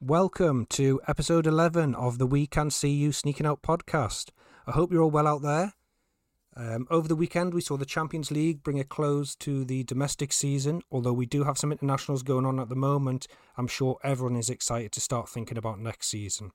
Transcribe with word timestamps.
Welcome 0.00 0.66
to 0.70 1.00
episode 1.06 1.46
11 1.46 1.94
of 1.94 2.18
the 2.18 2.26
We 2.26 2.46
Can 2.46 2.70
See 2.70 2.90
You 2.90 3.10
Sneaking 3.10 3.46
Out 3.46 3.62
podcast. 3.62 4.30
I 4.66 4.72
hope 4.72 4.92
you're 4.92 5.02
all 5.02 5.10
well 5.10 5.26
out 5.26 5.42
there. 5.42 5.72
Um, 6.56 6.86
over 6.90 7.08
the 7.08 7.16
weekend, 7.16 7.54
we 7.54 7.62
saw 7.62 7.76
the 7.76 7.86
Champions 7.86 8.30
League 8.30 8.62
bring 8.62 8.78
a 8.78 8.84
close 8.84 9.34
to 9.36 9.64
the 9.64 9.82
domestic 9.84 10.32
season. 10.32 10.82
Although 10.90 11.14
we 11.14 11.26
do 11.26 11.44
have 11.44 11.56
some 11.56 11.72
internationals 11.72 12.22
going 12.22 12.44
on 12.44 12.60
at 12.60 12.68
the 12.68 12.76
moment, 12.76 13.26
I'm 13.56 13.66
sure 13.66 13.98
everyone 14.04 14.36
is 14.36 14.50
excited 14.50 14.92
to 14.92 15.00
start 15.00 15.28
thinking 15.28 15.56
about 15.56 15.80
next 15.80 16.08
season. 16.08 16.50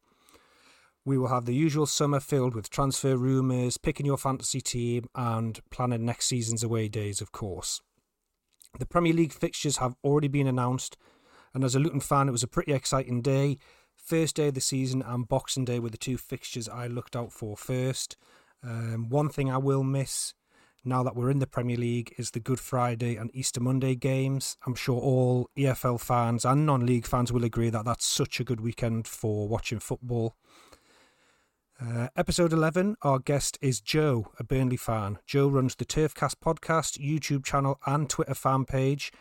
We 1.03 1.17
will 1.17 1.29
have 1.29 1.45
the 1.45 1.55
usual 1.55 1.87
summer 1.87 2.19
filled 2.19 2.53
with 2.53 2.69
transfer 2.69 3.17
rumours, 3.17 3.77
picking 3.77 4.05
your 4.05 4.17
fantasy 4.17 4.61
team, 4.61 5.09
and 5.15 5.59
planning 5.71 6.05
next 6.05 6.27
season's 6.27 6.63
away 6.63 6.87
days, 6.87 7.19
of 7.19 7.31
course. 7.31 7.81
The 8.77 8.85
Premier 8.85 9.13
League 9.13 9.33
fixtures 9.33 9.77
have 9.77 9.95
already 10.03 10.27
been 10.27 10.45
announced, 10.45 10.97
and 11.53 11.63
as 11.63 11.75
a 11.75 11.79
Luton 11.79 11.99
fan, 11.99 12.27
it 12.27 12.31
was 12.31 12.43
a 12.43 12.47
pretty 12.47 12.73
exciting 12.73 13.21
day. 13.21 13.57
First 13.95 14.37
day 14.37 14.47
of 14.47 14.53
the 14.53 14.61
season 14.61 15.01
and 15.01 15.27
Boxing 15.27 15.65
Day 15.65 15.79
were 15.79 15.89
the 15.89 15.97
two 15.97 16.17
fixtures 16.17 16.69
I 16.69 16.87
looked 16.87 17.15
out 17.15 17.31
for 17.31 17.55
first. 17.55 18.17
Um, 18.63 19.09
one 19.09 19.29
thing 19.29 19.51
I 19.51 19.57
will 19.57 19.83
miss 19.83 20.33
now 20.83 21.03
that 21.03 21.15
we're 21.15 21.29
in 21.29 21.39
the 21.39 21.47
Premier 21.47 21.77
League 21.77 22.13
is 22.17 22.31
the 22.31 22.39
Good 22.39 22.59
Friday 22.59 23.15
and 23.15 23.29
Easter 23.33 23.59
Monday 23.59 23.95
games. 23.95 24.57
I'm 24.65 24.75
sure 24.75 24.99
all 24.99 25.49
EFL 25.57 25.99
fans 25.99 26.45
and 26.45 26.65
non 26.65 26.85
league 26.85 27.05
fans 27.05 27.31
will 27.31 27.43
agree 27.43 27.69
that 27.69 27.85
that's 27.85 28.05
such 28.05 28.39
a 28.39 28.43
good 28.43 28.61
weekend 28.61 29.07
for 29.07 29.47
watching 29.47 29.79
football. 29.79 30.35
Uh, 31.81 32.09
episode 32.17 32.51
11, 32.51 32.97
our 33.03 33.19
guest 33.19 33.57
is 33.61 33.79
Joe, 33.79 34.31
a 34.37 34.43
Burnley 34.43 34.75
fan. 34.75 35.19
Joe 35.25 35.47
runs 35.47 35.75
the 35.75 35.85
Turfcast 35.85 36.35
podcast, 36.43 36.99
YouTube 36.99 37.45
channel, 37.45 37.79
and 37.85 38.09
Twitter 38.09 38.33
fan 38.33 38.65
page. 38.65 39.13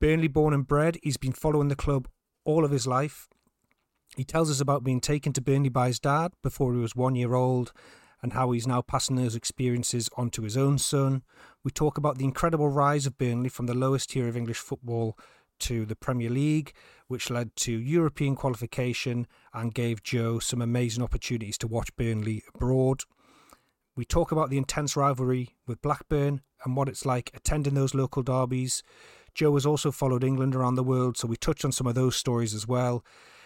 Burnley 0.00 0.28
born 0.28 0.52
and 0.52 0.66
bred, 0.66 0.98
he's 1.02 1.16
been 1.16 1.32
following 1.32 1.68
the 1.68 1.76
club 1.76 2.08
all 2.44 2.64
of 2.64 2.70
his 2.70 2.86
life. 2.86 3.28
He 4.16 4.24
tells 4.24 4.50
us 4.50 4.60
about 4.60 4.84
being 4.84 5.00
taken 5.00 5.32
to 5.34 5.40
Burnley 5.40 5.68
by 5.68 5.88
his 5.88 5.98
dad 5.98 6.32
before 6.42 6.72
he 6.72 6.80
was 6.80 6.94
one 6.96 7.14
year 7.14 7.34
old 7.34 7.72
and 8.22 8.32
how 8.32 8.50
he's 8.50 8.66
now 8.66 8.82
passing 8.82 9.16
those 9.16 9.34
experiences 9.36 10.08
on 10.16 10.30
to 10.30 10.42
his 10.42 10.56
own 10.56 10.78
son. 10.78 11.22
We 11.64 11.70
talk 11.70 11.98
about 11.98 12.18
the 12.18 12.24
incredible 12.24 12.68
rise 12.68 13.06
of 13.06 13.18
Burnley 13.18 13.48
from 13.48 13.66
the 13.66 13.74
lowest 13.74 14.10
tier 14.10 14.28
of 14.28 14.36
English 14.36 14.58
football 14.58 15.18
to 15.60 15.84
the 15.86 15.96
Premier 15.96 16.30
League, 16.30 16.72
which 17.08 17.30
led 17.30 17.54
to 17.56 17.72
European 17.72 18.36
qualification 18.36 19.26
and 19.52 19.74
gave 19.74 20.02
Joe 20.02 20.38
some 20.38 20.60
amazing 20.62 21.02
opportunities 21.02 21.58
to 21.58 21.66
watch 21.66 21.94
Burnley 21.96 22.42
abroad. 22.54 23.02
We 23.94 24.04
talk 24.04 24.30
about 24.32 24.50
the 24.50 24.58
intense 24.58 24.96
rivalry 24.96 25.56
with 25.66 25.80
Blackburn 25.80 26.42
and 26.64 26.76
what 26.76 26.88
it's 26.88 27.06
like 27.06 27.30
attending 27.34 27.74
those 27.74 27.94
local 27.94 28.22
derbies. 28.22 28.82
Joe 29.36 29.52
has 29.52 29.66
also 29.66 29.92
followed 29.92 30.24
England 30.24 30.56
around 30.56 30.76
the 30.76 30.82
world, 30.82 31.18
so 31.18 31.28
we 31.28 31.36
touch 31.36 31.62
on 31.62 31.70
some 31.70 31.86
of 31.86 31.94
those 31.94 32.16
stories 32.16 32.54
as 32.54 32.66
well. 32.66 33.04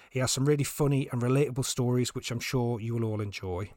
He 0.09 0.21
has 0.21 0.31
some 0.31 0.45
really 0.45 0.63
funny 0.63 1.09
and 1.11 1.21
relatable 1.21 1.65
stories, 1.65 2.15
which 2.15 2.31
I'm 2.31 2.39
sure 2.39 2.79
you 2.79 2.95
will 2.95 3.05
all 3.05 3.21
enjoy. 3.21 3.73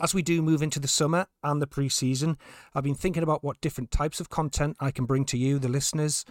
As 0.00 0.12
we 0.12 0.22
do 0.22 0.42
move 0.42 0.62
into 0.62 0.80
the 0.80 0.88
summer 0.88 1.28
and 1.44 1.62
the 1.62 1.66
pre 1.68 1.88
season, 1.88 2.36
I've 2.74 2.82
been 2.82 2.96
thinking 2.96 3.22
about 3.22 3.44
what 3.44 3.60
different 3.60 3.92
types 3.92 4.18
of 4.18 4.30
content 4.30 4.76
I 4.80 4.90
can 4.90 5.04
bring 5.04 5.24
to 5.26 5.38
you, 5.38 5.60
the 5.60 5.68
listeners. 5.68 6.24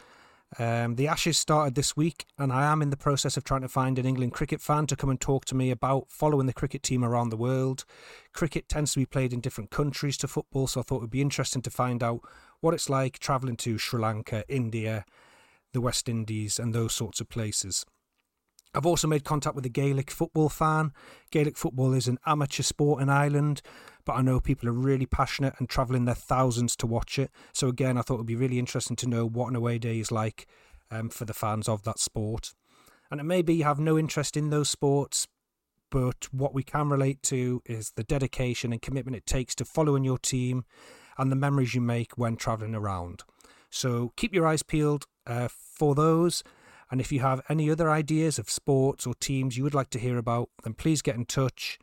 Um, 0.59 0.96
the 0.96 1.08
Ashes 1.08 1.38
started 1.38 1.76
this 1.76 1.96
week, 1.96 2.26
and 2.38 2.52
I 2.52 2.66
am 2.66 2.81
in 2.81 2.90
the 2.90 2.98
process 2.98 3.38
of 3.38 3.46
trying 3.46 3.62
to 3.62 3.70
find 3.70 3.98
an 3.98 4.06
England 4.06 4.34
cricket 4.34 4.59
fan 4.59 4.88
to 4.88 4.98
come 4.98 5.09
and 5.09 5.22
talk 5.22 5.46
to 5.46 5.56
me 5.56 5.72
about 5.72 6.12
following 6.12 6.48
the 6.48 6.53
cricket 6.53 6.84
team 6.84 7.03
around 7.03 7.30
the 7.30 7.38
world. 7.38 7.86
Cricket 8.34 8.68
tends 8.68 8.92
to 8.92 9.00
be 9.00 9.06
played 9.06 9.31
in 9.31 9.40
different 9.40 9.72
countries 9.72 10.18
to 10.18 10.28
football, 10.28 10.68
so 10.68 10.81
I 10.81 10.84
thought 10.84 10.98
it 10.98 11.02
would 11.02 11.09
be 11.09 11.22
interesting 11.22 11.62
to 11.62 11.72
find 11.72 12.03
out 12.03 12.20
what 12.66 12.74
it's 12.74 12.90
like 12.90 13.20
travelling 13.20 13.56
to 13.56 13.78
Sri 13.78 14.02
Lanka, 14.02 14.44
India, 14.50 15.06
the 15.74 15.80
West 15.80 16.10
Indies, 16.10 16.58
and 16.58 16.74
those 16.74 16.96
sorts 16.96 17.22
of 17.22 17.30
places. 17.30 17.86
I've 18.74 18.88
also 18.88 19.08
made 19.08 19.24
contact 19.24 19.56
with 19.56 19.68
a 19.68 19.70
Gaelic 19.70 20.10
football 20.10 20.50
fan. 20.50 20.92
Gaelic 21.30 21.58
football 21.58 21.94
is 21.94 22.08
an 22.08 22.18
amateur 22.26 22.64
sport 22.64 23.04
in 23.04 23.08
Ireland, 23.08 23.62
but 24.04 24.14
I 24.14 24.24
know 24.24 24.40
people 24.40 24.68
are 24.68 24.74
really 24.74 25.06
passionate 25.06 25.54
and 25.59 25.70
travelling 25.70 26.06
their 26.06 26.16
thousands 26.16 26.75
to 26.78 26.88
watch 26.88 27.20
it. 27.20 27.30
So 27.54 27.68
again, 27.68 28.00
I 28.00 28.02
thought 28.02 28.16
it 28.16 28.18
would 28.18 28.25
be 28.25 28.36
really 28.36 28.58
interesting 28.58 28.96
to 28.96 29.08
know 29.08 29.28
what 29.28 29.50
an 29.50 29.56
away 29.56 29.78
day 29.78 30.00
is 30.00 30.12
like 30.12 30.48
um, 30.90 31.09
for 31.09 31.25
the 31.25 31.36
fans 31.36 31.70
of 31.70 31.84
that 31.84 32.00
sport. 32.00 32.56
And 33.12 33.20
it 33.20 33.25
may 33.25 33.44
be 33.44 33.54
you 33.54 33.64
have 33.66 33.80
no 33.80 33.96
interest 33.96 34.36
in 34.36 34.50
those 34.50 34.70
sports, 34.70 35.28
but 35.92 36.34
what 36.34 36.56
we 36.56 36.64
can 36.64 36.90
relate 36.90 37.22
to 37.24 37.62
is 37.68 37.92
the 37.96 38.04
dedication 38.04 38.74
and 38.74 38.81
commitment 38.81 39.16
it 39.16 39.28
takes 39.28 39.54
to 39.54 39.66
following 39.66 40.04
your 40.04 40.18
team 40.18 40.66
and 41.18 41.31
the 41.31 41.36
memories 41.36 41.74
you 41.74 41.81
make 41.81 42.18
when 42.18 42.36
travelling 42.36 42.76
around. 42.76 43.24
So 43.70 44.14
keep 44.16 44.34
your 44.34 44.48
eyes 44.48 44.64
peeled 44.64 45.06
uh, 45.28 45.48
for 45.50 45.96
those. 45.96 46.44
And 46.92 47.02
if 47.02 47.12
you 47.12 47.20
have 47.22 47.42
any 47.50 47.70
other 47.70 47.90
ideas 47.90 48.38
of 48.38 48.50
sports 48.50 49.08
or 49.08 49.16
teams 49.16 49.58
you 49.58 49.64
would 49.64 49.74
like 49.74 49.90
to 49.92 50.00
hear 50.00 50.18
about, 50.18 50.50
then 50.64 50.74
please 50.74 51.02
get 51.02 51.16
in 51.16 51.25
touch. 51.25 51.80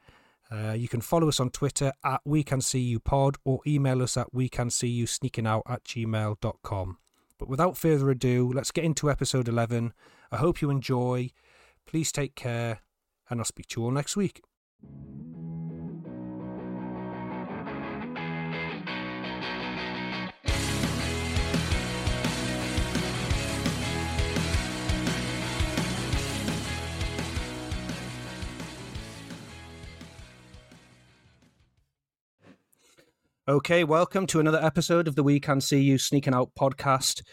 Uh, 0.51 0.73
you 0.73 0.87
can 0.87 1.01
follow 1.01 1.29
us 1.29 1.41
on 1.41 1.51
Twitter 1.51 1.93
at 2.05 2.21
We 2.25 2.43
Can 2.43 2.61
See 2.61 2.81
You 2.81 3.01
Pod 3.01 3.37
or 3.45 3.61
email 3.67 4.03
us 4.03 4.17
at 4.17 4.33
We 4.35 4.49
Can 4.49 4.71
See 4.71 4.89
You 4.89 5.07
Sneaking 5.07 5.47
Out 5.47 5.63
at 5.67 5.85
gmail.com. 5.85 6.99
But 7.39 7.49
without 7.49 7.77
further 7.77 8.11
ado, 8.11 8.53
let's 8.53 8.71
get 8.71 8.85
into 8.85 9.11
episode 9.11 9.49
11. 9.49 9.93
I 10.31 10.37
hope 10.37 10.63
you 10.63 10.71
enjoy. 10.71 11.31
Please 11.87 12.13
take 12.13 12.35
care, 12.35 12.81
and 13.29 13.41
I'll 13.41 13.45
speak 13.45 13.67
to 13.69 13.81
you 13.81 13.85
all 13.87 13.91
next 13.91 14.17
week. 14.17 14.43
Okay, 33.49 33.83
welcome 33.83 34.25
to 34.29 34.39
another 34.39 34.63
episode 34.63 35.09
of 35.09 35.17
the 35.17 35.25
We 35.25 35.41
Can 35.41 35.61
See 35.61 35.81
You 35.81 35.99
Sneaking 35.99 36.33
Out 36.33 36.53
podcast. 36.55 37.25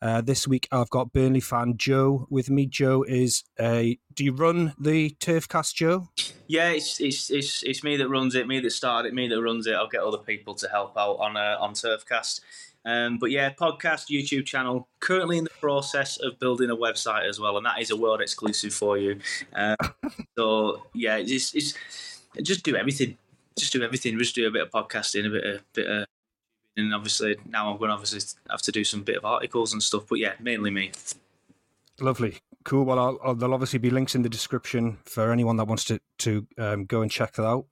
Uh, 0.00 0.20
this 0.20 0.46
week 0.46 0.68
I've 0.70 0.88
got 0.88 1.12
Burnley 1.12 1.40
fan 1.40 1.76
Joe 1.76 2.28
with 2.30 2.48
me. 2.48 2.64
Joe 2.64 3.02
is 3.02 3.42
a. 3.58 3.98
Do 4.14 4.24
you 4.24 4.30
run 4.30 4.72
the 4.78 5.16
Turfcast, 5.18 5.74
Joe? 5.74 6.10
Yeah, 6.46 6.68
it's 6.68 7.00
it's 7.00 7.28
it's 7.32 7.64
it's 7.64 7.82
me 7.82 7.96
that 7.96 8.08
runs 8.08 8.36
it, 8.36 8.46
me 8.46 8.60
that 8.60 8.70
started 8.70 9.08
it, 9.08 9.14
me 9.14 9.26
that 9.26 9.42
runs 9.42 9.66
it. 9.66 9.74
I'll 9.74 9.88
get 9.88 10.02
other 10.02 10.18
people 10.18 10.54
to 10.54 10.68
help 10.68 10.96
out 10.96 11.16
on 11.16 11.36
uh, 11.36 11.56
on 11.58 11.74
Turfcast. 11.74 12.40
Um, 12.84 13.18
but 13.18 13.32
yeah, 13.32 13.52
podcast, 13.52 14.10
YouTube 14.10 14.46
channel. 14.46 14.86
Currently 15.00 15.38
in 15.38 15.44
the 15.44 15.50
process 15.60 16.18
of 16.18 16.38
building 16.38 16.70
a 16.70 16.76
website 16.76 17.28
as 17.28 17.40
well, 17.40 17.56
and 17.56 17.66
that 17.66 17.80
is 17.80 17.90
a 17.90 17.96
world 17.96 18.20
exclusive 18.20 18.72
for 18.72 18.96
you. 18.96 19.18
Uh, 19.52 19.74
so 20.38 20.86
yeah, 20.94 21.16
it's, 21.16 21.52
it's 21.52 21.74
just 22.44 22.62
do 22.62 22.76
everything 22.76 23.18
just 23.58 23.72
do 23.72 23.82
everything. 23.82 24.18
Just 24.18 24.34
do 24.34 24.46
a 24.46 24.50
bit 24.50 24.62
of 24.62 24.70
podcasting, 24.70 25.26
a 25.26 25.30
bit 25.30 25.44
of 25.44 25.72
bit 25.72 25.86
of, 25.86 26.06
and 26.76 26.94
obviously 26.94 27.36
now 27.48 27.70
I'm 27.70 27.78
going 27.78 27.88
to 27.88 27.94
obviously 27.94 28.20
have 28.50 28.62
to 28.62 28.72
do 28.72 28.84
some 28.84 29.02
bit 29.02 29.16
of 29.16 29.24
articles 29.24 29.72
and 29.72 29.82
stuff. 29.82 30.04
But 30.08 30.18
yeah, 30.18 30.34
mainly 30.40 30.70
me. 30.70 30.92
Lovely, 32.00 32.38
cool. 32.64 32.84
Well, 32.84 32.98
I'll, 32.98 33.18
I'll, 33.24 33.34
there'll 33.34 33.54
obviously 33.54 33.80
be 33.80 33.90
links 33.90 34.14
in 34.14 34.22
the 34.22 34.28
description 34.28 34.98
for 35.04 35.32
anyone 35.32 35.56
that 35.56 35.66
wants 35.66 35.84
to 35.86 36.00
to 36.18 36.46
um, 36.56 36.84
go 36.84 37.02
and 37.02 37.10
check 37.10 37.32
that 37.34 37.46
out. 37.46 37.66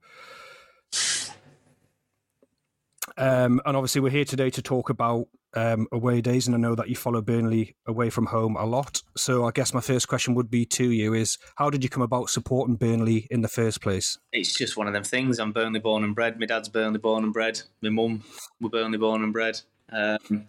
Um, 3.19 3.61
and 3.65 3.77
obviously, 3.77 4.01
we're 4.01 4.11
here 4.11 4.25
today 4.25 4.51
to 4.51 4.63
talk 4.63 4.91
about 4.91 5.27
um, 5.55 5.87
away 5.91 6.21
days, 6.21 6.47
and 6.47 6.55
I 6.55 6.59
know 6.59 6.75
that 6.75 6.89
you 6.89 6.97
follow 6.97 7.23
Burnley 7.23 7.75
away 7.87 8.11
from 8.11 8.27
home 8.27 8.57
a 8.57 8.65
lot. 8.65 9.03
So, 9.17 9.47
I 9.47 9.51
guess 9.53 9.73
my 9.73 9.81
first 9.81 10.07
question 10.09 10.35
would 10.35 10.51
be 10.51 10.67
to 10.67 10.91
you: 10.91 11.15
Is 11.15 11.39
how 11.57 11.71
did 11.71 11.83
you 11.83 11.89
come 11.89 12.03
about 12.03 12.29
supporting 12.29 12.77
Burnley 12.77 13.27
in 13.31 13.41
the 13.41 13.49
first 13.49 13.81
place? 13.81 14.19
It's 14.33 14.55
just 14.55 14.77
one 14.77 14.87
of 14.87 14.93
them 14.93 15.05
things. 15.05 15.39
I'm 15.39 15.53
Burnley 15.53 15.81
born 15.81 16.05
and 16.05 16.15
bred. 16.15 16.39
My 16.39 16.47
dad's 16.47 16.69
Burnley 16.69 16.99
born 16.99 17.25
and 17.25 17.33
bred. 17.33 17.63
My 17.81 17.89
mum 17.89 18.23
were 18.61 18.69
Burnley 18.69 18.99
born 18.99 19.23
and 19.23 19.33
bred. 19.33 19.61
Um, 19.91 20.47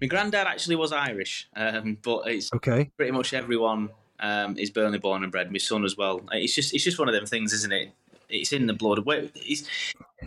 my 0.00 0.06
granddad 0.06 0.46
actually 0.46 0.76
was 0.76 0.92
Irish, 0.92 1.48
um, 1.56 1.98
but 2.02 2.28
it's 2.28 2.52
okay. 2.54 2.90
Pretty 2.96 3.12
much 3.12 3.34
everyone 3.34 3.90
um, 4.20 4.56
is 4.56 4.70
Burnley 4.70 4.98
born 4.98 5.24
and 5.24 5.32
bred. 5.32 5.50
My 5.50 5.58
son 5.58 5.84
as 5.84 5.96
well. 5.96 6.20
It's 6.32 6.54
just 6.54 6.72
it's 6.72 6.84
just 6.84 7.00
one 7.00 7.08
of 7.08 7.14
them 7.14 7.26
things, 7.26 7.52
isn't 7.52 7.72
it? 7.72 7.92
It's 8.28 8.52
in 8.52 8.66
the 8.66 8.74
blood. 8.74 9.02
It's, 9.34 9.64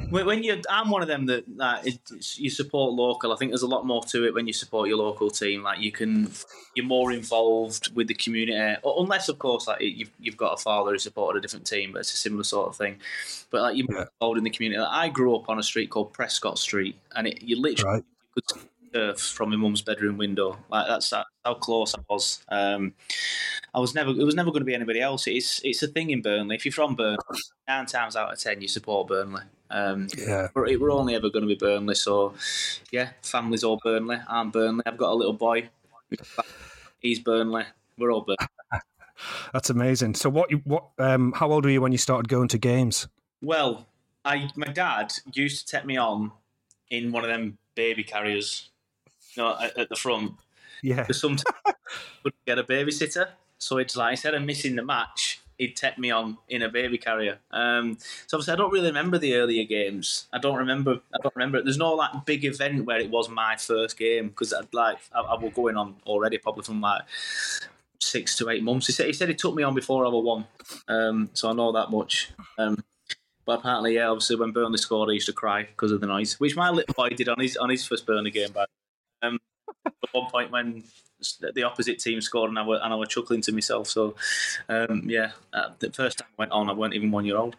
when 0.10 0.44
you, 0.44 0.62
I'm 0.70 0.90
one 0.90 1.02
of 1.02 1.08
them 1.08 1.26
that, 1.28 1.44
that 1.58 1.86
you 2.36 2.50
support 2.50 2.94
local. 2.94 3.32
I 3.32 3.36
think 3.36 3.52
there's 3.52 3.64
a 3.64 3.68
lot 3.68 3.86
more 3.86 4.04
to 4.06 4.26
it 4.26 4.34
when 4.34 4.48
you 4.48 4.54
support 4.54 4.88
your 4.88 4.98
local 4.98 5.30
team. 5.30 5.64
Like 5.64 5.80
you 5.80 5.92
can, 5.92 6.32
you're 6.76 6.86
more 6.86 7.12
involved 7.12 7.94
with 7.96 8.08
the 8.08 8.14
community. 8.14 8.80
Unless, 8.84 9.30
of 9.30 9.40
course, 9.40 9.68
like 9.68 9.82
you've 9.82 10.12
you've 10.20 10.38
got 10.38 10.54
a 10.54 10.58
father 10.58 10.92
who 10.92 10.98
supported 10.98 11.40
a 11.40 11.42
different 11.42 11.68
team, 11.68 11.92
but 11.94 12.00
it's 12.00 12.14
a 12.14 12.18
similar 12.18 12.44
sort 12.44 12.70
of 12.70 12.76
thing. 12.76 12.98
But 13.52 13.62
like 13.62 13.78
you're 13.78 13.88
yeah. 13.92 14.06
involved 14.20 14.38
in 14.38 14.44
the 14.44 14.50
community. 14.50 14.80
Like, 14.80 14.90
I 14.92 15.10
grew 15.10 15.36
up 15.36 15.50
on 15.50 15.60
a 15.60 15.64
street 15.64 15.90
called 15.90 16.14
Prescott 16.14 16.58
Street, 16.58 16.96
and 17.16 17.28
it 17.28 17.44
you 17.44 17.60
literally 17.60 17.96
right. 17.96 18.06
could 18.34 18.62
surf 18.94 19.20
from 19.20 19.50
my 19.50 19.56
mum's 19.56 19.82
bedroom 19.82 20.18
window. 20.18 20.58
Like 20.70 20.88
that's 20.88 21.12
how 21.12 21.54
close 21.56 21.96
I 21.96 22.02
was. 22.10 22.44
Um, 22.50 22.94
I 23.74 23.80
was 23.80 23.96
never. 23.96 24.12
It 24.12 24.24
was 24.24 24.36
never 24.36 24.52
going 24.52 24.62
to 24.62 24.66
be 24.66 24.76
anybody 24.76 25.02
else. 25.02 25.28
It's 25.28 25.62
it's 25.64 25.84
a 25.84 25.88
thing 25.88 26.12
in 26.12 26.22
Burnley. 26.22 26.56
If 26.56 26.66
you're 26.66 26.72
from 26.72 26.96
Burnley, 26.96 27.18
nine 27.68 27.86
times 27.86 28.16
out 28.16 28.32
of 28.32 28.40
ten 28.40 28.62
you 28.62 28.68
support 28.68 29.08
Burnley. 29.08 29.44
Um, 29.74 30.08
yeah, 30.16 30.50
we're, 30.54 30.78
we're 30.78 30.92
only 30.92 31.16
ever 31.16 31.30
going 31.30 31.42
to 31.42 31.48
be 31.48 31.56
Burnley. 31.56 31.96
So 31.96 32.36
yeah, 32.92 33.10
family's 33.24 33.64
all 33.64 33.80
Burnley. 33.84 34.18
I'm 34.30 34.52
Burnley. 34.52 34.84
I've 34.86 34.98
got 34.98 35.12
a 35.12 35.16
little 35.16 35.34
boy. 35.34 35.70
He's 37.00 37.20
Burnley. 37.20 37.64
We're 37.98 38.12
all 38.12 38.22
Burnley. 38.22 38.38
That's 39.54 39.72
amazing. 39.72 40.14
So, 40.14 40.30
what? 40.30 40.52
You, 40.52 40.62
what? 40.64 40.86
Um, 41.00 41.34
how 41.34 41.52
old 41.52 41.66
were 41.66 41.72
you 41.72 41.82
when 41.82 41.92
you 41.92 41.98
started 41.98 42.28
going 42.30 42.50
to 42.50 42.58
games? 42.58 43.08
Well, 43.42 43.88
I 44.24 44.50
my 44.56 44.68
dad 44.68 45.12
used 45.34 45.68
to 45.68 45.78
take 45.78 45.86
me 45.86 45.98
on 45.98 46.32
in 46.90 47.12
one 47.12 47.24
of 47.24 47.30
them 47.30 47.58
baby 47.76 48.04
carriers, 48.04 48.70
you 49.34 49.44
know, 49.44 49.58
at, 49.60 49.78
at 49.78 49.90
the 49.90 49.96
front. 49.96 50.34
Yeah. 50.84 51.02
Because 51.02 51.20
sometimes 51.20 51.44
I 51.66 51.74
couldn't 52.22 52.46
get 52.46 52.60
a 52.60 52.64
babysitter, 52.64 53.30
so 53.58 53.78
it's 53.78 53.96
like 53.96 54.12
instead 54.12 54.36
of 54.36 54.44
missing 54.44 54.76
the 54.76 54.84
match, 54.84 55.42
he'd 55.58 55.76
take 55.76 55.98
me 55.98 56.12
on 56.12 56.38
in 56.50 56.62
a 56.62 56.70
baby 56.70 56.98
carrier. 56.98 57.40
Um, 57.52 57.98
so 58.28 58.38
obviously, 58.38 58.54
I 58.54 58.58
don't 58.58 58.72
really 58.72 58.88
remember 58.88 59.18
the 59.18 59.36
earlier 59.36 59.66
games. 59.66 60.28
I 60.34 60.40
don't 60.40 60.58
remember. 60.58 61.00
I 61.14 61.18
don't 61.22 61.36
remember. 61.36 61.62
There's 61.62 61.78
no 61.78 61.94
like 61.94 62.26
big 62.26 62.46
event 62.46 62.86
where 62.86 63.00
it 63.00 63.10
was 63.10 63.30
my 63.30 63.56
first 63.56 63.98
game 63.98 64.30
because 64.30 64.54
like 64.72 64.98
I, 65.14 65.22
I 65.22 65.40
was 65.40 65.54
going 65.54 65.78
on 65.78 65.96
already, 66.06 66.38
probably 66.38 66.64
from 66.64 66.82
like 66.82 67.04
six 68.00 68.36
to 68.38 68.50
eight 68.50 68.64
months. 68.64 68.88
He 68.88 68.94
said 68.94 69.08
he 69.08 69.14
said 69.14 69.30
he 69.30 69.36
took 69.36 69.56
me 69.56 69.64
on 69.64 69.74
before 69.74 70.06
I 70.06 70.10
was 70.10 70.24
one, 70.24 70.46
um, 70.88 71.30
so 71.34 71.50
I 71.50 71.54
know 71.54 71.72
that 71.72 71.92
much. 71.92 72.32
Um, 72.58 72.84
but 73.46 73.60
apparently, 73.60 73.96
yeah, 73.96 74.08
obviously 74.08 74.38
when 74.38 74.52
Burnley 74.52 74.78
scored, 74.78 75.10
I 75.10 75.14
used 75.14 75.26
to 75.28 75.34
cry 75.34 75.64
because 75.64 75.92
of 75.92 76.00
the 76.02 76.08
noise, 76.08 76.40
which 76.40 76.56
my 76.56 76.70
little 76.70 76.94
boy 76.94 77.10
did 77.10 77.30
on 77.30 77.40
his 77.40 77.58
on 77.58 77.70
his 77.70 77.86
first 77.86 78.06
Burnley 78.06 78.32
game. 78.32 78.50
But 78.54 78.70
um, 79.22 79.40
at 79.86 79.94
one 80.12 80.30
point 80.30 80.52
when 80.52 80.84
the 81.54 81.64
opposite 81.64 82.00
team 82.00 82.22
scored 82.22 82.50
and 82.50 82.60
I 82.60 82.66
were, 82.66 82.80
and 82.82 82.94
I 82.94 82.96
was 82.96 83.10
chuckling 83.10 83.42
to 83.42 83.52
myself. 83.52 83.88
So 83.88 84.16
um, 84.70 85.04
yeah, 85.06 85.32
uh, 85.54 85.70
the 85.80 85.92
first 85.92 86.20
time 86.20 86.28
I 86.32 86.36
went 86.38 86.52
on, 86.52 86.70
I 86.70 86.74
weren't 86.74 86.94
even 86.94 87.12
one 87.12 87.26
year 87.26 87.38
old. 87.38 87.56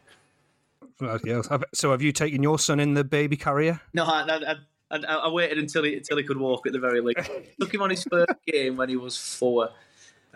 So 1.75 1.91
have 1.91 2.03
you 2.03 2.13
taken 2.13 2.43
your 2.43 2.59
son 2.59 2.79
in 2.81 2.95
the 2.95 3.05
baby 3.05 3.37
carrier? 3.37 3.81
No, 3.95 4.05
I, 4.05 4.23
I, 4.23 4.55
I, 4.91 4.99
I 4.99 5.29
waited 5.29 5.59
until 5.59 5.83
he 5.83 5.97
until 5.97 6.17
he 6.19 6.23
could 6.23 6.39
walk 6.39 6.67
at 6.67 6.73
the 6.73 6.79
very 6.79 7.01
least. 7.01 7.31
Took 7.61 7.75
him 7.75 7.83
on 7.83 7.91
his 7.91 8.05
first 8.05 8.33
game 8.47 8.77
when 8.77 8.89
he 8.89 8.97
was 8.97 9.17
four. 9.17 9.71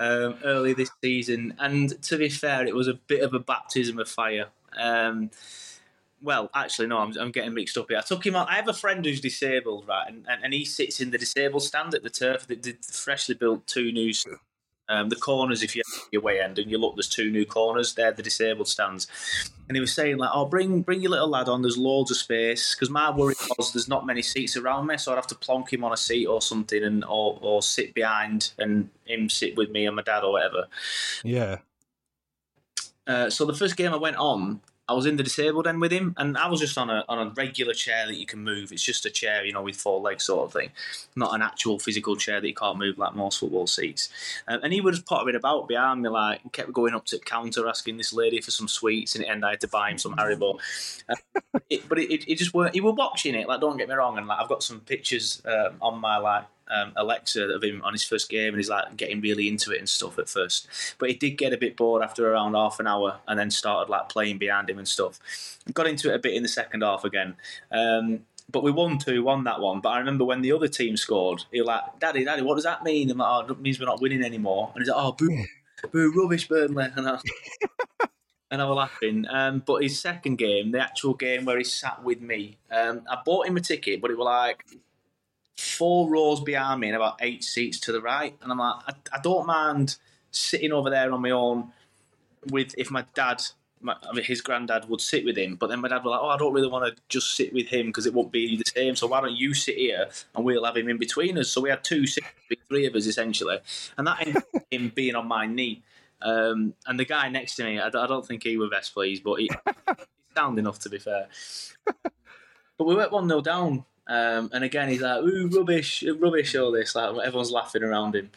Um, 0.00 0.36
early 0.44 0.74
this 0.74 0.92
season, 1.02 1.54
and 1.58 2.00
to 2.04 2.18
be 2.18 2.28
fair, 2.28 2.64
it 2.64 2.72
was 2.72 2.86
a 2.86 2.94
bit 2.94 3.20
of 3.20 3.34
a 3.34 3.40
baptism 3.40 3.98
of 3.98 4.08
fire. 4.08 4.46
Um, 4.78 5.30
well, 6.22 6.50
actually, 6.54 6.88
no, 6.88 6.98
I'm, 6.98 7.16
I'm, 7.18 7.30
getting 7.30 7.54
mixed 7.54 7.78
up 7.78 7.86
here. 7.88 7.98
I 7.98 8.02
took 8.02 8.26
him 8.26 8.36
on. 8.36 8.46
I 8.48 8.56
have 8.56 8.68
a 8.68 8.72
friend 8.72 9.04
who's 9.04 9.20
disabled, 9.20 9.86
right, 9.86 10.08
and, 10.08 10.26
and, 10.28 10.44
and 10.44 10.52
he 10.52 10.64
sits 10.64 11.00
in 11.00 11.10
the 11.10 11.18
disabled 11.18 11.62
stand 11.62 11.94
at 11.94 12.02
the 12.02 12.10
turf. 12.10 12.46
The, 12.46 12.56
the 12.56 12.76
freshly 12.82 13.34
built 13.34 13.66
two 13.66 13.92
new 13.92 14.12
um, 14.90 15.10
the 15.10 15.16
corners, 15.16 15.62
if 15.62 15.76
you 15.76 15.82
your 16.10 16.22
way 16.22 16.40
end 16.40 16.58
and 16.58 16.70
you 16.70 16.78
look, 16.78 16.96
there's 16.96 17.08
two 17.08 17.30
new 17.30 17.44
corners. 17.44 17.94
They're 17.94 18.12
the 18.12 18.22
disabled 18.22 18.68
stands. 18.68 19.06
And 19.68 19.76
he 19.76 19.80
was 19.82 19.92
saying 19.92 20.16
like, 20.16 20.30
"Oh, 20.32 20.46
bring 20.46 20.80
bring 20.80 21.02
your 21.02 21.10
little 21.10 21.28
lad 21.28 21.48
on. 21.48 21.60
There's 21.60 21.76
loads 21.76 22.10
of 22.10 22.16
space." 22.16 22.74
Because 22.74 22.88
my 22.88 23.14
worry 23.14 23.34
was 23.58 23.72
there's 23.72 23.88
not 23.88 24.06
many 24.06 24.22
seats 24.22 24.56
around 24.56 24.86
me, 24.86 24.96
so 24.96 25.12
I'd 25.12 25.16
have 25.16 25.26
to 25.26 25.34
plonk 25.34 25.72
him 25.72 25.84
on 25.84 25.92
a 25.92 25.96
seat 25.96 26.26
or 26.26 26.40
something, 26.40 26.82
and 26.82 27.04
or 27.04 27.38
or 27.42 27.60
sit 27.60 27.92
behind 27.92 28.52
and 28.58 28.88
him 29.04 29.28
sit 29.28 29.56
with 29.56 29.70
me 29.70 29.84
and 29.84 29.94
my 29.94 30.02
dad 30.02 30.24
or 30.24 30.32
whatever. 30.32 30.68
Yeah. 31.22 31.58
Uh, 33.06 33.28
so 33.28 33.44
the 33.44 33.54
first 33.54 33.76
game 33.76 33.92
I 33.92 33.96
went 33.96 34.16
on, 34.16 34.60
I 34.88 34.94
was 34.94 35.04
in 35.04 35.16
the 35.16 35.22
disabled 35.22 35.66
end 35.66 35.80
with 35.80 35.92
him, 35.92 36.14
and 36.16 36.36
I 36.38 36.48
was 36.48 36.60
just 36.60 36.78
on 36.78 36.88
a 36.88 37.04
on 37.08 37.18
a 37.18 37.30
regular 37.30 37.74
chair 37.74 38.06
that 38.06 38.16
you 38.16 38.24
can 38.24 38.42
move. 38.42 38.72
It's 38.72 38.82
just 38.82 39.04
a 39.04 39.10
chair, 39.10 39.44
you 39.44 39.52
know, 39.52 39.62
with 39.62 39.76
four 39.76 40.00
legs, 40.00 40.24
sort 40.24 40.46
of 40.46 40.52
thing, 40.52 40.70
not 41.14 41.34
an 41.34 41.42
actual 41.42 41.78
physical 41.78 42.16
chair 42.16 42.40
that 42.40 42.48
you 42.48 42.54
can't 42.54 42.78
move 42.78 42.96
like 42.96 43.14
most 43.14 43.40
football 43.40 43.66
seats. 43.66 44.08
Um, 44.46 44.60
and 44.62 44.72
he 44.72 44.80
was 44.80 45.00
pottering 45.00 45.36
about 45.36 45.68
behind 45.68 46.02
me, 46.02 46.08
like 46.08 46.40
kept 46.52 46.72
going 46.72 46.94
up 46.94 47.04
to 47.06 47.18
the 47.18 47.24
counter 47.24 47.68
asking 47.68 47.98
this 47.98 48.12
lady 48.12 48.40
for 48.40 48.50
some 48.50 48.68
sweets, 48.68 49.14
and, 49.14 49.24
end 49.24 49.44
I 49.44 49.50
had 49.50 49.60
to 49.60 49.68
buy 49.68 49.90
him 49.90 49.98
some 49.98 50.16
Haribo. 50.16 50.58
Uh, 51.08 51.16
it, 51.68 51.86
but 51.88 51.98
it, 51.98 52.30
it, 52.30 52.36
just 52.36 52.54
weren't. 52.54 52.74
He 52.74 52.80
was 52.80 52.94
watching 52.96 53.34
it, 53.34 53.46
like 53.46 53.60
don't 53.60 53.76
get 53.76 53.88
me 53.88 53.94
wrong, 53.94 54.16
and 54.16 54.26
like 54.26 54.38
I've 54.40 54.48
got 54.48 54.62
some 54.62 54.80
pictures 54.80 55.42
um, 55.44 55.74
on 55.82 56.00
my 56.00 56.16
like 56.16 56.44
um, 56.70 56.92
Alexa 56.96 57.48
of 57.48 57.62
him 57.62 57.82
on 57.84 57.92
his 57.92 58.04
first 58.04 58.28
game, 58.28 58.48
and 58.48 58.56
he's 58.56 58.68
like 58.68 58.96
getting 58.96 59.20
really 59.20 59.48
into 59.48 59.72
it 59.72 59.78
and 59.78 59.88
stuff 59.88 60.18
at 60.18 60.28
first. 60.28 60.68
But 60.98 61.10
he 61.10 61.16
did 61.16 61.32
get 61.32 61.52
a 61.52 61.58
bit 61.58 61.76
bored 61.76 62.02
after 62.02 62.30
around 62.32 62.54
half 62.54 62.80
an 62.80 62.86
hour, 62.86 63.20
and 63.26 63.38
then 63.38 63.50
started 63.50 63.90
like 63.90 64.08
playing 64.08 64.38
behind 64.38 64.70
him 64.70 64.78
and 64.78 64.88
stuff. 64.88 65.58
Got 65.72 65.86
into 65.86 66.10
it 66.12 66.16
a 66.16 66.18
bit 66.18 66.34
in 66.34 66.42
the 66.42 66.48
second 66.48 66.82
half 66.82 67.04
again. 67.04 67.36
Um, 67.70 68.20
but 68.50 68.62
we 68.62 68.70
won 68.70 68.98
two, 68.98 69.22
won 69.22 69.44
that 69.44 69.60
one. 69.60 69.80
But 69.80 69.90
I 69.90 69.98
remember 69.98 70.24
when 70.24 70.42
the 70.42 70.52
other 70.52 70.68
team 70.68 70.96
scored, 70.96 71.44
he 71.52 71.60
was 71.60 71.66
like, 71.66 71.82
"Daddy, 71.98 72.24
Daddy, 72.24 72.42
what 72.42 72.54
does 72.54 72.64
that 72.64 72.84
mean?" 72.84 73.10
I'm 73.10 73.18
like, 73.18 73.50
"Oh, 73.50 73.54
means 73.54 73.78
we're 73.78 73.86
not 73.86 74.00
winning 74.00 74.24
anymore." 74.24 74.70
And 74.74 74.82
he's 74.82 74.88
like, 74.88 74.98
"Oh, 74.98 75.12
boo, 75.12 75.44
boo, 75.92 76.12
rubbish, 76.16 76.48
Burnley." 76.48 76.86
And 76.96 77.08
I, 77.08 77.18
and 78.50 78.62
I 78.62 78.64
was 78.64 78.76
laughing. 78.76 79.26
Um, 79.28 79.62
but 79.64 79.82
his 79.82 80.00
second 80.00 80.36
game, 80.36 80.72
the 80.72 80.80
actual 80.80 81.14
game 81.14 81.44
where 81.44 81.58
he 81.58 81.64
sat 81.64 82.02
with 82.02 82.20
me, 82.20 82.56
um, 82.70 83.02
I 83.10 83.18
bought 83.24 83.46
him 83.46 83.56
a 83.56 83.60
ticket, 83.60 84.00
but 84.00 84.10
it 84.10 84.16
was 84.16 84.24
like 84.24 84.64
four 85.58 86.08
rows 86.08 86.40
behind 86.40 86.80
me 86.80 86.86
and 86.86 86.96
about 86.96 87.18
eight 87.20 87.42
seats 87.42 87.80
to 87.80 87.92
the 87.92 88.00
right. 88.00 88.36
And 88.42 88.52
I'm 88.52 88.58
like, 88.58 88.76
I, 88.86 88.92
I 89.16 89.20
don't 89.20 89.46
mind 89.46 89.96
sitting 90.30 90.72
over 90.72 90.88
there 90.88 91.12
on 91.12 91.20
my 91.20 91.30
own 91.30 91.72
with 92.50 92.74
if 92.78 92.92
my 92.92 93.04
dad, 93.14 93.42
my, 93.80 93.96
I 94.08 94.14
mean, 94.14 94.24
his 94.24 94.40
granddad 94.40 94.88
would 94.88 95.00
sit 95.00 95.24
with 95.24 95.36
him, 95.36 95.56
but 95.56 95.68
then 95.68 95.80
my 95.80 95.88
dad 95.88 96.04
was 96.04 96.12
like, 96.12 96.20
oh, 96.22 96.28
I 96.28 96.36
don't 96.36 96.52
really 96.52 96.68
want 96.68 96.94
to 96.96 97.02
just 97.08 97.34
sit 97.34 97.52
with 97.52 97.66
him 97.66 97.86
because 97.86 98.06
it 98.06 98.14
won't 98.14 98.30
be 98.30 98.56
the 98.56 98.70
same. 98.72 98.94
So 98.94 99.08
why 99.08 99.20
don't 99.20 99.36
you 99.36 99.52
sit 99.52 99.76
here 99.76 100.08
and 100.36 100.44
we'll 100.44 100.64
have 100.64 100.76
him 100.76 100.88
in 100.88 100.96
between 100.96 101.36
us? 101.36 101.48
So 101.48 101.60
we 101.60 101.70
had 101.70 101.82
two 101.82 102.06
seats, 102.06 102.26
three 102.68 102.86
of 102.86 102.94
us 102.94 103.06
essentially, 103.06 103.58
and 103.96 104.06
that 104.06 104.24
ended 104.26 104.44
him 104.70 104.92
being 104.94 105.16
on 105.16 105.26
my 105.26 105.46
knee. 105.46 105.82
Um, 106.22 106.74
and 106.86 107.00
the 107.00 107.04
guy 107.04 107.28
next 107.30 107.56
to 107.56 107.64
me, 107.64 107.80
I, 107.80 107.88
I 107.88 108.06
don't 108.06 108.26
think 108.26 108.44
he 108.44 108.56
was 108.56 108.70
best 108.70 108.94
pleased, 108.94 109.24
but 109.24 109.40
he, 109.40 109.50
he's 109.66 110.06
sound 110.36 110.58
enough 110.60 110.78
to 110.80 110.88
be 110.88 110.98
fair. 110.98 111.26
But 111.84 112.86
we 112.86 112.94
went 112.94 113.10
one 113.10 113.28
0 113.28 113.40
down 113.40 113.84
um, 114.08 114.50
and 114.52 114.64
again, 114.64 114.88
he's 114.88 115.02
like, 115.02 115.22
"Ooh, 115.22 115.48
rubbish, 115.48 116.02
rubbish, 116.18 116.54
all 116.56 116.72
this." 116.72 116.94
Like 116.94 117.26
everyone's 117.26 117.50
laughing 117.50 117.82
around 117.82 118.16
him. 118.16 118.30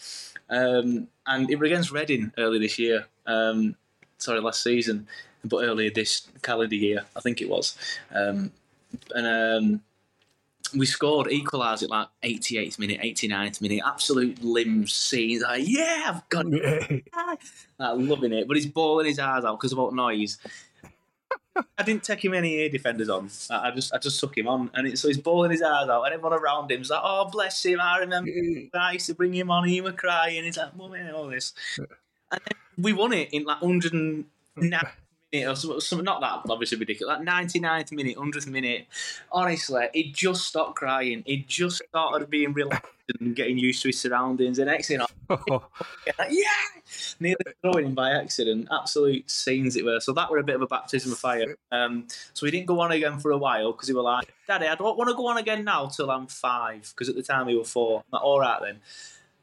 Um, 0.50 1.08
and 1.26 1.50
it 1.50 1.58
was 1.58 1.68
against 1.68 1.92
Reading 1.92 2.32
early 2.38 2.60
this 2.60 2.78
year. 2.78 3.08
Um, 3.26 3.76
sorry, 4.18 4.42
last 4.42 4.64
season, 4.64 5.08
but 5.46 5.64
earlier 5.64 5.90
this 5.90 6.28
calendar 6.42 6.76
year, 6.76 7.06
I 7.16 7.22
think 7.22 7.42
it 7.42 7.50
was. 7.50 7.78
Um, 8.14 8.52
and 9.16 9.28
um, 9.28 9.82
we 10.76 10.86
scored, 10.86 11.32
equalised 11.32 11.84
it 11.84 11.90
like 11.90 12.08
88th 12.24 12.80
minute, 12.80 13.00
89th 13.02 13.62
minute. 13.62 13.82
Absolute 13.86 14.44
limbs 14.44 14.94
scenes. 14.94 15.42
Like, 15.42 15.64
yeah, 15.66 16.12
I've 16.14 16.30
got 16.30 16.46
it. 16.48 17.06
like, 17.16 17.40
loving 17.80 18.34
it. 18.34 18.48
But 18.48 18.58
he's 18.58 18.66
bawling 18.66 19.08
his 19.08 19.20
eyes 19.20 19.46
out 19.46 19.58
because 19.58 19.72
of 19.72 19.80
all 19.80 19.92
noise. 19.92 20.38
I 21.56 21.84
didn't 21.84 22.04
take 22.04 22.24
him 22.24 22.34
any 22.34 22.54
ear 22.56 22.70
defenders 22.70 23.10
on. 23.10 23.30
I 23.50 23.72
just 23.72 23.94
I 23.94 23.98
just 23.98 24.20
took 24.20 24.38
him 24.38 24.48
on, 24.48 24.70
and 24.74 24.88
it, 24.88 24.98
so 24.98 25.08
he's 25.10 25.18
bawling 25.18 25.52
his 25.52 25.62
eyes 25.62 25.90
out, 25.90 26.04
and 26.04 26.14
everyone 26.14 26.40
around 26.40 26.72
him's 26.72 26.90
like, 26.90 27.02
"Oh, 27.04 27.30
bless 27.30 27.66
him! 27.66 27.80
I 27.82 27.98
remember 28.00 28.32
mm. 28.32 28.70
I 28.74 28.94
used 28.94 29.08
to 29.08 29.16
bring 29.16 29.34
him 29.34 29.52
on. 29.52 29.68
He 29.68 29.82
was 29.82 29.94
crying. 29.96 30.44
He's 30.44 30.58
like, 30.58 30.76
"Mummy, 30.78 31.10
all 31.10 31.28
this," 31.28 31.54
and 32.32 32.42
we 32.78 32.94
won 32.94 33.12
it 33.14 33.30
in 33.34 33.44
like 33.44 33.62
109 33.62 34.82
minute 35.32 35.50
or 35.50 35.56
something, 35.56 35.80
something. 35.80 36.06
Not 36.06 36.22
that 36.22 36.52
obviously 36.52 36.78
ridiculous. 36.78 37.18
Like 37.18 37.28
99th 37.28 37.92
minute, 37.92 38.18
100th 38.18 38.48
minute. 38.48 38.88
Honestly, 39.32 39.88
he 39.94 40.12
just 40.12 40.46
stopped 40.46 40.76
crying. 40.76 41.24
He 41.26 41.38
just 41.48 41.82
started 41.90 42.30
being 42.30 42.54
relaxed 42.54 42.92
and 43.20 43.36
getting 43.36 43.58
used 43.58 43.82
to 43.84 43.90
his 43.90 44.00
surroundings. 44.00 44.60
And 44.60 44.68
next 44.68 44.88
thing, 44.88 45.02
yeah, 45.30 46.44
nearly 47.20 47.38
throwing 47.62 47.86
him 47.88 47.96
by 47.96 48.12
accident. 48.12 48.68
Absolute 48.72 49.30
scenes 49.30 49.76
it 49.76 49.86
were. 49.86 50.00
So 50.00 50.14
that 50.14 50.30
were 50.32 50.38
a 50.38 50.44
bit 50.44 50.56
of 50.56 50.62
a 50.62 50.68
baptism 50.68 51.12
of 51.12 51.18
fire. 51.18 51.56
Um, 51.72 52.08
so 52.34 52.46
he 52.46 52.52
didn't 52.52 52.68
go 52.68 52.80
on 52.82 52.92
again 52.92 53.20
for 53.20 53.32
a 53.32 53.38
while 53.38 53.72
because 53.72 53.88
he 53.88 53.94
was 53.94 54.04
like, 54.04 54.34
Daddy, 54.48 54.68
I 54.68 54.76
don't 54.76 54.98
want 54.98 55.10
to 55.10 55.16
go 55.16 55.28
on 55.28 55.38
again 55.38 55.64
now 55.64 55.88
till 55.88 56.12
I'm 56.12 56.28
five. 56.28 56.94
Because 56.96 57.10
at 57.10 57.16
the 57.16 57.24
time 57.24 57.48
he 57.48 57.56
was 57.56 57.72
four. 57.72 58.00
I'm 58.00 58.12
like, 58.12 58.24
all 58.24 58.40
right 58.40 58.60
then. 58.62 58.80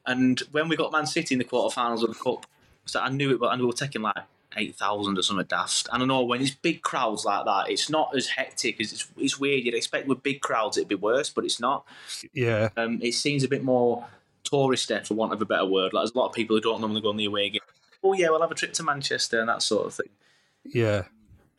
And 0.06 0.40
when 0.52 0.68
we 0.68 0.76
got 0.76 0.92
Man 0.92 1.06
City 1.06 1.34
in 1.34 1.38
the 1.38 1.44
quarterfinals 1.44 2.02
of 2.02 2.08
the 2.08 2.14
cup, 2.14 2.46
so 2.86 3.00
I 3.00 3.10
knew 3.10 3.34
it, 3.34 3.40
but 3.40 3.52
and 3.52 3.60
we 3.60 3.66
were 3.66 3.74
taking 3.74 4.00
like 4.00 4.16
eight 4.58 4.76
thousand 4.76 5.16
or 5.18 5.22
something 5.22 5.46
daft. 5.46 5.88
And 5.92 6.02
I 6.02 6.06
know 6.06 6.22
when 6.22 6.42
it's 6.42 6.50
big 6.50 6.82
crowds 6.82 7.24
like 7.24 7.44
that, 7.44 7.70
it's 7.70 7.88
not 7.88 8.14
as 8.16 8.26
hectic 8.26 8.80
as 8.80 8.92
it's, 8.92 9.08
it's 9.16 9.38
weird. 9.38 9.64
You'd 9.64 9.74
expect 9.74 10.06
with 10.06 10.22
big 10.22 10.40
crowds 10.40 10.76
it'd 10.76 10.88
be 10.88 10.94
worse, 10.94 11.30
but 11.30 11.44
it's 11.44 11.60
not. 11.60 11.84
Yeah. 12.32 12.68
Um, 12.76 13.00
it 13.02 13.12
seems 13.12 13.44
a 13.44 13.48
bit 13.48 13.64
more 13.64 14.06
touristy, 14.44 15.06
for 15.06 15.14
want 15.14 15.32
of 15.32 15.40
a 15.40 15.46
better 15.46 15.66
word. 15.66 15.92
Like 15.92 16.02
there's 16.02 16.14
a 16.14 16.18
lot 16.18 16.28
of 16.28 16.34
people 16.34 16.56
who 16.56 16.60
don't 16.60 16.80
normally 16.80 17.00
go 17.00 17.10
on 17.10 17.16
the 17.16 17.26
away 17.26 17.50
game. 17.50 17.60
Oh 18.02 18.12
yeah, 18.12 18.28
we'll 18.30 18.40
have 18.40 18.50
a 18.50 18.54
trip 18.54 18.72
to 18.74 18.82
Manchester 18.82 19.40
and 19.40 19.48
that 19.48 19.62
sort 19.62 19.86
of 19.86 19.94
thing. 19.94 20.10
Yeah. 20.64 21.04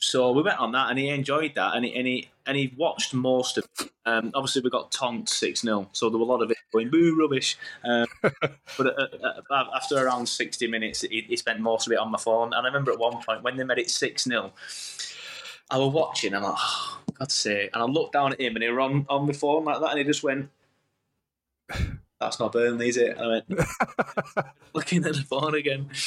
So 0.01 0.31
we 0.31 0.41
went 0.41 0.59
on 0.59 0.71
that, 0.71 0.89
and 0.89 0.97
he 0.97 1.09
enjoyed 1.09 1.55
that, 1.55 1.75
and 1.75 1.83
he 1.83 1.93
and 1.95 2.07
he, 2.07 2.29
and 2.45 2.55
he 2.55 2.73
watched 2.77 3.13
most 3.13 3.57
of. 3.57 3.65
It. 3.79 3.91
Um, 4.05 4.31
obviously, 4.33 4.61
we 4.61 4.69
got 4.69 4.91
tonked 4.91 5.29
six 5.29 5.61
0 5.61 5.87
so 5.91 6.09
there 6.09 6.17
were 6.17 6.23
a 6.23 6.27
lot 6.27 6.41
of 6.41 6.49
it 6.49 6.57
going 6.73 6.89
boo 6.89 7.15
rubbish. 7.19 7.57
Um, 7.83 8.07
but 8.21 8.39
uh, 8.79 9.07
uh, 9.51 9.65
after 9.75 10.03
around 10.03 10.27
sixty 10.27 10.67
minutes, 10.67 11.01
he, 11.01 11.25
he, 11.27 11.35
spent 11.35 11.59
most 11.59 11.85
of 11.85 11.93
it 11.93 11.99
on 11.99 12.09
my 12.09 12.17
phone. 12.17 12.53
And 12.53 12.65
I 12.65 12.69
remember 12.69 12.91
at 12.91 12.99
one 12.99 13.21
point 13.21 13.43
when 13.43 13.57
they 13.57 13.63
made 13.63 13.77
it 13.77 13.89
six 13.89 14.23
0 14.23 14.53
I 15.71 15.77
was 15.77 15.93
watching. 15.93 16.33
I'm 16.33 16.43
like, 16.43 16.55
oh, 16.57 16.99
God's 17.13 17.33
sake! 17.33 17.69
And 17.73 17.83
I 17.83 17.85
looked 17.85 18.13
down 18.13 18.33
at 18.33 18.41
him, 18.41 18.55
and 18.55 18.63
he 18.63 18.69
was 18.69 18.83
on 18.83 19.05
on 19.09 19.27
my 19.27 19.33
phone 19.33 19.65
like 19.65 19.79
that, 19.81 19.89
and 19.91 19.99
he 19.99 20.05
just 20.05 20.23
went. 20.23 20.49
That's 22.19 22.39
not 22.39 22.51
Burnley, 22.51 22.89
is 22.89 22.97
it? 22.97 23.17
And 23.17 23.21
I 23.21 23.27
went 23.27 23.49
looking 24.73 25.05
at 25.05 25.13
the 25.13 25.25
phone 25.27 25.55
again. 25.55 25.89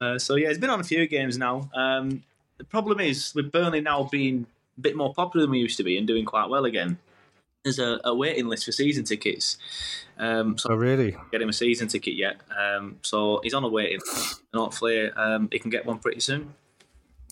Uh, 0.00 0.18
so 0.18 0.34
yeah, 0.34 0.48
it's 0.48 0.58
been 0.58 0.70
on 0.70 0.80
a 0.80 0.84
few 0.84 1.06
games 1.06 1.38
now. 1.38 1.70
Um, 1.74 2.22
the 2.58 2.64
problem 2.64 3.00
is 3.00 3.34
with 3.34 3.50
Burnley 3.52 3.80
now 3.80 4.04
being 4.04 4.46
a 4.78 4.80
bit 4.80 4.96
more 4.96 5.12
popular 5.14 5.44
than 5.46 5.50
we 5.50 5.58
used 5.58 5.76
to 5.78 5.84
be 5.84 5.96
and 5.98 6.06
doing 6.06 6.24
quite 6.24 6.48
well 6.48 6.64
again. 6.64 6.98
there's 7.64 7.78
a, 7.78 7.98
a 8.04 8.14
waiting 8.14 8.46
list 8.46 8.64
for 8.66 8.72
season 8.72 9.04
tickets. 9.04 9.56
Um, 10.18 10.58
so 10.58 10.70
Oh, 10.70 10.74
really? 10.76 11.16
get 11.32 11.40
him 11.42 11.48
a 11.48 11.52
season 11.52 11.88
ticket 11.88 12.14
yet. 12.14 12.36
Um, 12.56 12.98
so 13.02 13.40
he's 13.42 13.54
on 13.54 13.64
a 13.64 13.68
waiting 13.68 14.00
list, 14.00 14.42
and 14.52 14.60
hopefully 14.60 15.10
um, 15.12 15.48
he 15.50 15.58
can 15.58 15.70
get 15.70 15.86
one 15.86 15.98
pretty 15.98 16.20
soon. 16.20 16.54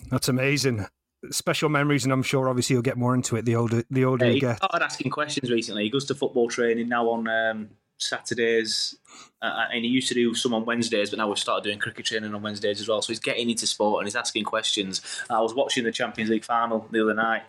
That's 0.09 0.27
amazing. 0.27 0.85
Special 1.31 1.69
memories, 1.69 2.03
and 2.03 2.11
I'm 2.11 2.23
sure 2.23 2.49
obviously 2.49 2.73
you'll 2.73 2.81
get 2.83 2.97
more 2.97 3.13
into 3.15 3.37
it 3.37 3.45
the 3.45 3.55
older 3.55 3.83
the 3.89 4.03
older 4.03 4.25
you 4.25 4.33
he 4.33 4.39
get. 4.41 4.57
started 4.57 4.83
asking 4.83 5.09
questions 5.11 5.49
recently. 5.49 5.83
He 5.83 5.89
goes 5.89 6.03
to 6.05 6.15
football 6.15 6.49
training 6.49 6.89
now 6.89 7.07
on 7.09 7.27
um, 7.29 7.69
Saturdays, 7.97 8.95
uh, 9.41 9.65
and 9.71 9.83
he 9.83 9.89
used 9.89 10.07
to 10.07 10.13
do 10.13 10.33
some 10.33 10.53
on 10.53 10.65
Wednesdays, 10.65 11.09
but 11.09 11.19
now 11.19 11.27
we've 11.27 11.37
started 11.37 11.63
doing 11.63 11.79
cricket 11.79 12.05
training 12.05 12.33
on 12.33 12.41
Wednesdays 12.41 12.79
as 12.81 12.87
well. 12.87 13.01
So 13.01 13.13
he's 13.13 13.19
getting 13.19 13.49
into 13.49 13.67
sport 13.67 14.01
and 14.01 14.07
he's 14.07 14.15
asking 14.15 14.43
questions. 14.45 15.01
I 15.29 15.41
was 15.41 15.53
watching 15.53 15.83
the 15.83 15.91
Champions 15.91 16.29
League 16.29 16.45
final 16.45 16.87
the 16.91 17.03
other 17.03 17.13
night, 17.13 17.43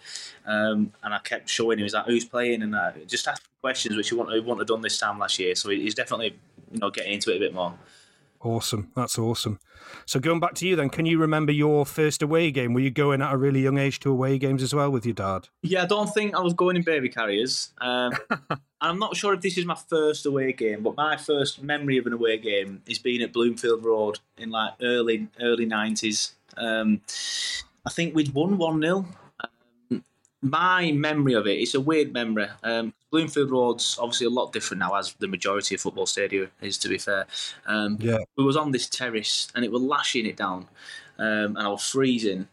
um, 0.47 0.93
and 1.03 1.15
I 1.15 1.19
kept 1.19 1.49
showing 1.49 1.79
him, 1.79 1.85
he's 1.85 1.95
like, 1.95 2.07
"Who's 2.07 2.25
playing?" 2.25 2.63
and 2.63 2.75
uh, 2.75 2.93
just 3.07 3.27
asking 3.29 3.49
questions, 3.61 3.97
which 3.97 4.11
he 4.11 4.15
wouldn't, 4.15 4.35
he 4.35 4.41
wouldn't 4.41 4.61
have 4.61 4.69
done 4.69 4.83
this 4.83 4.99
time 4.99 5.19
last 5.19 5.39
year. 5.39 5.55
So 5.55 5.71
he's 5.71 5.95
definitely, 5.95 6.37
you 6.73 6.81
know, 6.81 6.91
getting 6.91 7.13
into 7.13 7.33
it 7.33 7.37
a 7.37 7.41
bit 7.41 7.55
more. 7.55 7.75
Awesome. 8.45 8.93
That's 8.95 9.19
awesome. 9.19 9.59
So 10.05 10.21
going 10.21 10.39
back 10.39 10.55
to 10.57 10.69
you 10.69 10.77
then, 10.77 10.91
can 10.91 11.07
you 11.07 11.19
remember 11.19 11.51
your 11.51 11.87
first 11.87 12.21
away 12.21 12.51
game? 12.51 12.75
Were 12.75 12.81
you 12.81 12.91
going 12.91 13.23
at 13.23 13.33
a 13.33 13.39
really 13.39 13.63
young 13.63 13.79
age 13.79 14.01
to 14.01 14.11
away 14.11 14.37
games 14.37 14.63
as 14.63 14.75
well 14.75 14.91
with 14.91 15.07
your 15.07 15.15
dad? 15.15 15.49
Yeah, 15.63 15.85
I 15.85 15.87
don't 15.87 16.13
think 16.13 16.35
I 16.35 16.41
was 16.41 16.53
going 16.53 16.77
in 16.77 16.83
baby 16.83 17.09
carriers. 17.09 17.73
Um, 17.81 18.13
I'm 18.83 18.99
not 18.99 19.17
sure 19.17 19.33
if 19.33 19.41
this 19.41 19.57
is 19.57 19.65
my 19.65 19.75
first 19.75 20.27
away 20.27 20.53
game, 20.53 20.83
but 20.83 20.95
my 20.95 21.17
first 21.17 21.63
memory 21.63 21.97
of 21.97 22.07
an 22.07 22.13
away 22.13 22.37
game 22.37 22.83
is 22.87 22.99
being 22.99 23.23
at 23.23 23.33
Bloomfield 23.33 23.83
Road 23.83 24.19
in 24.37 24.51
like 24.51 24.75
early 24.83 25.29
early 25.41 25.65
nineties. 25.65 26.35
Um, 26.59 27.01
I 27.87 27.91
think 27.91 28.15
we'd 28.15 28.35
won 28.35 28.59
one 28.59 28.81
0 28.81 29.07
um, 29.91 30.05
My 30.43 30.93
memory 30.93 31.33
of 31.33 31.47
it, 31.47 31.59
it's 31.59 31.75
a 31.75 31.81
weird 31.81 32.13
memory. 32.13 32.49
Um, 32.63 32.93
Bloomfield 33.15 33.51
Road's 33.53 33.97
obviously 34.01 34.27
a 34.27 34.31
lot 34.31 34.53
different 34.53 34.81
now, 34.81 34.95
as 34.97 35.13
the 35.21 35.29
majority 35.29 35.77
of 35.77 35.81
football 35.81 36.05
stadia 36.07 36.51
is. 36.61 36.77
To 36.79 36.89
be 36.89 36.99
fair, 36.99 37.27
um, 37.65 37.97
Yeah. 38.01 38.19
we 38.37 38.43
was 38.43 38.57
on 38.57 38.73
this 38.73 38.89
terrace 38.89 39.47
and 39.55 39.65
it 39.65 39.71
was 39.71 39.81
lashing 39.83 40.27
it 40.27 40.37
down, 40.37 40.67
um, 41.19 41.57
and 41.57 41.59
I 41.59 41.69
was 41.69 41.89
freezing. 41.89 42.49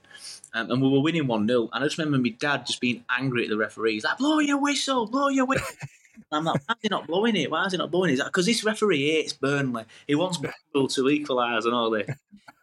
Um, 0.54 0.70
and 0.70 0.82
we 0.84 0.90
were 0.90 1.00
winning 1.00 1.26
1 1.26 1.48
0. 1.48 1.70
And 1.74 1.84
I 1.84 1.88
just 1.88 1.98
remember 1.98 2.20
my 2.20 2.30
dad 2.30 2.68
just 2.68 2.80
being 2.80 3.04
angry 3.10 3.46
at 3.46 3.50
the 3.50 3.58
referee. 3.58 3.94
He's 3.94 4.04
like, 4.04 4.18
blow 4.20 4.38
your 4.40 4.58
whistle, 4.62 5.08
blow 5.08 5.30
your 5.30 5.46
whistle. 5.48 5.66
And 5.80 6.26
I'm 6.32 6.44
like, 6.46 6.62
why 6.68 6.74
is 6.76 6.80
he 6.84 6.90
not 6.90 7.08
blowing 7.08 7.36
it? 7.38 7.50
Why 7.50 7.66
is 7.66 7.72
he 7.72 7.78
not 7.80 7.90
blowing 7.90 8.10
it? 8.10 8.12
He's 8.12 8.20
like, 8.20 8.28
because 8.28 8.46
this 8.46 8.64
referee 8.64 9.10
hates 9.12 9.34
Burnley. 9.34 9.86
He 10.08 10.14
wants 10.14 10.38
Burnley 10.38 10.88
to 10.90 11.10
equalise 11.10 11.66
and 11.66 11.74
all 11.74 11.90
this. 11.90 12.06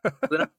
Then 0.04 0.12
I 0.32 0.36
went 0.38 0.50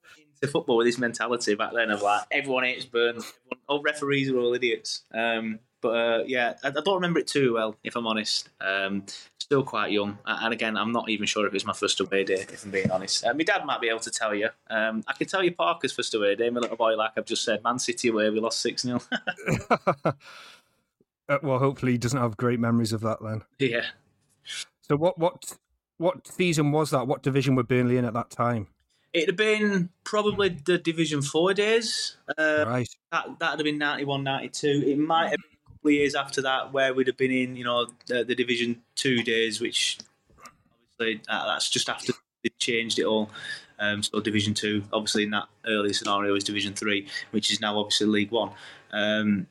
into 0.41 0.51
football 0.51 0.75
with 0.77 0.88
this 0.88 0.98
mentality 0.98 1.55
back 1.55 1.72
then 1.74 1.91
of 1.91 2.01
like, 2.01 2.24
everyone 2.31 2.63
hates 2.65 2.86
Burnley. 2.86 3.24
Everyone, 3.46 3.63
all 3.69 3.81
referees 3.84 4.29
are 4.29 4.38
all 4.39 4.53
idiots. 4.55 5.03
Um, 5.13 5.60
but 5.81 5.89
uh, 5.89 6.24
yeah, 6.25 6.55
I, 6.63 6.67
I 6.69 6.71
don't 6.71 6.95
remember 6.95 7.19
it 7.19 7.27
too 7.27 7.53
well, 7.53 7.75
if 7.83 7.95
I'm 7.95 8.07
honest. 8.07 8.50
Um, 8.62 9.03
still 9.39 9.63
quite 9.63 9.91
young. 9.91 10.17
And 10.25 10.53
again, 10.53 10.77
I'm 10.77 10.91
not 10.91 11.09
even 11.09 11.25
sure 11.25 11.45
if 11.45 11.51
it 11.51 11.55
was 11.55 11.65
my 11.65 11.74
first 11.74 12.00
away 12.00 12.24
day, 12.24 12.45
if 12.51 12.63
I'm 12.63 12.71
being 12.71 12.91
honest. 12.91 13.25
Uh, 13.25 13.33
my 13.33 13.43
dad 13.43 13.65
might 13.65 13.81
be 13.81 13.89
able 13.89 14.00
to 14.01 14.12
tell 14.12 14.36
you. 14.36 14.50
Um, 14.69 15.03
I 15.07 15.13
can 15.13 15.27
tell 15.27 15.43
you 15.43 15.51
Parker's 15.53 15.91
first 15.91 16.13
away 16.13 16.36
day, 16.36 16.50
my 16.50 16.59
little 16.59 16.77
boy, 16.77 16.95
like 16.95 17.12
I've 17.17 17.25
just 17.25 17.43
said. 17.43 17.63
Man 17.63 17.79
City 17.79 18.09
away, 18.09 18.29
we 18.29 18.39
lost 18.39 18.59
6 18.62 18.83
0. 18.83 19.01
Uh, 21.29 21.38
well, 21.43 21.59
hopefully 21.59 21.91
he 21.91 21.98
doesn't 22.00 22.19
have 22.19 22.36
great 22.38 22.59
memories 22.59 22.91
of 22.91 23.01
that 23.01 23.19
then. 23.21 23.43
yeah. 23.59 23.86
So 24.81 24.95
what 24.95 25.19
what 25.19 25.55
what 25.98 26.25
season 26.25 26.71
was 26.71 26.89
that? 26.89 27.05
What 27.05 27.21
division 27.21 27.53
were 27.53 27.62
Burnley 27.62 27.98
in 27.98 28.05
at 28.05 28.15
that 28.15 28.31
time? 28.31 28.65
It'd 29.13 29.29
have 29.29 29.36
been 29.36 29.89
probably 30.03 30.50
the 30.50 30.79
Division 30.79 31.21
4 31.21 31.53
days. 31.53 32.17
Uh, 32.36 32.65
right. 32.67 32.89
that 33.12 33.27
that'd 33.39 33.59
have 33.59 33.63
been 33.63 33.77
91, 33.77 34.24
92. 34.24 34.83
It 34.88 34.98
might 34.98 35.29
have 35.29 35.38
been 35.38 35.58
couple 35.79 35.89
of 35.89 35.93
years 35.93 36.15
after 36.15 36.41
that 36.41 36.74
where 36.74 36.93
we'd 36.93 37.07
have 37.07 37.17
been 37.17 37.31
in, 37.31 37.55
you 37.55 37.63
know, 37.63 37.88
the, 38.07 38.24
the 38.24 38.36
Division 38.36 38.81
2 38.95 39.24
days, 39.24 39.62
which 39.62 39.98
obviously 41.00 41.21
uh, 41.29 41.48
that's 41.48 41.69
just 41.69 41.89
after 41.89 42.13
they 42.43 42.50
changed 42.59 43.00
it 43.00 43.05
all. 43.05 43.29
Um, 43.79 44.03
so 44.03 44.19
Division 44.19 44.53
2, 44.53 44.83
obviously 44.91 45.24
in 45.24 45.29
that 45.31 45.48
early 45.65 45.93
scenario, 45.93 46.36
is 46.36 46.43
Division 46.43 46.74
3, 46.74 47.07
which 47.31 47.51
is 47.51 47.62
now 47.62 47.79
obviously 47.79 48.07
League 48.07 48.31
1. 48.31 48.51
Um, 48.91 49.48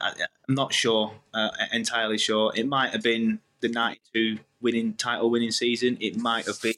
I, 0.00 0.12
I'm 0.48 0.54
not 0.54 0.72
sure, 0.72 1.12
uh, 1.34 1.50
entirely 1.72 2.18
sure. 2.18 2.52
It 2.54 2.68
might 2.68 2.92
have 2.92 3.02
been 3.02 3.40
the 3.60 3.68
92 3.68 4.38
winning 4.60 4.94
title 4.94 5.30
winning 5.30 5.50
season. 5.50 5.98
It 6.00 6.16
might 6.16 6.46
have 6.46 6.62
been 6.62 6.74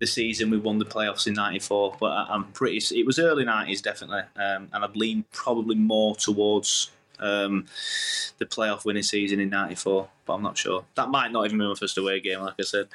the 0.00 0.06
season 0.06 0.50
we 0.50 0.58
won 0.58 0.78
the 0.78 0.84
playoffs 0.84 1.26
in 1.26 1.34
'94, 1.34 1.96
but 1.98 2.06
I, 2.06 2.26
I'm 2.28 2.44
pretty. 2.52 2.78
It 2.98 3.06
was 3.06 3.18
early 3.18 3.44
'90s 3.44 3.80
definitely, 3.80 4.22
um, 4.36 4.68
and 4.72 4.84
I'd 4.84 4.96
lean 4.96 5.24
probably 5.32 5.76
more 5.76 6.14
towards 6.14 6.90
um, 7.18 7.66
the 8.38 8.46
playoff 8.46 8.84
winning 8.84 9.02
season 9.02 9.40
in 9.40 9.50
'94, 9.50 10.08
but 10.24 10.34
I'm 10.34 10.42
not 10.42 10.58
sure. 10.58 10.84
That 10.94 11.08
might 11.08 11.32
not 11.32 11.46
even 11.46 11.58
be 11.58 11.66
my 11.66 11.74
first 11.74 11.98
away 11.98 12.20
game, 12.20 12.40
like 12.40 12.54
I 12.58 12.62
said. 12.62 12.88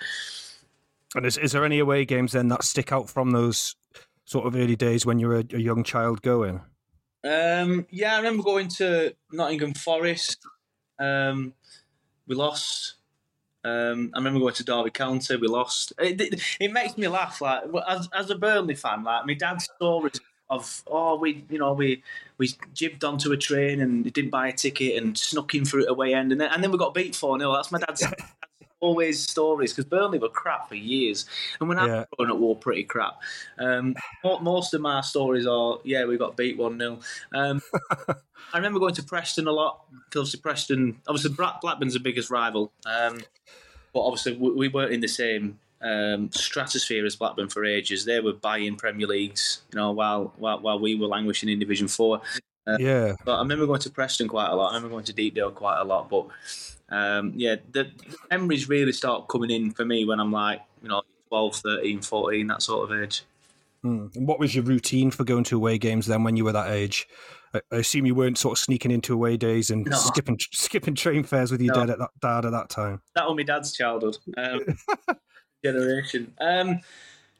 And 1.15 1.25
is, 1.25 1.37
is 1.37 1.51
there 1.51 1.65
any 1.65 1.79
away 1.79 2.05
games 2.05 2.33
then 2.33 2.49
that 2.49 2.63
stick 2.63 2.91
out 2.91 3.09
from 3.09 3.31
those 3.31 3.75
sort 4.25 4.45
of 4.45 4.55
early 4.55 4.75
days 4.75 5.05
when 5.05 5.19
you 5.19 5.27
were 5.27 5.39
a, 5.39 5.45
a 5.53 5.59
young 5.59 5.83
child 5.83 6.21
going? 6.21 6.61
Um, 7.23 7.87
yeah, 7.89 8.13
I 8.13 8.17
remember 8.17 8.43
going 8.43 8.69
to 8.77 9.15
Nottingham 9.31 9.73
Forest. 9.73 10.39
Um, 10.99 11.53
we 12.27 12.35
lost. 12.35 12.95
Um, 13.63 14.11
I 14.13 14.19
remember 14.19 14.39
going 14.39 14.53
to 14.53 14.63
Derby 14.63 14.91
County. 14.91 15.35
We 15.35 15.47
lost. 15.47 15.93
It, 15.99 16.21
it, 16.21 16.41
it 16.59 16.71
makes 16.71 16.97
me 16.97 17.07
laugh. 17.07 17.41
Like 17.41 17.63
as 17.87 18.07
as 18.13 18.29
a 18.29 18.35
Burnley 18.35 18.75
fan, 18.75 19.03
like 19.03 19.25
my 19.25 19.33
dad's 19.33 19.65
stories 19.65 20.21
of 20.49 20.83
oh 20.87 21.15
we 21.15 21.43
you 21.49 21.59
know 21.59 21.73
we 21.73 22.01
we 22.37 22.49
jibbed 22.73 23.03
onto 23.03 23.31
a 23.31 23.37
train 23.37 23.81
and 23.81 24.11
didn't 24.13 24.31
buy 24.31 24.47
a 24.47 24.53
ticket 24.53 25.01
and 25.01 25.17
snuck 25.17 25.53
in 25.53 25.63
through 25.63 25.83
it 25.83 25.89
away 25.89 26.13
end 26.13 26.31
and 26.31 26.41
then 26.41 26.49
and 26.51 26.63
then 26.63 26.71
we 26.71 26.77
got 26.77 26.93
beat 26.93 27.15
four 27.15 27.37
0 27.37 27.53
That's 27.53 27.71
my 27.71 27.79
dad's. 27.79 28.03
Always 28.81 29.21
stories 29.21 29.73
because 29.73 29.89
Burnley 29.89 30.19
were 30.19 30.29
crap 30.29 30.69
for 30.69 30.75
years, 30.75 31.25
and 31.59 31.67
when 31.67 31.77
I 31.77 31.85
Yeah. 31.85 31.95
was 31.97 32.05
growing 32.17 32.31
up, 32.31 32.37
we 32.39 32.47
were 32.47 32.55
pretty 32.55 32.83
crap. 32.85 33.19
Um, 33.57 33.93
most 34.41 34.73
of 34.73 34.79
my 34.79 35.01
stories 35.01 35.45
are, 35.45 35.79
yeah, 35.83 36.05
we 36.05 36.17
got 36.17 36.37
beat 36.37 36.57
one 36.57 36.79
0 36.79 36.99
um, 37.33 37.61
I 38.07 38.57
remember 38.57 38.79
going 38.79 38.95
to 38.95 39.03
Preston 39.03 39.47
a 39.47 39.51
lot 39.51 39.81
because 40.05 40.21
obviously 40.21 40.39
Preston, 40.39 41.01
obviously 41.09 41.31
Blackburn's 41.61 41.93
the 41.93 41.99
biggest 41.99 42.29
rival, 42.29 42.71
um, 42.85 43.19
but 43.93 43.99
obviously 43.99 44.37
we, 44.37 44.51
we 44.51 44.67
weren't 44.69 44.93
in 44.93 45.01
the 45.01 45.09
same 45.09 45.59
um, 45.81 46.31
stratosphere 46.31 47.05
as 47.05 47.15
Blackburn 47.15 47.49
for 47.49 47.65
ages. 47.65 48.05
They 48.05 48.19
were 48.19 48.33
buying 48.33 48.75
Premier 48.75 49.07
Leagues, 49.07 49.61
you 49.71 49.77
know, 49.77 49.91
while 49.91 50.33
while, 50.37 50.59
while 50.59 50.79
we 50.79 50.95
were 50.95 51.07
languishing 51.07 51.49
in 51.49 51.59
Division 51.59 51.87
Four. 51.87 52.21
yeah. 52.79 53.13
But 53.25 53.35
I 53.35 53.39
remember 53.39 53.65
going 53.65 53.79
to 53.81 53.89
Preston 53.89 54.27
quite 54.27 54.49
a 54.49 54.55
lot. 54.55 54.71
I 54.71 54.75
remember 54.75 54.93
going 54.93 55.05
to 55.05 55.13
Deepdale 55.13 55.51
quite 55.51 55.79
a 55.79 55.83
lot. 55.83 56.09
But 56.09 56.27
um, 56.89 57.33
yeah, 57.35 57.55
the, 57.71 57.83
the 57.83 58.17
memories 58.31 58.67
really 58.69 58.91
start 58.91 59.27
coming 59.27 59.49
in 59.49 59.71
for 59.71 59.85
me 59.85 60.05
when 60.05 60.19
I'm 60.19 60.31
like, 60.31 60.61
you 60.83 60.89
know, 60.89 61.01
12, 61.29 61.55
13, 61.57 62.01
14, 62.01 62.47
that 62.47 62.61
sort 62.61 62.89
of 62.91 63.01
age. 63.01 63.23
Hmm. 63.83 64.07
And 64.15 64.27
what 64.27 64.39
was 64.39 64.53
your 64.53 64.63
routine 64.65 65.09
for 65.11 65.23
going 65.23 65.45
to 65.45 65.55
away 65.55 65.77
games 65.77 66.05
then 66.07 66.23
when 66.23 66.35
you 66.35 66.43
were 66.43 66.51
that 66.51 66.71
age? 66.71 67.07
I, 67.53 67.61
I 67.71 67.75
assume 67.77 68.05
you 68.05 68.13
weren't 68.13 68.37
sort 68.37 68.57
of 68.57 68.61
sneaking 68.61 68.91
into 68.91 69.13
away 69.13 69.37
days 69.37 69.69
and 69.71 69.85
No. 69.85 69.95
skipping 69.97 70.37
skipping 70.51 70.95
train 70.95 71.23
fares 71.23 71.51
with 71.51 71.61
your 71.61 71.73
No. 71.73 71.81
dad 71.85 71.89
at 71.91 71.99
that 71.99 72.09
dad 72.21 72.45
at 72.45 72.51
that 72.51 72.69
time. 72.69 73.01
That 73.15 73.27
was 73.27 73.37
my 73.37 73.43
dad's 73.43 73.71
childhood 73.71 74.17
um, 74.37 74.61
generation. 75.63 76.33
Um, 76.39 76.81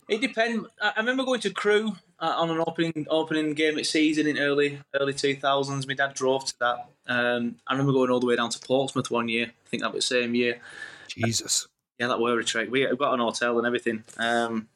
it 0.08 0.22
depends. 0.22 0.68
I 0.82 0.94
I 0.96 1.00
remember 1.00 1.24
going 1.24 1.42
to 1.42 1.50
Crewe 1.52 1.96
uh, 2.20 2.34
on 2.38 2.50
an 2.50 2.64
opening 2.66 3.06
opening 3.10 3.54
game 3.54 3.78
at 3.78 3.86
season 3.86 4.28
in 4.28 4.38
early 4.38 4.80
early 5.00 5.14
two 5.14 5.36
thousands. 5.36 5.88
My 5.88 5.94
dad 5.94 6.14
drove 6.14 6.46
to 6.46 6.54
that. 6.60 6.90
Um, 7.08 7.56
I 7.68 7.74
remember 7.74 7.94
going 7.94 8.10
all 8.10 8.20
the 8.20 8.28
way 8.28 8.36
down 8.36 8.50
to 8.50 8.60
Portsmouth 8.60 9.12
one 9.12 9.30
year. 9.30 9.48
I 9.48 9.70
think 9.70 9.84
that 9.84 9.94
was 9.94 10.08
the 10.08 10.22
same 10.22 10.36
year. 10.36 10.60
Jesus. 11.08 11.68
Yeah, 12.00 12.08
that 12.08 12.20
were 12.20 12.40
a. 12.40 12.70
We 12.70 12.88
we 12.88 12.96
got 12.96 13.14
an 13.14 13.20
hotel 13.20 13.58
and 13.58 13.68
everything. 13.68 14.04
Um, 14.18 14.68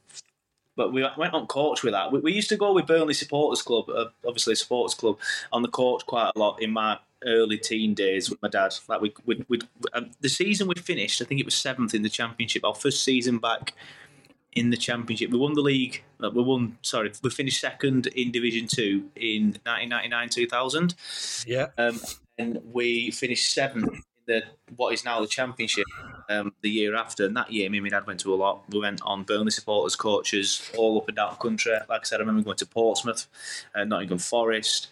but 0.75 0.91
we 0.93 1.05
went 1.17 1.33
on 1.33 1.47
coach 1.47 1.83
with 1.83 1.93
that. 1.93 2.11
We, 2.11 2.19
we 2.19 2.33
used 2.33 2.49
to 2.49 2.57
go 2.57 2.73
with 2.73 2.87
Burnley 2.87 3.13
Supporters 3.13 3.61
Club, 3.61 3.89
uh, 3.89 4.05
obviously 4.27 4.53
a 4.53 4.55
supporters 4.55 4.95
club, 4.95 5.17
on 5.51 5.61
the 5.61 5.67
coach 5.67 6.05
quite 6.05 6.31
a 6.35 6.39
lot 6.39 6.61
in 6.61 6.71
my 6.71 6.97
early 7.25 7.57
teen 7.57 7.93
days 7.93 8.29
with 8.29 8.41
my 8.41 8.49
dad. 8.49 8.73
Like 8.87 9.01
we, 9.01 9.13
we, 9.25 9.45
we 9.47 9.59
um, 9.93 10.11
the 10.21 10.29
season 10.29 10.67
we 10.67 10.75
finished, 10.75 11.21
I 11.21 11.25
think 11.25 11.39
it 11.39 11.45
was 11.45 11.55
seventh 11.55 11.93
in 11.93 12.01
the 12.01 12.09
championship. 12.09 12.63
Our 12.65 12.75
first 12.75 13.03
season 13.03 13.37
back 13.39 13.73
in 14.53 14.69
the 14.69 14.77
championship, 14.77 15.31
we 15.31 15.37
won 15.39 15.53
the 15.53 15.61
league. 15.61 16.03
uh, 16.23 16.29
We 16.29 16.43
won. 16.43 16.77
Sorry, 16.81 17.11
we 17.23 17.29
finished 17.29 17.59
second 17.61 18.07
in 18.07 18.31
Division 18.31 18.67
Two 18.67 19.09
in 19.15 19.57
1999-2000 19.65 21.45
Yeah. 21.47 21.67
um, 21.77 21.99
and 22.37 22.59
we 22.71 23.11
finished 23.11 23.53
seventh 23.53 24.03
the 24.25 24.43
what 24.75 24.93
is 24.93 25.05
now 25.05 25.21
the 25.21 25.27
championship 25.27 25.85
um, 26.29 26.53
the 26.61 26.69
year 26.69 26.95
after. 26.95 27.25
And 27.25 27.35
that 27.37 27.51
year, 27.51 27.69
me 27.69 27.77
and 27.77 27.85
my 27.85 27.89
dad 27.89 28.07
went 28.07 28.19
to 28.21 28.33
a 28.33 28.35
lot. 28.35 28.63
We 28.69 28.79
went 28.79 29.01
on 29.03 29.23
Burnley 29.23 29.51
supporters 29.51 29.95
coaches 29.95 30.71
all 30.77 30.97
up 30.97 31.07
and 31.07 31.17
down 31.17 31.31
the 31.31 31.35
country. 31.37 31.73
Like 31.89 32.01
I 32.01 32.03
said, 32.03 32.17
I 32.17 32.19
remember 32.19 32.43
going 32.43 32.57
to 32.57 32.65
Portsmouth, 32.65 33.27
uh, 33.75 33.83
Nottingham 33.83 34.19
Forest. 34.19 34.87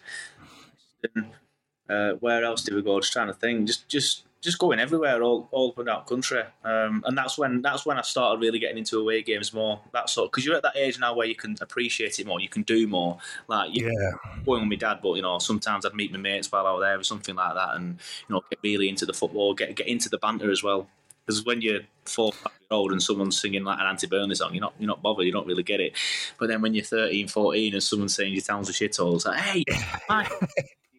Uh, 1.88 2.12
where 2.20 2.44
else 2.44 2.62
did 2.62 2.74
we 2.74 2.82
go? 2.82 3.00
Just 3.00 3.12
trying 3.12 3.26
to 3.26 3.34
think. 3.34 3.66
Just 3.66 3.88
just 3.88 4.24
just 4.42 4.58
going 4.58 4.80
everywhere, 4.80 5.22
all 5.22 5.48
all 5.52 5.70
up 5.70 5.78
and 5.78 5.86
down 5.86 6.04
country, 6.04 6.42
um, 6.64 7.02
and 7.06 7.16
that's 7.16 7.38
when 7.38 7.62
that's 7.62 7.86
when 7.86 7.96
I 7.96 8.02
started 8.02 8.40
really 8.40 8.58
getting 8.58 8.76
into 8.78 8.98
away 8.98 9.22
games 9.22 9.54
more. 9.54 9.80
That 9.92 10.10
sort 10.10 10.30
because 10.30 10.44
you're 10.44 10.56
at 10.56 10.64
that 10.64 10.76
age 10.76 10.98
now 10.98 11.14
where 11.14 11.26
you 11.28 11.36
can 11.36 11.56
appreciate 11.60 12.18
it 12.18 12.26
more, 12.26 12.40
you 12.40 12.48
can 12.48 12.62
do 12.62 12.86
more. 12.86 13.18
Like 13.48 13.74
you 13.74 13.86
Yeah. 13.86 14.42
going 14.44 14.62
with 14.62 14.68
my 14.68 14.76
dad, 14.76 14.98
but 15.02 15.14
you 15.14 15.22
know 15.22 15.38
sometimes 15.38 15.86
I'd 15.86 15.94
meet 15.94 16.12
my 16.12 16.18
mates 16.18 16.50
while 16.50 16.66
out 16.66 16.80
there 16.80 16.98
or 16.98 17.04
something 17.04 17.36
like 17.36 17.54
that, 17.54 17.76
and 17.76 17.98
you 18.28 18.34
know 18.34 18.42
get 18.50 18.58
really 18.62 18.88
into 18.88 19.06
the 19.06 19.14
football, 19.14 19.54
get 19.54 19.74
get 19.76 19.86
into 19.86 20.08
the 20.08 20.18
banter 20.18 20.50
as 20.50 20.62
well. 20.62 20.88
Because 21.24 21.44
when 21.46 21.62
you're 21.62 21.82
four, 22.04 22.32
five 22.32 22.52
year 22.60 22.66
old 22.72 22.90
and 22.90 23.00
someone's 23.00 23.40
singing 23.40 23.62
like 23.62 23.78
an 23.78 23.86
anti-Burnley 23.86 24.34
song, 24.34 24.54
you're 24.54 24.60
not 24.60 24.74
you're 24.80 24.88
not 24.88 25.02
bothered, 25.02 25.24
you 25.24 25.30
don't 25.30 25.46
really 25.46 25.62
get 25.62 25.80
it. 25.80 25.92
But 26.36 26.48
then 26.48 26.60
when 26.62 26.74
you're 26.74 26.84
13, 26.84 27.28
14 27.28 27.74
and 27.74 27.82
someone's 27.82 28.16
saying 28.16 28.32
your 28.32 28.42
town's 28.42 28.68
a 28.68 28.72
shithole, 28.72 29.14
it's 29.14 29.24
like, 29.24 29.38
hey, 29.38 29.64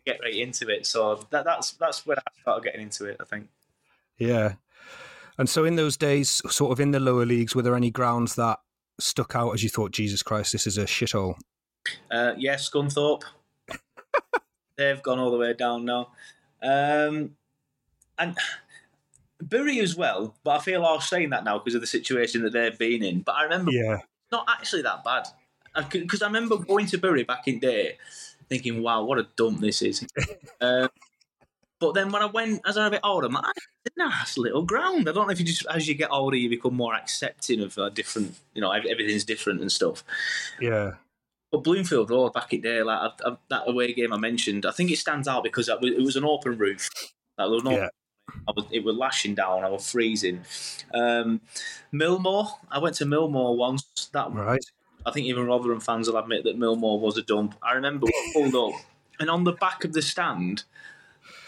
get 0.05 0.19
right 0.22 0.36
into 0.36 0.69
it. 0.69 0.86
So 0.86 1.25
that, 1.29 1.45
that's 1.45 1.72
that's 1.72 2.05
when 2.05 2.17
I 2.17 2.41
started 2.41 2.63
getting 2.63 2.81
into 2.81 3.05
it. 3.05 3.17
I 3.19 3.25
think. 3.25 3.48
Yeah. 4.17 4.53
And 5.38 5.50
so 5.50 5.65
in 5.65 5.75
those 5.75 5.98
days, 5.98 6.29
sort 6.50 6.72
of 6.72 6.79
in 6.79 6.91
the 6.91 7.00
lower 7.00 7.25
leagues, 7.25 7.55
were 7.55 7.63
there 7.63 7.75
any 7.75 7.89
grounds 7.89 8.36
that 8.36 8.60
stuck 9.00 9.36
out 9.36 9.51
as 9.53 9.63
you 9.63 9.69
thought, 9.69 9.91
Jesus 9.91 10.22
Christ, 10.22 10.51
this 10.51 10.67
is 10.67 10.77
a 10.77 10.86
shithole? 10.86 11.36
Uh, 12.12 12.33
yeah, 12.38 12.55
Scunthorpe. 12.55 13.24
They've 14.77 15.01
gone 15.01 15.17
all 15.19 15.31
the 15.31 15.38
way 15.38 15.53
down 15.53 15.86
now. 15.86 16.10
Um, 16.62 17.36
and 18.19 18.38
Bury 19.41 19.79
as 19.79 19.95
well, 19.95 20.36
but 20.43 20.51
I 20.51 20.60
feel 20.60 20.86
I 20.86 20.93
was 20.93 21.10
saying 21.10 21.31
that 21.31 21.43
now 21.43 21.57
because 21.57 21.75
of 21.75 21.81
the 21.81 21.88
situation 21.88 22.43
that 22.43 22.53
they've 22.53 22.77
been 22.77 23.03
in. 23.03 23.22
But 23.22 23.33
I 23.36 23.43
remember 23.43 23.72
Yeah. 23.72 24.01
not 24.31 24.45
actually 24.48 24.83
that 24.83 25.03
bad. 25.03 25.27
Because 25.91 26.22
I 26.22 26.27
remember 26.27 26.57
going 26.57 26.86
to 26.88 26.98
Bury 27.00 27.24
back 27.24 27.48
in 27.48 27.60
day 27.60 27.98
thinking, 28.53 28.83
wow, 28.83 29.03
what 29.03 29.17
a 29.17 29.27
dump 29.36 29.60
this 29.60 29.81
is. 29.81 30.05
um, 30.62 30.89
but 31.79 31.93
then 31.93 32.12
when 32.12 32.22
I 32.22 32.27
went, 32.27 32.62
as 32.65 32.77
I'm 32.77 32.88
a 32.88 32.91
bit 32.91 33.01
older, 33.03 33.27
I'm 33.27 33.33
like, 33.33 33.43
"Ah, 33.45 33.51
it's 33.86 33.95
a 33.98 34.00
nice 34.00 34.38
little 34.38 34.62
ground. 34.62 35.10
I 35.10 35.12
don't 35.12 35.27
know 35.27 35.33
if 35.33 35.39
you 35.39 35.45
just, 35.45 35.65
as 35.74 35.88
you 35.88 35.95
get 35.95 36.12
older, 36.12 36.38
you 36.38 36.50
become 36.50 36.75
more 36.75 36.93
accepting 36.93 37.62
of 37.62 37.77
uh, 37.77 37.89
different, 37.89 38.36
you 38.53 38.62
know, 38.62 38.72
everything's 38.72 39.25
different 39.25 39.62
and 39.62 39.72
stuff. 39.72 40.03
Yeah. 40.62 40.93
But 41.51 41.63
Bloomfield 41.63 42.10
Road 42.10 42.33
back 42.33 42.53
in 42.53 42.62
there, 42.62 42.86
like 42.86 43.00
I, 43.00 43.29
I, 43.29 43.38
that 43.50 43.63
away 43.67 43.93
game 43.93 44.13
I 44.13 44.17
mentioned, 44.17 44.65
I 44.65 44.72
think 44.72 44.91
it 44.91 44.98
stands 44.98 45.27
out 45.27 45.43
because 45.43 45.67
it 45.67 45.81
was, 45.81 45.91
it 45.91 46.01
was 46.01 46.15
an 46.15 46.25
open 46.25 46.57
roof. 46.57 46.89
Like, 47.38 47.48
there 47.48 47.50
was 47.50 47.63
no, 47.63 47.72
Yeah. 47.72 47.89
I 48.48 48.51
was, 48.55 48.65
it 48.72 48.83
was 48.83 48.95
lashing 48.95 49.36
down. 49.36 49.63
I 49.63 49.69
was 49.69 49.91
freezing. 49.91 50.41
Um, 50.93 51.41
Millmoor, 51.93 52.48
I 52.72 52.79
went 52.79 52.95
to 52.98 53.05
Millmoor 53.05 53.57
once. 53.57 53.83
That 54.13 54.31
Right. 54.31 54.63
I 55.05 55.12
think 55.12 55.27
even 55.27 55.45
Rotherham 55.48 55.79
fans 55.79 56.07
will 56.07 56.17
admit 56.17 56.43
that 56.45 56.57
Millmoor 56.57 57.00
was 57.00 57.17
a 57.17 57.22
dump. 57.22 57.55
I 57.62 57.74
remember 57.74 58.05
we 58.07 58.33
pulled 58.33 58.55
up, 58.55 58.79
and 59.19 59.29
on 59.29 59.43
the 59.43 59.51
back 59.53 59.83
of 59.83 59.93
the 59.93 60.01
stand, 60.01 60.63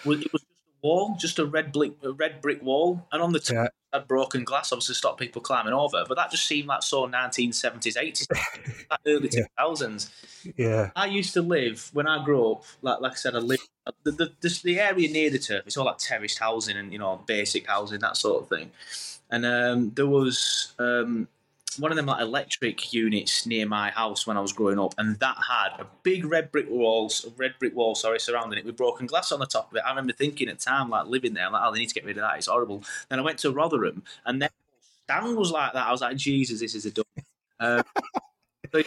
it 0.05 0.07
was 0.07 0.19
just 0.19 0.43
a 0.43 0.87
wall, 0.87 1.15
just 1.19 1.39
a 1.39 1.45
red 1.45 1.71
brick, 1.71 1.93
a 2.03 2.11
red 2.11 2.41
brick 2.41 2.61
wall, 2.61 3.05
and 3.11 3.21
on 3.21 3.31
the 3.33 3.39
top 3.39 3.53
Yeah. 3.55 3.67
had 3.93 4.07
broken 4.07 4.43
glass, 4.43 4.71
obviously 4.71 4.93
to 4.93 4.97
stop 4.97 5.17
people 5.17 5.41
climbing 5.41 5.73
over. 5.73 6.03
But 6.07 6.15
that 6.15 6.31
just 6.31 6.45
seemed 6.45 6.67
like 6.67 6.83
so 6.83 7.07
1970s, 7.07 7.95
80s, 7.95 8.27
like 8.91 8.99
early 9.07 9.29
Yeah. 9.31 9.45
2000s. 9.57 10.09
Yeah. 10.57 10.91
I 10.95 11.05
used 11.07 11.33
to 11.33 11.41
live 11.41 11.89
when 11.93 12.07
I 12.07 12.23
grew 12.23 12.51
up. 12.51 12.63
Like 12.81 12.99
like 13.01 13.13
I 13.13 13.15
said, 13.15 13.35
I 13.35 13.39
lived 13.39 13.67
the 14.03 14.11
the, 14.11 14.31
the, 14.41 14.59
the 14.63 14.79
area 14.79 15.09
near 15.09 15.29
the 15.29 15.39
turf. 15.39 15.63
It's 15.65 15.77
all 15.77 15.85
like 15.85 15.97
terraced 15.97 16.39
housing 16.39 16.77
and 16.77 16.91
you 16.91 16.99
know 16.99 17.23
basic 17.25 17.67
housing 17.67 17.99
that 17.99 18.17
sort 18.17 18.43
of 18.43 18.49
thing. 18.49 18.71
And 19.31 19.43
um, 19.45 19.89
there 19.95 20.05
was 20.05 20.73
um, 20.77 21.27
one 21.79 21.91
of 21.91 21.95
them 21.95 22.05
like 22.05 22.21
electric 22.21 22.93
units 22.93 23.45
near 23.45 23.65
my 23.65 23.89
house 23.91 24.25
when 24.25 24.37
I 24.37 24.41
was 24.41 24.53
growing 24.53 24.79
up, 24.79 24.93
and 24.97 25.19
that 25.19 25.37
had 25.49 25.79
a 25.79 25.87
big 26.03 26.25
red 26.25 26.51
brick 26.51 26.69
walls, 26.69 27.25
red 27.37 27.55
brick 27.59 27.75
wall, 27.75 27.95
sorry, 27.95 28.19
surrounding 28.19 28.59
it 28.59 28.65
with 28.65 28.77
broken 28.77 29.07
glass 29.07 29.31
on 29.31 29.39
the 29.39 29.45
top 29.45 29.71
of 29.71 29.77
it. 29.77 29.83
I 29.85 29.89
remember 29.89 30.13
thinking 30.13 30.49
at 30.49 30.59
the 30.59 30.65
time, 30.65 30.89
like 30.89 31.07
living 31.07 31.33
there, 31.33 31.45
I'm 31.45 31.53
like, 31.53 31.61
oh, 31.65 31.73
they 31.73 31.79
need 31.79 31.89
to 31.89 31.95
get 31.95 32.05
rid 32.05 32.17
of 32.17 32.21
that. 32.21 32.37
It's 32.37 32.47
horrible. 32.47 32.83
Then 33.09 33.19
I 33.19 33.21
went 33.21 33.39
to 33.39 33.51
Rotherham, 33.51 34.03
and 34.25 34.41
then 34.41 34.49
stand 35.05 35.35
was 35.35 35.51
like 35.51 35.73
that. 35.73 35.87
I 35.87 35.91
was 35.91 36.01
like, 36.01 36.17
Jesus, 36.17 36.59
this 36.59 36.75
is 36.75 36.85
a 36.85 36.91
dump. 36.91 37.07
Um, 37.59 37.83
I 38.73 38.83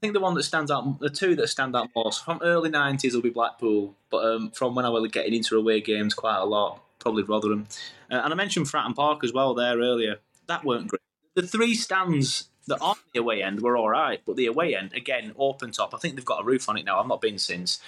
think 0.00 0.12
the 0.12 0.20
one 0.20 0.34
that 0.34 0.42
stands 0.42 0.70
out, 0.70 1.00
the 1.00 1.10
two 1.10 1.34
that 1.36 1.48
stand 1.48 1.74
out 1.74 1.88
most 1.96 2.24
from 2.24 2.40
early 2.42 2.70
'90s 2.70 3.14
will 3.14 3.22
be 3.22 3.30
Blackpool, 3.30 3.94
but 4.10 4.24
um, 4.24 4.50
from 4.50 4.74
when 4.74 4.84
I 4.84 4.90
was 4.90 5.10
getting 5.10 5.34
into 5.34 5.56
away 5.56 5.80
games 5.80 6.14
quite 6.14 6.38
a 6.38 6.44
lot, 6.44 6.82
probably 6.98 7.22
Rotherham. 7.22 7.66
Uh, 8.10 8.20
and 8.22 8.32
I 8.32 8.36
mentioned 8.36 8.66
Fratton 8.66 8.94
Park 8.94 9.24
as 9.24 9.32
well 9.32 9.54
there 9.54 9.78
earlier. 9.78 10.16
That 10.48 10.64
weren't 10.64 10.88
great. 10.88 11.00
The 11.36 11.46
three 11.46 11.74
stands 11.74 12.48
that 12.66 12.78
aren't 12.80 12.98
the 13.14 13.20
away 13.20 13.42
end 13.42 13.60
were 13.60 13.76
all 13.76 13.88
right, 13.88 14.20
but 14.26 14.34
the 14.34 14.46
away 14.46 14.74
end 14.74 14.92
again 14.92 15.32
open 15.38 15.70
top. 15.70 15.94
I 15.94 15.98
think 15.98 16.16
they've 16.16 16.24
got 16.24 16.42
a 16.42 16.44
roof 16.44 16.68
on 16.68 16.76
it 16.76 16.84
now. 16.84 16.98
I've 16.98 17.06
not 17.06 17.20
been 17.20 17.38
since. 17.38 17.78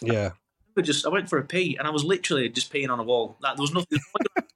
Yeah. 0.00 0.30
I 0.76 0.82
just 0.82 1.04
I 1.04 1.08
went 1.08 1.28
for 1.28 1.38
a 1.38 1.44
pee 1.44 1.76
and 1.76 1.88
I 1.88 1.90
was 1.90 2.04
literally 2.04 2.48
just 2.48 2.72
peeing 2.72 2.88
on 2.88 3.00
a 3.00 3.02
wall. 3.02 3.36
Like, 3.40 3.56
there 3.56 3.62
was 3.62 3.74
nothing. 3.74 3.98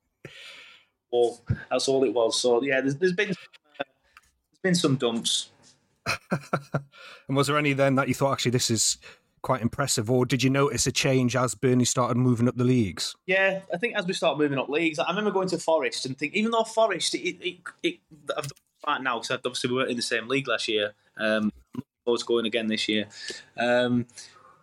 wall. 1.11 1.43
That's 1.71 1.89
all 1.89 2.05
it 2.05 2.15
was. 2.15 2.41
So 2.41 2.63
yeah, 2.63 2.81
there's, 2.81 2.97
there's 2.97 3.13
been 3.13 3.31
uh, 3.31 3.35
there's 3.81 4.63
been 4.63 4.75
some 4.75 4.97
dumps. 4.97 5.51
And 7.29 7.37
was 7.37 7.47
there 7.47 7.57
any 7.57 7.73
then 7.73 7.95
that 7.95 8.09
you 8.09 8.15
thought 8.15 8.33
actually 8.33 8.51
this 8.51 8.71
is 8.71 8.99
quite 9.43 9.61
impressive, 9.61 10.11
or 10.11 10.25
did 10.25 10.43
you 10.43 10.51
notice 10.51 10.87
a 10.87 10.93
change 10.93 11.37
as 11.37 11.55
Burnley 11.55 11.85
started 11.85 12.17
moving 12.17 12.49
up 12.49 12.57
the 12.57 12.65
leagues? 12.65 13.15
Yeah, 13.27 13.61
I 13.73 13.77
think 13.77 13.97
as 13.97 14.07
we 14.07 14.13
start 14.13 14.39
moving 14.39 14.59
up 14.59 14.69
leagues, 14.69 14.99
I 14.99 15.09
remember 15.09 15.31
going 15.31 15.49
to 15.49 15.59
Forest 15.59 16.07
and 16.07 16.17
think, 16.17 16.35
even 16.35 16.51
though 16.51 16.65
Forest, 16.65 17.15
it, 17.15 17.37
it, 17.47 17.57
it 17.83 17.99
I've 18.37 18.49
done 18.49 18.59
right 18.87 19.03
now 19.03 19.19
because 19.19 19.31
obviously 19.45 19.71
we 19.71 19.77
weren't 19.77 19.91
in 19.91 19.97
the 19.97 20.03
same 20.03 20.29
league 20.29 20.49
last 20.49 20.69
year. 20.69 20.95
Um, 21.17 21.53
forward 22.05 22.21
to 22.21 22.27
going 22.27 22.47
again 22.47 22.67
this 22.67 22.89
year. 22.89 23.07
Um, 23.57 24.07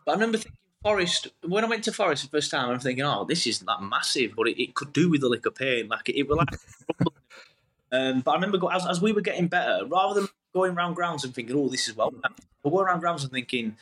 but 0.06 0.12
I 0.12 0.16
remember 0.16 0.38
thinking 0.38 0.58
Forest 0.84 1.28
when 1.46 1.64
I 1.64 1.68
went 1.68 1.84
to 1.86 1.92
Forest 1.92 2.24
the 2.24 2.30
first 2.30 2.52
time. 2.52 2.70
I'm 2.70 2.80
thinking, 2.80 3.04
oh, 3.04 3.26
this 3.26 3.46
is 3.48 3.64
like 3.64 3.82
massive, 3.82 4.34
but 4.36 4.48
it, 4.48 4.62
it 4.62 4.76
could 4.76 4.94
do 4.94 5.10
with 5.10 5.24
a 5.24 5.30
lick 5.30 5.46
of 5.46 5.56
pain. 5.56 5.88
Like 5.88 6.10
it, 6.10 6.20
it 6.20 6.28
was 6.28 6.38
like. 6.38 6.60
um, 7.92 8.22
but 8.22 8.32
I 8.32 8.36
remember 8.36 8.58
go, 8.58 8.68
as, 8.68 8.86
as 8.86 9.02
we 9.02 9.12
were 9.12 9.22
getting 9.22 9.48
better, 9.48 9.86
rather 9.86 10.22
than 10.22 10.30
going 10.54 10.76
round 10.76 10.96
grounds 10.96 11.24
and 11.24 11.34
thinking, 11.34 11.56
oh, 11.56 11.70
this 11.70 11.88
is 11.88 11.96
well, 11.96 12.12
but 12.12 12.32
going 12.64 12.86
around 12.86 13.02
grounds 13.02 13.24
and 13.24 13.32
thinking 13.32 13.76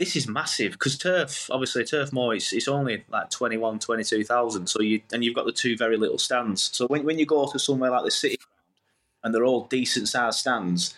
this 0.00 0.16
is 0.16 0.26
massive 0.26 0.72
because 0.72 0.96
turf 0.96 1.46
obviously 1.50 1.84
Turf 1.84 2.10
Moor 2.10 2.34
it's, 2.34 2.54
it's 2.54 2.66
only 2.66 3.04
like 3.10 3.28
21 3.28 3.78
22,000 3.78 4.66
so 4.66 4.80
you 4.80 5.02
and 5.12 5.22
you've 5.22 5.34
got 5.34 5.44
the 5.44 5.52
two 5.52 5.76
very 5.76 5.98
little 5.98 6.18
stands. 6.18 6.70
So 6.72 6.86
when, 6.86 7.04
when 7.04 7.18
you 7.18 7.26
go 7.26 7.46
to 7.46 7.58
somewhere 7.58 7.90
like 7.90 8.04
the 8.04 8.10
city 8.10 8.38
and 9.22 9.32
they're 9.32 9.44
all 9.44 9.66
decent 9.66 10.08
sized 10.08 10.38
stands 10.38 10.94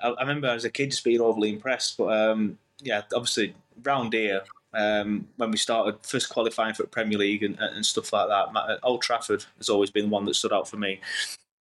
I, 0.00 0.10
I 0.10 0.20
remember 0.20 0.46
as 0.46 0.64
a 0.64 0.70
kid 0.70 0.92
just 0.92 1.02
being 1.02 1.20
overly 1.20 1.52
impressed 1.52 1.98
but 1.98 2.16
um, 2.16 2.58
yeah 2.80 3.02
obviously 3.12 3.54
round 3.82 4.12
here 4.12 4.42
um, 4.72 5.26
when 5.36 5.50
we 5.50 5.56
started 5.56 5.96
first 6.02 6.28
qualifying 6.28 6.74
for 6.74 6.82
the 6.82 6.88
Premier 6.88 7.18
League 7.18 7.42
and, 7.42 7.58
and 7.58 7.84
stuff 7.84 8.12
like 8.12 8.28
that 8.28 8.78
Old 8.84 9.02
Trafford 9.02 9.44
has 9.56 9.68
always 9.68 9.90
been 9.90 10.10
one 10.10 10.24
that 10.26 10.34
stood 10.34 10.52
out 10.52 10.68
for 10.68 10.76
me. 10.76 11.00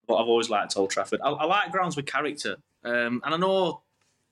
But 0.08 0.18
I've 0.18 0.28
always 0.28 0.50
liked 0.50 0.78
Old 0.78 0.92
Trafford. 0.92 1.22
I, 1.24 1.30
I 1.30 1.46
like 1.46 1.72
grounds 1.72 1.96
with 1.96 2.06
character 2.06 2.58
um, 2.84 3.22
and 3.26 3.34
I 3.34 3.38
know 3.38 3.82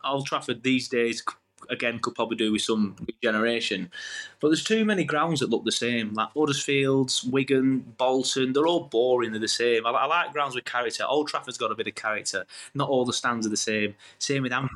Old 0.03 0.27
Trafford 0.27 0.62
these 0.62 0.88
days 0.89 1.23
again 1.69 1.99
could 1.99 2.15
probably 2.15 2.38
do 2.38 2.51
with 2.51 2.62
some 2.62 2.95
regeneration. 3.08 3.91
But 4.39 4.49
there's 4.49 4.63
too 4.63 4.86
many 4.86 5.04
grounds 5.04 5.39
that 5.39 5.49
look 5.49 5.65
the 5.65 5.71
same, 5.71 6.13
like 6.13 6.30
Huddersfields, 6.34 7.23
Wigan, 7.30 7.80
Bolton. 7.97 8.54
They're 8.54 8.67
all 8.67 8.86
boring. 8.86 9.32
They're 9.32 9.39
the 9.39 9.47
same. 9.47 9.86
I, 9.86 9.91
I 9.91 10.06
like 10.06 10.34
grounds 10.34 10.56
with 10.56 10.65
character. 10.65 11.04
Old 11.08 11.28
Trafford's 11.28 11.58
got 11.58 11.71
a 11.71 11.75
bit 11.75 11.88
of 11.88 11.95
character. 11.95 12.45
Not 12.73 12.89
all 12.89 13.06
the 13.06 13.13
stands 13.13 13.45
are 13.45 13.49
the 13.49 13.58
same. 13.58 13.95
Same 14.19 14.43
with 14.43 14.54
Anfield. 14.54 14.71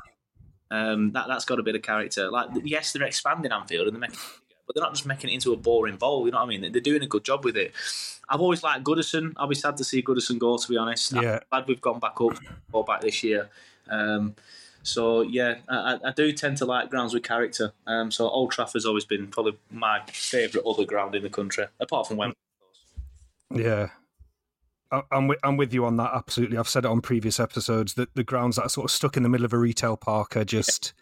Um, 0.70 1.12
that 1.12 1.26
that's 1.26 1.44
got 1.44 1.58
a 1.58 1.62
bit 1.62 1.74
of 1.74 1.82
character. 1.82 2.30
Like 2.30 2.48
yes, 2.64 2.92
they're 2.92 3.02
expanding 3.02 3.52
Anfield 3.52 3.88
and 3.88 3.96
they're 3.96 4.00
making, 4.00 4.18
but 4.66 4.76
they're 4.76 4.84
not 4.84 4.94
just 4.94 5.06
making 5.06 5.30
it 5.30 5.34
into 5.34 5.52
a 5.52 5.56
boring 5.56 5.96
bowl. 5.96 6.24
You 6.26 6.32
know 6.32 6.38
what 6.38 6.44
I 6.44 6.48
mean? 6.48 6.72
They're 6.72 6.80
doing 6.80 7.02
a 7.02 7.08
good 7.08 7.24
job 7.24 7.44
with 7.44 7.56
it. 7.56 7.72
I've 8.28 8.40
always 8.40 8.62
liked 8.62 8.84
Goodison. 8.84 9.32
I'll 9.36 9.48
be 9.48 9.56
sad 9.56 9.76
to 9.78 9.84
see 9.84 10.02
Goodison 10.02 10.38
go. 10.38 10.56
To 10.56 10.68
be 10.68 10.76
honest, 10.76 11.12
Yeah. 11.12 11.20
I'm 11.34 11.40
glad 11.50 11.68
we've 11.68 11.80
gone 11.80 11.98
back 11.98 12.20
up 12.20 12.38
or 12.72 12.84
back 12.84 13.00
this 13.00 13.24
year. 13.24 13.50
Um, 13.88 14.36
so 14.82 15.22
yeah, 15.22 15.56
I, 15.68 15.98
I- 16.04 16.12
do 16.12 16.32
tend 16.32 16.56
to 16.58 16.64
like 16.64 16.90
grounds 16.90 17.14
with 17.14 17.22
character. 17.22 17.72
Um, 17.86 18.10
so 18.10 18.28
Old 18.28 18.52
Trafford's 18.52 18.86
always 18.86 19.04
been 19.04 19.26
probably 19.28 19.58
my 19.70 20.00
favourite 20.12 20.66
other 20.66 20.84
ground 20.84 21.14
in 21.14 21.22
the 21.22 21.30
country, 21.30 21.66
apart 21.78 22.06
from 22.08 22.16
Wembley. 22.16 22.36
Yeah. 23.54 23.88
I- 24.92 25.02
I'm 25.12 25.28
with, 25.28 25.38
I'm 25.44 25.56
with 25.56 25.72
you 25.72 25.84
on 25.84 25.96
that. 25.98 26.10
Absolutely. 26.14 26.56
I've 26.56 26.68
said 26.68 26.84
it 26.84 26.90
on 26.90 27.00
previous 27.00 27.38
episodes 27.38 27.94
that 27.94 28.14
the 28.14 28.24
grounds 28.24 28.56
that 28.56 28.62
are 28.62 28.68
sort 28.68 28.86
of 28.86 28.90
stuck 28.90 29.16
in 29.16 29.22
the 29.22 29.28
middle 29.28 29.44
of 29.44 29.52
a 29.52 29.58
retail 29.58 29.96
park 29.96 30.36
are 30.36 30.44
just, 30.44 30.92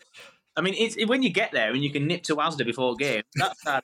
I 0.56 0.60
mean, 0.60 0.74
it's, 0.76 0.96
when 1.06 1.22
you 1.22 1.30
get 1.30 1.52
there 1.52 1.70
and 1.72 1.82
you 1.82 1.90
can 1.90 2.06
nip 2.06 2.22
to 2.24 2.36
Asda 2.36 2.64
before 2.66 2.96
game, 2.96 3.22
that's. 3.34 3.62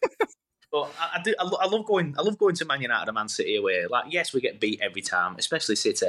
But 0.74 0.92
I, 0.98 1.18
I 1.18 1.22
do. 1.22 1.32
I, 1.38 1.44
I 1.44 1.66
love 1.68 1.86
going. 1.86 2.16
I 2.18 2.22
love 2.22 2.36
going 2.36 2.56
to 2.56 2.64
Man 2.64 2.82
United 2.82 3.08
and 3.08 3.14
Man 3.14 3.28
City 3.28 3.54
away. 3.54 3.86
Like, 3.88 4.06
yes, 4.12 4.34
we 4.34 4.40
get 4.40 4.58
beat 4.58 4.80
every 4.82 5.02
time, 5.02 5.36
especially 5.38 5.76
City. 5.76 6.08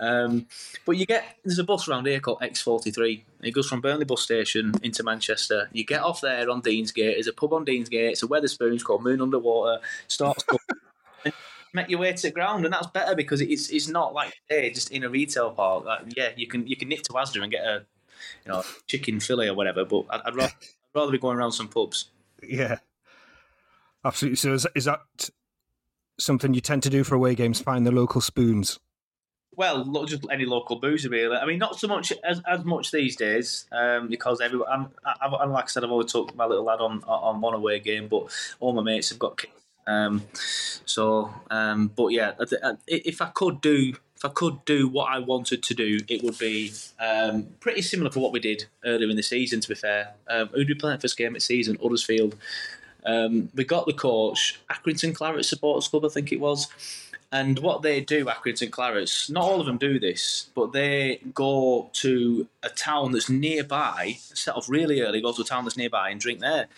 Um, 0.00 0.46
but 0.84 0.96
you 0.96 1.06
get 1.06 1.36
there's 1.44 1.60
a 1.60 1.64
bus 1.64 1.86
around 1.86 2.06
here 2.06 2.18
called 2.18 2.40
X43. 2.40 3.22
It 3.42 3.52
goes 3.52 3.68
from 3.68 3.80
Burnley 3.80 4.04
bus 4.04 4.20
station 4.20 4.72
into 4.82 5.04
Manchester. 5.04 5.68
You 5.72 5.84
get 5.84 6.02
off 6.02 6.20
there 6.20 6.50
on 6.50 6.62
Deansgate. 6.62 7.14
There's 7.14 7.28
a 7.28 7.32
pub 7.32 7.52
on 7.52 7.64
Deansgate. 7.64 8.10
It's 8.10 8.24
a 8.24 8.26
Wetherspoons 8.26 8.82
called 8.82 9.04
Moon 9.04 9.20
Underwater. 9.20 9.80
Starts. 10.08 10.44
Make 11.72 11.88
your 11.88 12.00
way 12.00 12.12
to 12.12 12.22
the 12.22 12.32
ground, 12.32 12.64
and 12.64 12.74
that's 12.74 12.88
better 12.88 13.14
because 13.14 13.40
it's 13.40 13.70
it's 13.70 13.86
not 13.86 14.14
like 14.14 14.34
hey, 14.48 14.70
just 14.70 14.90
in 14.90 15.04
a 15.04 15.08
retail 15.08 15.52
park. 15.52 15.84
Like, 15.84 16.16
yeah, 16.16 16.30
you 16.36 16.48
can 16.48 16.66
you 16.66 16.74
can 16.74 16.88
nip 16.88 17.02
to 17.04 17.12
Asda 17.12 17.40
and 17.40 17.52
get 17.52 17.64
a 17.64 17.84
you 18.44 18.50
know 18.50 18.64
chicken 18.88 19.20
fillet 19.20 19.48
or 19.48 19.54
whatever. 19.54 19.84
But 19.84 20.06
I'd, 20.10 20.22
I'd, 20.24 20.34
rather, 20.34 20.52
I'd 20.60 20.98
rather 20.98 21.12
be 21.12 21.18
going 21.18 21.38
around 21.38 21.52
some 21.52 21.68
pubs. 21.68 22.10
yeah. 22.42 22.78
Absolutely. 24.04 24.36
So 24.36 24.54
is, 24.54 24.66
is 24.74 24.84
that 24.84 25.00
something 26.18 26.54
you 26.54 26.60
tend 26.60 26.82
to 26.84 26.90
do 26.90 27.04
for 27.04 27.14
away 27.14 27.34
games? 27.34 27.60
Find 27.60 27.86
the 27.86 27.92
local 27.92 28.20
spoons. 28.20 28.78
Well, 29.54 29.84
just 30.06 30.24
any 30.30 30.46
local 30.46 30.76
boozer, 30.76 31.10
really. 31.10 31.36
I 31.36 31.44
mean, 31.44 31.58
not 31.58 31.78
so 31.78 31.86
much 31.86 32.12
as, 32.24 32.40
as 32.48 32.64
much 32.64 32.90
these 32.90 33.16
days 33.16 33.66
um, 33.70 34.08
because 34.08 34.40
everyone. 34.40 34.68
I'm, 34.70 34.88
I've, 35.04 35.50
like 35.50 35.64
I 35.64 35.66
said, 35.66 35.84
I've 35.84 35.90
always 35.90 36.10
took 36.10 36.34
my 36.34 36.46
little 36.46 36.64
lad 36.64 36.80
on 36.80 37.02
on 37.04 37.40
one 37.40 37.52
away 37.54 37.78
game, 37.78 38.08
but 38.08 38.32
all 38.60 38.72
my 38.72 38.82
mates 38.82 39.10
have 39.10 39.18
got 39.18 39.36
kids. 39.36 39.52
Um, 39.86 40.22
so, 40.32 41.34
um, 41.50 41.88
but 41.94 42.08
yeah, 42.08 42.32
if 42.86 43.20
I 43.20 43.26
could 43.26 43.60
do 43.60 43.94
if 44.16 44.24
I 44.24 44.28
could 44.28 44.64
do 44.64 44.88
what 44.88 45.10
I 45.10 45.18
wanted 45.18 45.62
to 45.64 45.74
do, 45.74 45.98
it 46.08 46.22
would 46.22 46.38
be 46.38 46.72
um, 47.00 47.48
pretty 47.60 47.82
similar 47.82 48.08
to 48.10 48.20
what 48.20 48.32
we 48.32 48.38
did 48.38 48.66
earlier 48.84 49.10
in 49.10 49.16
the 49.16 49.22
season. 49.22 49.60
To 49.60 49.68
be 49.68 49.74
fair, 49.74 50.14
um, 50.28 50.48
who 50.48 50.58
did 50.64 50.68
we 50.68 50.74
play 50.74 50.96
first 50.96 51.18
game 51.18 51.34
at 51.34 51.42
season? 51.42 51.76
Huddersfield. 51.82 52.36
Um, 53.04 53.50
we 53.54 53.64
got 53.64 53.86
the 53.86 53.92
coach, 53.92 54.60
Accrington 54.70 55.14
Claret 55.14 55.44
Supporters 55.44 55.88
Club, 55.88 56.04
I 56.04 56.08
think 56.08 56.32
it 56.32 56.40
was. 56.40 56.68
And 57.32 57.58
what 57.60 57.80
they 57.80 58.02
do, 58.02 58.26
Accrington 58.26 58.68
Clarets, 58.68 59.30
not 59.30 59.44
all 59.44 59.58
of 59.58 59.66
them 59.66 59.78
do 59.78 59.98
this, 59.98 60.50
but 60.54 60.72
they 60.72 61.18
go 61.32 61.88
to 61.94 62.46
a 62.62 62.68
town 62.68 63.12
that's 63.12 63.30
nearby, 63.30 64.18
set 64.18 64.54
off 64.54 64.68
really 64.68 65.00
early, 65.00 65.22
go 65.22 65.32
to 65.32 65.40
a 65.40 65.44
town 65.44 65.64
that's 65.64 65.78
nearby 65.78 66.10
and 66.10 66.20
drink 66.20 66.40
there. 66.40 66.68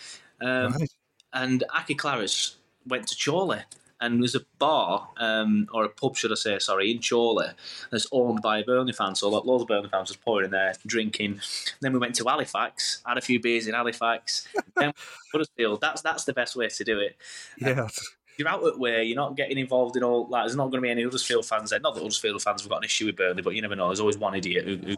Um, 0.41 0.73
right. 0.75 0.91
And 1.33 1.65
Accy 1.75 1.97
Clarets 1.97 2.55
went 2.87 3.09
to 3.09 3.17
Chorley. 3.17 3.63
And 4.01 4.23
there's 4.23 4.35
a 4.35 4.45
bar, 4.59 5.09
um, 5.19 5.69
or 5.73 5.85
a 5.85 5.89
pub, 5.89 6.17
should 6.17 6.33
I 6.33 6.35
say, 6.35 6.59
sorry, 6.59 6.91
in 6.91 7.01
Chorley 7.01 7.49
that's 7.91 8.07
owned 8.13 8.43
by 8.43 8.59
a 8.59 8.65
Burnley 8.65 8.93
fan. 8.93 9.15
So 9.15 9.29
loads 9.29 9.63
of 9.63 9.69
Burnley 9.69 9.89
fans 9.89 10.11
was 10.11 10.17
pouring 10.17 10.47
in 10.47 10.51
there, 10.51 10.75
drinking. 10.87 11.41
Then 11.81 11.93
we 11.93 11.99
went 11.99 12.15
to 12.17 12.25
Halifax, 12.25 13.03
had 13.07 13.19
a 13.19 13.23
few 13.23 13.41
beers 13.41 13.67
in 13.67 13.75
Halifax. 13.75 14.47
then 14.77 14.93
Huddersfield. 15.33 15.81
That's 15.81 16.03
that's 16.03 16.25
the 16.25 16.33
best 16.33 16.57
way 16.57 16.69
to 16.69 16.85
do 16.85 16.99
it. 16.99 17.17
Yeah 17.59 17.89
you're 18.37 18.49
out 18.49 18.65
at 18.67 18.79
where 18.79 19.03
you're 19.03 19.17
not 19.17 19.37
getting 19.37 19.59
involved 19.59 19.97
in 19.97 20.03
all 20.03 20.27
like 20.29 20.45
there's 20.45 20.57
not 20.57 20.71
going 20.71 20.79
to 20.79 20.81
be 20.83 20.91
any 20.91 21.05
Huddersfield 21.05 21.47
fans 21.47 21.71
there. 21.71 21.81
Not 21.81 21.95
that 21.95 22.01
Huddersfield 22.01 22.43
fans 22.43 22.63
have 22.63 22.71
got 22.71 22.79
an 22.79 22.85
issue 22.85 23.07
with 23.07 23.17
Burnley, 23.17 23.43
but 23.43 23.55
you 23.55 23.63
never 23.63 23.77
know. 23.77 23.89
There's 23.89 24.01
always 24.01 24.19
one 24.19 24.35
idiot 24.35 24.65
who, 24.65 24.77
who 24.77 24.97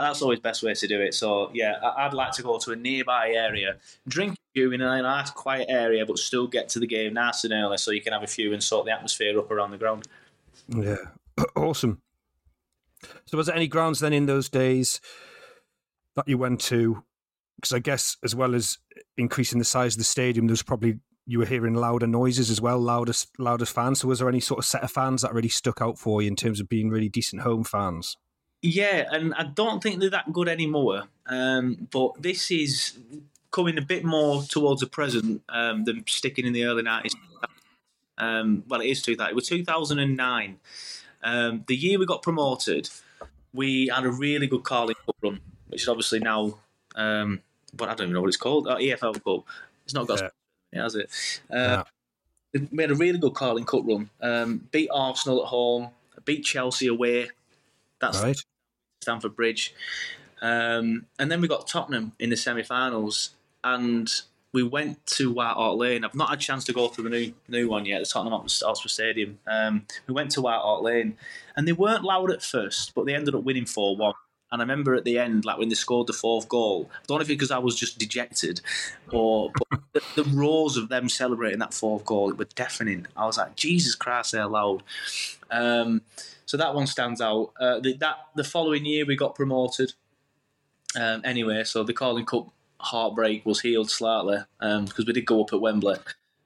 that's 0.00 0.22
always 0.22 0.40
best 0.40 0.62
way 0.62 0.74
to 0.74 0.86
do 0.86 1.00
it. 1.00 1.14
So 1.14 1.50
yeah, 1.52 1.74
I'd 1.96 2.14
like 2.14 2.32
to 2.32 2.42
go 2.42 2.58
to 2.58 2.72
a 2.72 2.76
nearby 2.76 3.30
area, 3.30 3.76
drink 4.08 4.34
a 4.34 4.52
few 4.54 4.72
in 4.72 4.80
a 4.80 5.02
nice 5.02 5.30
quiet 5.30 5.66
area, 5.68 6.06
but 6.06 6.18
still 6.18 6.46
get 6.46 6.68
to 6.70 6.78
the 6.78 6.86
game 6.86 7.14
nice 7.14 7.44
and 7.44 7.52
early, 7.52 7.78
so 7.78 7.90
you 7.90 8.00
can 8.00 8.12
have 8.12 8.22
a 8.22 8.28
few 8.28 8.52
and 8.52 8.62
sort 8.62 8.86
the 8.86 8.92
atmosphere 8.92 9.38
up 9.38 9.50
around 9.50 9.70
the 9.70 9.78
ground. 9.78 10.06
Yeah, 10.68 10.96
awesome. 11.56 12.00
So 13.26 13.36
was 13.36 13.46
there 13.46 13.56
any 13.56 13.68
grounds 13.68 14.00
then 14.00 14.12
in 14.12 14.26
those 14.26 14.48
days 14.48 15.00
that 16.16 16.28
you 16.28 16.38
went 16.38 16.60
to? 16.62 17.02
Because 17.56 17.72
I 17.72 17.78
guess 17.78 18.16
as 18.24 18.34
well 18.34 18.54
as 18.54 18.78
increasing 19.16 19.58
the 19.58 19.64
size 19.64 19.94
of 19.94 19.98
the 19.98 20.04
stadium, 20.04 20.46
there's 20.46 20.62
probably 20.62 20.98
you 21.26 21.38
were 21.38 21.46
hearing 21.46 21.74
louder 21.74 22.06
noises 22.06 22.50
as 22.50 22.60
well, 22.60 22.78
loudest 22.80 23.28
loudest 23.38 23.74
fans. 23.74 24.00
So 24.00 24.08
was 24.08 24.18
there 24.18 24.28
any 24.28 24.40
sort 24.40 24.58
of 24.58 24.64
set 24.64 24.82
of 24.82 24.90
fans 24.90 25.22
that 25.22 25.34
really 25.34 25.48
stuck 25.48 25.80
out 25.80 25.98
for 25.98 26.22
you 26.22 26.28
in 26.28 26.36
terms 26.36 26.60
of 26.60 26.68
being 26.68 26.90
really 26.90 27.08
decent 27.08 27.42
home 27.42 27.64
fans? 27.64 28.16
Yeah, 28.62 29.08
and 29.10 29.34
I 29.34 29.44
don't 29.44 29.82
think 29.82 30.00
they're 30.00 30.10
that 30.10 30.32
good 30.32 30.48
anymore. 30.48 31.04
Um, 31.26 31.88
but 31.90 32.22
this 32.22 32.50
is 32.50 32.98
coming 33.50 33.76
a 33.76 33.82
bit 33.82 34.04
more 34.04 34.42
towards 34.42 34.80
the 34.80 34.86
present 34.86 35.42
um, 35.48 35.84
than 35.84 36.04
sticking 36.06 36.46
in 36.46 36.52
the 36.52 36.64
early 36.64 36.82
nineties. 36.82 37.16
Um, 38.18 38.64
well, 38.68 38.80
it 38.80 38.86
is 38.86 39.02
two 39.02 39.16
thousand. 39.16 39.32
It 39.32 39.34
was 39.34 39.48
two 39.48 39.64
thousand 39.64 39.98
and 39.98 40.16
nine. 40.16 40.58
Um, 41.24 41.64
the 41.66 41.76
year 41.76 41.98
we 41.98 42.06
got 42.06 42.22
promoted, 42.22 42.88
we 43.52 43.88
had 43.88 44.04
a 44.04 44.10
really 44.10 44.46
good 44.46 44.64
Carling 44.64 44.96
Cup 45.06 45.16
run, 45.22 45.40
which 45.68 45.82
is 45.82 45.88
obviously 45.88 46.20
now, 46.20 46.58
um, 46.94 47.40
but 47.74 47.88
I 47.88 47.94
don't 47.94 48.06
even 48.06 48.14
know 48.14 48.20
what 48.20 48.28
it's 48.28 48.36
called. 48.36 48.68
Uh, 48.68 48.76
EFL 48.76 49.22
Cup. 49.24 49.44
It's 49.84 49.94
not 49.94 50.06
got. 50.06 50.20
Yeah 50.20 50.28
has 50.80 50.94
it? 50.94 51.10
Uh, 51.50 51.84
yeah. 52.54 52.60
We 52.70 52.82
had 52.82 52.90
a 52.90 52.94
really 52.94 53.18
good 53.18 53.34
Carling 53.34 53.64
Cup 53.64 53.82
run. 53.84 54.10
Um, 54.20 54.68
beat 54.70 54.90
Arsenal 54.92 55.42
at 55.42 55.48
home, 55.48 55.88
beat 56.24 56.44
Chelsea 56.44 56.86
away. 56.86 57.30
That's 57.98 58.22
right. 58.22 58.38
Stamford 59.02 59.36
Bridge. 59.36 59.74
Um, 60.40 61.06
and 61.18 61.30
then 61.30 61.40
we 61.40 61.48
got 61.48 61.68
Tottenham 61.68 62.12
in 62.18 62.30
the 62.30 62.36
semi-finals, 62.36 63.30
and 63.62 64.10
we 64.52 64.62
went 64.62 65.06
to 65.06 65.32
White 65.32 65.54
Hart 65.54 65.76
Lane. 65.76 66.04
I've 66.04 66.14
not 66.14 66.30
had 66.30 66.38
a 66.38 66.42
chance 66.42 66.64
to 66.64 66.72
go 66.72 66.88
to 66.88 67.02
the 67.02 67.08
new 67.08 67.32
new 67.48 67.68
one 67.68 67.86
yet, 67.86 68.00
the 68.00 68.06
Tottenham 68.06 68.40
Hotspur 68.40 68.88
Stadium. 68.88 69.38
Um, 69.46 69.86
we 70.06 70.14
went 70.14 70.30
to 70.32 70.42
White 70.42 70.60
Hart 70.60 70.82
Lane, 70.82 71.16
and 71.56 71.66
they 71.66 71.72
weren't 71.72 72.04
loud 72.04 72.30
at 72.30 72.42
first, 72.42 72.94
but 72.94 73.06
they 73.06 73.14
ended 73.14 73.34
up 73.34 73.44
winning 73.44 73.66
four 73.66 73.96
one. 73.96 74.14
And 74.52 74.60
I 74.60 74.64
remember 74.64 74.94
at 74.94 75.04
the 75.04 75.18
end, 75.18 75.46
like 75.46 75.56
when 75.56 75.70
they 75.70 75.74
scored 75.74 76.08
the 76.08 76.12
fourth 76.12 76.46
goal, 76.46 76.90
I 76.92 76.98
don't 77.08 77.16
know 77.16 77.22
if 77.22 77.30
it's 77.30 77.36
because 77.36 77.50
I 77.50 77.58
was 77.58 77.74
just 77.74 77.98
dejected 77.98 78.60
or 79.10 79.50
the, 79.94 80.02
the, 80.14 80.24
roars 80.24 80.76
of 80.76 80.90
them 80.90 81.08
celebrating 81.08 81.60
that 81.60 81.72
fourth 81.72 82.04
goal 82.04 82.28
it 82.28 82.36
were 82.36 82.44
deafening. 82.54 83.06
I 83.16 83.24
was 83.24 83.38
like, 83.38 83.56
Jesus 83.56 83.94
Christ, 83.94 84.32
they're 84.32 84.46
loud. 84.46 84.82
Um, 85.50 86.02
so 86.52 86.58
that 86.58 86.74
one 86.74 86.86
stands 86.86 87.22
out. 87.22 87.54
Uh, 87.58 87.80
the, 87.80 87.94
that 87.94 88.16
the 88.34 88.44
following 88.44 88.84
year 88.84 89.06
we 89.06 89.16
got 89.16 89.34
promoted. 89.34 89.94
Um, 90.94 91.22
anyway, 91.24 91.64
so 91.64 91.82
the 91.82 91.94
Carling 91.94 92.26
Cup 92.26 92.52
heartbreak 92.78 93.46
was 93.46 93.62
healed 93.62 93.90
slightly 93.90 94.36
because 94.60 94.98
um, 94.98 95.04
we 95.06 95.14
did 95.14 95.24
go 95.24 95.40
up 95.42 95.54
at 95.54 95.62
Wembley. 95.62 95.96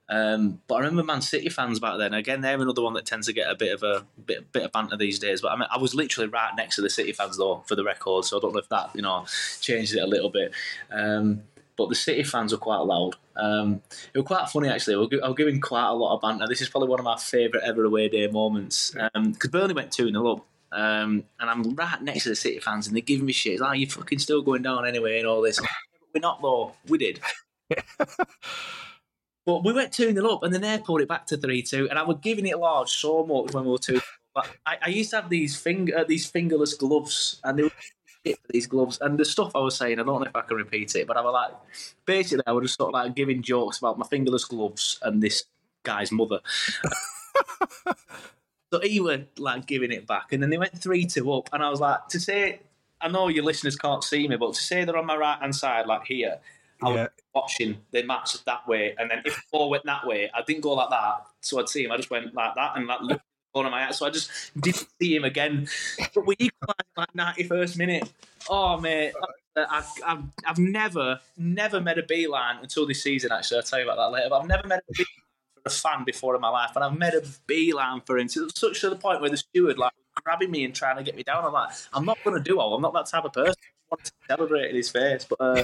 Um, 0.07 0.61
but 0.69 0.75
I 0.75 0.79
remember 0.79 1.03
Man 1.03 1.21
City 1.21 1.49
fans 1.49 1.81
back 1.81 1.97
then. 1.97 2.13
Again, 2.13 2.39
they're 2.39 2.55
another 2.55 2.83
one 2.83 2.93
that 2.93 3.05
tends 3.05 3.27
to 3.27 3.33
get 3.33 3.51
a 3.51 3.55
bit 3.55 3.73
of 3.73 3.83
a 3.83 4.05
bit, 4.25 4.49
bit 4.53 4.63
of 4.63 4.71
banter 4.71 4.95
these 4.95 5.19
days. 5.19 5.41
But 5.41 5.51
I 5.51 5.57
mean, 5.57 5.67
I 5.69 5.77
was 5.77 5.93
literally 5.93 6.29
right 6.29 6.53
next 6.55 6.77
to 6.77 6.81
the 6.81 6.89
City 6.89 7.11
fans 7.11 7.37
though, 7.37 7.65
for 7.67 7.75
the 7.75 7.83
record. 7.83 8.23
So 8.23 8.37
I 8.37 8.39
don't 8.39 8.53
know 8.53 8.59
if 8.59 8.69
that 8.69 8.91
you 8.93 9.01
know 9.01 9.25
changed 9.59 9.93
it 9.93 9.99
a 9.99 10.07
little 10.07 10.29
bit. 10.29 10.53
Um, 10.89 11.43
but 11.77 11.89
the 11.89 11.95
City 11.95 12.23
fans 12.23 12.51
were 12.51 12.57
quite 12.57 12.79
loud. 12.79 13.15
Um, 13.35 13.81
it 14.13 14.17
was 14.17 14.27
quite 14.27 14.49
funny 14.49 14.69
actually. 14.69 14.95
I 14.95 15.27
was 15.27 15.35
giving 15.37 15.61
quite 15.61 15.87
a 15.87 15.93
lot 15.93 16.15
of 16.15 16.21
banter. 16.21 16.47
This 16.47 16.61
is 16.61 16.69
probably 16.69 16.89
one 16.89 16.99
of 16.99 17.05
my 17.05 17.17
favourite 17.17 17.65
ever 17.65 17.83
away 17.85 18.09
day 18.09 18.27
moments 18.27 18.91
because 18.91 19.09
um, 19.15 19.35
Burnley 19.51 19.73
went 19.73 19.91
two 19.91 20.09
0 20.09 20.27
up. 20.27 20.45
Um, 20.69 21.23
and 21.39 21.49
I'm 21.49 21.75
right 21.75 22.01
next 22.01 22.23
to 22.23 22.29
the 22.29 22.35
City 22.35 22.59
fans, 22.59 22.87
and 22.87 22.95
they're 22.95 23.01
giving 23.01 23.25
me 23.25 23.31
shit. 23.31 23.53
It's 23.53 23.61
like, 23.61 23.79
you're 23.79 23.89
fucking 23.89 24.19
still 24.19 24.41
going 24.41 24.63
down 24.63 24.85
anyway, 24.85 25.17
and 25.19 25.27
all 25.27 25.41
this. 25.41 25.61
We're 26.13 26.19
not 26.19 26.41
though. 26.41 26.73
We 26.87 26.97
did. 26.97 27.21
But 29.47 29.63
we 29.63 29.71
went 29.71 29.93
2 29.93 30.11
0 30.11 30.27
up, 30.29 30.43
and 30.43 30.53
then 30.53 30.59
they 30.59 30.77
pulled 30.77 30.99
it 30.99 31.07
back 31.07 31.25
to 31.27 31.37
3 31.37 31.61
2. 31.61 31.89
And 31.89 31.97
I 31.97 32.03
was 32.03 32.17
giving 32.21 32.45
it 32.45 32.55
a 32.55 32.57
large 32.57 32.89
so 32.89 33.25
much 33.25 33.53
when 33.53 33.63
we 33.63 33.71
were 33.71 33.77
2 33.77 34.01
But 34.35 34.49
I, 34.65 34.77
I, 34.81 34.89
used 34.89 35.11
to 35.11 35.21
have 35.21 35.29
these 35.29 35.55
finger 35.55 35.99
uh, 35.99 36.03
these 36.03 36.29
fingerless 36.29 36.73
gloves, 36.73 37.39
and 37.45 37.57
they 37.57 37.63
were 37.63 37.71
for 38.33 38.51
these 38.51 38.67
gloves. 38.67 38.97
And 39.01 39.17
the 39.17 39.25
stuff 39.25 39.55
I 39.55 39.59
was 39.59 39.75
saying, 39.75 39.99
I 39.99 40.03
don't 40.03 40.21
know 40.21 40.27
if 40.27 40.35
I 40.35 40.41
can 40.41 40.57
repeat 40.57 40.95
it, 40.95 41.07
but 41.07 41.17
I 41.17 41.21
was 41.21 41.33
like, 41.33 41.53
basically, 42.05 42.43
I 42.45 42.51
was 42.51 42.65
just 42.65 42.77
sort 42.77 42.89
of 42.89 42.93
like 42.93 43.15
giving 43.15 43.41
jokes 43.41 43.79
about 43.79 43.97
my 43.97 44.05
fingerless 44.05 44.45
gloves 44.45 44.99
and 45.01 45.21
this 45.21 45.45
guy's 45.83 46.11
mother. 46.11 46.39
so 48.71 48.79
he 48.81 48.99
was 48.99 49.21
like 49.37 49.65
giving 49.65 49.91
it 49.91 50.05
back, 50.05 50.33
and 50.33 50.43
then 50.43 50.49
they 50.49 50.57
went 50.57 50.77
3 50.77 51.05
2 51.05 51.31
up, 51.33 51.49
and 51.53 51.63
I 51.63 51.69
was 51.69 51.79
like, 51.79 52.07
to 52.09 52.19
say, 52.19 52.59
I 52.99 53.07
know 53.07 53.27
your 53.27 53.43
listeners 53.43 53.75
can't 53.75 54.03
see 54.03 54.27
me, 54.27 54.35
but 54.35 54.53
to 54.53 54.61
say 54.61 54.83
they're 54.83 54.97
on 54.97 55.05
my 55.05 55.15
right 55.15 55.39
hand 55.39 55.55
side, 55.55 55.87
like 55.87 56.05
here, 56.05 56.39
I 56.83 56.89
yeah. 56.89 56.95
was 56.95 57.09
watching 57.33 57.77
the 57.91 58.03
match 58.03 58.43
that 58.43 58.67
way, 58.67 58.95
and 58.97 59.09
then 59.09 59.21
if 59.25 59.35
the 59.35 59.41
ball 59.51 59.69
went 59.69 59.85
that 59.85 60.05
way, 60.05 60.29
I 60.33 60.41
didn't 60.41 60.61
go 60.61 60.73
like 60.73 60.89
that, 60.89 61.25
so 61.41 61.59
I'd 61.59 61.69
see 61.69 61.85
him. 61.85 61.91
I 61.91 61.97
just 61.97 62.11
went 62.11 62.33
like 62.33 62.55
that 62.55 62.73
and 62.75 62.87
like 62.87 63.01
looked 63.01 63.23
corner 63.57 63.69
of 63.69 63.71
my 63.71 63.87
eye, 63.87 63.91
so 63.91 64.05
I 64.05 64.11
just 64.11 64.29
didn't 64.59 64.87
see 65.01 65.15
him 65.15 65.23
again. 65.23 65.67
But 66.13 66.27
we 66.27 66.35
equalised 66.37 66.93
like 66.95 67.15
ninety 67.15 67.43
first 67.43 67.77
minute. 67.77 68.11
Oh 68.49 68.79
mate, 68.79 69.13
I, 69.55 69.83
have 70.05 70.23
I've 70.45 70.59
never 70.59 71.19
never 71.37 71.81
met 71.81 71.97
a 71.97 72.03
beeline 72.03 72.57
until 72.61 72.85
this 72.85 73.01
season. 73.01 73.31
Actually, 73.31 73.57
I'll 73.57 73.63
tell 73.63 73.79
you 73.79 73.85
about 73.85 73.97
that 73.97 74.11
later. 74.11 74.29
But 74.29 74.41
I've 74.41 74.47
never 74.47 74.67
met 74.67 74.83
a 74.89 74.93
beeline 74.93 75.07
for 75.55 75.61
a 75.65 75.69
fan 75.69 76.03
before 76.05 76.35
in 76.35 76.41
my 76.41 76.49
life, 76.49 76.71
and 76.75 76.83
I've 76.83 76.97
met 76.97 77.15
a 77.15 77.25
beeline 77.47 78.01
for 78.05 78.17
him 78.17 78.27
to 78.29 78.49
such 78.55 78.81
to 78.81 78.89
the 78.89 78.95
point 78.95 79.21
where 79.21 79.29
the 79.29 79.37
steward 79.37 79.79
like 79.79 79.93
grabbing 80.23 80.51
me 80.51 80.63
and 80.65 80.75
trying 80.75 80.97
to 80.97 81.03
get 81.03 81.15
me 81.15 81.23
down. 81.23 81.43
I'm 81.43 81.53
like, 81.53 81.71
I'm 81.93 82.05
not 82.05 82.17
going 82.23 82.35
to 82.35 82.43
do 82.43 82.59
all. 82.59 82.73
I'm 82.75 82.81
not 82.81 82.93
that 82.93 83.07
type 83.07 83.25
of 83.25 83.33
person. 83.33 83.55
Want 83.89 84.03
to 84.03 84.11
celebrate 84.27 84.69
in 84.69 84.75
his 84.75 84.89
face, 84.89 85.25
but. 85.25 85.39
Uh, 85.39 85.63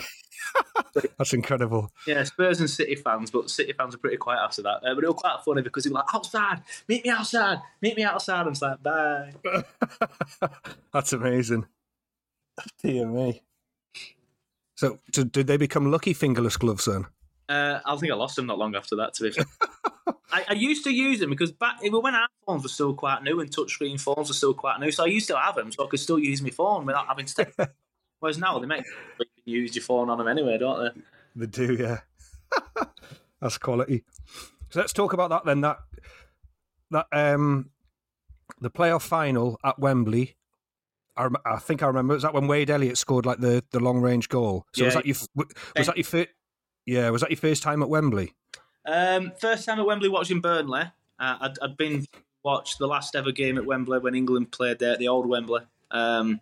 That's 1.18 1.34
incredible. 1.34 1.92
Yeah, 2.08 2.24
Spurs 2.24 2.60
and 2.60 2.70
City 2.70 2.96
fans, 2.96 3.32
but 3.32 3.50
City 3.50 3.74
fans 3.74 3.96
are 3.96 3.98
pretty 3.98 4.18
quiet 4.18 4.40
after 4.44 4.62
that. 4.64 4.78
Uh, 4.86 4.96
but 4.96 5.04
it 5.04 5.08
was 5.08 5.20
quite 5.20 5.40
funny 5.44 5.62
because 5.62 5.84
he 5.84 5.90
was 5.90 5.96
like, 5.96 6.14
outside, 6.14 6.62
meet 6.88 7.04
me 7.04 7.12
outside, 7.12 7.60
meet 7.82 7.98
me 7.98 8.04
outside. 8.04 8.48
I'm 8.48 8.54
like, 8.62 8.84
bye. 8.84 9.34
That's 10.94 11.14
amazing. 11.14 11.66
Dear 12.82 13.08
me. 13.08 13.42
So, 14.76 15.00
so, 15.14 15.24
did 15.24 15.48
they 15.48 15.58
become 15.58 15.92
lucky 15.92 16.14
fingerless 16.14 16.58
gloves 16.58 16.86
then? 16.86 17.06
Uh, 17.48 17.80
I 17.86 17.96
think 17.98 18.12
I 18.12 18.16
lost 18.16 18.36
them 18.36 18.48
not 18.48 18.58
long 18.58 18.76
after 18.76 18.96
that. 18.98 19.14
To 19.16 19.24
be 19.24 19.32
fair, 19.32 19.46
I, 20.32 20.46
I, 20.50 20.54
used 20.54 20.84
to 20.86 20.92
use 20.92 21.20
them 21.20 21.30
because 21.30 21.52
back 21.52 21.78
when 21.82 22.16
our 22.16 22.28
phones 22.46 22.64
were 22.64 22.70
still 22.70 22.94
quite 22.94 23.22
new 23.22 23.40
and 23.40 23.52
touchscreen 23.52 24.00
phones 24.00 24.30
were 24.30 24.34
still 24.34 24.54
quite 24.54 24.80
new, 24.80 24.92
so 24.92 25.04
I 25.04 25.08
used 25.08 25.28
to 25.28 25.38
have 25.38 25.56
them, 25.56 25.72
so 25.72 25.86
I 25.86 25.88
could 25.88 26.00
still 26.00 26.18
use 26.18 26.42
my 26.42 26.50
phone 26.50 26.86
without 26.86 27.08
having 27.08 27.26
to. 27.26 27.70
Whereas 28.24 28.38
now 28.38 28.58
they 28.58 28.66
make 28.66 28.86
you 29.20 29.26
can 29.26 29.34
use 29.44 29.76
your 29.76 29.84
phone 29.84 30.10
on 30.10 30.18
them 30.18 30.30
anyway, 30.30 30.58
don't 30.58 30.96
they? 30.96 31.02
They 31.36 31.46
do, 31.46 31.74
yeah. 31.74 32.00
That's 33.42 33.58
quality. 33.58 34.06
So 34.70 34.80
let's 34.80 34.94
talk 34.94 35.12
about 35.12 35.30
that 35.32 35.44
then. 35.44 35.60
That 35.60 35.80
that 36.92 37.08
um 37.12 37.72
the 38.62 38.70
playoff 38.70 39.02
final 39.02 39.60
at 39.62 39.78
Wembley. 39.78 40.38
I, 41.18 41.28
I 41.46 41.58
think 41.58 41.84
I 41.84 41.88
remember. 41.88 42.14
Was 42.14 42.24
that 42.24 42.34
when 42.34 42.48
Wade 42.48 42.70
Elliott 42.70 42.98
scored 42.98 43.26
like 43.26 43.40
the, 43.40 43.62
the 43.72 43.82
long 43.82 44.00
range 44.00 44.30
goal? 44.30 44.68
So 44.72 44.84
yeah, 44.84 44.86
was 44.86 44.94
that 44.94 45.06
your 45.06 45.16
was 45.76 45.88
that 45.88 45.98
your 45.98 46.06
first? 46.06 46.30
Yeah, 46.86 47.10
was 47.10 47.20
that 47.20 47.30
your 47.30 47.38
first 47.38 47.62
time 47.62 47.84
at 47.84 47.90
Wembley? 47.90 48.36
Um, 48.86 49.34
first 49.38 49.66
time 49.66 49.82
at 49.82 49.86
Wembley 49.86 50.08
watching 50.08 50.40
Burnley. 50.40 50.84
Uh, 51.20 51.38
I'd, 51.42 51.60
I'd 51.62 51.76
been 51.76 52.06
watched 52.42 52.80
the 52.80 52.88
last 52.88 53.18
ever 53.18 53.34
game 53.34 53.58
at 53.58 53.66
Wembley 53.66 54.00
when 54.00 54.16
England 54.16 54.54
played 54.54 54.80
there 54.80 54.94
at 54.94 55.00
the 55.00 55.10
old 55.10 55.28
Wembley. 55.28 55.64
Um, 55.92 56.40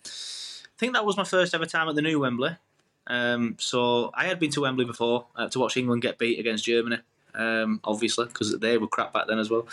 think 0.82 0.94
that 0.96 1.06
was 1.06 1.16
my 1.16 1.24
first 1.24 1.54
ever 1.54 1.68
time 1.68 1.88
at 1.88 1.94
the 1.96 2.02
new 2.02 2.20
Wembley. 2.20 2.58
Um, 3.06 3.56
so 3.60 4.10
I 4.16 4.26
had 4.26 4.40
been 4.40 4.50
to 4.52 4.62
Wembley 4.62 4.86
before 4.86 5.28
uh, 5.36 5.48
to 5.50 5.60
watch 5.60 5.78
England 5.78 6.02
get 6.02 6.18
beat 6.18 6.40
against 6.40 6.66
Germany, 6.66 6.98
um, 7.36 7.80
obviously 7.84 8.26
because 8.26 8.58
they 8.60 8.80
were 8.80 8.88
crap 8.88 9.14
back 9.14 9.28
then 9.28 9.38
as 9.38 9.50
well. 9.52 9.68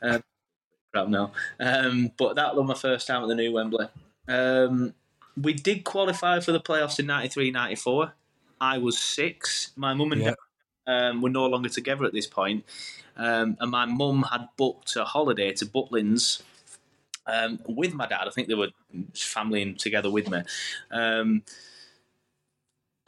Um, 0.00 0.22
crap 0.94 1.08
now, 1.08 1.32
um, 1.60 2.10
but 2.16 2.36
that 2.36 2.56
was 2.56 2.66
my 2.66 2.74
first 2.74 3.06
time 3.06 3.22
at 3.22 3.28
the 3.28 3.34
new 3.34 3.52
Wembley. 3.52 3.86
Um, 4.28 4.94
we 5.40 5.52
did 5.52 5.84
qualify 5.84 6.40
for 6.40 6.52
the 6.52 6.60
playoffs 6.60 6.98
in 6.98 7.06
93-94. 7.06 8.12
I 8.58 8.78
was 8.78 8.98
six. 8.98 9.72
My 9.76 9.92
mum 9.92 10.12
and 10.12 10.22
Yeah. 10.22 10.34
dad 10.86 11.10
um, 11.10 11.20
were 11.20 11.28
no 11.28 11.44
longer 11.46 11.68
together 11.68 12.06
at 12.06 12.14
this 12.14 12.26
point, 12.26 12.64
um, 13.16 13.58
and 13.60 13.70
my 13.70 13.84
mum 13.84 14.24
had 14.32 14.48
booked 14.56 14.96
a 14.96 15.04
holiday 15.04 15.52
to 15.52 15.66
Butlins 15.66 16.42
um, 17.26 17.60
with 17.66 17.94
my 17.94 18.06
dad. 18.06 18.26
I 18.26 18.30
think 18.30 18.48
they 18.48 18.54
were 18.54 18.70
familying 19.12 19.76
together 19.78 20.10
with 20.10 20.30
me. 20.30 20.42
Um, 20.90 21.42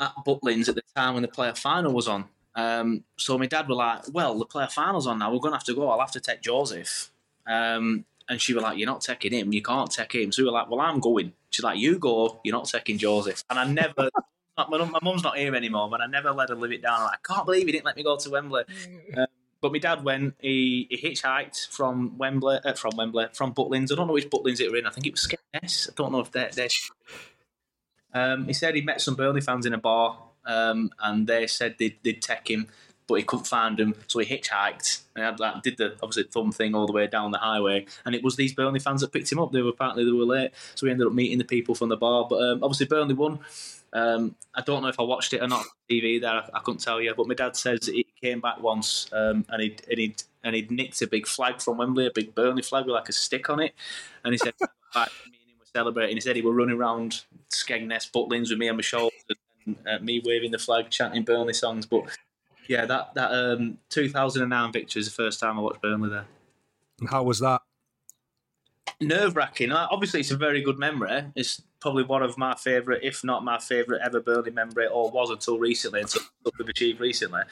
at 0.00 0.12
Butlins 0.24 0.68
at 0.68 0.74
the 0.74 0.82
time 0.94 1.14
when 1.14 1.22
the 1.22 1.28
player 1.28 1.54
final 1.54 1.92
was 1.92 2.08
on. 2.08 2.26
Um, 2.54 3.04
so 3.16 3.38
my 3.38 3.46
dad 3.46 3.68
were 3.68 3.74
like, 3.74 4.04
"Well, 4.12 4.38
the 4.38 4.46
player 4.46 4.68
final's 4.68 5.06
on 5.06 5.18
now. 5.18 5.32
We're 5.32 5.38
going 5.38 5.52
to 5.52 5.58
have 5.58 5.64
to 5.64 5.74
go. 5.74 5.88
I'll 5.88 6.00
have 6.00 6.12
to 6.12 6.20
take 6.20 6.42
Joseph." 6.42 7.10
Um, 7.46 8.04
and 8.28 8.40
she 8.40 8.54
was 8.54 8.62
like, 8.62 8.78
"You're 8.78 8.86
not 8.86 9.00
taking 9.00 9.32
him. 9.32 9.52
You 9.52 9.62
can't 9.62 9.90
take 9.90 10.14
him." 10.14 10.32
So 10.32 10.42
we 10.42 10.46
were 10.46 10.52
like, 10.52 10.68
"Well, 10.68 10.80
I'm 10.80 11.00
going." 11.00 11.32
She's 11.50 11.64
like, 11.64 11.78
"You 11.78 11.98
go. 11.98 12.40
You're 12.44 12.56
not 12.56 12.66
taking 12.66 12.98
Joseph." 12.98 13.44
And 13.50 13.58
I 13.58 13.64
never. 13.64 14.10
My, 14.58 14.66
my 14.76 14.98
mum's 15.04 15.22
not 15.22 15.38
here 15.38 15.54
anymore, 15.54 15.88
but 15.88 16.00
I 16.00 16.06
never 16.06 16.32
let 16.32 16.48
her 16.48 16.56
live 16.56 16.72
it 16.72 16.82
down. 16.82 16.94
I'm 16.98 17.04
like, 17.04 17.20
I 17.24 17.32
can't 17.32 17.46
believe 17.46 17.66
he 17.66 17.70
didn't 17.70 17.84
let 17.84 17.94
me 17.94 18.02
go 18.02 18.16
to 18.16 18.28
Wembley. 18.28 18.64
Um, 19.16 19.26
but 19.60 19.72
my 19.72 19.78
dad 19.78 20.04
went. 20.04 20.34
He, 20.40 20.86
he 20.90 20.96
hitchhiked 20.96 21.68
from 21.68 22.16
Wembley, 22.18 22.58
uh, 22.64 22.74
from 22.74 22.96
Wembley, 22.96 23.26
from 23.32 23.54
Butlins. 23.54 23.92
I 23.92 23.96
don't 23.96 24.06
know 24.06 24.12
which 24.12 24.30
Butlins 24.30 24.60
it 24.60 24.70
were 24.70 24.76
in. 24.76 24.86
I 24.86 24.90
think 24.90 25.06
it 25.06 25.12
was 25.12 25.26
Skegness. 25.26 25.90
I 25.90 25.92
don't 25.96 26.12
know 26.12 26.20
if 26.20 26.30
they're. 26.30 26.50
they're 26.54 26.68
um, 28.14 28.46
he 28.46 28.52
said 28.52 28.74
he 28.74 28.80
met 28.80 29.00
some 29.00 29.16
Burnley 29.16 29.40
fans 29.40 29.66
in 29.66 29.74
a 29.74 29.78
bar, 29.78 30.18
um, 30.46 30.90
and 31.00 31.26
they 31.26 31.46
said 31.46 31.76
they'd, 31.78 31.96
they'd 32.02 32.22
take 32.22 32.48
him, 32.48 32.68
but 33.06 33.16
he 33.16 33.22
couldn't 33.22 33.46
find 33.46 33.76
them, 33.76 33.94
so 34.06 34.18
he 34.18 34.26
hitchhiked 34.26 35.02
and 35.14 35.24
had 35.24 35.38
that, 35.38 35.62
did 35.62 35.76
the 35.76 35.94
obviously 36.02 36.22
thumb 36.24 36.52
thing 36.52 36.74
all 36.74 36.86
the 36.86 36.92
way 36.92 37.06
down 37.06 37.32
the 37.32 37.38
highway. 37.38 37.84
And 38.06 38.14
it 38.14 38.22
was 38.22 38.36
these 38.36 38.54
Burnley 38.54 38.80
fans 38.80 39.02
that 39.02 39.12
picked 39.12 39.30
him 39.30 39.38
up. 39.38 39.52
They 39.52 39.60
were 39.60 39.70
apparently 39.70 40.04
they 40.04 40.12
were 40.12 40.24
late, 40.24 40.52
so 40.74 40.86
we 40.86 40.90
ended 40.90 41.06
up 41.06 41.12
meeting 41.12 41.38
the 41.38 41.44
people 41.44 41.74
from 41.74 41.90
the 41.90 41.96
bar. 41.96 42.26
But 42.28 42.42
um, 42.42 42.62
obviously 42.62 42.86
Burnley 42.86 43.14
won. 43.14 43.40
Um, 43.92 44.36
I 44.54 44.60
don't 44.60 44.82
know 44.82 44.88
if 44.88 45.00
I 45.00 45.02
watched 45.02 45.32
it 45.32 45.42
or 45.42 45.48
not 45.48 45.60
on 45.60 45.66
TV. 45.90 46.20
There, 46.20 46.30
I, 46.30 46.48
I 46.54 46.60
couldn't 46.60 46.80
tell 46.80 47.00
you. 47.00 47.14
But 47.16 47.26
my 47.26 47.34
dad 47.34 47.56
says 47.56 47.86
he 47.86 48.06
came 48.22 48.40
back 48.40 48.60
once 48.60 49.08
um, 49.12 49.44
and 49.48 49.62
he 49.62 49.76
and 49.90 49.98
he 49.98 50.14
and 50.44 50.54
he'd 50.54 50.70
nicked 50.70 51.00
a 51.02 51.06
big 51.06 51.26
flag 51.26 51.60
from 51.60 51.78
Wembley, 51.78 52.06
a 52.06 52.10
big 52.14 52.34
Burnley 52.34 52.62
flag 52.62 52.86
with 52.86 52.94
like 52.94 53.08
a 53.08 53.12
stick 53.12 53.48
on 53.50 53.60
it, 53.60 53.74
and 54.24 54.32
he 54.34 54.38
said. 54.38 54.54
"Back, 54.94 55.10
me 55.26 55.38
and 55.40 55.50
him 55.50 55.58
were 55.58 55.66
celebrating. 55.72 56.16
He 56.16 56.20
said 56.20 56.36
he 56.36 56.42
were 56.42 56.52
running 56.52 56.76
around 56.76 57.24
Skegness, 57.50 58.10
Butlins 58.10 58.50
with 58.50 58.58
me 58.58 58.68
on 58.68 58.76
my 58.76 58.82
shoulders, 58.82 59.22
and 59.66 59.76
uh, 59.86 59.98
me 60.00 60.22
waving 60.24 60.50
the 60.50 60.58
flag, 60.58 60.90
chanting 60.90 61.24
Burnley 61.24 61.52
songs. 61.52 61.86
But 61.86 62.04
yeah, 62.68 62.86
that 62.86 63.14
that 63.14 63.32
um, 63.32 63.78
2009 63.90 64.72
victory 64.72 65.00
is 65.00 65.06
the 65.06 65.12
first 65.12 65.40
time 65.40 65.58
I 65.58 65.62
watched 65.62 65.82
Burnley 65.82 66.10
there. 66.10 66.26
And 67.00 67.08
how 67.08 67.22
was 67.22 67.40
that? 67.40 67.62
Nerve 69.00 69.36
wracking. 69.36 69.70
Obviously, 69.70 70.20
it's 70.20 70.30
a 70.30 70.36
very 70.36 70.62
good 70.62 70.78
memory. 70.78 71.24
It's 71.36 71.62
probably 71.80 72.04
one 72.04 72.22
of 72.22 72.36
my 72.36 72.54
favourite, 72.54 73.02
if 73.02 73.24
not 73.24 73.44
my 73.44 73.58
favourite 73.58 74.02
ever 74.04 74.20
Burnley 74.20 74.50
memory, 74.50 74.86
or 74.86 75.10
was 75.10 75.30
until 75.30 75.58
recently, 75.58 76.00
until 76.00 76.22
we've 76.58 76.68
achieved 76.68 77.00
recently. 77.00 77.42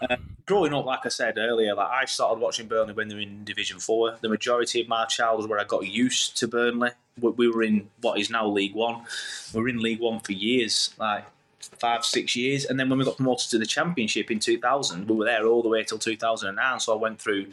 Uh, 0.00 0.16
growing 0.46 0.72
up, 0.72 0.84
like 0.84 1.04
I 1.04 1.08
said 1.08 1.38
earlier, 1.38 1.74
like 1.74 1.88
I 1.88 2.04
started 2.04 2.40
watching 2.40 2.68
Burnley 2.68 2.92
when 2.94 3.08
they 3.08 3.14
were 3.14 3.20
in 3.20 3.44
Division 3.44 3.80
Four. 3.80 4.16
The 4.20 4.28
majority 4.28 4.80
of 4.80 4.88
my 4.88 5.04
childhood, 5.06 5.50
where 5.50 5.58
I 5.58 5.64
got 5.64 5.86
used 5.86 6.36
to 6.38 6.48
Burnley, 6.48 6.90
we 7.20 7.30
we 7.30 7.48
were 7.48 7.62
in 7.62 7.88
what 8.00 8.18
is 8.18 8.30
now 8.30 8.46
League 8.46 8.74
One. 8.74 9.04
We 9.52 9.60
were 9.60 9.68
in 9.68 9.82
League 9.82 10.00
One 10.00 10.20
for 10.20 10.32
years, 10.32 10.94
like 10.98 11.26
five, 11.60 12.04
six 12.04 12.36
years, 12.36 12.64
and 12.64 12.78
then 12.78 12.88
when 12.88 12.98
we 12.98 13.04
got 13.04 13.16
promoted 13.16 13.50
to 13.50 13.58
the 13.58 13.66
Championship 13.66 14.30
in 14.30 14.38
2000, 14.38 15.08
we 15.08 15.16
were 15.16 15.24
there 15.24 15.46
all 15.46 15.62
the 15.62 15.68
way 15.68 15.82
till 15.82 15.98
2009. 15.98 16.80
So 16.80 16.94
I 16.94 16.96
went 16.96 17.20
through 17.20 17.46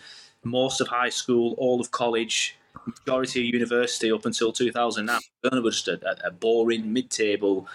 most 0.43 0.79
of 0.79 0.87
high 0.87 1.09
school, 1.09 1.55
all 1.57 1.81
of 1.81 1.91
college, 1.91 2.55
majority 2.85 3.47
of 3.47 3.53
university 3.53 4.11
up 4.11 4.25
until 4.25 4.51
2009. 4.51 5.19
Burnley 5.43 5.63
were 5.63 5.71
just 5.71 5.87
a, 5.87 6.27
a 6.27 6.31
boring 6.31 6.91
mid-table 6.91 7.67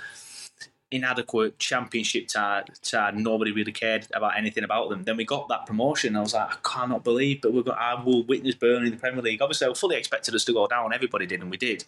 inadequate 0.90 1.58
championship 1.58 2.30
side. 2.30 3.16
Nobody 3.16 3.52
really 3.52 3.72
cared 3.72 4.06
about 4.12 4.36
anything 4.36 4.64
about 4.64 4.90
them. 4.90 5.04
Then 5.04 5.16
we 5.16 5.24
got 5.24 5.48
that 5.48 5.66
promotion. 5.66 6.16
I 6.16 6.20
was 6.20 6.34
like, 6.34 6.50
I 6.50 6.56
cannot 6.64 7.04
believe, 7.04 7.40
but 7.42 7.52
we've 7.52 7.64
got, 7.64 7.78
I 7.78 8.02
will 8.02 8.24
witness 8.24 8.54
Burnley 8.54 8.86
in 8.86 8.94
the 8.94 8.98
Premier 8.98 9.22
League. 9.22 9.40
Obviously, 9.40 9.68
I 9.68 9.74
fully 9.74 9.96
expected 9.96 10.34
us 10.34 10.44
to 10.46 10.52
go 10.52 10.66
down. 10.66 10.92
Everybody 10.92 11.26
did, 11.26 11.40
and 11.40 11.50
we 11.50 11.56
did. 11.56 11.84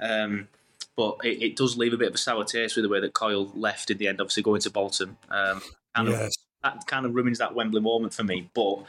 Um, 0.00 0.48
but 0.96 1.18
it, 1.22 1.42
it 1.42 1.56
does 1.56 1.78
leave 1.78 1.92
a 1.92 1.96
bit 1.96 2.08
of 2.08 2.14
a 2.14 2.18
sour 2.18 2.44
taste 2.44 2.76
with 2.76 2.84
the 2.84 2.88
way 2.88 3.00
that 3.00 3.14
Coyle 3.14 3.50
left 3.54 3.90
in 3.90 3.98
the 3.98 4.08
end. 4.08 4.20
Obviously, 4.20 4.42
going 4.42 4.60
to 4.62 4.70
Bolton. 4.70 5.16
Um, 5.30 5.62
kind 5.94 6.08
of, 6.08 6.30
that 6.62 6.86
kind 6.86 7.06
of 7.06 7.14
ruins 7.14 7.38
that 7.38 7.54
Wembley 7.54 7.80
moment 7.80 8.14
for 8.14 8.24
me. 8.24 8.50
But 8.52 8.84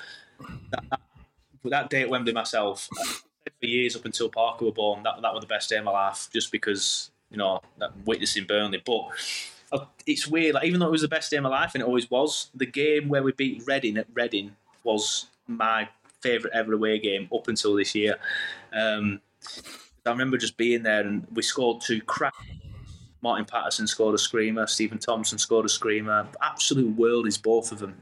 that, 0.72 0.84
that, 0.90 1.02
that 1.66 1.90
day 1.90 2.02
at 2.02 2.10
Wembley 2.10 2.34
myself, 2.34 2.90
for 3.44 3.66
years 3.66 3.96
up 3.96 4.06
until 4.06 4.30
Parker 4.30 4.66
were 4.66 4.72
born, 4.72 5.04
that 5.04 5.22
that 5.22 5.34
was 5.34 5.42
the 5.42 5.48
best 5.48 5.70
day 5.70 5.78
of 5.78 5.86
my 5.86 5.92
life, 5.92 6.30
just 6.34 6.52
because 6.52 7.12
you 7.30 7.38
know 7.38 7.62
witnessing 8.06 8.46
Burnley. 8.46 8.82
But 8.86 9.10
uh, 9.72 9.86
it's 10.06 10.28
weird, 10.28 10.56
like, 10.56 10.66
even 10.66 10.80
though 10.80 10.88
it 10.88 10.92
was 10.92 11.02
the 11.02 11.08
best 11.08 11.32
day 11.32 11.38
of 11.38 11.44
my 11.44 11.50
life, 11.50 11.72
and 11.74 11.82
it 11.82 11.86
always 11.86 12.10
was, 12.10 12.50
the 12.54 12.66
game 12.66 13.10
where 13.10 13.24
we 13.24 13.32
beat 13.32 13.64
Reading 13.66 13.98
at 13.98 14.08
Reading 14.14 14.56
was 14.84 15.28
my 15.48 15.88
favourite 16.22 16.56
ever 16.56 16.74
away 16.74 17.00
game 17.00 17.28
up 17.34 17.48
until 17.48 17.76
this 17.76 17.96
year. 17.96 18.18
Um, 18.74 19.22
I 20.06 20.10
remember 20.10 20.38
just 20.38 20.58
being 20.58 20.84
there, 20.84 21.02
and 21.02 21.26
we 21.34 21.42
scored 21.42 21.82
two 21.82 22.02
crap. 22.02 22.34
Martin 23.22 23.46
Paterson 23.46 23.86
scored 23.86 24.16
a 24.16 24.18
screamer. 24.18 24.66
Steven 24.66 24.98
Thompson 24.98 25.38
scored 25.38 25.66
a 25.66 25.70
screamer. 25.70 26.28
Absolute 26.42 26.96
world 26.98 27.28
is 27.28 27.38
both 27.38 27.72
of 27.72 27.80
them. 27.80 27.96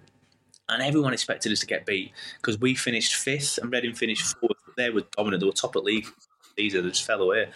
And 0.69 0.81
everyone 0.81 1.13
expected 1.13 1.51
us 1.51 1.59
to 1.59 1.65
get 1.65 1.85
beat 1.85 2.13
because 2.37 2.59
we 2.59 2.73
finished 2.75 3.15
fifth 3.15 3.59
and 3.61 3.71
Reading 3.71 3.93
finished 3.93 4.37
fourth. 4.39 4.58
They 4.79 4.89
were 4.89 5.03
dominant. 5.15 5.41
They 5.41 5.47
were 5.47 5.53
top 5.53 5.75
of 5.75 5.83
league. 5.83 6.07
These 6.55 6.73
they 6.73 6.81
just 6.81 7.05
fell 7.05 7.21
away. 7.21 7.49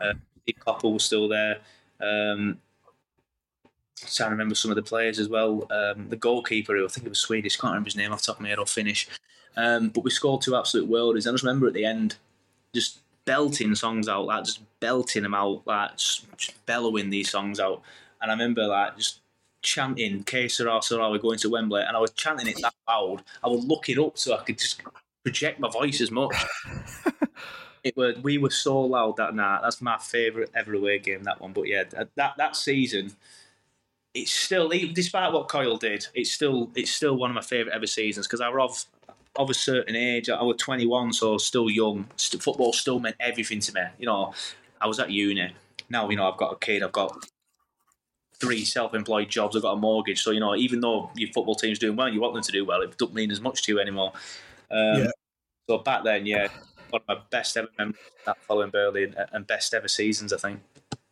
Uh, 0.00 0.14
Coppell 0.66 0.92
was 0.92 1.04
still 1.04 1.28
there. 1.28 1.58
Um, 2.00 2.58
trying 3.96 4.28
to 4.28 4.32
remember 4.32 4.54
some 4.54 4.70
of 4.70 4.76
the 4.76 4.82
players 4.82 5.18
as 5.18 5.28
well. 5.28 5.66
Um, 5.70 6.08
the 6.08 6.16
goalkeeper, 6.16 6.76
who 6.76 6.84
I 6.84 6.88
think 6.88 7.06
it 7.06 7.10
was 7.10 7.18
Swedish, 7.18 7.56
can't 7.56 7.72
remember 7.72 7.88
his 7.88 7.96
name 7.96 8.12
off 8.12 8.20
the 8.20 8.26
top 8.26 8.36
of 8.36 8.42
my 8.42 8.48
head 8.48 8.58
or 8.58 8.66
Finnish. 8.66 9.08
Um, 9.56 9.88
but 9.88 10.04
we 10.04 10.10
scored 10.10 10.42
two 10.42 10.56
absolute 10.56 10.88
worldies. 10.88 11.26
I 11.26 11.32
just 11.32 11.44
remember 11.44 11.66
at 11.66 11.74
the 11.74 11.84
end, 11.84 12.16
just 12.74 13.00
belting 13.24 13.74
songs 13.74 14.08
out, 14.08 14.26
like 14.26 14.44
just 14.44 14.60
belting 14.80 15.24
them 15.24 15.34
out, 15.34 15.66
like 15.66 15.96
just, 15.96 16.24
just 16.36 16.66
bellowing 16.66 17.10
these 17.10 17.30
songs 17.30 17.58
out. 17.60 17.82
And 18.22 18.30
I 18.30 18.34
remember 18.34 18.66
like 18.66 18.96
just 18.96 19.20
chanting 19.62 20.22
"Que 20.24 20.48
sera 20.48 20.80
sera," 20.80 21.10
we're 21.10 21.18
going 21.18 21.38
to 21.38 21.50
Wembley, 21.50 21.82
and 21.82 21.96
I 21.96 22.00
was 22.00 22.12
chanting 22.12 22.46
it 22.46 22.60
that 22.62 22.74
loud. 22.88 23.22
I 23.42 23.48
would 23.48 23.64
look 23.64 23.88
it 23.88 23.98
up 23.98 24.16
so 24.16 24.36
I 24.36 24.42
could 24.44 24.58
just 24.58 24.80
project 25.24 25.60
my 25.60 25.70
voice 25.70 26.00
as 26.00 26.10
much. 26.10 26.34
it 27.84 27.96
were 27.96 28.14
we 28.22 28.38
were 28.38 28.50
so 28.50 28.80
loud 28.80 29.16
that 29.16 29.34
night. 29.34 29.60
That's 29.62 29.80
my 29.80 29.98
favourite 29.98 30.50
ever 30.54 30.74
away 30.74 30.98
game. 30.98 31.24
That 31.24 31.40
one, 31.40 31.52
but 31.52 31.68
yeah, 31.68 31.84
that 32.16 32.34
that 32.36 32.56
season. 32.56 33.12
It's 34.14 34.32
still, 34.32 34.70
despite 34.70 35.32
what 35.32 35.48
Coyle 35.48 35.76
did, 35.76 36.06
it's 36.14 36.32
still 36.32 36.70
it's 36.74 36.90
still 36.90 37.16
one 37.16 37.30
of 37.30 37.34
my 37.34 37.42
favourite 37.42 37.76
ever 37.76 37.86
seasons 37.86 38.26
because 38.26 38.40
I 38.40 38.48
was 38.48 38.86
of 38.98 39.12
of 39.38 39.50
a 39.50 39.54
certain 39.54 39.94
age. 39.94 40.28
I 40.28 40.42
was 40.42 40.56
21, 40.58 41.12
so 41.12 41.38
still 41.38 41.70
young. 41.70 42.08
Football 42.16 42.72
still 42.72 42.98
meant 42.98 43.16
everything 43.20 43.60
to 43.60 43.72
me. 43.72 43.82
You 43.98 44.06
know, 44.06 44.34
I 44.80 44.86
was 44.86 44.98
at 44.98 45.10
uni. 45.10 45.52
Now, 45.88 46.10
you 46.10 46.16
know, 46.16 46.30
I've 46.30 46.38
got 46.38 46.52
a 46.52 46.56
kid. 46.56 46.82
I've 46.82 46.92
got 46.92 47.24
three 48.40 48.64
self-employed 48.64 49.28
jobs. 49.28 49.56
I've 49.56 49.62
got 49.62 49.72
a 49.72 49.76
mortgage. 49.76 50.22
So, 50.22 50.32
you 50.32 50.40
know, 50.40 50.54
even 50.56 50.80
though 50.80 51.10
your 51.14 51.30
football 51.32 51.54
team's 51.54 51.78
doing 51.78 51.96
well, 51.96 52.08
you 52.08 52.20
want 52.20 52.34
them 52.34 52.42
to 52.42 52.52
do 52.52 52.64
well. 52.64 52.82
It 52.82 52.96
doesn't 52.98 53.14
mean 53.14 53.30
as 53.30 53.40
much 53.40 53.62
to 53.62 53.72
you 53.72 53.80
anymore. 53.80 54.12
Um, 54.70 55.02
Yeah. 55.02 55.10
So 55.68 55.78
back 55.78 56.02
then, 56.04 56.24
yeah, 56.24 56.48
one 56.90 57.02
of 57.06 57.18
my 57.18 57.22
best 57.30 57.56
ever 57.56 57.68
memories 57.78 57.96
of 57.96 58.24
that 58.24 58.38
following 58.44 58.70
Burnley 58.70 59.04
and, 59.04 59.16
and 59.32 59.46
best 59.46 59.74
ever 59.74 59.88
seasons, 59.88 60.32
I 60.32 60.38
think. 60.38 60.60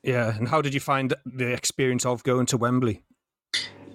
Yeah. 0.03 0.35
And 0.35 0.49
how 0.49 0.63
did 0.63 0.73
you 0.73 0.81
find 0.81 1.15
the 1.27 1.53
experience 1.53 2.07
of 2.07 2.23
going 2.23 2.47
to 2.47 2.57
Wembley? 2.57 3.03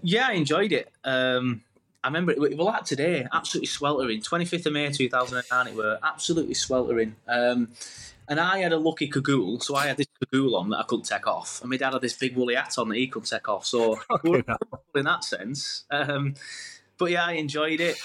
Yeah, 0.04 0.28
I 0.28 0.34
enjoyed 0.34 0.72
it. 0.72 0.92
Um, 1.04 1.64
I 2.04 2.08
remember 2.08 2.32
it, 2.32 2.40
was 2.40 2.54
like 2.54 2.86
today, 2.86 3.28
absolutely 3.32 3.68
sweltering. 3.68 4.22
25th 4.22 4.66
of 4.66 4.74
May 4.74 4.92
2009, 4.92 5.68
it 5.68 5.76
were 5.76 6.00
absolutely 6.04 6.56
sweltering. 6.56 7.16
Um, 7.28 7.70
and 8.28 8.40
I 8.40 8.60
had 8.60 8.72
a 8.72 8.78
lucky 8.78 9.08
cagoule, 9.08 9.60
so 9.60 9.76
I 9.76 9.88
had 9.88 9.98
this 9.98 10.08
cagoule 10.20 10.56
on 10.56 10.70
that 10.70 10.80
I 10.80 10.84
couldn't 10.84 11.06
take 11.06 11.28
off. 11.28 11.62
And 11.62 11.70
my 11.70 11.78
dad 11.78 11.94
had 11.94 12.02
this 12.02 12.14
big 12.14 12.36
woolly 12.36 12.56
hat 12.56 12.76
on 12.78 12.90
that 12.90 12.98
he 12.98 13.08
couldn't 13.08 13.30
take 13.30 13.48
off. 13.48 13.66
So 13.66 14.00
we 14.24 14.42
in 14.96 15.06
that 15.06 15.24
sense. 15.24 15.84
Um, 15.92 16.36
but 16.98 17.12
yeah, 17.12 17.26
I 17.26 17.34
enjoyed 17.34 17.82
it. 17.82 17.98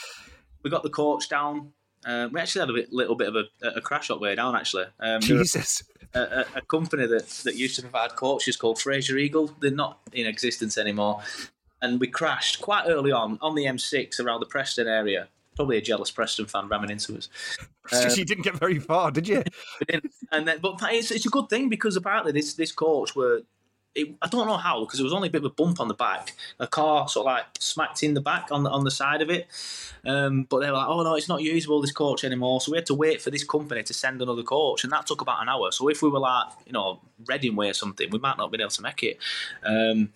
We 0.66 0.70
got 0.70 0.82
the 0.82 0.90
coach 0.90 1.28
down. 1.28 1.70
Um, 2.04 2.32
we 2.32 2.40
actually 2.40 2.62
had 2.62 2.70
a 2.70 2.72
bit, 2.72 2.92
little 2.92 3.14
bit 3.14 3.28
of 3.28 3.36
a, 3.36 3.68
a 3.68 3.80
crash 3.80 4.10
up 4.10 4.18
way 4.20 4.34
down, 4.34 4.56
actually. 4.56 4.86
Um, 4.98 5.20
Jesus. 5.22 5.84
a, 6.12 6.20
a, 6.20 6.44
a 6.56 6.60
company 6.62 7.06
that, 7.06 7.28
that 7.44 7.54
used 7.54 7.76
to 7.76 7.82
provide 7.82 8.16
coaches 8.16 8.56
called 8.56 8.80
Fraser 8.80 9.16
Eagle. 9.16 9.54
They're 9.60 9.70
not 9.70 10.00
in 10.12 10.26
existence 10.26 10.76
anymore. 10.76 11.22
and 11.80 12.00
we 12.00 12.08
crashed 12.08 12.60
quite 12.60 12.86
early 12.88 13.12
on 13.12 13.38
on 13.40 13.54
the 13.54 13.66
M6 13.66 14.18
around 14.18 14.40
the 14.40 14.46
Preston 14.46 14.88
area. 14.88 15.28
Probably 15.54 15.76
a 15.78 15.80
jealous 15.80 16.10
Preston 16.10 16.46
fan 16.46 16.66
ramming 16.66 16.90
into 16.90 17.16
us. 17.16 17.28
Uh, 17.92 18.10
you 18.12 18.24
didn't 18.24 18.42
get 18.42 18.56
very 18.56 18.80
far, 18.80 19.12
did 19.12 19.28
you? 19.28 19.44
and 20.32 20.48
then, 20.48 20.58
but 20.60 20.80
it's, 20.82 21.12
it's 21.12 21.26
a 21.26 21.30
good 21.30 21.48
thing 21.48 21.68
because 21.68 21.94
apparently 21.94 22.32
this 22.32 22.54
this 22.54 22.72
coach 22.72 23.14
were 23.14 23.42
it, 23.96 24.14
I 24.20 24.28
don't 24.28 24.46
know 24.46 24.56
how 24.56 24.80
because 24.84 25.00
it 25.00 25.02
was 25.02 25.12
only 25.12 25.28
a 25.28 25.30
bit 25.30 25.38
of 25.38 25.46
a 25.46 25.54
bump 25.54 25.80
on 25.80 25.88
the 25.88 25.94
back. 25.94 26.34
A 26.60 26.66
car 26.66 27.08
sort 27.08 27.26
of 27.26 27.32
like 27.32 27.44
smacked 27.58 28.02
in 28.02 28.14
the 28.14 28.20
back 28.20 28.48
on 28.50 28.62
the 28.62 28.70
on 28.70 28.84
the 28.84 28.90
side 28.90 29.22
of 29.22 29.30
it. 29.30 29.46
Um, 30.04 30.44
but 30.44 30.60
they 30.60 30.66
were 30.66 30.76
like, 30.76 30.88
"Oh 30.88 31.02
no, 31.02 31.14
it's 31.14 31.28
not 31.28 31.42
usable 31.42 31.80
this 31.80 31.92
coach 31.92 32.22
anymore." 32.22 32.60
So 32.60 32.72
we 32.72 32.78
had 32.78 32.86
to 32.86 32.94
wait 32.94 33.22
for 33.22 33.30
this 33.30 33.42
company 33.42 33.82
to 33.82 33.94
send 33.94 34.20
another 34.22 34.42
coach, 34.42 34.84
and 34.84 34.92
that 34.92 35.06
took 35.06 35.22
about 35.22 35.42
an 35.42 35.48
hour. 35.48 35.72
So 35.72 35.88
if 35.88 36.02
we 36.02 36.10
were 36.10 36.20
like, 36.20 36.46
you 36.66 36.72
know, 36.72 37.00
Reading 37.26 37.56
way 37.56 37.70
or 37.70 37.74
something, 37.74 38.10
we 38.10 38.18
might 38.18 38.36
not 38.36 38.44
have 38.44 38.50
been 38.50 38.60
able 38.60 38.70
to 38.70 38.82
make 38.82 39.02
it. 39.02 39.18
Um, 39.64 40.12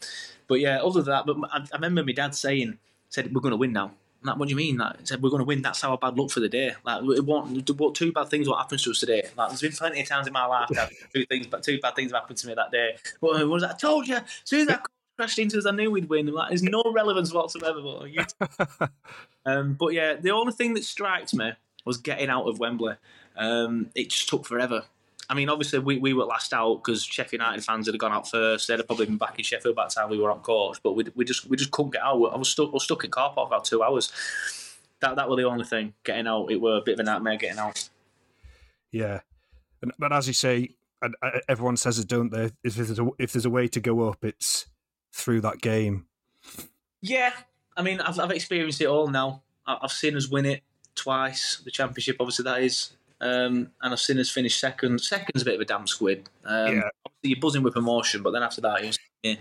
but 0.46 0.60
yeah, 0.60 0.82
other 0.82 1.02
than 1.02 1.12
that, 1.12 1.26
but 1.26 1.36
I, 1.50 1.64
I 1.72 1.76
remember 1.76 2.04
my 2.04 2.12
dad 2.12 2.34
saying, 2.34 2.78
"said 3.08 3.34
We're 3.34 3.40
going 3.40 3.52
to 3.52 3.56
win 3.56 3.72
now." 3.72 3.92
Like, 4.22 4.36
what 4.36 4.48
do 4.48 4.50
you 4.50 4.56
mean? 4.56 4.76
Like, 4.76 4.96
said 5.04 5.22
we're 5.22 5.30
going 5.30 5.40
to 5.40 5.46
win. 5.46 5.62
That's 5.62 5.82
our 5.82 5.96
bad 5.96 6.18
luck 6.18 6.30
for 6.30 6.40
the 6.40 6.48
day. 6.48 6.74
Like, 6.84 7.02
it 7.02 7.24
won't. 7.24 7.70
What 7.78 7.94
two 7.94 8.12
bad 8.12 8.28
things 8.28 8.48
what 8.48 8.58
happens 8.58 8.82
to 8.84 8.90
us 8.90 9.00
today? 9.00 9.22
Like, 9.36 9.48
there's 9.48 9.62
been 9.62 9.72
plenty 9.72 10.00
of 10.00 10.08
times 10.08 10.26
in 10.26 10.32
my 10.32 10.44
life 10.46 10.68
that 10.70 10.90
two 11.14 11.24
things, 11.26 11.46
but 11.46 11.62
two 11.62 11.80
bad 11.80 11.96
things 11.96 12.12
have 12.12 12.20
happened 12.20 12.38
to 12.38 12.46
me 12.46 12.54
that 12.54 12.70
day. 12.70 12.96
What, 13.20 13.38
what 13.38 13.48
was 13.48 13.62
that? 13.62 13.76
I 13.76 13.78
told 13.78 14.06
you. 14.08 14.16
As 14.16 14.24
soon 14.44 14.60
as 14.60 14.66
that 14.68 14.84
crashed 15.16 15.38
into 15.38 15.58
us, 15.58 15.66
I 15.66 15.70
knew 15.70 15.90
we'd 15.90 16.08
win. 16.08 16.26
Like, 16.26 16.50
there's 16.50 16.62
no 16.62 16.82
relevance 16.94 17.32
whatsoever. 17.32 17.80
But, 17.82 18.90
um, 19.46 19.74
but 19.74 19.88
yeah, 19.94 20.14
the 20.14 20.30
only 20.30 20.52
thing 20.52 20.74
that 20.74 20.84
strikes 20.84 21.32
me 21.32 21.52
was 21.84 21.96
getting 21.96 22.28
out 22.28 22.46
of 22.46 22.58
Wembley. 22.58 22.96
Um, 23.36 23.90
it 23.94 24.10
just 24.10 24.28
took 24.28 24.44
forever. 24.44 24.84
I 25.30 25.34
mean, 25.34 25.48
obviously 25.48 25.78
we, 25.78 25.98
we 25.98 26.12
were 26.12 26.24
last 26.24 26.52
out 26.52 26.82
because 26.82 27.04
Sheffield 27.04 27.40
United 27.40 27.64
fans 27.64 27.86
had 27.86 27.96
gone 27.98 28.12
out 28.12 28.28
first. 28.28 28.66
They'd 28.66 28.78
have 28.78 28.86
probably 28.88 29.06
been 29.06 29.16
back 29.16 29.38
in 29.38 29.44
Sheffield 29.44 29.76
by 29.76 29.86
the 29.86 29.90
time 29.90 30.10
we 30.10 30.18
were 30.18 30.30
on 30.30 30.40
course, 30.40 30.80
but 30.82 30.94
we, 30.94 31.06
we 31.14 31.24
just 31.24 31.48
we 31.48 31.56
just 31.56 31.70
couldn't 31.70 31.92
get 31.92 32.02
out. 32.02 32.24
I 32.24 32.36
was 32.36 32.48
stuck 32.48 32.70
I 32.70 32.72
was 32.72 32.82
stuck 32.82 33.04
in 33.04 33.12
car 33.12 33.32
park 33.32 33.48
for 33.48 33.54
about 33.54 33.64
two 33.64 33.82
hours. 33.82 34.12
That 34.98 35.14
that 35.14 35.28
was 35.28 35.38
the 35.38 35.44
only 35.44 35.64
thing. 35.64 35.94
Getting 36.02 36.26
out, 36.26 36.50
it 36.50 36.60
were 36.60 36.78
a 36.78 36.82
bit 36.82 36.94
of 36.94 37.00
a 37.00 37.02
nightmare 37.04 37.36
getting 37.36 37.60
out. 37.60 37.88
Yeah, 38.90 39.20
and, 39.80 39.92
but 40.00 40.12
as 40.12 40.26
you 40.26 40.34
say, 40.34 40.70
and 41.00 41.14
uh, 41.22 41.38
everyone 41.48 41.76
says 41.76 42.00
it, 42.00 42.08
don't 42.08 42.30
they? 42.30 42.50
If 42.64 42.74
there's 42.74 42.98
a, 42.98 43.08
if 43.18 43.32
there's 43.32 43.46
a 43.46 43.50
way 43.50 43.68
to 43.68 43.80
go 43.80 44.08
up, 44.08 44.24
it's 44.24 44.66
through 45.12 45.42
that 45.42 45.60
game. 45.60 46.06
Yeah, 47.00 47.32
I 47.76 47.82
mean, 47.82 48.00
I've, 48.00 48.18
I've 48.18 48.32
experienced 48.32 48.80
it 48.80 48.86
all 48.86 49.06
now. 49.06 49.42
I've 49.64 49.92
seen 49.92 50.16
us 50.16 50.28
win 50.28 50.46
it 50.46 50.62
twice. 50.96 51.62
The 51.64 51.70
championship, 51.70 52.16
obviously, 52.18 52.44
that 52.44 52.62
is. 52.62 52.92
Um, 53.20 53.70
and 53.82 53.92
I've 53.92 54.00
seen 54.00 54.18
us 54.18 54.30
finish 54.30 54.56
second. 54.56 55.00
Second's 55.00 55.42
a 55.42 55.44
bit 55.44 55.54
of 55.54 55.60
a 55.60 55.64
damn 55.64 55.86
squid. 55.86 56.28
Um, 56.44 56.76
yeah. 56.76 56.88
Obviously, 57.04 57.30
you're 57.30 57.40
buzzing 57.40 57.62
with 57.62 57.74
promotion, 57.74 58.22
but 58.22 58.30
then 58.30 58.42
after 58.42 58.60
that, 58.62 58.82
you're 58.82 58.92
yeah. 59.22 59.34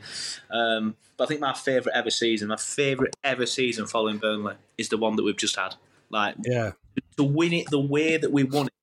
Um, 0.49 0.95
but 1.17 1.25
I 1.25 1.27
think 1.27 1.39
my 1.41 1.53
favourite 1.53 1.97
ever 1.97 2.09
season, 2.09 2.49
my 2.49 2.57
favourite 2.57 3.15
ever 3.23 3.45
season 3.45 3.85
following 3.85 4.17
Burnley, 4.17 4.55
is 4.77 4.89
the 4.89 4.97
one 4.97 5.15
that 5.15 5.23
we've 5.23 5.37
just 5.37 5.55
had. 5.55 5.75
Like, 6.09 6.35
yeah, 6.43 6.71
to 7.17 7.23
win 7.23 7.53
it 7.53 7.69
the 7.69 7.79
way 7.79 8.17
that 8.17 8.31
we 8.31 8.43
won 8.43 8.67
it, 8.67 8.73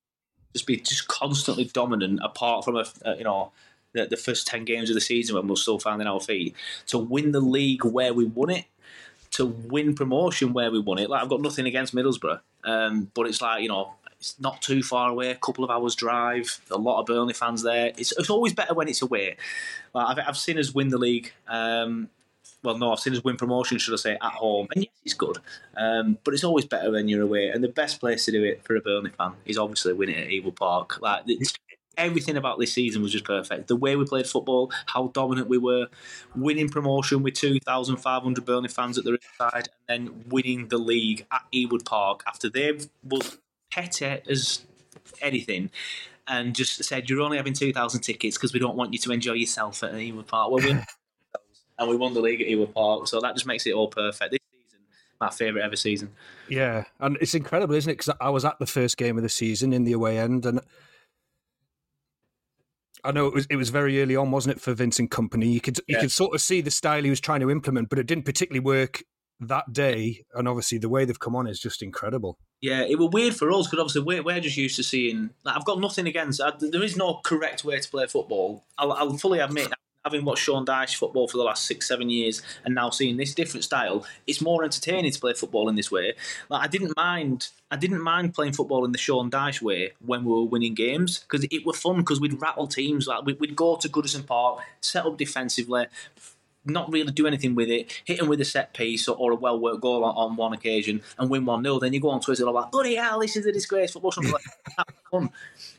just 0.55 0.67
be 0.67 0.77
just 0.77 1.09
constantly 1.09 1.65
dominant. 1.65 2.21
Apart 2.23 2.65
from 2.65 2.77
a, 2.77 2.87
a 3.03 3.17
you 3.17 3.25
know 3.25 3.53
the, 3.93 4.07
the, 4.07 4.17
first 4.17 4.47
ten 4.47 4.65
games 4.65 4.89
of 4.89 4.95
the 4.95 5.01
season 5.01 5.37
when 5.37 5.47
we're 5.49 5.57
still 5.57 5.79
finding 5.79 6.07
our 6.07 6.21
feet, 6.21 6.55
to 6.87 6.99
win 6.99 7.33
the 7.33 7.41
league 7.41 7.85
where 7.85 8.15
we 8.15 8.25
won 8.25 8.51
it, 8.51 8.65
to 9.33 9.45
win 9.45 9.95
promotion 9.95 10.53
where 10.53 10.71
we 10.71 10.79
won 10.79 10.99
it. 10.99 11.11
Like 11.11 11.23
I've 11.23 11.29
got 11.29 11.43
nothing 11.43 11.67
against 11.67 11.95
Middlesbrough, 11.95 12.41
um, 12.65 13.11
but 13.13 13.27
it's 13.27 13.43
like 13.43 13.63
you 13.63 13.69
know 13.69 13.93
it's 14.27 14.41
not 14.41 14.61
too 14.61 14.83
far 14.83 15.11
away, 15.11 15.31
a 15.31 15.37
couple 15.37 15.63
of 15.63 15.71
hours 15.71 15.95
drive. 15.95 16.61
A 16.71 16.77
lot 16.77 17.01
of 17.01 17.07
Burnley 17.07 17.33
fans 17.33 17.63
there. 17.63 17.93
It's, 17.97 18.13
it's 18.19 18.31
always 18.31 18.53
better 18.53 18.75
when 18.75 18.89
it's 18.89 19.01
away. 19.01 19.37
Like 19.95 20.19
I've, 20.19 20.29
I've 20.29 20.37
seen 20.37 20.59
us 20.59 20.75
win 20.75 20.89
the 20.89 20.99
league. 20.99 21.33
Um, 21.47 22.09
well, 22.65 22.77
no, 22.77 22.93
I've 22.93 22.99
seen 22.99 23.15
us 23.15 23.23
win 23.23 23.37
promotion, 23.37 23.79
should 23.79 23.95
I 23.95 23.99
say, 23.99 24.13
at 24.21 24.33
home. 24.33 24.67
And 24.75 24.85
yes, 24.85 24.93
it's 25.05 25.15
good. 25.15 25.39
Um, 25.77 26.19
but 26.25 26.35
it's 26.35 26.43
always 26.43 26.65
better 26.65 26.91
when 26.91 27.07
you're 27.07 27.23
away. 27.23 27.51
And 27.51 27.63
the 27.63 27.69
best 27.69 28.01
place 28.01 28.25
to 28.25 28.33
do 28.33 28.43
it 28.43 28.65
for 28.65 28.75
a 28.75 28.81
Burnley 28.81 29.11
fan 29.11 29.35
is 29.45 29.59
obviously 29.59 29.93
winning 29.93 30.17
at 30.17 30.29
Ewood 30.29 30.57
Park. 30.57 31.01
Like 31.01 31.25
everything 31.97 32.37
about 32.37 32.59
this 32.59 32.73
season 32.73 33.03
was 33.03 33.13
just 33.13 33.25
perfect. 33.25 33.69
The 33.69 33.77
way 33.77 33.95
we 33.95 34.07
played 34.07 34.27
football, 34.27 34.73
how 34.87 35.09
dominant 35.15 35.49
we 35.49 35.59
were, 35.59 35.87
winning 36.35 36.69
promotion 36.69 37.23
with 37.23 37.35
2,500 37.35 38.45
Burnley 38.45 38.69
fans 38.69 38.99
at 38.99 39.05
the 39.05 39.19
side, 39.39 39.69
and 39.89 40.09
then 40.09 40.25
winning 40.29 40.67
the 40.67 40.79
league 40.79 41.27
at 41.31 41.43
Ewood 41.55 41.85
Park 41.85 42.25
after 42.27 42.51
they 42.51 42.73
was 43.05 43.39
petty 43.77 44.23
as 44.29 44.65
anything 45.21 45.71
and 46.27 46.55
just 46.55 46.83
said 46.83 47.09
you're 47.09 47.21
only 47.21 47.37
having 47.37 47.53
2,000 47.53 48.01
tickets 48.01 48.37
because 48.37 48.53
we 48.53 48.59
don't 48.59 48.77
want 48.77 48.93
you 48.93 48.99
to 48.99 49.13
enjoy 49.13 49.35
yourself 49.35 49.83
at 49.83 49.93
Ewood 49.93 50.27
Park. 50.27 50.51
Well, 50.51 50.65
we 50.65 50.71
and 51.79 51.89
we 51.91 51.97
won 51.97 52.15
the 52.15 52.21
league 52.21 52.41
at 52.41 52.49
Ewood 52.49 52.73
Park, 52.75 53.07
so 53.07 53.21
that 53.21 53.35
just 53.35 53.47
makes 53.47 53.67
it 53.67 53.75
all 53.75 53.89
perfect. 53.89 54.33
This 54.33 54.41
season, 54.51 54.81
my 55.21 55.31
favourite 55.31 55.65
ever 55.65 55.77
season. 55.77 56.11
Yeah, 56.49 56.85
and 57.01 57.19
it's 57.21 57.35
incredible, 57.35 57.75
isn't 57.75 57.91
it? 57.91 57.99
Because 57.99 58.15
I 58.21 58.31
was 58.31 58.45
at 58.45 58.59
the 58.59 58.67
first 58.67 58.97
game 58.97 59.17
of 59.17 59.23
the 59.23 59.29
season 59.29 59.73
in 59.73 59.85
the 59.85 59.93
away 59.93 60.19
end, 60.19 60.47
and 60.47 60.61
I 63.05 63.13
know 63.13 63.27
it 63.27 63.35
was 63.35 63.47
it 63.51 63.57
was 63.57 63.71
very 63.71 64.03
early 64.03 64.17
on, 64.17 64.31
wasn't 64.31 64.57
it, 64.57 64.61
for 64.61 64.73
Vincent 64.73 65.11
Kompany? 65.11 65.53
You 65.53 65.61
could 65.61 65.79
yeah. 65.87 65.97
you 65.97 66.01
could 66.01 66.13
sort 66.13 66.35
of 66.35 66.41
see 66.41 66.61
the 66.61 66.71
style 66.71 67.03
he 67.03 67.11
was 67.11 67.21
trying 67.21 67.41
to 67.41 67.51
implement, 67.51 67.91
but 67.91 67.99
it 67.99 68.07
didn't 68.07 68.25
particularly 68.25 68.65
work 68.65 69.03
that 69.41 69.73
day, 69.73 70.25
and 70.35 70.49
obviously 70.49 70.79
the 70.79 70.89
way 70.89 71.05
they've 71.05 71.19
come 71.19 71.37
on 71.37 71.47
is 71.47 71.61
just 71.61 71.83
incredible. 71.83 72.39
Yeah, 72.61 72.83
it 72.83 72.99
was 72.99 73.11
weird 73.13 73.37
for 73.37 73.51
us 73.53 73.67
because 73.67 73.79
obviously 73.81 74.03
we're, 74.03 74.23
we're 74.23 74.41
just 74.41 74.57
used 74.57 74.77
to 74.77 74.83
seeing. 74.83 75.31
Like, 75.45 75.57
I've 75.57 75.65
got 75.65 75.81
nothing 75.81 76.07
against. 76.07 76.41
I, 76.41 76.53
there 76.59 76.83
is 76.83 76.97
no 76.97 77.21
correct 77.23 77.65
way 77.65 77.79
to 77.79 77.89
play 77.89 78.07
football. 78.07 78.65
I'll, 78.79 78.93
I'll 78.93 79.17
fully 79.19 79.41
admit, 79.41 79.73
having 80.07 80.25
watched 80.25 80.45
Sean 80.45 80.65
Dyche 80.65 80.95
football 80.95 81.27
for 81.27 81.37
the 81.37 81.43
last 81.43 81.67
six, 81.67 81.89
seven 81.89 82.09
years, 82.09 82.41
and 82.65 82.75
now 82.75 82.91
seeing 82.91 83.17
this 83.17 83.35
different 83.35 83.65
style, 83.65 84.07
it's 84.27 84.41
more 84.41 84.63
entertaining 84.63 85.11
to 85.11 85.21
play 85.21 85.35
football 85.35 85.69
in 85.69 85.75
this 85.75 85.91
way. 85.91 86.15
Like 86.49 86.63
I 86.63 86.69
didn't 86.69 86.97
mind, 86.97 87.49
I 87.73 87.77
didn't 87.77 88.01
mind 88.01 88.33
playing 88.33 88.53
football 88.53 88.85
in 88.85 88.93
the 88.93 88.99
Sean 88.99 89.31
Dyche 89.31 89.61
way 89.61 89.93
when 90.05 90.25
we 90.25 90.31
were 90.31 90.45
winning 90.45 90.75
games 90.75 91.19
because 91.19 91.45
it 91.51 91.67
was 91.67 91.79
fun 91.79 91.97
because 91.97 92.21
we'd 92.21 92.41
rattle 92.41 92.69
teams. 92.69 93.09
Like 93.09 93.27
we'd 93.27 93.57
go 93.57 93.77
to 93.77 93.89
Goodison 93.89 94.25
Park, 94.25 94.61
set 94.81 95.05
up 95.05 95.19
defensively, 95.19 95.87
not 96.67 96.93
really 96.93 97.13
do 97.13 97.27
anything 97.27 97.55
with 97.55 97.69
it, 97.69 98.03
hit 98.05 98.21
him 98.21 98.29
with 98.29 98.41
a 98.41 98.45
set 98.45 98.75
piece 98.75 99.09
or, 99.09 99.17
or 99.17 99.33
a 99.33 99.37
well 99.37 99.59
worked 99.59 99.81
goal 99.81 100.05
on, 100.05 100.15
on, 100.17 100.37
one 100.37 100.53
occasion 100.53 101.03
and 101.19 101.31
win 101.31 101.45
1 101.45 101.63
0, 101.63 101.79
then 101.79 101.93
you 101.93 102.01
go 102.01 102.11
on 102.11 102.21
Twitter 102.21 102.43
and 102.43 102.49
all 102.49 102.55
like, 102.55 102.71
bloody 102.71 102.95
hell, 102.97 103.21
this 103.21 103.37
is 103.37 103.47
a 103.47 103.53
disgrace. 103.53 103.93
Football 103.93 104.13
something 104.13 104.33
like. 104.33 104.43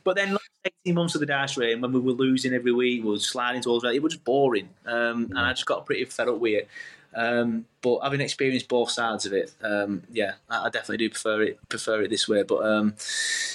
But 0.04 0.16
then, 0.16 0.32
like 0.32 0.72
18 0.84 0.94
months 0.94 1.14
of 1.14 1.20
the 1.20 1.26
Dyche 1.26 1.56
reign, 1.58 1.80
when 1.80 1.92
we 1.92 2.00
were 2.00 2.12
losing 2.12 2.52
every 2.52 2.72
week, 2.72 3.04
we 3.04 3.10
were 3.10 3.18
sliding 3.18 3.62
towards 3.62 3.84
it, 3.84 3.94
it 3.94 4.02
was 4.02 4.14
just 4.14 4.24
boring. 4.24 4.68
Um, 4.84 5.26
and 5.30 5.38
I 5.38 5.52
just 5.52 5.66
got 5.66 5.86
pretty 5.86 6.04
fed 6.06 6.28
up 6.28 6.38
with 6.38 6.54
it. 6.54 6.68
Um, 7.14 7.64
but 7.80 8.00
having 8.00 8.20
experienced 8.20 8.68
both 8.68 8.90
sides 8.90 9.24
of 9.24 9.32
it, 9.32 9.52
um, 9.62 10.02
yeah, 10.12 10.34
I, 10.48 10.66
I, 10.66 10.70
definitely 10.70 10.98
do 10.98 11.10
prefer 11.10 11.42
it. 11.42 11.58
Prefer 11.68 12.02
it 12.02 12.10
this 12.10 12.28
way. 12.28 12.42
But 12.42 12.64
um, 12.64 12.94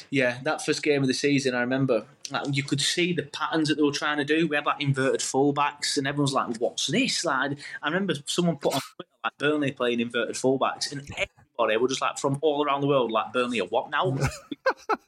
yeah, 0.09 0.39
that 0.43 0.65
first 0.65 0.81
game 0.81 1.01
of 1.01 1.07
the 1.07 1.13
season, 1.13 1.53
I 1.53 1.61
remember 1.61 2.05
like, 2.31 2.55
you 2.55 2.63
could 2.63 2.81
see 2.81 3.13
the 3.13 3.23
patterns 3.23 3.69
that 3.69 3.75
they 3.75 3.83
were 3.83 3.91
trying 3.91 4.17
to 4.17 4.25
do. 4.25 4.47
We 4.47 4.55
had 4.55 4.65
like 4.65 4.81
inverted 4.81 5.21
fullbacks, 5.21 5.97
and 5.97 6.07
everyone's 6.07 6.33
like, 6.33 6.57
"What's 6.57 6.87
this?" 6.87 7.23
Like, 7.23 7.57
I 7.81 7.87
remember 7.87 8.15
someone 8.25 8.57
put 8.57 8.75
on 8.75 8.81
Twitter 8.95 9.09
like 9.23 9.37
Burnley 9.37 9.71
playing 9.71 9.99
inverted 9.99 10.35
fullbacks, 10.35 10.91
and 10.91 11.01
everybody 11.11 11.77
were 11.77 11.87
just 11.87 12.01
like 12.01 12.17
from 12.17 12.39
all 12.41 12.65
around 12.65 12.81
the 12.81 12.87
world, 12.87 13.11
like 13.11 13.33
Burnley 13.33 13.61
are 13.61 13.67
what 13.67 13.89
now? 13.89 14.07
it 14.07 14.11
was 14.11 14.87
just 14.87 14.99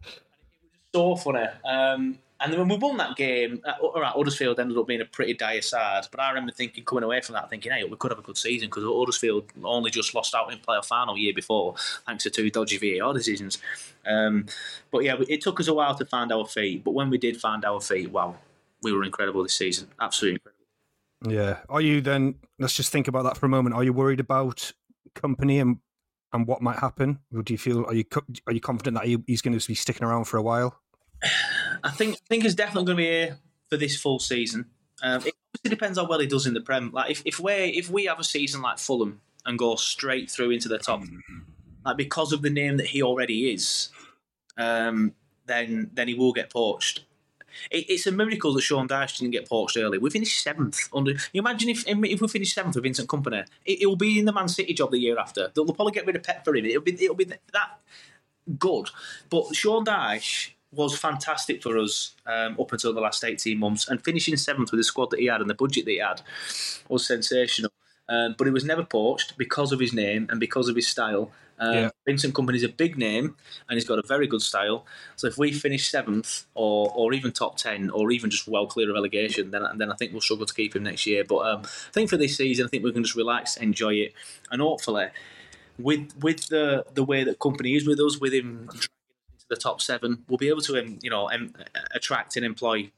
so 0.94 1.16
funny. 1.16 1.46
Um, 1.66 2.20
and 2.40 2.52
then 2.52 2.60
when 2.60 2.70
we 2.70 2.78
won 2.78 2.98
that 2.98 3.16
game, 3.16 3.62
uh, 3.66 3.74
all 3.82 4.02
right, 4.02 4.12
Huddersfield 4.12 4.60
ended 4.60 4.78
up 4.78 4.88
being 4.88 5.02
a 5.02 5.06
pretty 5.06 5.34
dire 5.34 5.62
side. 5.62 6.06
But 6.12 6.20
I 6.20 6.30
remember 6.30 6.52
thinking, 6.52 6.84
coming 6.84 7.04
away 7.04 7.22
from 7.22 7.34
that, 7.34 7.50
thinking, 7.50 7.72
hey, 7.72 7.84
we 7.86 7.96
could 7.96 8.12
have 8.12 8.20
a 8.20 8.24
good 8.24 8.38
season 8.38 8.68
because 8.68 8.84
Huddersfield 8.84 9.46
only 9.64 9.90
just 9.90 10.14
lost 10.14 10.36
out 10.36 10.52
in 10.52 10.60
playoff 10.60 10.86
final 10.86 11.18
year 11.18 11.34
before, 11.34 11.76
thanks 12.06 12.24
to 12.24 12.30
two 12.30 12.50
dodgy 12.50 12.78
VAR 12.78 13.14
decisions. 13.14 13.60
Um, 14.06 14.48
but 14.92 15.04
yeah, 15.04 15.16
it 15.30 15.42
took 15.42 15.60
us 15.60 15.68
a 15.68 15.74
while 15.74 15.96
to 15.96 16.06
find 16.06 16.32
our 16.32 16.46
feet. 16.46 16.84
But 16.84 16.92
when 16.92 17.10
we 17.10 17.18
did 17.18 17.38
find 17.38 17.64
our 17.64 17.80
feet, 17.80 18.12
wow, 18.12 18.36
we 18.84 18.92
were 18.92 19.04
incredible 19.04 19.44
this 19.44 19.54
season. 19.54 19.88
Absolutely 20.00 20.36
incredible. 20.36 20.56
Yeah. 21.28 21.60
Are 21.70 21.82
you 21.82 22.02
then? 22.02 22.36
Let's 22.60 22.76
just 22.76 22.92
think 22.92 23.08
about 23.08 23.24
that 23.24 23.38
for 23.38 23.46
a 23.46 23.50
moment. 23.50 23.76
Are 23.76 23.84
you 23.84 23.94
worried 23.94 24.20
about 24.20 24.74
Kompany 25.16 25.62
and 25.62 25.78
and 26.34 26.46
what 26.46 26.62
might 26.62 26.80
happen? 26.80 27.20
Or 27.34 27.42
do 27.42 27.54
you 27.54 27.58
feel 27.58 27.86
are 27.86 27.94
you 27.94 28.04
are 28.46 28.54
you 28.54 28.60
confident 28.60 28.98
that 28.98 29.06
he's 29.26 29.42
going 29.42 29.58
to 29.58 29.68
be 29.68 29.76
sticking 29.76 30.06
around 30.06 30.26
for 30.26 30.38
a 30.38 30.44
while? 30.44 30.82
I 31.86 31.92
think 31.92 32.16
I 32.16 32.28
think 32.28 32.44
he's 32.44 32.56
definitely 32.56 32.86
going 32.86 32.98
to 32.98 33.04
be 33.04 33.10
here 33.10 33.38
for 33.70 33.78
this 33.78 33.96
full 33.96 34.20
season. 34.20 34.66
Um, 35.04 35.22
it 35.26 35.34
obviously 35.54 35.70
depends 35.70 35.98
how 36.00 36.08
well 36.08 36.20
he 36.20 36.28
does 36.28 36.48
in 36.48 36.54
the 36.54 36.62
Prem. 36.62 36.92
Like 36.92 37.12
if, 37.12 37.22
if 37.26 37.40
we 37.40 37.54
if 37.54 37.90
we 37.90 38.06
have 38.06 38.20
a 38.20 38.24
season 38.24 38.62
like 38.62 38.80
Fulham 38.80 39.22
and 39.46 39.60
go 39.60 39.76
straight 39.76 40.30
through 40.32 40.52
into 40.52 40.68
the 40.68 40.80
top, 40.80 41.04
like 41.86 41.98
because 41.98 42.34
of 42.34 42.42
the 42.42 42.50
name 42.50 42.78
that 42.78 42.88
he 42.88 43.04
already 43.04 43.54
is, 43.54 43.90
um, 44.58 45.14
then 45.46 45.92
then 45.94 46.08
he 46.08 46.16
will 46.16 46.34
get 46.34 46.52
poached. 46.52 47.06
It, 47.72 47.86
it's 47.88 48.08
a 48.08 48.12
miracle 48.12 48.54
that 48.54 48.62
Sean 48.62 48.88
Dyche 48.88 49.20
didn't 49.20 49.32
get 49.32 49.48
poached 49.48 49.78
early. 49.78 49.98
We 49.98 50.10
finished 50.10 50.42
seventh 50.44 50.90
under. 50.94 51.12
You 51.34 51.40
imagine 51.40 51.70
if 51.70 51.84
if 51.88 52.20
we 52.20 52.28
finish 52.28 52.54
seventh 52.54 52.76
with 52.76 52.84
Vincent 52.84 53.08
Kompany, 53.08 53.46
it, 53.64 53.84
it 53.84 53.86
will 53.86 53.96
be 53.96 54.18
in 54.18 54.26
the 54.26 54.34
Man 54.34 54.48
City 54.48 54.74
job 54.74 54.92
the 54.92 54.98
year 54.98 55.20
after. 55.20 55.52
They'll, 55.54 55.66
they'll 55.66 55.76
probably 55.76 55.94
get 55.94 56.08
rid 56.08 56.16
of 56.16 56.24
Pep 56.24 56.44
for 56.44 56.56
him. 56.56 56.66
It'll 56.66 56.82
be 56.82 56.94
it'll 57.04 57.16
be 57.16 57.26
that 57.26 57.80
good. 58.58 58.90
But 59.30 59.56
Sean 59.56 59.86
Dyche 59.86 60.52
was 60.72 60.98
fantastic 60.98 61.64
for 61.64 61.78
us 61.78 62.16
um, 62.26 62.58
up 62.60 62.72
until 62.72 62.94
the 62.94 63.02
last 63.02 63.24
18 63.24 63.58
months. 63.58 63.88
And 63.88 64.04
finishing 64.04 64.36
seventh 64.38 64.72
with 64.72 64.80
the 64.80 64.84
squad 64.84 65.12
that 65.12 65.20
he 65.20 65.28
had 65.28 65.42
and 65.42 65.50
the 65.50 65.54
budget 65.56 65.86
that 65.86 65.92
he 65.92 66.00
had 66.00 66.22
was 66.90 67.06
sensational. 67.08 67.72
Um, 68.08 68.36
but 68.38 68.46
he 68.46 68.52
was 68.52 68.66
never 68.66 68.84
poached 68.84 69.38
because 69.38 69.72
of 69.72 69.80
his 69.80 69.94
name 69.94 70.28
and 70.30 70.40
because 70.40 70.70
of 70.70 70.76
his 70.76 70.88
style. 70.88 71.32
Um, 71.58 71.74
Yeah. 71.74 71.90
Vincent 72.06 72.34
Kompany's 72.34 72.64
a 72.64 72.70
big 72.70 72.98
name 72.98 73.36
and 73.70 73.78
he's 73.78 73.88
got 73.88 73.98
a 73.98 74.06
very 74.06 74.28
good 74.28 74.42
style. 74.42 74.86
So 75.16 75.28
if 75.28 75.38
we 75.38 75.52
finish 75.54 75.90
seventh 75.90 76.46
or, 76.54 76.92
or 76.94 77.14
even 77.14 77.32
top 77.32 77.58
ten 77.58 77.90
or 77.90 78.12
even 78.12 78.30
just 78.30 78.48
well 78.48 78.68
clear 78.68 78.90
of 78.90 78.94
relegation, 78.94 79.52
then 79.52 79.64
then 79.78 79.92
I 79.92 79.96
think 79.96 80.12
we'll 80.12 80.22
struggle 80.22 80.46
to 80.46 80.54
keep 80.54 80.76
him 80.76 80.84
next 80.84 81.06
year. 81.06 81.24
But 81.24 81.38
um, 81.48 81.62
I 81.64 81.92
think 81.94 82.10
for 82.10 82.18
this 82.18 82.36
season, 82.38 82.66
I 82.66 82.70
think 82.70 82.84
we 82.84 82.92
can 82.92 83.04
just 83.04 83.16
relax, 83.16 83.56
enjoy 83.58 83.94
it, 83.94 84.14
and 84.52 84.62
hopefully, 84.62 85.08
with 85.80 86.14
with 86.22 86.48
the 86.50 86.86
the 86.94 87.06
way 87.06 87.24
that 87.24 87.40
Kompany 87.40 87.76
is 87.78 87.88
with 87.88 88.00
us, 88.02 88.20
with 88.20 88.34
him 88.34 88.70
dragging 88.70 88.76
us 88.76 88.84
into 88.84 88.95
the 89.50 89.56
top 89.56 89.82
seven, 89.82 90.24
we'll 90.28 90.38
be 90.38 90.50
able 90.50 90.62
to 90.62 90.98
you 91.02 91.10
know 91.10 91.30
attract 91.94 92.36
and 92.36 92.46
employ 92.46 92.92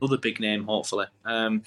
another 0.00 0.18
big 0.18 0.40
name, 0.40 0.64
hopefully. 0.64 1.06
Um, 1.24 1.62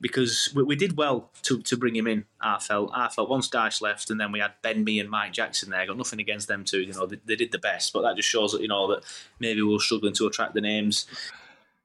because 0.00 0.52
we, 0.54 0.62
we 0.62 0.76
did 0.76 0.96
well 0.96 1.30
to, 1.42 1.62
to 1.62 1.76
bring 1.76 1.96
him 1.96 2.06
in. 2.06 2.24
I 2.40 2.58
felt 2.58 2.90
I 2.94 3.08
felt 3.08 3.30
once 3.30 3.48
Dyche 3.48 3.80
left, 3.80 4.10
and 4.10 4.20
then 4.20 4.32
we 4.32 4.40
had 4.40 4.52
Ben 4.62 4.84
Mee, 4.84 5.00
and 5.00 5.10
Mike 5.10 5.32
Jackson 5.32 5.70
there. 5.70 5.86
Got 5.86 5.96
nothing 5.96 6.20
against 6.20 6.48
them 6.48 6.64
two. 6.64 6.82
You 6.82 6.92
know, 6.92 7.06
they, 7.06 7.18
they 7.24 7.36
did 7.36 7.52
the 7.52 7.58
best, 7.58 7.92
but 7.92 8.02
that 8.02 8.16
just 8.16 8.28
shows 8.28 8.52
that 8.52 8.60
you 8.60 8.68
know 8.68 8.88
that 8.88 9.02
maybe 9.38 9.62
we 9.62 9.72
were 9.72 9.80
struggling 9.80 10.14
to 10.14 10.26
attract 10.26 10.54
the 10.54 10.60
names. 10.60 11.06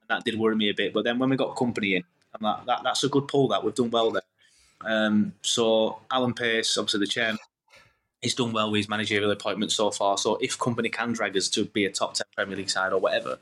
That 0.08 0.24
did 0.26 0.40
worry 0.40 0.56
me 0.56 0.70
a 0.70 0.74
bit. 0.74 0.94
But 0.94 1.04
then 1.04 1.20
when 1.20 1.30
we 1.30 1.38
got 1.38 1.56
Kompany 1.56 1.96
in, 1.96 2.04
and 2.34 2.44
that, 2.44 2.66
that 2.66 2.82
that's 2.84 3.04
a 3.04 3.10
good 3.10 3.28
pull. 3.28 3.48
That 3.48 3.64
we've 3.64 3.76
done 3.76 3.92
well 3.92 4.12
there. 4.12 4.22
Um, 4.82 5.34
so 5.42 6.00
Alan 6.12 6.34
Pace, 6.34 6.78
obviously 6.78 7.02
the 7.02 7.08
chairman, 7.08 7.40
he's 8.22 8.36
done 8.36 8.52
well 8.52 8.70
with 8.72 8.80
his 8.80 8.90
managerial 8.90 9.32
appointment 9.32 9.72
so 9.72 9.92
far. 9.92 10.18
So 10.18 10.36
if 10.38 10.58
Kompany 10.58 10.92
can 10.92 11.14
drag 11.14 11.38
us 11.38 11.50
to 11.50 11.66
be 11.66 11.86
a 11.86 11.92
top 11.92 12.14
ten 12.16 12.26
Premier 12.36 12.58
League 12.58 12.70
side 12.70 12.94
or 12.94 13.00
whatever, 13.00 13.40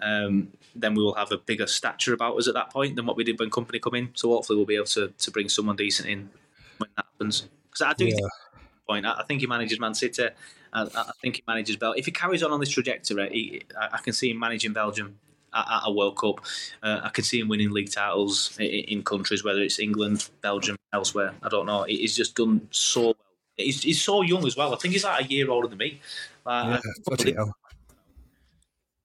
um, 0.00 0.52
then 0.74 0.94
we 0.94 1.02
will 1.02 1.14
have 1.14 1.32
a 1.32 1.38
bigger 1.38 1.66
stature 1.66 2.14
about 2.14 2.36
us 2.36 2.48
at 2.48 2.54
that 2.54 2.70
point 2.70 2.96
than 2.96 3.06
what 3.06 3.16
we 3.16 3.24
did 3.24 3.38
when 3.38 3.50
Kompany 3.50 3.80
come 3.80 3.94
in. 3.94 4.10
So 4.14 4.30
hopefully 4.30 4.56
we'll 4.56 4.66
be 4.66 4.76
able 4.76 4.86
to, 4.86 5.08
to 5.08 5.30
bring 5.30 5.48
someone 5.48 5.76
decent 5.76 6.08
in 6.08 6.30
when 6.78 6.90
that 6.96 7.06
happens. 7.12 7.48
Because 7.70 7.82
I 7.82 7.92
do 7.94 8.06
Yeah. 8.06 8.14
think 8.14 8.30
point. 8.86 9.06
I 9.06 9.12
I 9.20 9.24
think 9.24 9.40
he 9.40 9.46
manages 9.46 9.78
Man 9.78 9.94
City. 9.94 10.28
I, 10.72 10.82
I 10.82 11.12
think 11.20 11.36
he 11.36 11.42
manages 11.46 11.76
Bel. 11.76 11.92
If 11.94 12.06
he 12.06 12.12
carries 12.12 12.42
on 12.42 12.52
on 12.52 12.60
this 12.60 12.70
trajectory, 12.70 13.28
he, 13.30 13.62
I, 13.78 13.96
I 13.96 13.98
can 13.98 14.12
see 14.12 14.30
him 14.30 14.38
managing 14.38 14.72
Belgium 14.72 15.18
at, 15.52 15.66
at 15.68 15.82
a 15.86 15.92
World 15.92 16.16
Cup. 16.16 16.40
Uh, 16.82 17.00
I 17.02 17.08
can 17.08 17.24
see 17.24 17.40
him 17.40 17.48
winning 17.48 17.72
league 17.72 17.90
titles 17.90 18.56
in, 18.58 18.66
in 18.66 19.02
countries, 19.02 19.44
whether 19.44 19.60
it's 19.60 19.78
England, 19.80 20.28
Belgium, 20.40 20.76
elsewhere. 20.92 21.34
I 21.42 21.48
don't 21.48 21.66
know. 21.66 21.82
He's 21.84 22.16
just 22.16 22.36
done 22.36 22.68
so 22.70 23.02
well. 23.02 23.14
He's, 23.64 23.82
he's 23.82 24.02
so 24.02 24.22
young 24.22 24.46
as 24.46 24.56
well. 24.56 24.74
I 24.74 24.76
think 24.76 24.92
he's 24.92 25.04
like 25.04 25.24
a 25.24 25.28
year 25.28 25.50
older 25.50 25.68
than 25.68 25.78
me. 25.78 26.00
Like, 26.44 26.82
Yeah, 27.24 27.44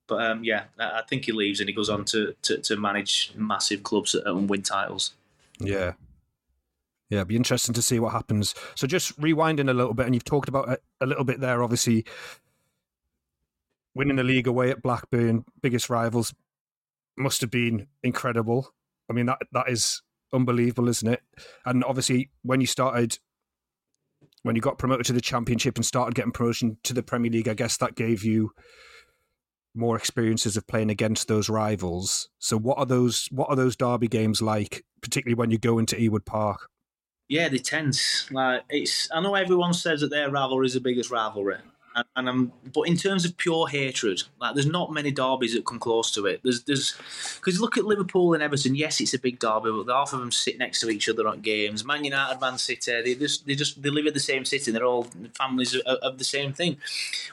but 0.07 0.23
um, 0.23 0.43
yeah, 0.43 0.65
I 0.79 1.01
think 1.07 1.25
he 1.25 1.31
leaves 1.31 1.59
and 1.59 1.69
he 1.69 1.75
goes 1.75 1.89
on 1.89 2.05
to, 2.05 2.35
to, 2.43 2.57
to 2.59 2.77
manage 2.77 3.31
massive 3.35 3.83
clubs 3.83 4.13
and 4.13 4.49
win 4.49 4.61
titles. 4.61 5.13
Yeah. 5.59 5.93
Yeah, 7.09 7.19
it'd 7.19 7.27
be 7.27 7.35
interesting 7.35 7.73
to 7.75 7.81
see 7.81 7.99
what 7.99 8.13
happens. 8.13 8.55
So 8.75 8.87
just 8.87 9.19
rewinding 9.19 9.69
a 9.69 9.73
little 9.73 9.93
bit, 9.93 10.05
and 10.05 10.15
you've 10.15 10.23
talked 10.23 10.49
about 10.49 10.69
it 10.69 10.83
a 11.01 11.05
little 11.05 11.23
bit 11.23 11.39
there, 11.39 11.63
obviously 11.63 12.05
winning 13.93 14.17
the 14.17 14.23
league 14.23 14.47
away 14.47 14.71
at 14.71 14.81
Blackburn, 14.81 15.45
biggest 15.61 15.89
rivals, 15.89 16.33
must 17.17 17.41
have 17.41 17.51
been 17.51 17.87
incredible. 18.03 18.73
I 19.09 19.13
mean, 19.13 19.27
that 19.27 19.39
that 19.53 19.69
is 19.69 20.01
unbelievable, 20.33 20.89
isn't 20.89 21.07
it? 21.07 21.21
And 21.65 21.83
obviously, 21.83 22.31
when 22.41 22.59
you 22.59 22.67
started, 22.67 23.19
when 24.45 24.55
you 24.55 24.61
got 24.61 24.77
promoted 24.77 25.07
to 25.07 25.13
the 25.13 25.21
Championship 25.21 25.75
and 25.75 25.83
started 25.83 26.13
getting 26.13 26.31
promotion 26.31 26.77
to 26.83 26.93
the 26.93 27.01
Premier 27.01 27.31
League, 27.31 27.47
I 27.47 27.55
guess 27.55 27.77
that 27.77 27.95
gave 27.95 28.23
you 28.23 28.51
more 29.73 29.97
experiences 29.97 30.55
of 30.55 30.67
playing 30.67 30.91
against 30.91 31.27
those 31.27 31.49
rivals. 31.49 32.29
So, 32.37 32.55
what 32.55 32.77
are 32.77 32.85
those? 32.85 33.27
What 33.31 33.49
are 33.49 33.55
those 33.55 33.75
derby 33.75 34.07
games 34.07 34.43
like, 34.43 34.85
particularly 35.01 35.33
when 35.33 35.49
you 35.49 35.57
go 35.57 35.79
into 35.79 35.95
Ewood 35.95 36.25
Park? 36.25 36.69
Yeah, 37.27 37.49
they're 37.49 37.57
tense. 37.57 38.31
Like 38.31 38.61
it's, 38.69 39.09
I 39.11 39.19
know 39.19 39.33
everyone 39.33 39.73
says 39.73 40.01
that 40.01 40.11
their 40.11 40.29
rivalry 40.29 40.67
is 40.67 40.75
the 40.75 40.79
biggest 40.79 41.09
rivalry, 41.09 41.57
and, 41.95 42.05
and 42.15 42.29
I'm, 42.29 42.51
but 42.73 42.83
in 42.83 42.97
terms 42.97 43.25
of 43.25 43.37
pure 43.37 43.67
hatred, 43.67 44.23
like 44.39 44.53
there's 44.53 44.65
not 44.65 44.91
many 44.91 45.11
derbies 45.11 45.53
that 45.53 45.65
come 45.65 45.79
close 45.79 46.11
to 46.11 46.25
it. 46.25 46.41
There's, 46.43 46.63
there's, 46.63 46.95
because 47.35 47.59
look 47.59 47.77
at 47.77 47.85
Liverpool 47.85 48.33
and 48.33 48.43
Everton. 48.43 48.75
Yes, 48.75 48.99
it's 48.99 49.13
a 49.13 49.19
big 49.19 49.39
derby, 49.39 49.71
but 49.71 49.91
half 49.91 50.13
of 50.13 50.19
them 50.19 50.31
sit 50.31 50.57
next 50.57 50.81
to 50.81 50.89
each 50.89 51.07
other 51.09 51.27
at 51.27 51.41
games. 51.41 51.85
Man 51.85 52.03
United, 52.03 52.39
Man 52.39 52.57
City, 52.57 53.01
they 53.01 53.15
just, 53.15 53.47
they 53.47 53.55
just, 53.55 53.81
they 53.81 53.89
live 53.89 54.05
in 54.05 54.13
the 54.13 54.19
same 54.19 54.45
city. 54.45 54.71
They're 54.71 54.85
all 54.85 55.07
families 55.37 55.73
of, 55.73 55.81
of 55.81 56.17
the 56.17 56.23
same 56.23 56.53
thing. 56.53 56.77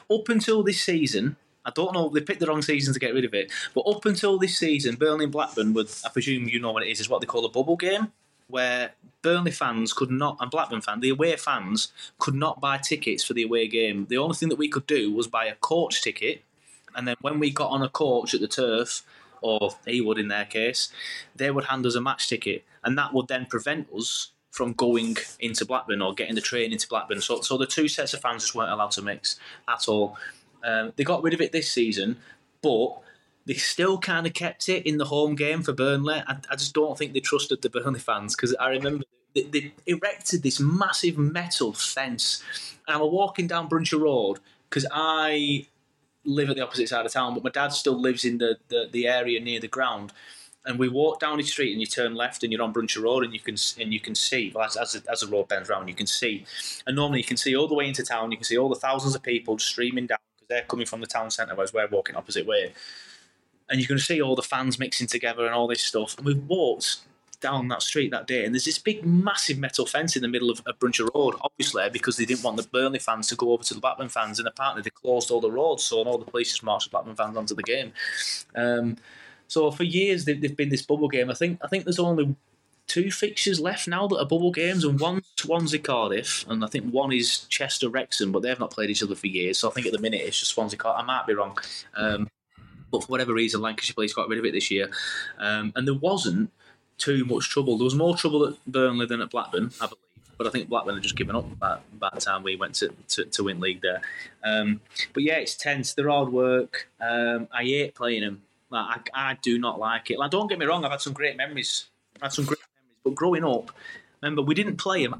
Up 0.09 0.29
until 0.29 0.63
this 0.63 0.81
season. 0.81 1.35
I 1.65 1.71
don't 1.71 1.93
know. 1.93 2.09
They 2.09 2.19
picked 2.19 2.41
the 2.41 2.47
wrong 2.47 2.61
season 2.61 2.93
to 2.93 2.99
get 2.99 3.13
rid 3.13 3.23
of 3.23 3.33
it. 3.33 3.49
But 3.73 3.87
up 3.87 4.05
until 4.05 4.37
this 4.37 4.57
season, 4.57 4.95
Burnley 4.95 5.23
and 5.23 5.31
Blackburn 5.31 5.73
would, 5.73 5.89
I 6.05 6.09
presume 6.09 6.49
you 6.49 6.59
know 6.59 6.73
what 6.73 6.83
it 6.83 6.89
is, 6.89 6.99
is 6.99 7.07
what 7.07 7.21
they 7.21 7.25
call 7.25 7.45
a 7.45 7.49
bubble 7.49 7.77
game, 7.77 8.11
where 8.47 8.91
Burnley 9.21 9.51
fans 9.51 9.93
could 9.93 10.11
not, 10.11 10.37
and 10.39 10.51
Blackburn 10.51 10.81
fans, 10.81 11.01
the 11.01 11.09
away 11.09 11.35
fans 11.35 11.91
could 12.19 12.35
not 12.35 12.61
buy 12.61 12.77
tickets 12.77 13.23
for 13.23 13.33
the 13.33 13.43
away 13.43 13.67
game. 13.67 14.07
The 14.09 14.17
only 14.17 14.35
thing 14.35 14.49
that 14.49 14.57
we 14.57 14.67
could 14.67 14.87
do 14.87 15.11
was 15.13 15.27
buy 15.27 15.45
a 15.45 15.55
coach 15.55 16.01
ticket, 16.01 16.43
and 16.95 17.07
then 17.07 17.15
when 17.21 17.39
we 17.39 17.51
got 17.51 17.71
on 17.71 17.81
a 17.81 17.89
coach 17.89 18.33
at 18.33 18.41
the 18.41 18.47
turf, 18.47 19.03
or 19.41 19.71
Ewood 19.87 20.19
in 20.19 20.29
their 20.29 20.45
case, 20.45 20.89
they 21.35 21.51
would 21.51 21.65
hand 21.65 21.85
us 21.85 21.95
a 21.95 22.01
match 22.01 22.29
ticket, 22.29 22.63
and 22.83 22.97
that 22.97 23.13
would 23.13 23.27
then 23.27 23.45
prevent 23.45 23.87
us 23.93 24.31
from 24.51 24.71
going 24.73 25.17
into 25.39 25.65
Blackburn 25.65 26.01
or 26.01 26.13
getting 26.13 26.35
the 26.35 26.41
train 26.41 26.71
into 26.71 26.87
Blackburn. 26.87 27.21
So, 27.21 27.41
so 27.41 27.57
the 27.57 27.65
two 27.65 27.87
sets 27.87 28.13
of 28.13 28.21
fans 28.21 28.43
just 28.43 28.55
weren't 28.55 28.71
allowed 28.71 28.91
to 28.91 29.01
mix 29.01 29.39
at 29.67 29.89
all. 29.89 30.15
Um, 30.63 30.93
they 30.95 31.03
got 31.03 31.23
rid 31.23 31.33
of 31.33 31.41
it 31.41 31.51
this 31.51 31.71
season, 31.71 32.17
but 32.61 32.99
they 33.45 33.55
still 33.55 33.97
kind 33.97 34.25
of 34.25 34.33
kept 34.33 34.69
it 34.69 34.85
in 34.85 34.97
the 34.97 35.05
home 35.05 35.35
game 35.35 35.61
for 35.63 35.73
Burnley. 35.73 36.23
I, 36.27 36.37
I 36.49 36.55
just 36.55 36.73
don't 36.73 36.97
think 36.97 37.13
they 37.13 37.19
trusted 37.19 37.61
the 37.61 37.69
Burnley 37.69 37.99
fans 37.99 38.35
because 38.35 38.55
I 38.55 38.69
remember 38.69 39.05
they, 39.35 39.43
they 39.43 39.73
erected 39.85 40.43
this 40.43 40.59
massive 40.59 41.17
metal 41.17 41.73
fence, 41.73 42.43
and 42.87 42.97
I 42.97 42.99
was 42.99 43.11
walking 43.11 43.47
down 43.47 43.69
Brunshaw 43.69 43.99
Road 43.99 44.39
because 44.69 44.85
I 44.91 45.67
live 46.25 46.49
at 46.49 46.55
the 46.55 46.61
opposite 46.63 46.89
side 46.89 47.05
of 47.05 47.11
town, 47.11 47.33
but 47.33 47.43
my 47.43 47.49
dad 47.49 47.69
still 47.69 47.99
lives 47.99 48.23
in 48.23 48.37
the, 48.37 48.57
the, 48.69 48.87
the 48.91 49.07
area 49.07 49.39
near 49.39 49.59
the 49.59 49.67
ground. 49.67 50.13
And 50.65 50.79
we 50.79 50.87
walk 50.87 51.19
down 51.19 51.37
the 51.37 51.43
street, 51.43 51.73
and 51.73 51.81
you 51.81 51.85
turn 51.85 52.15
left, 52.15 52.41
and 52.41 52.53
you're 52.53 52.61
on 52.61 52.73
Brunshaw 52.73 53.03
Road, 53.03 53.25
and 53.25 53.33
you 53.33 53.39
can 53.39 53.57
and 53.77 53.93
you 53.93 53.99
can 53.99 54.15
see 54.15 54.49
well, 54.55 54.63
as, 54.63 54.77
as, 54.77 54.95
as 55.11 55.19
the 55.19 55.27
road 55.27 55.49
bends 55.49 55.67
round, 55.67 55.89
you 55.89 55.95
can 55.95 56.07
see, 56.07 56.45
and 56.87 56.95
normally 56.95 57.19
you 57.19 57.25
can 57.25 57.35
see 57.35 57.53
all 57.53 57.67
the 57.67 57.73
way 57.73 57.85
into 57.85 58.03
town. 58.03 58.31
You 58.31 58.37
can 58.37 58.45
see 58.45 58.57
all 58.57 58.69
the 58.69 58.75
thousands 58.75 59.13
of 59.13 59.21
people 59.21 59.59
streaming 59.59 60.07
down 60.07 60.19
because 60.37 60.47
they're 60.47 60.61
coming 60.61 60.85
from 60.85 61.01
the 61.01 61.07
town 61.07 61.31
centre, 61.31 61.53
whereas 61.53 61.73
we're 61.73 61.87
walking 61.87 62.15
opposite 62.15 62.45
way. 62.45 62.71
And 63.73 63.81
you 63.81 63.87
can 63.87 63.97
see 63.97 64.21
all 64.21 64.35
the 64.35 64.43
fans 64.43 64.77
mixing 64.77 65.07
together 65.07 65.47
and 65.47 65.55
all 65.55 65.67
this 65.67 65.81
stuff. 65.81 66.15
And 66.15 66.27
we've 66.27 66.43
walked 66.47 66.99
down 67.41 67.67
that 67.69 67.81
street 67.81 68.11
that 68.11 68.27
day, 68.27 68.45
and 68.45 68.53
there's 68.53 68.65
this 68.65 68.77
big, 68.77 69.03
massive 69.03 69.57
metal 69.57 69.87
fence 69.87 70.15
in 70.15 70.21
the 70.21 70.27
middle 70.27 70.51
of, 70.51 70.61
of 70.67 70.77
Brunshaw 70.77 71.09
Road, 71.13 71.35
obviously 71.41 71.89
because 71.91 72.15
they 72.15 72.23
didn't 72.23 72.43
want 72.43 72.55
the 72.55 72.63
Burnley 72.63 72.99
fans 72.99 73.27
to 73.27 73.35
go 73.35 73.51
over 73.51 73.63
to 73.63 73.73
the 73.73 73.81
Blackburn 73.81 74.09
fans, 74.09 74.37
and 74.37 74.47
apparently 74.47 74.83
they 74.83 74.91
closed 74.91 75.31
all 75.31 75.41
the 75.41 75.51
roads, 75.51 75.83
so 75.83 76.03
all 76.03 76.19
the 76.19 76.31
police 76.31 76.51
just 76.51 76.63
marched 76.63 76.85
the 76.85 76.91
Blackburn 76.91 77.15
fans 77.15 77.35
onto 77.35 77.55
the 77.55 77.63
game. 77.63 77.91
Um, 78.55 78.97
so 79.47 79.71
for 79.71 79.83
years 79.83 80.23
they've, 80.23 80.39
they've 80.39 80.55
been 80.55 80.69
this 80.69 80.83
bubble 80.83 81.09
game. 81.09 81.29
I 81.29 81.33
think 81.33 81.59
I 81.63 81.67
think 81.67 81.83
there's 81.83 81.99
only 81.99 82.35
two 82.87 83.11
fixtures 83.11 83.59
left 83.59 83.87
now 83.87 84.07
that 84.07 84.19
are 84.19 84.25
bubble 84.25 84.51
games, 84.51 84.85
and 84.85 84.99
one's 84.99 85.25
Swansea 85.35 85.79
Cardiff, 85.79 86.45
and 86.47 86.63
I 86.63 86.67
think 86.67 86.93
one 86.93 87.11
is 87.11 87.39
Chester 87.49 87.89
Wrexham, 87.89 88.31
but 88.31 88.43
they've 88.43 88.59
not 88.59 88.71
played 88.71 88.89
each 88.89 89.03
other 89.03 89.15
for 89.15 89.27
years. 89.27 89.57
So 89.57 89.69
I 89.69 89.73
think 89.73 89.87
at 89.87 89.93
the 89.93 89.99
minute 89.99 90.21
it's 90.21 90.39
just 90.39 90.51
Swansea 90.51 90.77
Cardiff. 90.77 91.03
I 91.03 91.05
might 91.05 91.27
be 91.27 91.33
wrong. 91.33 91.57
Um, 91.95 92.29
but 92.93 93.03
for 93.03 93.07
whatever 93.07 93.33
reason, 93.33 93.59
Lancashire 93.59 93.95
Police 93.95 94.13
got 94.13 94.29
rid 94.29 94.37
of 94.37 94.45
it 94.45 94.53
this 94.53 94.69
year. 94.69 94.89
Um, 95.39 95.73
and 95.75 95.87
there 95.87 95.95
wasn't 95.95 96.51
too 96.99 97.25
much 97.25 97.49
trouble. 97.49 97.75
There 97.75 97.85
was 97.85 97.95
more 97.95 98.15
trouble 98.15 98.47
at 98.47 98.53
Burnley 98.67 99.07
than 99.07 99.19
at 99.19 99.31
Blackburn, 99.31 99.71
I 99.81 99.87
believe. 99.87 99.97
But 100.37 100.47
I 100.47 100.49
think 100.51 100.69
Blackburn 100.69 100.93
had 100.95 101.03
just 101.03 101.15
given 101.15 101.35
up 101.35 101.59
by, 101.59 101.79
by 101.99 102.09
the 102.13 102.21
time 102.21 102.43
we 102.43 102.55
went 102.55 102.75
to, 102.75 102.93
to, 103.09 103.25
to 103.25 103.43
win 103.43 103.59
league 103.59 103.81
there. 103.81 104.01
Um, 104.43 104.79
but 105.11 105.23
yeah, 105.23 105.35
it's 105.35 105.55
tense. 105.55 105.93
They're 105.93 106.09
hard 106.09 106.31
work. 106.31 106.87
Um, 107.01 107.47
I 107.51 107.63
hate 107.63 107.95
playing 107.95 108.21
them. 108.21 108.43
Like, 108.69 109.09
I, 109.13 109.31
I 109.31 109.37
do 109.41 109.57
not 109.57 109.79
like 109.79 110.11
it. 110.11 110.19
Like, 110.19 110.29
don't 110.29 110.47
get 110.47 110.59
me 110.59 110.65
wrong, 110.67 110.85
I've 110.85 110.91
had 110.91 111.01
some 111.01 111.13
great 111.13 111.35
memories. 111.35 111.85
I've 112.17 112.23
had 112.23 112.33
some 112.33 112.45
great 112.45 112.59
memories. 112.59 112.99
But 113.03 113.15
growing 113.15 113.43
up, 113.43 113.71
remember, 114.21 114.43
we 114.43 114.53
didn't 114.53 114.77
play 114.77 115.03
them 115.03 115.19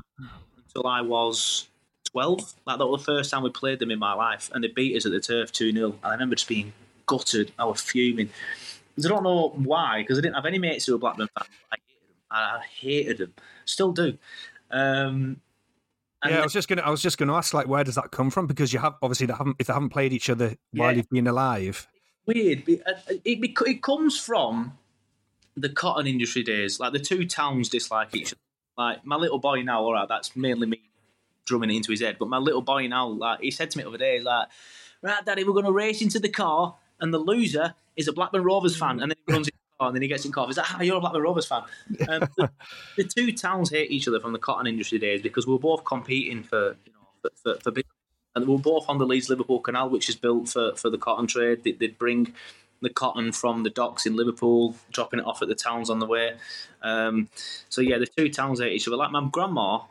until 0.57 0.88
I 0.88 1.01
was 1.01 1.69
12. 2.11 2.53
Like, 2.67 2.78
that 2.78 2.86
was 2.86 3.01
the 3.01 3.05
first 3.13 3.32
time 3.32 3.41
we 3.41 3.49
played 3.49 3.80
them 3.80 3.89
in 3.89 3.99
my 3.99 4.13
life. 4.13 4.51
And 4.53 4.63
they 4.63 4.67
beat 4.67 4.95
us 4.95 5.07
at 5.07 5.11
the 5.11 5.19
turf 5.19 5.51
2 5.51 5.71
0. 5.71 5.95
I 6.03 6.11
remember 6.11 6.36
just 6.36 6.47
being 6.47 6.74
gutted. 7.05 7.51
I 7.57 7.65
was 7.65 7.81
fuming. 7.81 8.29
I 9.03 9.07
don't 9.07 9.23
know 9.23 9.49
why, 9.55 10.01
because 10.01 10.17
I 10.17 10.21
didn't 10.21 10.35
have 10.35 10.45
any 10.45 10.59
mates 10.59 10.85
who 10.85 10.93
were 10.93 10.99
Blackburn 10.99 11.27
fans. 11.37 11.49
I 11.71 11.75
hated 11.77 11.99
them. 12.09 12.15
I 12.31 12.61
hated 12.79 13.17
them. 13.17 13.33
Still 13.65 13.91
do. 13.91 14.17
Um, 14.71 15.39
and 16.21 16.31
yeah, 16.31 16.39
I 16.39 16.43
was 16.43 16.53
just 16.53 16.67
gonna. 16.67 16.81
I 16.83 16.89
was 16.89 17.01
just 17.01 17.17
gonna 17.17 17.33
ask, 17.35 17.53
like, 17.53 17.67
where 17.67 17.83
does 17.83 17.95
that 17.95 18.11
come 18.11 18.29
from? 18.29 18.47
Because 18.47 18.71
you 18.71 18.79
have 18.79 18.95
obviously 19.01 19.27
they 19.27 19.33
haven't 19.33 19.57
if 19.59 19.67
they 19.67 19.73
haven't 19.73 19.89
played 19.89 20.13
each 20.13 20.29
other 20.29 20.55
while 20.71 20.91
Yeah. 20.91 20.97
you've 20.97 21.09
been 21.09 21.27
alive. 21.27 21.87
weird. 22.25 22.63
It, 22.67 22.81
it, 23.09 23.21
it, 23.25 23.59
it 23.67 23.83
comes 23.83 24.17
from 24.19 24.77
the 25.57 25.69
cotton 25.69 26.07
industry 26.07 26.41
days. 26.43 26.79
Like 26.79 26.93
the 26.93 26.99
two 26.99 27.25
towns 27.25 27.67
dislike 27.69 28.15
each 28.15 28.31
other. 28.33 28.39
Like 28.77 29.05
my 29.05 29.17
little 29.17 29.37
boy 29.39 29.61
now, 29.63 29.81
all 29.83 29.93
right, 29.93 30.07
that's 30.07 30.35
mainly 30.35 30.65
me 30.67 30.81
drumming 31.45 31.69
it 31.71 31.75
into 31.75 31.91
his 31.91 32.01
head. 32.01 32.15
But 32.17 32.29
my 32.29 32.37
little 32.37 32.61
boy 32.61 32.87
now, 32.87 33.07
like 33.07 33.41
he 33.41 33.51
said 33.51 33.69
to 33.71 33.77
me 33.77 33.83
the 33.83 33.89
other 33.89 33.97
day, 33.97 34.15
he's 34.15 34.23
like, 34.23 34.47
"Right, 35.01 35.23
Daddy, 35.25 35.43
we're 35.43 35.51
going 35.53 35.65
to 35.65 35.71
race 35.73 36.01
into 36.01 36.19
the 36.19 36.29
car, 36.29 36.75
and 37.03 37.13
the 37.13 37.19
loser 37.19 37.75
is 37.95 38.07
a 38.07 38.13
Blackburn 38.13 38.43
Rovers 38.43 38.75
fan." 38.75 38.99
And 38.99 39.11
then 39.11 39.17
he 39.27 39.33
runs 39.33 39.49
car, 39.83 39.89
and 39.89 39.95
then 39.95 40.01
he 40.01 40.07
gets 40.07 40.25
in 40.25 40.31
car. 40.31 40.47
He's 40.47 40.57
like, 40.57 40.73
ah, 40.73 40.81
you're 40.81 40.97
a 40.97 40.99
Blackburn 40.99 41.21
Rovers 41.21 41.45
fan. 41.45 41.63
Um, 42.07 42.27
the, 42.37 42.49
the, 42.97 43.03
two 43.03 43.31
towns 43.31 43.69
hate 43.69 43.91
each 43.91 44.07
other 44.07 44.19
from 44.19 44.33
the 44.33 44.39
cotton 44.39 44.67
industry 44.67 44.99
days 44.99 45.21
because 45.21 45.45
we're 45.45 45.57
both 45.57 45.83
competing 45.83 46.43
for, 46.43 46.75
you 46.85 46.93
know, 46.93 47.07
for, 47.21 47.29
for, 47.35 47.59
for 47.61 47.71
business. 47.71 47.91
And 48.35 48.47
we're 48.47 48.57
both 48.57 48.85
on 48.89 48.97
the 48.97 49.05
Leeds 49.05 49.29
Liverpool 49.29 49.59
Canal, 49.59 49.89
which 49.89 50.09
is 50.09 50.15
built 50.15 50.49
for, 50.49 50.73
for 50.75 50.89
the 50.89 50.97
cotton 50.97 51.27
trade. 51.27 51.63
They, 51.63 51.75
would 51.79 51.99
bring 51.99 52.33
the 52.81 52.89
cotton 52.89 53.31
from 53.31 53.63
the 53.63 53.69
docks 53.69 54.05
in 54.05 54.15
Liverpool, 54.15 54.75
dropping 54.91 55.19
it 55.19 55.25
off 55.25 55.41
at 55.41 55.47
the 55.47 55.55
towns 55.55 55.89
on 55.89 55.99
the 55.99 56.07
way. 56.07 56.33
Um, 56.81 57.29
so 57.69 57.81
yeah, 57.81 57.99
the 57.99 58.07
two 58.07 58.29
towns 58.29 58.59
hate 58.59 58.73
each 58.73 58.87
other. 58.87 58.97
Like 58.97 59.11
my 59.11 59.27
grandma, 59.31 59.81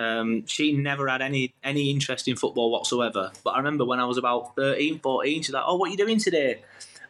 um, 0.00 0.46
she 0.46 0.72
never 0.72 1.08
had 1.08 1.20
any 1.20 1.52
any 1.62 1.90
interest 1.90 2.26
in 2.26 2.36
football 2.36 2.70
whatsoever. 2.70 3.30
But 3.44 3.50
I 3.50 3.58
remember 3.58 3.84
when 3.84 4.00
I 4.00 4.04
was 4.04 4.16
about 4.16 4.56
13, 4.56 4.98
14, 5.00 5.42
she's 5.42 5.52
like, 5.52 5.64
"Oh, 5.66 5.76
what 5.76 5.88
are 5.88 5.90
you 5.90 5.96
doing 5.96 6.18
today?" 6.18 6.62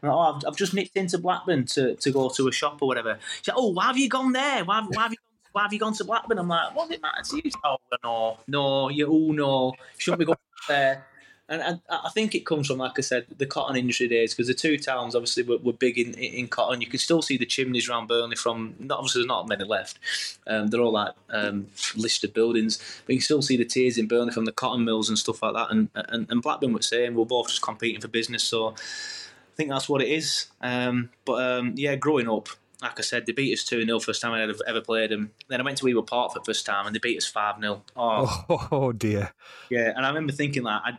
Like, 0.02 0.12
oh, 0.12 0.18
I've, 0.18 0.42
I've, 0.46 0.56
just 0.56 0.74
nipped 0.74 0.96
into 0.96 1.18
Blackburn 1.18 1.66
to, 1.66 1.94
to 1.94 2.10
go 2.10 2.30
to 2.30 2.48
a 2.48 2.52
shop 2.52 2.78
or 2.80 2.88
whatever. 2.88 3.18
She's 3.36 3.48
like, 3.48 3.56
"Oh, 3.58 3.72
why 3.72 3.86
have 3.86 3.98
you 3.98 4.08
gone 4.08 4.32
there? 4.32 4.64
Why, 4.64 4.82
why 4.88 5.02
have 5.04 5.12
you?" 5.12 5.18
Why 5.52 5.62
have 5.62 5.72
you 5.72 5.80
gone 5.80 5.94
to 5.94 6.04
Blackburn? 6.04 6.38
I'm 6.38 6.46
like, 6.46 6.76
what 6.76 6.88
does 6.88 6.98
it 6.98 7.02
matter 7.02 7.24
to 7.24 7.36
you? 7.42 7.50
Oh 7.64 7.78
no, 8.04 8.38
no, 8.46 8.88
you 8.88 9.08
all 9.08 9.32
know. 9.32 9.74
Shouldn't 9.98 10.20
be 10.20 10.24
going 10.24 10.38
there 10.68 11.04
and 11.50 11.80
I, 11.90 12.00
I, 12.04 12.10
think 12.10 12.34
it 12.36 12.46
comes 12.46 12.68
from, 12.68 12.78
like 12.78 12.96
I 12.96 13.00
said, 13.00 13.26
the 13.36 13.44
cotton 13.44 13.76
industry 13.76 14.06
days 14.06 14.32
because 14.32 14.46
the 14.46 14.54
two 14.54 14.78
towns 14.78 15.16
obviously 15.16 15.42
were, 15.42 15.58
were, 15.58 15.72
big 15.72 15.98
in, 15.98 16.14
in 16.14 16.46
cotton. 16.46 16.80
You 16.80 16.86
can 16.86 17.00
still 17.00 17.22
see 17.22 17.36
the 17.36 17.44
chimneys 17.44 17.88
around 17.88 18.06
Burnley 18.06 18.36
from. 18.36 18.76
Not, 18.78 18.98
obviously, 18.98 19.22
there's 19.22 19.28
not 19.28 19.48
many 19.48 19.64
left. 19.64 19.98
Um, 20.46 20.68
they're 20.68 20.80
all 20.80 20.92
like 20.92 21.12
um, 21.28 21.66
listed 21.96 22.32
buildings, 22.32 22.78
but 23.04 23.14
you 23.14 23.18
can 23.18 23.24
still 23.24 23.42
see 23.42 23.56
the 23.56 23.64
tears 23.64 23.98
in 23.98 24.06
Burnley 24.06 24.32
from 24.32 24.44
the 24.44 24.52
cotton 24.52 24.84
mills 24.84 25.08
and 25.08 25.18
stuff 25.18 25.42
like 25.42 25.54
that. 25.54 25.70
And 25.70 25.88
and, 25.94 26.30
and 26.30 26.40
Blackburn 26.40 26.72
was 26.72 26.86
saying 26.86 27.14
we're 27.14 27.24
both 27.24 27.48
just 27.48 27.62
competing 27.62 28.00
for 28.00 28.08
business, 28.08 28.44
so 28.44 28.68
I 28.68 29.56
think 29.56 29.70
that's 29.70 29.88
what 29.88 30.02
it 30.02 30.08
is. 30.08 30.46
Um, 30.60 31.10
but 31.24 31.42
um, 31.42 31.74
yeah, 31.76 31.96
growing 31.96 32.28
up, 32.28 32.48
like 32.82 32.98
I 32.98 33.02
said, 33.02 33.26
they 33.26 33.32
beat 33.32 33.52
us 33.52 33.64
2 33.64 33.84
0 33.84 33.98
first 34.00 34.22
time 34.22 34.32
I 34.32 34.42
ever, 34.42 34.80
played 34.80 35.10
them. 35.10 35.32
Then 35.48 35.60
I 35.60 35.64
went 35.64 35.78
to 35.78 35.84
Ewood 35.84 36.06
Park 36.06 36.32
for 36.32 36.38
the 36.38 36.44
first 36.44 36.64
time 36.64 36.86
and 36.86 36.94
they 36.94 37.00
beat 37.00 37.18
us 37.18 37.26
5 37.26 37.60
0. 37.60 37.82
Oh. 37.96 38.44
oh. 38.48 38.68
oh, 38.72 38.92
dear. 38.92 39.32
Yeah, 39.68 39.92
and 39.94 40.06
I 40.06 40.08
remember 40.08 40.32
thinking, 40.32 40.62
like, 40.62 40.80
I, 40.84 40.98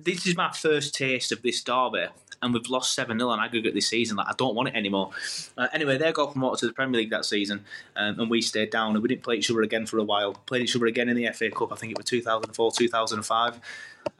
this 0.00 0.26
is 0.26 0.36
my 0.36 0.50
first 0.52 0.94
taste 0.94 1.32
of 1.32 1.42
this 1.42 1.62
derby, 1.62 2.06
and 2.42 2.54
we've 2.54 2.68
lost 2.68 2.94
7 2.94 3.18
0 3.18 3.30
on 3.30 3.40
aggregate 3.40 3.74
this 3.74 3.88
season. 3.88 4.16
Like, 4.16 4.28
I 4.28 4.34
don't 4.36 4.54
want 4.54 4.68
it 4.68 4.74
anymore. 4.74 5.10
Uh, 5.56 5.68
anyway, 5.72 5.98
they 5.98 6.12
got 6.12 6.32
promoted 6.32 6.60
to 6.60 6.66
the 6.66 6.72
Premier 6.72 7.00
League 7.00 7.10
that 7.10 7.24
season, 7.24 7.64
um, 7.96 8.20
and 8.20 8.30
we 8.30 8.42
stayed 8.42 8.70
down, 8.70 8.94
and 8.94 9.02
we 9.02 9.08
didn't 9.08 9.22
play 9.22 9.36
each 9.36 9.50
other 9.50 9.62
again 9.62 9.86
for 9.86 9.98
a 9.98 10.04
while. 10.04 10.34
Played 10.34 10.62
each 10.62 10.76
other 10.76 10.86
again 10.86 11.08
in 11.08 11.16
the 11.16 11.28
FA 11.32 11.50
Cup, 11.50 11.72
I 11.72 11.76
think 11.76 11.92
it 11.92 11.98
was 11.98 12.06
2004, 12.06 12.72
2005, 12.72 13.60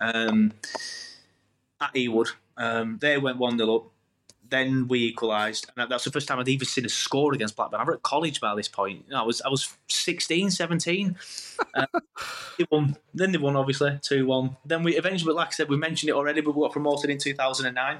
um, 0.00 0.52
at 1.80 1.94
Ewood. 1.94 2.28
Um, 2.56 2.98
they 3.00 3.18
went 3.18 3.38
1 3.38 3.58
0 3.58 3.76
up. 3.76 3.90
Then 4.48 4.88
we 4.88 5.00
equalised, 5.00 5.70
and 5.76 5.90
that's 5.90 6.04
the 6.04 6.10
first 6.10 6.28
time 6.28 6.38
I'd 6.38 6.48
even 6.48 6.66
seen 6.66 6.84
a 6.84 6.88
score 6.88 7.34
against 7.34 7.56
Blackburn. 7.56 7.80
I 7.80 7.84
was 7.84 7.96
at 7.96 8.02
college 8.02 8.40
by 8.40 8.54
this 8.54 8.68
point. 8.68 9.04
You 9.06 9.14
know, 9.14 9.22
I 9.22 9.24
was 9.24 9.42
I 9.42 9.48
was 9.48 9.76
16, 9.88 10.50
17. 10.50 11.16
Uh, 11.74 11.86
they 12.58 12.66
won. 12.70 12.96
Then 13.14 13.32
they 13.32 13.38
won, 13.38 13.56
obviously, 13.56 13.98
two 14.02 14.26
one. 14.26 14.56
Then 14.64 14.82
we 14.82 14.96
eventually, 14.96 15.34
like 15.34 15.48
I 15.48 15.52
said, 15.52 15.68
we 15.68 15.76
mentioned 15.76 16.10
it 16.10 16.14
already, 16.14 16.40
but 16.40 16.54
we 16.54 16.62
got 16.62 16.72
promoted 16.72 17.10
in 17.10 17.18
two 17.18 17.34
thousand 17.34 17.66
and 17.66 17.74
nine. 17.74 17.98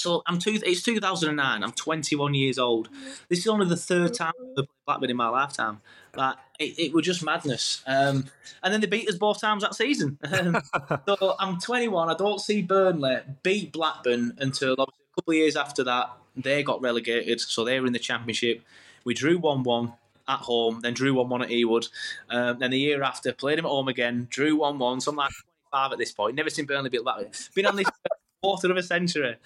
So 0.00 0.22
I'm 0.26 0.38
two. 0.38 0.58
It's 0.64 0.82
2009. 0.82 1.62
I'm 1.62 1.72
21 1.72 2.34
years 2.34 2.58
old. 2.58 2.88
This 3.28 3.40
is 3.40 3.46
only 3.46 3.66
the 3.66 3.76
third 3.76 4.14
time 4.14 4.32
I've 4.40 4.54
played 4.54 4.68
Blackburn 4.86 5.10
in 5.10 5.16
my 5.16 5.28
lifetime. 5.28 5.82
Like 6.16 6.36
it, 6.58 6.78
it 6.78 6.92
was 6.92 7.04
just 7.04 7.22
madness. 7.22 7.82
Um, 7.86 8.26
and 8.62 8.72
then 8.72 8.80
they 8.80 8.86
beat 8.86 9.08
us 9.08 9.16
both 9.16 9.40
times 9.40 9.62
that 9.62 9.74
season. 9.74 10.18
Um, 10.30 10.62
so 11.06 11.34
I'm 11.38 11.58
21. 11.58 12.08
I 12.08 12.14
don't 12.14 12.40
see 12.40 12.62
Burnley 12.62 13.18
beat 13.42 13.72
Blackburn 13.72 14.34
until 14.38 14.76
obviously 14.78 15.04
couple 15.20 15.32
of 15.32 15.36
years 15.36 15.56
after 15.56 15.84
that, 15.84 16.10
they 16.34 16.62
got 16.62 16.80
relegated, 16.80 17.40
so 17.40 17.62
they 17.62 17.78
were 17.78 17.86
in 17.86 17.92
the 17.92 17.98
Championship. 17.98 18.62
We 19.04 19.12
drew 19.12 19.38
1 19.38 19.62
1 19.62 19.92
at 20.28 20.38
home, 20.38 20.80
then 20.80 20.94
drew 20.94 21.14
1 21.14 21.28
1 21.28 21.42
at 21.42 21.50
Ewood. 21.50 21.88
Um, 22.30 22.58
then 22.58 22.70
the 22.70 22.78
year 22.78 23.02
after, 23.02 23.32
played 23.32 23.58
him 23.58 23.66
at 23.66 23.70
home 23.70 23.88
again, 23.88 24.28
drew 24.30 24.56
1 24.56 24.78
1. 24.78 25.00
So 25.02 25.10
I'm 25.10 25.16
like 25.16 25.30
25 25.70 25.92
at 25.92 25.98
this 25.98 26.12
point. 26.12 26.36
Never 26.36 26.48
seen 26.48 26.64
Burnley 26.64 26.88
beat 26.88 27.04
that. 27.04 27.50
Been 27.54 27.66
on 27.66 27.76
this 27.76 27.86
quarter 28.42 28.70
of 28.70 28.78
a 28.78 28.82
century. 28.82 29.36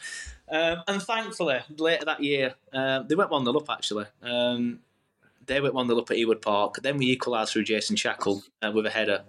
Um, 0.49 0.83
and 0.87 1.03
thankfully, 1.03 1.59
later 1.77 2.05
that 2.05 2.23
year, 2.23 2.55
um, 2.73 3.09
they 3.09 3.17
went 3.17 3.31
1 3.31 3.45
0 3.45 3.57
up 3.57 3.71
actually. 3.71 4.07
Um, 4.23 4.79
they 5.45 5.61
went 5.61 5.75
1 5.75 5.89
0 5.89 5.99
up 5.99 6.11
at 6.11 6.17
Ewood 6.19 6.41
Park. 6.41 6.77
Then 6.83 6.99
we 6.99 7.11
equalised 7.11 7.53
through 7.53 7.65
Jason 7.65 7.97
Shackell 7.97 8.45
uh, 8.63 8.71
with 8.73 8.87
a 8.87 8.91
header. 8.91 9.25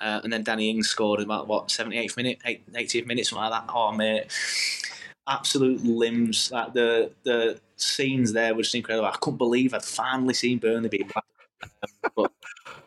Uh, 0.00 0.20
and 0.24 0.32
then 0.32 0.42
Danny 0.42 0.68
Ings 0.68 0.88
scored 0.88 1.20
in 1.20 1.26
about, 1.26 1.46
what, 1.46 1.68
78th 1.68 2.16
minute, 2.16 2.40
80th 2.44 3.06
minute, 3.06 3.24
something 3.24 3.48
like 3.48 3.52
that. 3.52 3.72
Oh, 3.72 3.92
mate 3.92 4.26
absolute 5.26 5.84
limbs. 5.84 6.50
Like 6.50 6.72
the 6.72 7.12
the 7.24 7.60
scenes 7.76 8.32
there 8.32 8.54
were 8.54 8.62
just 8.62 8.74
incredible. 8.74 9.08
I 9.08 9.16
couldn't 9.20 9.38
believe 9.38 9.74
I'd 9.74 9.84
finally 9.84 10.34
seen 10.34 10.58
Burnley 10.58 10.88
beat 10.88 11.10
um, 11.16 11.22
but 12.16 12.32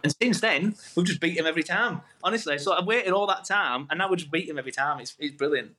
and 0.03 0.13
since 0.21 0.39
then 0.41 0.75
we've 0.95 1.05
just 1.05 1.21
beat 1.21 1.37
him 1.37 1.45
every 1.45 1.63
time. 1.63 2.01
Honestly, 2.23 2.57
so 2.57 2.73
I've 2.73 2.85
waited 2.85 3.13
all 3.13 3.27
that 3.27 3.45
time, 3.45 3.87
and 3.89 3.97
now 3.97 4.09
we 4.09 4.17
just 4.17 4.31
beat 4.31 4.49
him 4.49 4.59
every 4.59 4.71
time. 4.71 4.99
It's 4.99 5.15
it's 5.19 5.35
brilliant. 5.35 5.75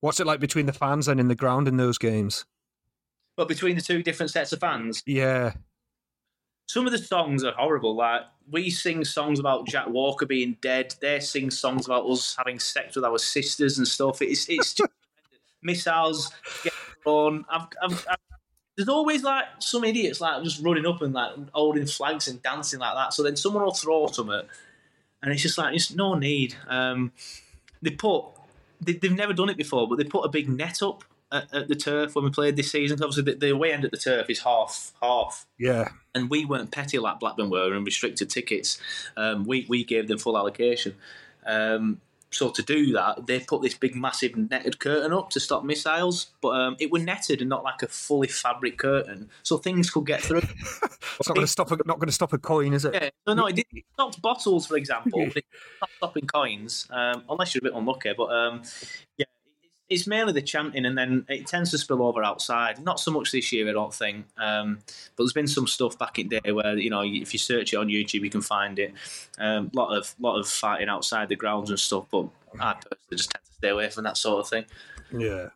What's 0.00 0.20
it 0.20 0.26
like 0.26 0.40
between 0.40 0.66
the 0.66 0.72
fans 0.72 1.08
and 1.08 1.18
in 1.18 1.28
the 1.28 1.34
ground 1.34 1.66
in 1.66 1.76
those 1.76 1.98
games? 1.98 2.44
But 3.36 3.48
between 3.48 3.76
the 3.76 3.82
two 3.82 4.02
different 4.02 4.30
sets 4.30 4.52
of 4.52 4.60
fans, 4.60 5.02
yeah. 5.06 5.52
Some 6.66 6.86
of 6.86 6.92
the 6.92 6.98
songs 6.98 7.44
are 7.44 7.52
horrible. 7.52 7.96
Like 7.96 8.22
we 8.50 8.70
sing 8.70 9.04
songs 9.04 9.40
about 9.40 9.66
Jack 9.66 9.88
Walker 9.88 10.26
being 10.26 10.56
dead. 10.60 10.94
They 11.00 11.18
sing 11.20 11.50
songs 11.50 11.86
about 11.86 12.06
us 12.06 12.36
having 12.36 12.58
sex 12.58 12.94
with 12.94 13.04
our 13.04 13.18
sisters 13.18 13.78
and 13.78 13.88
stuff. 13.88 14.20
It's 14.22 14.48
it's 14.48 14.74
just 14.74 14.90
missiles 15.62 16.30
get 16.62 16.72
thrown. 17.02 17.44
I've, 17.48 17.66
I've, 17.82 18.06
I've, 18.10 18.18
there's 18.76 18.88
always 18.88 19.24
like 19.24 19.44
some 19.58 19.84
idiots 19.84 20.20
like 20.20 20.42
just 20.44 20.62
running 20.62 20.86
up 20.86 21.02
and 21.02 21.12
like 21.12 21.32
holding 21.52 21.86
flags 21.86 22.28
and 22.28 22.40
dancing 22.42 22.78
like 22.78 22.94
that. 22.94 23.12
So 23.12 23.22
then 23.22 23.36
someone 23.36 23.64
will 23.64 23.74
throw 23.74 24.06
something, 24.06 24.42
and 25.22 25.32
it's 25.32 25.42
just 25.42 25.58
like 25.58 25.74
it's 25.74 25.92
no 25.94 26.14
need. 26.14 26.54
Um, 26.68 27.12
they 27.82 27.90
put 27.90 28.24
they, 28.80 28.98
have 29.02 29.16
never 29.16 29.32
done 29.32 29.48
it 29.48 29.56
before, 29.56 29.88
but 29.88 29.98
they 29.98 30.04
put 30.04 30.24
a 30.24 30.28
big 30.28 30.48
net 30.48 30.82
up 30.82 31.04
at, 31.32 31.52
at 31.52 31.68
the 31.68 31.74
turf 31.74 32.14
when 32.14 32.24
we 32.24 32.30
played 32.30 32.56
this 32.56 32.70
season. 32.70 33.02
Obviously, 33.02 33.24
the, 33.24 33.34
the 33.34 33.50
away 33.50 33.72
end 33.72 33.84
at 33.84 33.90
the 33.90 33.96
turf 33.96 34.30
is 34.30 34.40
half 34.40 34.92
half. 35.02 35.46
Yeah, 35.58 35.88
and 36.14 36.30
we 36.30 36.44
weren't 36.44 36.70
petty 36.70 36.98
like 36.98 37.20
Blackburn 37.20 37.50
were 37.50 37.72
and 37.72 37.84
restricted 37.84 38.30
tickets. 38.30 38.80
Um, 39.16 39.44
we 39.44 39.66
we 39.68 39.84
gave 39.84 40.08
them 40.08 40.18
full 40.18 40.38
allocation. 40.38 40.94
Um, 41.44 42.00
so 42.30 42.50
to 42.50 42.62
do 42.62 42.92
that, 42.92 43.26
they 43.26 43.40
put 43.40 43.62
this 43.62 43.74
big, 43.74 43.94
massive 43.94 44.36
netted 44.36 44.78
curtain 44.78 45.12
up 45.12 45.30
to 45.30 45.40
stop 45.40 45.64
missiles, 45.64 46.26
but 46.40 46.50
um, 46.50 46.76
it 46.78 46.90
was 46.90 47.02
netted 47.02 47.40
and 47.40 47.48
not 47.48 47.64
like 47.64 47.82
a 47.82 47.88
fully 47.88 48.28
fabric 48.28 48.78
curtain, 48.78 49.30
so 49.42 49.56
things 49.56 49.90
could 49.90 50.06
get 50.06 50.20
through. 50.20 50.38
it's 50.38 51.28
not 51.28 51.34
going 51.34 51.46
to 51.46 51.50
stop. 51.50 51.70
A, 51.70 51.76
not 51.86 51.98
going 51.98 52.08
to 52.08 52.12
stop 52.12 52.32
a 52.32 52.38
coin, 52.38 52.74
is 52.74 52.84
it? 52.84 52.94
Yeah. 52.94 53.10
No, 53.26 53.34
no. 53.34 53.46
It, 53.46 53.56
did, 53.56 53.66
it 53.72 53.84
stopped 53.94 54.20
bottles, 54.20 54.66
for 54.66 54.76
example. 54.76 55.30
stopped 55.76 55.92
stopping 55.96 56.26
coins, 56.26 56.86
um, 56.90 57.24
unless 57.28 57.54
you're 57.54 57.60
a 57.60 57.70
bit 57.70 57.74
unlucky. 57.74 58.12
But 58.16 58.30
um, 58.30 58.62
yeah, 59.16 59.26
it's 59.88 60.06
mainly 60.06 60.32
the 60.32 60.42
chanting, 60.42 60.84
and 60.84 60.98
then 60.98 61.24
it 61.28 61.46
tends 61.46 61.70
to 61.70 61.78
spill 61.78 62.02
over 62.02 62.22
outside. 62.22 62.82
Not 62.84 63.00
so 63.00 63.10
much 63.10 63.32
this 63.32 63.52
year, 63.52 63.68
I 63.68 63.72
don't 63.72 63.94
think. 63.94 64.26
Um, 64.36 64.78
but 65.16 65.24
there's 65.24 65.32
been 65.32 65.46
some 65.46 65.66
stuff 65.66 65.98
back 65.98 66.18
in 66.18 66.28
day 66.28 66.52
where 66.52 66.76
you 66.76 66.90
know 66.90 67.02
if 67.02 67.32
you 67.32 67.38
search 67.38 67.72
it 67.72 67.76
on 67.76 67.88
YouTube, 67.88 68.20
you 68.20 68.30
can 68.30 68.42
find 68.42 68.78
it. 68.78 68.92
A 69.38 69.46
um, 69.46 69.70
lot 69.72 69.96
of 69.96 70.14
lot 70.18 70.38
of 70.38 70.46
fighting 70.46 70.88
outside 70.88 71.28
the 71.28 71.36
grounds 71.36 71.70
and 71.70 71.80
stuff. 71.80 72.06
But 72.10 72.28
I 72.60 72.74
personally 72.74 73.16
just 73.16 73.30
tend 73.30 73.44
to 73.44 73.52
stay 73.52 73.68
away 73.70 73.88
from 73.88 74.04
that 74.04 74.16
sort 74.16 74.40
of 74.40 74.48
thing. 74.48 74.64
Yeah. 75.16 75.48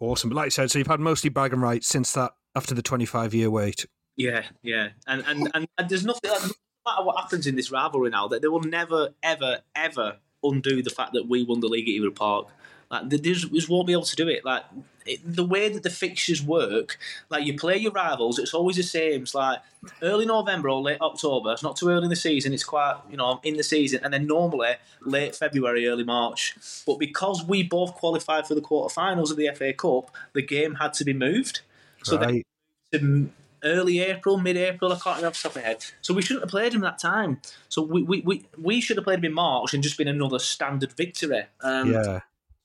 Awesome, 0.00 0.30
but 0.30 0.36
like 0.36 0.46
I 0.46 0.50
said, 0.50 0.70
so 0.70 0.78
you've 0.78 0.86
had 0.86 1.00
mostly 1.00 1.28
bag 1.28 1.52
and 1.52 1.60
rights 1.60 1.88
since 1.88 2.12
that 2.12 2.32
after 2.54 2.72
the 2.72 2.82
25 2.82 3.34
year 3.34 3.50
wait. 3.50 3.86
Yeah, 4.16 4.42
yeah, 4.62 4.90
and 5.06 5.24
and 5.26 5.50
and, 5.54 5.68
and 5.76 5.88
there's 5.88 6.04
nothing. 6.04 6.30
no 6.30 6.50
matter 6.86 7.04
what 7.04 7.20
happens 7.20 7.46
in 7.46 7.56
this 7.56 7.70
rivalry 7.70 8.10
now, 8.10 8.26
that 8.28 8.42
they 8.42 8.48
will 8.48 8.62
never, 8.62 9.10
ever, 9.22 9.60
ever 9.74 10.18
undo 10.42 10.82
the 10.82 10.90
fact 10.90 11.12
that 11.12 11.28
we 11.28 11.42
won 11.42 11.60
the 11.60 11.68
league 11.68 11.88
at 11.88 11.94
Ewood 11.94 12.14
Park. 12.14 12.48
Like 12.90 13.10
they 13.10 13.18
just, 13.18 13.52
just 13.52 13.68
won't 13.68 13.86
be 13.86 13.92
able 13.92 14.02
to 14.02 14.16
do 14.16 14.28
it. 14.28 14.44
Like 14.44 14.64
it, 15.04 15.20
the 15.24 15.44
way 15.44 15.68
that 15.68 15.82
the 15.82 15.90
fixtures 15.90 16.42
work, 16.42 16.98
like 17.28 17.44
you 17.44 17.56
play 17.56 17.76
your 17.76 17.92
rivals, 17.92 18.38
it's 18.38 18.54
always 18.54 18.76
the 18.76 18.82
same. 18.82 19.22
It's 19.22 19.34
like 19.34 19.60
early 20.02 20.24
November 20.24 20.70
or 20.70 20.80
late 20.80 21.00
October. 21.00 21.52
It's 21.52 21.62
not 21.62 21.76
too 21.76 21.90
early 21.90 22.04
in 22.04 22.10
the 22.10 22.16
season. 22.16 22.54
It's 22.54 22.64
quite 22.64 22.96
you 23.10 23.16
know 23.16 23.40
in 23.42 23.56
the 23.56 23.62
season, 23.62 24.00
and 24.04 24.12
then 24.12 24.26
normally 24.26 24.74
late 25.02 25.36
February, 25.36 25.86
early 25.86 26.04
March. 26.04 26.56
But 26.86 26.98
because 26.98 27.44
we 27.44 27.62
both 27.62 27.94
qualified 27.94 28.46
for 28.46 28.54
the 28.54 28.62
quarterfinals 28.62 29.30
of 29.30 29.36
the 29.36 29.50
FA 29.54 29.74
Cup, 29.74 30.10
the 30.32 30.42
game 30.42 30.76
had 30.76 30.94
to 30.94 31.04
be 31.04 31.12
moved. 31.12 31.60
So 32.04 32.16
right. 32.16 32.46
then 32.90 33.32
early 33.64 34.00
April, 34.00 34.38
mid 34.38 34.56
April. 34.56 34.92
I 34.92 34.96
can't 34.96 35.16
remember 35.16 35.28
off 35.28 35.42
the 35.42 35.48
top 35.48 35.56
of 35.56 35.62
my 35.62 35.68
head. 35.68 35.84
So 36.02 36.14
we 36.14 36.22
shouldn't 36.22 36.44
have 36.44 36.50
played 36.50 36.74
him 36.74 36.80
that 36.82 36.98
time. 36.98 37.40
So 37.68 37.82
we 37.82 38.02
we, 38.02 38.20
we, 38.20 38.46
we 38.56 38.80
should 38.80 38.96
have 38.96 39.04
played 39.04 39.18
him 39.20 39.26
in 39.26 39.34
March 39.34 39.74
and 39.74 39.82
just 39.82 39.98
been 39.98 40.08
another 40.08 40.38
standard 40.38 40.92
victory. 40.92 41.44
Um, 41.62 41.92
yeah. 41.92 42.20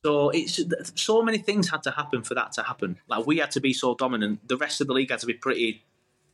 So 0.05 0.29
it's 0.31 0.59
so 0.95 1.21
many 1.21 1.37
things 1.37 1.69
had 1.69 1.83
to 1.83 1.91
happen 1.91 2.23
for 2.23 2.35
that 2.35 2.51
to 2.53 2.63
happen. 2.63 2.97
Like 3.07 3.25
we 3.25 3.37
had 3.37 3.51
to 3.51 3.61
be 3.61 3.71
so 3.71 3.95
dominant. 3.95 4.47
The 4.47 4.57
rest 4.57 4.81
of 4.81 4.87
the 4.87 4.93
league 4.93 5.09
had 5.09 5.19
to 5.19 5.25
be 5.25 5.33
pretty 5.33 5.83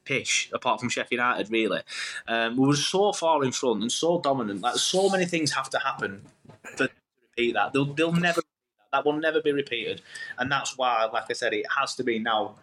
pish, 0.05 0.49
apart 0.53 0.80
from 0.80 0.89
Sheffield 0.89 1.20
United. 1.20 1.51
Really, 1.51 1.82
um, 2.28 2.57
we 2.57 2.68
were 2.68 2.76
so 2.76 3.14
far 3.14 3.43
in 3.43 3.51
front 3.51 3.82
and 3.82 3.91
so 3.91 4.20
dominant. 4.20 4.62
Like 4.62 4.76
so 4.78 5.10
many 5.10 5.26
things 5.26 5.51
have 5.53 5.70
to 5.70 5.80
happen 5.80 6.24
to 6.78 6.89
repeat 7.38 7.53
that. 7.53 7.74
They'll 7.74 7.93
they'll 7.93 8.12
never 8.12 8.41
that 8.91 9.05
will 9.05 9.14
never 9.14 9.39
be 9.39 9.51
repeated, 9.51 10.01
and 10.39 10.51
that's 10.51 10.76
why, 10.76 11.05
like 11.05 11.26
I 11.30 11.34
said, 11.34 11.53
it 11.53 11.68
has 11.78 11.93
to 11.95 12.03
be 12.03 12.18
now 12.18 12.55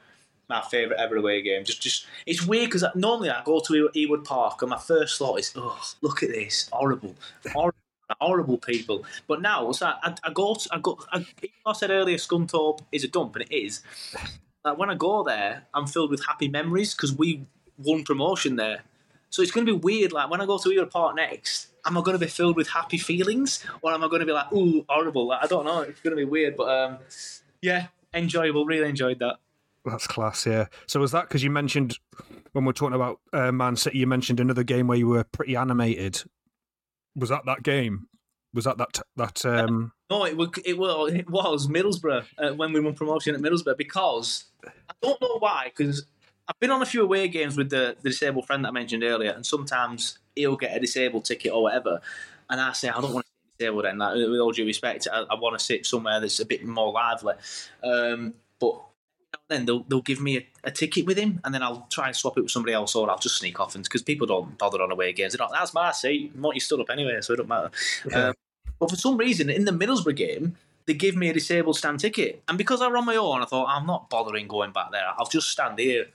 my 0.48 0.62
favourite 0.62 1.00
ever 1.00 1.16
away 1.16 1.42
game. 1.42 1.64
Just, 1.64 1.82
just 1.82 2.06
it's 2.26 2.46
weird 2.46 2.70
because 2.70 2.84
normally 2.94 3.30
I 3.30 3.42
go 3.44 3.60
to 3.60 3.90
Ewood 3.94 4.24
Park 4.24 4.62
and 4.62 4.70
my 4.70 4.78
first 4.78 5.18
thought 5.18 5.38
is, 5.38 5.52
oh, 5.56 5.80
look 6.02 6.22
at 6.22 6.30
this, 6.30 6.68
horrible, 6.72 7.14
horrible. 7.52 7.78
Horrible 8.20 8.58
people, 8.58 9.04
but 9.26 9.42
now 9.42 9.66
like 9.66 9.82
I, 9.82 10.14
I 10.22 10.32
go. 10.32 10.54
To, 10.54 10.68
I 10.70 10.78
go. 10.78 10.96
I, 11.12 11.26
I 11.66 11.72
said 11.72 11.90
earlier, 11.90 12.18
Scunthorpe 12.18 12.78
is 12.92 13.02
a 13.02 13.08
dump, 13.08 13.34
and 13.34 13.44
it 13.44 13.52
is. 13.52 13.82
Like 14.64 14.78
when 14.78 14.90
I 14.90 14.94
go 14.94 15.24
there, 15.24 15.64
I'm 15.74 15.88
filled 15.88 16.12
with 16.12 16.24
happy 16.24 16.46
memories 16.46 16.94
because 16.94 17.12
we 17.12 17.46
won 17.78 18.04
promotion 18.04 18.54
there. 18.54 18.84
So 19.30 19.42
it's 19.42 19.50
going 19.50 19.66
to 19.66 19.72
be 19.72 19.78
weird. 19.80 20.12
Like 20.12 20.30
when 20.30 20.40
I 20.40 20.46
go 20.46 20.56
to 20.56 20.68
Ewood 20.68 20.92
Park 20.92 21.16
next, 21.16 21.66
am 21.84 21.98
I 21.98 22.00
going 22.00 22.16
to 22.16 22.24
be 22.24 22.30
filled 22.30 22.54
with 22.54 22.68
happy 22.68 22.98
feelings, 22.98 23.66
or 23.82 23.92
am 23.92 24.04
I 24.04 24.06
going 24.06 24.20
to 24.20 24.26
be 24.26 24.30
like, 24.30 24.52
ooh, 24.52 24.84
horrible? 24.88 25.26
Like, 25.26 25.42
I 25.42 25.48
don't 25.48 25.64
know. 25.64 25.80
It's 25.80 26.00
going 26.00 26.12
to 26.12 26.16
be 26.16 26.24
weird, 26.24 26.56
but 26.56 26.68
um, 26.68 26.98
yeah, 27.60 27.88
enjoyable. 28.14 28.66
Really 28.66 28.88
enjoyed 28.88 29.18
that. 29.18 29.38
That's 29.86 30.08
class, 30.08 30.44
yeah. 30.46 30.66
So 30.88 30.98
was 30.98 31.12
that 31.12 31.28
because 31.28 31.44
you 31.44 31.50
mentioned 31.50 31.98
when 32.52 32.64
we're 32.64 32.72
talking 32.72 32.96
about 32.96 33.20
uh, 33.32 33.52
Man 33.52 33.76
City, 33.76 33.98
you 33.98 34.06
mentioned 34.06 34.40
another 34.40 34.64
game 34.64 34.88
where 34.88 34.98
you 34.98 35.06
were 35.06 35.24
pretty 35.24 35.54
animated. 35.54 36.24
Was 37.14 37.30
that 37.30 37.46
that 37.46 37.62
game? 37.62 38.08
Was 38.52 38.64
that 38.64 38.78
that 38.78 39.00
that? 39.16 39.44
Um... 39.44 39.92
No, 40.10 40.24
it 40.24 40.36
was 40.36 40.48
it 40.64 40.76
was 40.76 41.12
it 41.12 41.30
was 41.30 41.68
Middlesbrough 41.68 42.24
uh, 42.38 42.54
when 42.54 42.72
we 42.72 42.80
won 42.80 42.94
promotion 42.94 43.34
at 43.34 43.40
Middlesbrough 43.40 43.78
because 43.78 44.44
I 44.66 44.94
don't 45.00 45.20
know 45.20 45.38
why 45.38 45.72
because 45.76 46.04
I've 46.48 46.58
been 46.58 46.70
on 46.70 46.82
a 46.82 46.86
few 46.86 47.02
away 47.02 47.28
games 47.28 47.56
with 47.56 47.70
the, 47.70 47.96
the 48.02 48.10
disabled 48.10 48.46
friend 48.46 48.64
that 48.64 48.68
I 48.70 48.72
mentioned 48.72 49.04
earlier, 49.04 49.30
and 49.30 49.46
sometimes 49.46 50.18
he'll 50.34 50.56
get 50.56 50.76
a 50.76 50.80
disabled 50.80 51.24
ticket 51.26 51.52
or 51.52 51.62
whatever, 51.62 52.00
and 52.50 52.60
I 52.60 52.72
say 52.72 52.88
I 52.88 53.00
don't 53.00 53.12
want 53.12 53.26
to 53.26 53.32
sit 53.32 53.58
disabled. 53.58 53.84
Then, 53.84 53.98
like, 53.98 54.14
with 54.14 54.40
all 54.40 54.52
due 54.52 54.66
respect, 54.66 55.06
I, 55.12 55.24
I 55.30 55.34
want 55.38 55.58
to 55.58 55.64
sit 55.64 55.86
somewhere 55.86 56.20
that's 56.20 56.40
a 56.40 56.46
bit 56.46 56.64
more 56.64 56.92
lively. 56.92 57.34
Um, 57.84 58.34
but 58.58 58.80
then 59.48 59.64
they'll 59.64 59.84
they'll 59.84 60.02
give 60.02 60.20
me 60.20 60.38
a, 60.38 60.46
a, 60.64 60.70
ticket 60.70 61.06
with 61.06 61.16
him, 61.16 61.40
and 61.44 61.54
then 61.54 61.62
I'll 61.62 61.86
try 61.90 62.06
and 62.06 62.16
swap 62.16 62.36
it 62.36 62.42
with 62.42 62.50
somebody 62.50 62.72
else, 62.72 62.94
or 62.94 63.08
I'll 63.10 63.18
just 63.18 63.38
sneak 63.38 63.60
off. 63.60 63.74
And 63.74 63.84
because 63.84 64.02
people 64.02 64.26
don't 64.26 64.58
bother 64.58 64.82
on 64.82 64.90
away 64.90 65.12
games, 65.12 65.32
they're 65.32 65.44
not. 65.44 65.52
That's 65.52 65.74
my 65.74 65.92
seat. 65.92 66.32
I'm 66.36 66.44
you 66.52 66.60
stood 66.60 66.80
up 66.80 66.90
anyway, 66.90 67.20
so 67.20 67.34
it 67.34 67.36
don't 67.36 67.48
matter. 67.48 67.70
Um, 68.12 68.34
but 68.78 68.90
for 68.90 68.96
some 68.96 69.16
reason, 69.16 69.48
in 69.48 69.64
the 69.64 69.72
Middlesbrough 69.72 70.16
game, 70.16 70.56
they 70.86 70.94
give 70.94 71.16
me 71.16 71.28
a 71.28 71.32
disabled 71.32 71.76
stand 71.76 72.00
ticket, 72.00 72.42
and 72.48 72.58
because 72.58 72.82
I 72.82 72.88
were 72.88 72.96
on 72.96 73.06
my 73.06 73.16
own, 73.16 73.42
I 73.42 73.44
thought 73.44 73.68
I'm 73.68 73.86
not 73.86 74.10
bothering 74.10 74.48
going 74.48 74.72
back 74.72 74.90
there. 74.92 75.04
I'll 75.18 75.26
just 75.26 75.50
stand 75.50 75.78
here. 75.78 76.06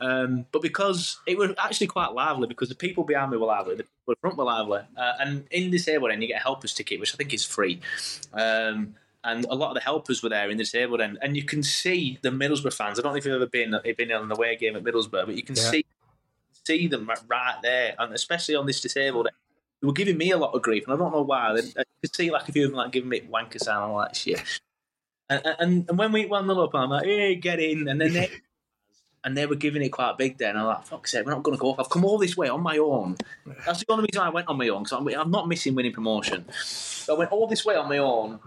Um, 0.00 0.46
but 0.50 0.60
because 0.60 1.20
it 1.26 1.38
was 1.38 1.52
actually 1.56 1.86
quite 1.86 2.12
lively, 2.12 2.48
because 2.48 2.68
the 2.68 2.74
people 2.74 3.04
behind 3.04 3.30
me 3.30 3.38
were 3.38 3.46
lively, 3.46 3.76
the 3.76 3.84
people 3.84 4.12
in 4.12 4.16
front 4.20 4.36
were 4.36 4.44
lively, 4.44 4.80
uh, 4.96 5.12
and 5.20 5.46
in 5.50 5.70
disabled 5.70 6.10
end 6.10 6.20
you 6.20 6.28
get 6.28 6.40
a 6.40 6.42
helper's 6.42 6.74
ticket, 6.74 7.00
which 7.00 7.14
I 7.14 7.16
think 7.16 7.32
is 7.32 7.44
free. 7.44 7.80
Um, 8.32 8.96
and 9.24 9.44
a 9.46 9.54
lot 9.54 9.68
of 9.68 9.74
the 9.74 9.80
helpers 9.80 10.22
were 10.22 10.28
there 10.28 10.50
in 10.50 10.58
the 10.58 10.64
disabled 10.64 11.00
end, 11.00 11.18
and 11.22 11.36
you 11.36 11.44
can 11.44 11.62
see 11.62 12.18
the 12.22 12.30
Middlesbrough 12.30 12.74
fans. 12.74 12.98
I 12.98 13.02
don't 13.02 13.12
know 13.12 13.18
if 13.18 13.24
you've 13.24 13.34
ever 13.34 13.46
been 13.46 13.74
eh, 13.74 13.92
been 13.96 14.12
on 14.12 14.28
the 14.28 14.34
away 14.34 14.56
game 14.56 14.76
at 14.76 14.84
Middlesbrough, 14.84 15.26
but 15.26 15.34
you 15.34 15.42
can 15.42 15.56
yeah. 15.56 15.70
see 15.70 15.84
see 16.66 16.86
them 16.86 17.10
right 17.28 17.56
there, 17.62 17.94
and 17.98 18.12
especially 18.12 18.54
on 18.54 18.66
this 18.66 18.80
disabled 18.80 19.26
end. 19.26 19.36
They 19.80 19.86
were 19.86 19.92
giving 19.92 20.18
me 20.18 20.30
a 20.30 20.38
lot 20.38 20.54
of 20.54 20.62
grief, 20.62 20.84
and 20.86 20.94
I 20.94 20.96
don't 20.96 21.12
know 21.12 21.22
why. 21.22 21.54
They, 21.54 21.80
I 21.80 21.84
could 22.00 22.14
see 22.14 22.30
like 22.30 22.48
a 22.48 22.52
few 22.52 22.66
of 22.66 22.70
them 22.70 22.78
like 22.78 22.92
giving 22.92 23.08
me 23.08 23.22
wanker 23.22 23.58
sound 23.58 23.84
and 23.84 23.92
all 23.92 24.00
that 24.00 24.16
shit. 24.16 24.42
And, 25.28 25.42
and, 25.58 25.88
and 25.88 25.98
when 25.98 26.12
we 26.12 26.26
won 26.26 26.46
the 26.46 26.54
up, 26.54 26.74
I'm 26.74 26.90
like, 26.90 27.06
"Hey, 27.06 27.36
get 27.36 27.60
in!" 27.60 27.88
And 27.88 28.00
then 28.00 28.12
they 28.12 28.30
and 29.24 29.36
they 29.36 29.46
were 29.46 29.56
giving 29.56 29.82
it 29.82 29.88
quite 29.88 30.18
big 30.18 30.36
then. 30.36 30.56
I'm 30.56 30.66
like, 30.66 30.84
fuck's 30.84 31.12
sake, 31.12 31.24
we're 31.24 31.32
not 31.32 31.42
going 31.42 31.56
to 31.56 31.60
go 31.60 31.70
off. 31.70 31.80
I've 31.80 31.88
come 31.88 32.04
all 32.04 32.18
this 32.18 32.36
way 32.36 32.48
on 32.48 32.62
my 32.62 32.76
own. 32.76 33.16
That's 33.64 33.80
the 33.80 33.86
only 33.88 34.02
reason 34.02 34.22
I 34.22 34.28
went 34.28 34.48
on 34.48 34.58
my 34.58 34.68
own 34.68 34.82
because 34.82 34.98
I'm, 34.98 35.08
I'm, 35.18 35.30
not 35.30 35.48
missing 35.48 35.74
winning 35.74 35.94
promotion. 35.94 36.44
So 36.62 37.16
I 37.16 37.18
went 37.18 37.32
all 37.32 37.46
this 37.46 37.64
way 37.64 37.74
on 37.74 37.88
my 37.88 37.98
own 37.98 38.38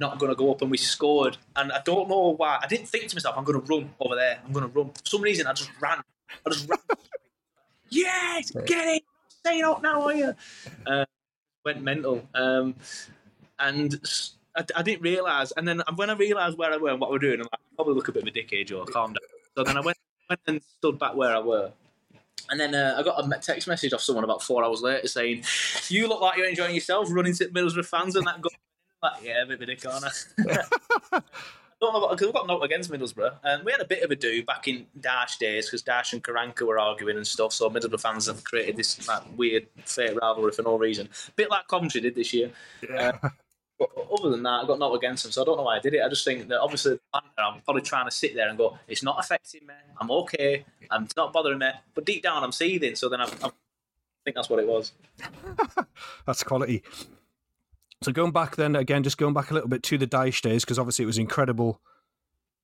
not 0.00 0.18
going 0.18 0.30
to 0.30 0.36
go 0.36 0.50
up, 0.52 0.62
and 0.62 0.70
we 0.70 0.76
scored. 0.76 1.36
And 1.56 1.72
I 1.72 1.80
don't 1.84 2.08
know 2.08 2.34
why. 2.36 2.58
I 2.62 2.66
didn't 2.66 2.88
think 2.88 3.08
to 3.08 3.16
myself, 3.16 3.36
I'm 3.36 3.44
going 3.44 3.60
to 3.60 3.66
run 3.66 3.90
over 4.00 4.14
there. 4.14 4.40
I'm 4.44 4.52
going 4.52 4.68
to 4.68 4.78
run. 4.78 4.90
For 4.90 5.04
some 5.04 5.22
reason, 5.22 5.46
I 5.46 5.52
just 5.52 5.70
ran. 5.80 5.98
I 6.46 6.50
just 6.50 6.68
ran. 6.68 6.78
yes, 7.90 8.50
get 8.50 8.88
it. 8.88 9.02
Stay 9.28 9.62
out 9.62 9.82
now, 9.82 10.02
are 10.02 10.14
you? 10.14 10.34
Uh, 10.86 11.04
went 11.64 11.82
mental. 11.82 12.26
Um, 12.34 12.74
and 13.58 14.00
I, 14.56 14.64
I 14.76 14.82
didn't 14.82 15.02
realise. 15.02 15.52
And 15.52 15.66
then 15.66 15.82
when 15.96 16.10
I 16.10 16.14
realised 16.14 16.58
where 16.58 16.72
I 16.72 16.76
were 16.76 16.90
and 16.90 17.00
what 17.00 17.10
we 17.10 17.14
we're 17.14 17.20
doing, 17.20 17.40
I'm 17.40 17.48
like, 17.52 17.60
probably 17.76 17.94
look 17.94 18.08
a 18.08 18.12
bit 18.12 18.22
of 18.22 18.28
a 18.28 18.30
dickhead, 18.30 18.66
Joe. 18.66 18.84
Calm 18.84 19.12
down. 19.12 19.20
So 19.56 19.64
then 19.64 19.76
I 19.76 19.80
went, 19.80 19.98
went 20.28 20.40
and 20.46 20.62
stood 20.62 20.98
back 20.98 21.14
where 21.14 21.34
I 21.34 21.40
were. 21.40 21.72
And 22.50 22.60
then 22.60 22.74
uh, 22.74 22.96
I 22.98 23.02
got 23.02 23.24
a 23.24 23.38
text 23.40 23.68
message 23.68 23.92
off 23.92 24.02
someone 24.02 24.24
about 24.24 24.42
four 24.42 24.64
hours 24.64 24.82
later 24.82 25.06
saying, 25.06 25.44
"You 25.88 26.08
look 26.08 26.20
like 26.20 26.36
you're 26.36 26.48
enjoying 26.48 26.74
yourself 26.74 27.08
running 27.10 27.34
to 27.34 27.46
Middlesbrough 27.46 27.86
fans, 27.86 28.16
and 28.16 28.26
that 28.26 28.40
goal 28.40 28.52
yeah, 29.22 29.44
maybe 29.48 29.66
they 29.66 29.76
corner. 29.76 30.10
I 31.12 31.20
don't 31.80 31.94
know 31.94 32.08
because 32.10 32.26
we've 32.26 32.34
got 32.34 32.46
note 32.46 32.62
against 32.62 32.90
Middlesbrough, 32.92 33.38
and 33.42 33.64
we 33.64 33.72
had 33.72 33.80
a 33.80 33.86
bit 33.86 34.04
of 34.04 34.10
a 34.10 34.16
do 34.16 34.44
back 34.44 34.68
in 34.68 34.86
Dyche 35.00 35.38
days 35.38 35.66
because 35.66 35.82
Dyche 35.82 36.12
and 36.12 36.22
Karanka 36.22 36.62
were 36.62 36.78
arguing 36.78 37.16
and 37.16 37.26
stuff. 37.26 37.52
So 37.52 37.68
Middlesbrough 37.68 38.00
fans 38.00 38.26
have 38.26 38.44
created 38.44 38.76
this 38.76 39.08
like, 39.08 39.22
weird 39.36 39.66
fake 39.84 40.20
rivalry 40.20 40.52
for 40.52 40.62
no 40.62 40.78
reason, 40.78 41.08
a 41.28 41.32
bit 41.32 41.50
like 41.50 41.66
Coventry 41.66 42.00
did 42.00 42.14
this 42.14 42.32
year. 42.32 42.50
Yeah. 42.88 43.12
Uh, 43.22 43.28
but 43.78 43.90
other 44.16 44.30
than 44.30 44.44
that, 44.44 44.60
I've 44.60 44.66
got 44.68 44.78
note 44.78 44.94
against 44.94 45.24
them, 45.24 45.32
so 45.32 45.42
I 45.42 45.44
don't 45.44 45.56
know 45.56 45.64
why 45.64 45.76
I 45.76 45.80
did 45.80 45.94
it. 45.94 46.02
I 46.04 46.08
just 46.08 46.24
think 46.24 46.46
that 46.48 46.60
obviously 46.60 47.00
I'm 47.12 47.60
probably 47.64 47.82
trying 47.82 48.04
to 48.04 48.12
sit 48.12 48.34
there 48.36 48.48
and 48.48 48.56
go, 48.56 48.78
it's 48.86 49.02
not 49.02 49.16
affecting 49.18 49.66
me. 49.66 49.74
I'm 50.00 50.10
okay. 50.10 50.64
I'm 50.88 51.08
not 51.16 51.32
bothering 51.32 51.58
me. 51.58 51.70
But 51.94 52.06
deep 52.06 52.22
down, 52.22 52.44
I'm 52.44 52.52
seething. 52.52 52.94
So 52.94 53.08
then 53.08 53.20
I'm, 53.20 53.30
I 53.42 53.50
think 54.24 54.36
that's 54.36 54.48
what 54.48 54.60
it 54.60 54.68
was. 54.68 54.92
that's 56.26 56.44
quality. 56.44 56.84
So 58.02 58.12
going 58.12 58.32
back 58.32 58.56
then 58.56 58.76
again, 58.76 59.02
just 59.02 59.18
going 59.18 59.34
back 59.34 59.50
a 59.50 59.54
little 59.54 59.68
bit 59.68 59.82
to 59.84 59.98
the 59.98 60.06
Dyche 60.06 60.40
days 60.42 60.64
because 60.64 60.78
obviously 60.78 61.04
it 61.04 61.06
was 61.06 61.18
incredible 61.18 61.80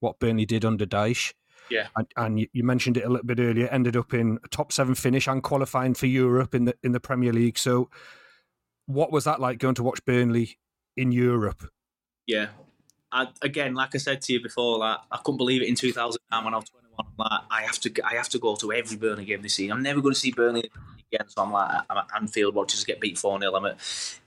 what 0.01 0.18
Burnley 0.18 0.47
did 0.47 0.64
under 0.64 0.86
Dyche. 0.86 1.32
Yeah, 1.70 1.89
and, 1.97 2.07
and, 2.16 2.49
you 2.53 2.64
mentioned 2.64 2.97
it 2.97 3.05
a 3.05 3.11
little 3.11 3.26
bit 3.26 3.39
earlier. 3.39 3.68
Ended 3.68 3.95
up 3.95 4.14
in 4.14 4.39
a 4.43 4.49
top 4.49 4.72
seven 4.72 4.95
finish 4.95 5.26
and 5.28 5.43
qualifying 5.43 5.93
for 5.93 6.07
Europe 6.07 6.55
in 6.55 6.64
the 6.64 6.74
in 6.82 6.93
the 6.93 7.01
Premier 7.01 7.30
League. 7.30 7.59
So, 7.59 7.91
what 8.86 9.12
was 9.12 9.24
that 9.24 9.39
like 9.39 9.59
going 9.59 9.74
to 9.74 9.82
watch 9.82 10.03
Burnley 10.07 10.59
in 10.97 11.12
Europe? 11.12 11.70
Yeah, 12.26 12.49
I, 13.12 13.28
again, 13.43 13.74
like 13.74 13.95
I 13.95 13.99
said 13.99 14.22
to 14.22 14.32
you 14.32 14.43
before, 14.43 14.78
like 14.78 14.99
I 15.11 15.18
couldn't 15.18 15.39
believe 15.39 15.62
it 15.62 15.68
in 15.68 15.74
2009 15.74 16.45
when 16.45 16.55
I 16.55 16.57
was 16.57 16.68
21. 16.68 16.95
I'm 16.99 17.07
like, 17.18 17.41
I 17.51 17.62
have 17.62 17.78
to, 17.80 17.93
I 18.05 18.14
have 18.14 18.28
to 18.30 18.39
go 18.39 18.57
to 18.57 18.72
every 18.72 18.97
Burnley 18.97 19.24
game 19.24 19.43
this 19.43 19.55
season. 19.55 19.72
I'm 19.72 19.82
never 19.82 20.01
going 20.01 20.14
to 20.14 20.20
see 20.20 20.32
Burnley 20.32 20.70
again. 21.12 21.28
So 21.28 21.42
I'm 21.42 21.52
like, 21.52 21.82
I'm 21.88 21.98
at 21.98 22.06
Anfield 22.14 22.54
watching 22.54 22.78
us 22.78 22.84
get 22.84 23.00
beat 23.00 23.18
4 23.18 23.40
0. 23.40 23.54
I'm 23.54 23.64
at 23.66 23.78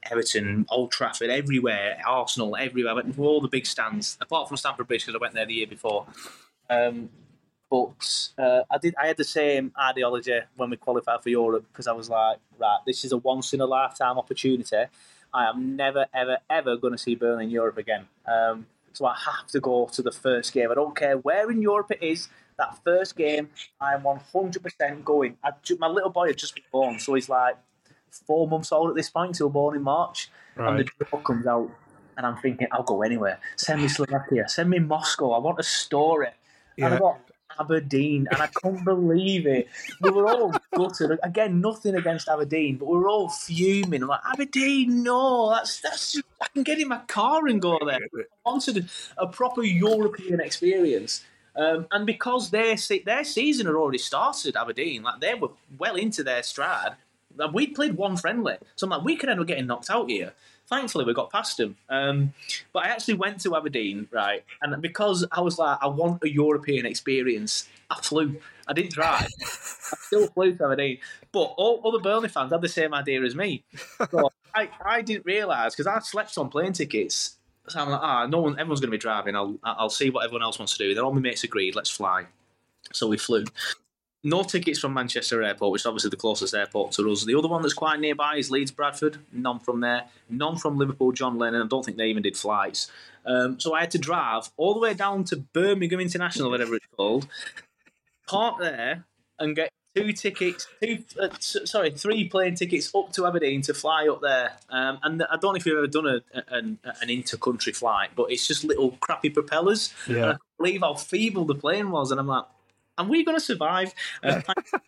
Everton, 0.10 0.66
Old 0.70 0.92
Trafford, 0.92 1.30
everywhere, 1.30 2.02
Arsenal, 2.06 2.56
everywhere. 2.56 2.94
I 2.94 2.96
went 2.96 3.18
all 3.18 3.42
the 3.42 3.48
big 3.48 3.66
stands, 3.66 4.18
apart 4.22 4.48
from 4.48 4.58
Stamford 4.58 4.88
Bridge 4.88 5.06
because 5.06 5.16
I 5.16 5.22
went 5.22 5.34
there 5.34 5.46
the 5.46 5.54
year 5.54 5.68
before. 5.68 6.06
Um, 6.70 7.10
but 7.70 8.30
uh, 8.38 8.64
I 8.70 8.78
did. 8.78 8.96
I 9.02 9.08
had 9.08 9.18
the 9.18 9.24
same 9.24 9.72
ideology 9.80 10.40
when 10.58 10.70
we 10.70 10.78
qualified 10.78 11.24
for 11.24 11.30
Europe 11.30 11.66
because 11.72 11.88
I 11.88 11.94
was 11.94 12.10
like, 12.10 12.40
right, 12.60 12.80
this 12.86 13.06
is 13.06 13.14
a 13.14 13.18
once 13.18 13.54
in 13.54 13.62
a 13.62 13.66
lifetime 13.66 14.18
opportunity. 14.18 14.86
I 15.34 15.46
am 15.48 15.78
never, 15.78 16.06
ever, 16.14 16.40
ever 16.50 16.76
going 16.76 16.92
to 16.92 16.98
see 16.98 17.16
Burnley 17.16 17.46
in 17.46 17.50
Europe 17.50 17.78
again. 17.78 18.08
Um, 18.28 18.66
so 18.92 19.06
I 19.06 19.16
have 19.16 19.48
to 19.48 19.62
go 19.62 19.88
to 19.94 20.02
the 20.02 20.12
first 20.12 20.52
game. 20.52 20.70
I 20.70 20.74
don't 20.74 20.96
care 20.96 21.18
where 21.18 21.50
in 21.50 21.62
Europe 21.62 21.92
it 21.92 22.04
is 22.04 22.28
that 22.58 22.78
first 22.84 23.16
game, 23.16 23.50
I'm 23.80 24.02
100% 24.02 25.04
going. 25.04 25.38
I, 25.44 25.52
my 25.80 25.88
little 25.88 26.10
boy 26.10 26.28
had 26.28 26.38
just 26.38 26.56
been 26.56 26.64
born, 26.72 27.00
so 27.00 27.14
he's 27.14 27.30
like 27.30 27.58
four 28.12 28.48
months 28.48 28.72
old 28.72 28.90
at 28.90 28.96
this 28.96 29.10
point. 29.10 29.38
He 29.38 29.44
was 29.44 29.54
born 29.54 29.76
in 29.76 29.84
March, 29.84 30.30
right. 30.56 30.70
and 30.70 30.80
the 30.80 31.06
draw 31.06 31.20
comes 31.22 31.48
out, 31.48 31.70
and 32.18 32.26
I'm 32.26 32.38
thinking, 32.38 32.68
I'll 32.72 32.84
go 32.84 33.02
anywhere. 33.02 33.40
Send 33.56 33.82
me 33.82 33.88
Slovakia, 33.88 34.48
send 34.48 34.70
me 34.70 34.80
Moscow. 34.80 35.32
I 35.32 35.40
want 35.40 35.60
a 35.60 35.64
story. 35.64 36.28
Yeah. 36.78 36.86
And 36.86 36.96
I 36.96 37.00
got 37.00 37.20
Aberdeen, 37.60 38.28
and 38.32 38.42
I 38.42 38.48
couldn't 38.48 38.84
believe 38.86 39.46
it. 39.46 39.68
We 40.02 40.10
were 40.10 40.28
all 40.28 40.54
gutted. 40.76 41.20
Again, 41.24 41.62
nothing 41.62 41.96
against 41.96 42.28
Aberdeen, 42.28 42.78
but 42.78 42.88
we 42.88 42.98
were 42.98 43.10
all 43.10 43.30
fuming. 43.30 44.04
I'm 44.04 44.10
like, 44.10 44.22
Aberdeen, 44.32 45.04
no, 45.04 45.50
that's 45.50 45.82
that's. 45.82 46.14
Just, 46.14 46.26
I 46.42 46.48
can 46.54 46.64
get 46.64 46.80
in 46.80 46.88
my 46.88 47.00
car 47.08 47.48
and 47.48 47.62
go 47.62 47.78
there. 47.86 48.00
I 48.16 48.50
wanted 48.50 48.90
a 49.18 49.28
proper 49.28 49.64
European 49.64 50.40
experience. 50.40 51.24
Um, 51.56 51.88
and 51.92 52.06
because 52.06 52.50
their 52.50 52.76
their 53.06 53.24
season 53.24 53.66
had 53.66 53.76
already 53.76 53.98
started, 53.98 54.56
Aberdeen, 54.56 55.04
like 55.04 55.20
they 55.20 55.34
were 55.34 55.50
well 55.78 55.96
into 55.96 56.24
their 56.24 56.44
stride. 56.44 56.96
We'd 57.54 57.76
played 57.76 57.96
one 57.96 58.18
friendly, 58.18 58.58
so 58.76 58.86
I'm 58.86 58.92
like, 58.92 59.04
we 59.04 59.16
could 59.16 59.30
end 59.30 59.40
up 59.40 59.48
getting 59.48 59.66
knocked 59.66 59.90
out 59.90 60.10
here. 60.10 60.34
Thankfully, 60.68 61.06
we 61.06 61.14
got 61.14 61.32
past 61.32 61.58
them. 61.58 61.76
Um, 61.90 62.34
but 62.72 62.86
I 62.86 62.90
actually 62.90 63.16
went 63.16 63.42
to 63.42 63.56
Aberdeen, 63.56 64.08
right? 64.12 64.44
And 64.62 64.82
because 64.82 65.26
I 65.32 65.42
was 65.42 65.58
like, 65.58 65.78
I 65.82 65.88
want 65.88 66.24
a 66.24 66.30
European 66.30 66.86
experience, 66.86 67.68
I 67.90 67.96
flew. 68.02 68.38
I 68.68 68.74
didn't 68.74 68.92
drive. 68.92 69.28
I 69.42 69.98
still 70.02 70.28
flew 70.28 70.56
to 70.56 70.66
Aberdeen. 70.66 71.00
But 71.32 71.54
all 71.58 71.82
other 71.86 72.00
Burnley 72.00 72.30
fans 72.30 72.52
had 72.52 72.62
the 72.62 72.70
same 72.70 72.94
idea 72.94 73.22
as 73.22 73.36
me. 73.36 73.64
So 74.12 74.32
I, 74.56 74.70
I 74.86 75.02
didn't 75.02 75.26
realise 75.26 75.74
because 75.74 75.88
I 75.88 76.00
slept 76.00 76.38
on 76.38 76.50
plane 76.50 76.74
tickets 76.74 77.38
so 77.72 77.80
I'm 77.80 77.90
like, 77.90 78.02
ah, 78.02 78.28
no 78.28 78.40
one, 78.40 78.54
everyone's 78.54 78.80
going 78.80 78.90
to 78.90 78.98
be 78.98 79.02
driving. 79.02 79.36
I'll, 79.36 79.58
I'll 79.64 79.90
see 79.90 80.10
what 80.10 80.24
everyone 80.26 80.44
else 80.44 80.60
wants 80.60 80.78
to 80.78 80.84
do. 80.84 80.94
Then 80.94 81.04
all 81.04 81.14
my 81.14 81.22
mates 81.22 81.44
agreed, 81.44 81.76
let's 81.76 81.90
fly. 81.90 82.26
So 82.94 83.08
we 83.08 83.18
flew. 83.18 83.46
no 84.24 84.44
tickets 84.44 84.80
from 84.80 84.94
Manchester 84.94 85.42
Airport, 85.42 85.72
which 85.72 85.82
is 85.82 85.86
obviously 85.86 86.10
the 86.10 86.18
closest 86.18 86.54
airport 86.54 86.92
to 86.94 87.12
us. 87.12 87.26
The 87.26 87.36
other 87.36 87.48
one 87.48 87.62
that's 87.62 87.74
quite 87.74 88.00
nearby 88.00 88.36
is 88.36 88.52
Leeds 88.52 88.72
Bradford. 88.72 89.18
None 89.32 89.60
from 89.60 89.80
there. 89.80 90.04
None 90.30 90.58
from 90.58 90.78
Liverpool 90.78 91.12
John 91.12 91.38
Lennon. 91.38 91.62
I 91.62 91.68
don't 91.68 91.84
think 91.84 91.98
they 91.98 92.08
even 92.08 92.24
did 92.24 92.38
flights. 92.38 92.92
Um, 93.26 93.60
so 93.60 93.74
I 93.74 93.82
had 93.82 93.92
to 93.92 94.00
drive 94.00 94.50
all 94.58 94.74
the 94.74 94.80
way 94.80 94.94
down 94.94 95.24
to 95.26 95.38
Birmingham 95.38 96.00
International, 96.00 96.50
whatever 96.50 96.76
it's 96.76 96.86
called, 96.96 97.28
park 98.28 98.60
there, 98.60 99.06
and 99.40 99.56
get 99.56 99.72
two 99.96 100.14
tickets, 100.14 100.68
two 100.82 101.04
uh, 101.20 101.30
sorry, 101.40 101.92
three 101.92 102.28
plane 102.28 102.56
tickets 102.56 102.94
up 102.96 103.12
to 103.14 103.26
Aberdeen 103.26 103.62
to 103.64 103.74
fly 103.74 104.08
up 104.08 104.22
there. 104.22 104.54
Um, 104.70 105.00
and 105.04 105.24
I 105.24 105.38
don't 105.38 105.54
know 105.54 105.56
if 105.56 105.66
you've 105.66 105.78
ever 105.78 105.88
done 105.88 106.08
a, 106.08 106.22
an, 106.48 106.80
an 106.84 107.10
inter-country 107.10 107.74
flight, 107.74 108.12
but 108.16 108.32
it's 108.32 108.48
just 108.48 108.64
little 108.64 108.92
crappy 109.02 109.30
propellers. 109.30 109.94
Yeah. 110.08 110.16
And 110.16 110.26
I 110.26 110.32
can't 110.32 110.58
believe 110.58 110.82
how 110.82 110.94
feeble 110.96 111.46
the 111.46 111.56
plane 111.56 111.92
was, 111.92 112.12
and 112.12 112.20
I'm 112.20 112.28
like, 112.28 112.46
"Are 112.98 113.06
we 113.06 113.24
going 113.24 113.38
to 113.38 113.44
survive?" 113.44 113.94
Uh, 114.24 114.42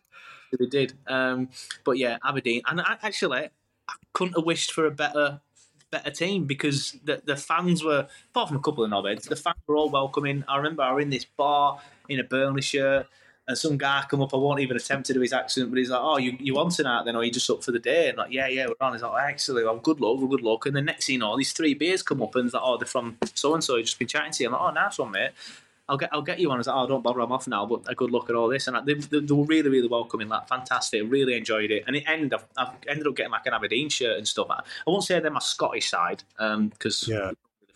we 0.60 0.68
did. 0.68 0.94
Um, 1.08 1.50
but 1.84 1.98
yeah, 1.98 2.18
Aberdeen, 2.26 2.62
and 2.68 2.82
I, 2.82 2.98
actually, 3.02 3.50
I 3.88 3.94
couldn't 4.14 4.36
have 4.36 4.46
wished 4.46 4.72
for 4.72 4.86
a 4.86 4.92
better. 4.92 5.42
Better 5.92 6.10
team 6.10 6.46
because 6.46 6.98
the 7.04 7.22
the 7.24 7.36
fans 7.36 7.84
were 7.84 8.08
apart 8.32 8.48
from 8.48 8.58
a 8.58 8.62
couple 8.62 8.84
of 8.84 8.90
knobheads, 8.90 9.30
the 9.30 9.36
fans 9.36 9.58
were 9.68 9.76
all 9.76 9.92
welcoming. 9.92 10.44
I 10.48 10.58
remember 10.58 10.82
I 10.82 10.92
was 10.92 11.04
in 11.04 11.12
this 11.12 11.26
bar 11.26 11.82
in 12.10 12.20
a 12.20 12.24
Burnley 12.24 12.64
shirt, 12.64 13.06
and 13.48 13.58
some 13.58 13.78
guy 13.78 14.04
come 14.10 14.22
up. 14.22 14.34
I 14.34 14.38
won't 14.38 14.62
even 14.62 14.78
attempt 14.78 15.08
to 15.08 15.14
do 15.14 15.20
his 15.20 15.34
accent, 15.34 15.70
but 15.70 15.78
he's 15.78 15.90
like, 15.90 16.00
"Oh, 16.02 16.18
you 16.18 16.38
you 16.40 16.58
on 16.58 16.70
tonight 16.70 17.04
then, 17.06 17.16
or 17.16 17.24
you 17.24 17.32
just 17.32 17.50
up 17.50 17.64
for 17.64 17.72
the 17.72 17.80
day?" 17.80 18.10
And 18.10 18.18
like, 18.18 18.32
"Yeah, 18.32 18.48
yeah, 18.48 18.68
we're 18.68 18.76
on." 18.86 18.94
He's 18.94 19.02
like, 19.02 19.30
"Excellent, 19.30 19.66
well, 19.66 19.78
good 19.78 20.00
luck, 20.00 20.18
well, 20.18 20.28
good 20.28 20.42
luck." 20.42 20.66
And 20.66 20.76
the 20.76 20.82
next 20.82 21.08
thing 21.08 21.14
you 21.14 21.20
know, 21.20 21.38
these 21.38 21.52
three 21.52 21.74
beers 21.74 22.02
come 22.04 22.22
up, 22.22 22.36
and 22.36 22.46
he's 22.46 22.54
like, 22.54 22.64
"Oh, 22.64 22.78
they're 22.78 22.86
from 22.86 23.18
so 23.34 23.54
and 23.54 23.64
so." 23.64 23.82
Just 23.82 24.00
been 24.00 24.08
chatting 24.08 24.32
to 24.32 24.44
you. 24.44 24.50
I'm 24.50 24.54
like, 24.54 24.62
"Oh, 24.62 24.72
nice 24.72 24.98
one, 24.98 25.12
mate." 25.12 25.32
I'll 25.90 25.98
get 25.98 26.10
I'll 26.14 26.22
get 26.22 26.40
you 26.40 26.48
one. 26.48 26.56
I 26.56 26.60
was 26.60 26.68
like, 26.68 26.78
"Oh, 26.78 26.88
don't 26.88 27.04
bother, 27.04 27.20
I'm 27.20 27.34
off 27.34 27.46
now." 27.46 27.66
But 27.66 27.82
a 27.88 27.96
good 27.96 28.10
look 28.12 28.30
at 28.30 28.36
all 28.38 28.48
this, 28.48 28.68
and 28.68 28.88
they, 28.88 28.94
they, 28.94 29.20
they 29.20 29.34
were 29.34 29.44
really 29.44 29.70
really 29.70 29.90
welcoming, 29.90 30.30
like 30.30 30.48
fantastic. 30.48 31.04
Really 31.06 31.36
enjoyed 31.36 31.72
it, 31.72 31.84
and 31.86 31.98
it 31.98 32.06
ended. 32.08 32.34
I've, 32.34 32.46
I've 32.56 32.74
ended 32.88 33.06
up 33.08 33.16
getting 33.18 33.34
like 33.34 33.46
an 33.46 33.54
Aberdeen 33.54 33.90
shirt 33.90 34.18
and 34.18 34.26
stuff. 34.26 34.48
I, 34.50 34.60
I 34.60 34.64
won't 34.90 35.04
say 35.04 35.20
they're 35.20 35.30
my 35.30 35.40
Scottish 35.40 35.90
side, 35.90 36.24
because 36.38 37.10
Yeah. 37.10 37.32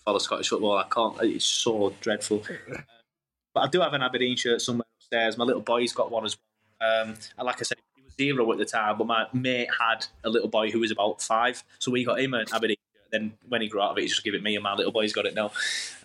follow 0.05 0.20
Scottish 0.20 0.47
football. 0.47 0.78
I 0.78 0.86
can't. 0.89 1.18
It's 1.24 1.43
so 1.43 1.93
dreadful. 1.99 2.43
Um, 2.49 2.78
but 3.53 3.59
I 3.59 3.68
do 3.68 3.82
have 3.82 3.93
an 3.93 4.01
Aberdeen 4.03 4.38
shirt 4.38 4.61
somewhere 4.61 4.86
upstairs. 5.08 5.38
My 5.38 5.45
little 5.45 5.62
boy's 5.62 5.93
got 5.93 6.12
one 6.12 6.26
as 6.26 6.38
well. 6.80 7.01
Um, 7.01 7.16
and 7.38 7.45
like 7.45 7.60
I 7.60 7.64
said, 7.64 7.78
he 7.95 8.03
was 8.03 8.14
zero 8.16 8.51
at 8.51 8.58
the 8.58 8.66
time, 8.66 8.97
but 8.97 9.08
my 9.08 9.26
mate 9.34 9.70
had 9.80 10.05
a 10.24 10.30
little 10.30 10.49
boy 10.49 10.70
who 10.70 10.80
was 10.80 10.91
about 10.91 11.22
five, 11.22 11.64
so 11.80 11.91
we 11.91 12.03
got 12.03 12.20
him 12.20 12.34
an 12.34 12.45
Aberdeen. 12.53 12.78
Then 13.12 13.34
when 13.47 13.62
he 13.62 13.68
grew 13.70 13.82
out 13.82 13.91
of 13.91 13.97
it, 13.97 14.01
he 14.01 14.08
just 14.08 14.24
gave 14.24 14.36
it 14.36 14.43
me, 14.43 14.55
and 14.55 14.64
my 14.64 14.74
little 14.76 14.91
boy's 14.91 15.14
got 15.14 15.26
it 15.26 15.34
now. 15.34 15.51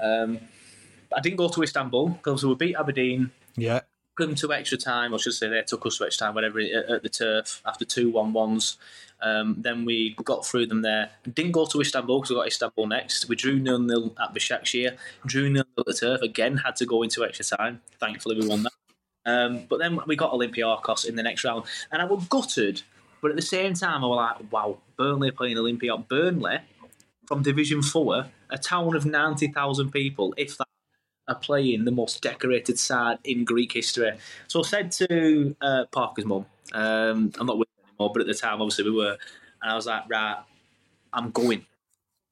Um, 0.00 0.38
I 1.14 1.20
didn't 1.20 1.36
go 1.36 1.48
to 1.48 1.62
Istanbul 1.62 2.08
because 2.10 2.44
we 2.46 2.54
beat 2.54 2.76
Aberdeen 2.76 3.32
Yeah. 3.56 3.80
took 4.16 4.28
them 4.28 4.34
to 4.36 4.52
extra 4.52 4.78
time, 4.78 5.12
or 5.12 5.18
should 5.18 5.32
I 5.32 5.34
say 5.34 5.48
they 5.48 5.62
took 5.62 5.84
us 5.84 5.98
to 5.98 6.06
extra 6.06 6.26
time, 6.26 6.34
whatever, 6.34 6.60
at, 6.60 6.90
at 6.90 7.02
the 7.02 7.08
turf 7.08 7.60
after 7.66 7.84
two 7.84 8.08
one 8.10 8.32
ones. 8.32 8.78
Um, 9.20 9.56
then 9.58 9.84
we 9.84 10.14
got 10.24 10.46
through 10.46 10.66
them 10.66 10.82
there. 10.82 11.10
Didn't 11.32 11.52
go 11.52 11.66
to 11.66 11.80
Istanbul 11.80 12.20
because 12.20 12.30
we 12.30 12.36
got 12.36 12.46
Istanbul 12.48 12.86
next. 12.86 13.28
We 13.28 13.36
drew 13.36 13.58
nil 13.58 13.78
nil 13.78 14.16
at 14.20 14.34
Başakşehir. 14.34 14.96
Drew 15.26 15.42
nil 15.50 15.52
nil 15.52 15.64
at 15.78 15.86
the 15.86 15.94
turf 15.94 16.22
again. 16.22 16.56
Had 16.58 16.76
to 16.76 16.86
go 16.86 17.02
into 17.02 17.24
extra 17.24 17.56
time. 17.56 17.80
Thankfully, 18.00 18.40
we 18.40 18.46
won 18.48 18.62
that. 18.64 18.72
Um, 19.24 19.66
but 19.68 19.78
then 19.78 19.98
we 20.06 20.16
got 20.16 20.32
Olympiacos 20.32 21.04
in 21.06 21.16
the 21.16 21.22
next 21.22 21.44
round, 21.44 21.64
and 21.90 22.02
I 22.02 22.04
was 22.04 22.26
gutted. 22.26 22.82
But 23.20 23.30
at 23.30 23.36
the 23.36 23.42
same 23.42 23.74
time, 23.74 24.04
I 24.04 24.06
was 24.06 24.16
like, 24.16 24.52
"Wow, 24.52 24.78
Burnley 24.96 25.30
playing 25.30 25.56
Olympiacos. 25.56 26.08
Burnley 26.08 26.58
from 27.26 27.42
Division 27.42 27.82
Four, 27.82 28.26
a 28.50 28.58
town 28.58 28.96
of 28.96 29.06
ninety 29.06 29.48
thousand 29.48 29.90
people, 29.92 30.34
if 30.36 30.58
that." 30.58 30.66
are 31.28 31.36
playing 31.36 31.84
the 31.84 31.90
most 31.90 32.20
decorated 32.20 32.78
side 32.78 33.18
in 33.24 33.44
Greek 33.44 33.72
history. 33.72 34.10
So 34.48 34.60
I 34.60 34.62
said 34.64 34.92
to 34.92 35.54
uh, 35.60 35.84
Parker's 35.92 36.24
mum, 36.24 36.46
um, 36.72 37.32
I'm 37.38 37.46
not 37.46 37.58
with 37.58 37.68
anymore, 37.88 38.12
but 38.12 38.22
at 38.22 38.26
the 38.26 38.34
time, 38.34 38.60
obviously, 38.60 38.84
we 38.84 38.90
were. 38.90 39.16
And 39.62 39.70
I 39.70 39.76
was 39.76 39.86
like, 39.86 40.02
right, 40.08 40.42
I'm 41.12 41.30
going. 41.30 41.64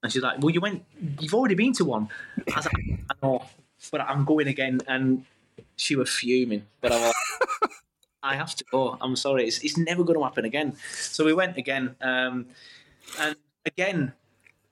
And 0.03 0.13
she's 0.13 0.23
like, 0.23 0.41
well, 0.41 0.51
you 0.51 0.61
went, 0.61 0.85
you've 1.21 1.35
already 1.35 1.55
been 1.55 1.73
to 1.75 1.85
one. 1.85 2.09
I 2.53 2.57
was 2.57 2.67
like, 2.67 3.01
I 3.11 3.15
know, 3.23 3.45
but 3.93 4.01
I'm 4.01 4.25
going 4.25 4.49
again. 4.49 4.81
And 4.89 5.25
she 5.77 5.97
was 5.97 6.11
fuming. 6.11 6.67
But 6.81 6.93
I 6.93 6.97
was 6.97 7.15
like, 7.63 7.71
I 8.23 8.37
have 8.37 8.55
to 8.57 8.65
go. 8.71 8.99
I'm 9.01 9.17
sorry. 9.17 9.47
It's, 9.47 9.59
it's 9.65 9.77
never 9.77 10.05
going 10.05 10.19
to 10.19 10.25
happen 10.25 10.45
again. 10.45 10.77
So 10.93 11.25
we 11.25 11.33
went 11.33 11.57
again. 11.57 11.97
Um, 12.01 12.47
and 13.19 13.37
again, 13.65 14.13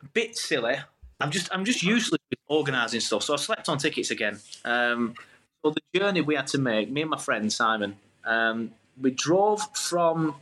a 0.03 0.07
bit 0.07 0.37
silly. 0.37 0.77
I'm 1.21 1.31
just 1.31 1.53
I'm 1.53 1.65
just 1.65 1.83
useless 1.83 2.21
with 2.31 2.39
organising 2.47 3.01
stuff. 3.01 3.25
So 3.25 3.35
I 3.35 3.37
slept 3.37 3.69
on 3.69 3.79
tickets 3.79 4.11
again. 4.11 4.39
Um, 4.65 5.15
so 5.63 5.71
the 5.71 5.99
journey 5.99 6.21
we 6.21 6.37
had 6.37 6.47
to 6.49 6.59
make, 6.59 6.91
me 6.91 7.03
and 7.03 7.11
my 7.11 7.19
friend 7.19 7.53
Simon, 7.53 7.97
um, 8.25 8.73
we 9.01 9.11
drove 9.11 9.61
from 9.77 10.37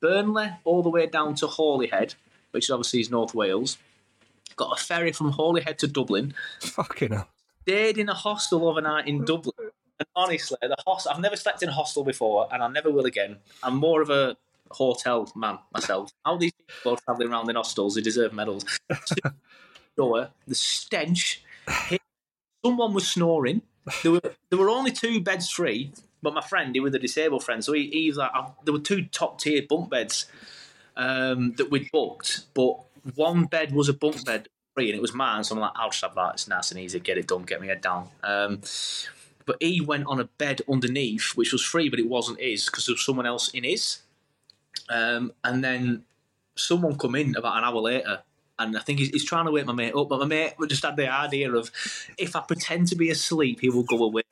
Burnley 0.00 0.50
all 0.64 0.82
the 0.82 0.90
way 0.90 1.06
down 1.06 1.34
to 1.36 1.46
Holyhead, 1.46 2.14
which 2.52 2.70
obviously 2.70 3.00
is 3.00 3.10
North 3.10 3.34
Wales. 3.34 3.78
Got 4.54 4.78
a 4.78 4.84
ferry 4.84 5.12
from 5.12 5.32
Holyhead 5.32 5.78
to 5.80 5.88
Dublin. 5.88 6.34
Fucking 6.60 7.12
hell. 7.12 7.28
Stayed 7.62 7.98
in 7.98 8.08
a 8.08 8.14
hostel 8.14 8.68
overnight 8.68 9.08
in 9.08 9.24
Dublin. 9.24 9.61
And 10.02 10.08
honestly, 10.16 10.58
the 10.60 10.74
hostel 10.84 11.12
I've 11.12 11.20
never 11.20 11.36
slept 11.36 11.62
in 11.62 11.68
a 11.68 11.72
hostel 11.72 12.02
before, 12.02 12.48
and 12.52 12.60
I 12.60 12.66
never 12.66 12.90
will 12.90 13.06
again. 13.06 13.36
I'm 13.62 13.76
more 13.76 14.02
of 14.02 14.10
a 14.10 14.36
hotel 14.72 15.30
man 15.36 15.60
myself. 15.72 16.10
How 16.24 16.36
these 16.36 16.50
people 16.66 16.94
are 16.94 16.98
travelling 17.04 17.28
around 17.30 17.48
in 17.48 17.54
hostels, 17.54 17.94
they 17.94 18.00
deserve 18.00 18.32
medals. 18.32 18.64
door, 19.96 20.30
the 20.48 20.56
stench. 20.56 21.44
Someone 22.64 22.94
was 22.94 23.08
snoring. 23.08 23.62
There 24.02 24.10
were 24.10 24.20
there 24.50 24.58
were 24.58 24.70
only 24.70 24.90
two 24.90 25.20
beds 25.20 25.50
free, 25.50 25.92
but 26.20 26.34
my 26.34 26.40
friend, 26.40 26.74
he 26.74 26.80
was 26.80 26.94
a 26.96 26.98
disabled 26.98 27.44
friend, 27.44 27.64
so 27.64 27.72
he, 27.72 27.88
he 27.90 28.08
was 28.08 28.16
like, 28.16 28.32
there 28.64 28.72
were 28.72 28.80
two 28.80 29.04
top 29.04 29.40
tier 29.40 29.62
bunk 29.68 29.88
beds 29.88 30.26
um, 30.96 31.54
that 31.58 31.70
we'd 31.70 31.90
booked, 31.92 32.46
but 32.54 32.74
one 33.14 33.44
bed 33.44 33.72
was 33.72 33.88
a 33.88 33.92
bunk 33.92 34.24
bed 34.24 34.48
free, 34.74 34.88
and 34.88 34.96
it 34.96 35.02
was 35.02 35.14
mine. 35.14 35.44
So 35.44 35.54
I'm 35.54 35.60
like, 35.60 35.72
I'll 35.76 35.90
just 35.90 36.02
have 36.02 36.14
that. 36.16 36.34
It's 36.34 36.48
nice 36.48 36.72
and 36.72 36.80
easy. 36.80 36.98
Get 36.98 37.18
it 37.18 37.28
done. 37.28 37.42
Get 37.42 37.60
my 37.60 37.66
head 37.66 37.80
down. 37.80 38.08
Um, 38.24 38.60
but 39.52 39.62
he 39.62 39.80
went 39.80 40.06
on 40.06 40.18
a 40.18 40.24
bed 40.24 40.62
underneath, 40.70 41.32
which 41.34 41.52
was 41.52 41.62
free, 41.62 41.90
but 41.90 41.98
it 41.98 42.08
wasn't 42.08 42.40
his 42.40 42.64
because 42.66 42.86
there 42.86 42.94
was 42.94 43.04
someone 43.04 43.26
else 43.26 43.50
in 43.50 43.64
his. 43.64 43.98
Um, 44.88 45.32
and 45.44 45.62
then 45.62 46.04
someone 46.56 46.96
come 46.96 47.14
in 47.14 47.36
about 47.36 47.58
an 47.58 47.64
hour 47.64 47.80
later 47.80 48.22
and 48.58 48.76
I 48.76 48.80
think 48.80 48.98
he's, 48.98 49.08
he's 49.08 49.24
trying 49.24 49.46
to 49.46 49.50
wake 49.50 49.66
my 49.66 49.72
mate 49.72 49.94
up, 49.94 50.08
but 50.08 50.20
my 50.20 50.26
mate 50.26 50.54
just 50.68 50.84
had 50.84 50.96
the 50.96 51.12
idea 51.12 51.52
of 51.52 51.70
if 52.18 52.36
I 52.36 52.40
pretend 52.40 52.88
to 52.88 52.96
be 52.96 53.10
asleep, 53.10 53.60
he 53.60 53.70
will 53.70 53.82
go 53.82 54.02
away. 54.04 54.22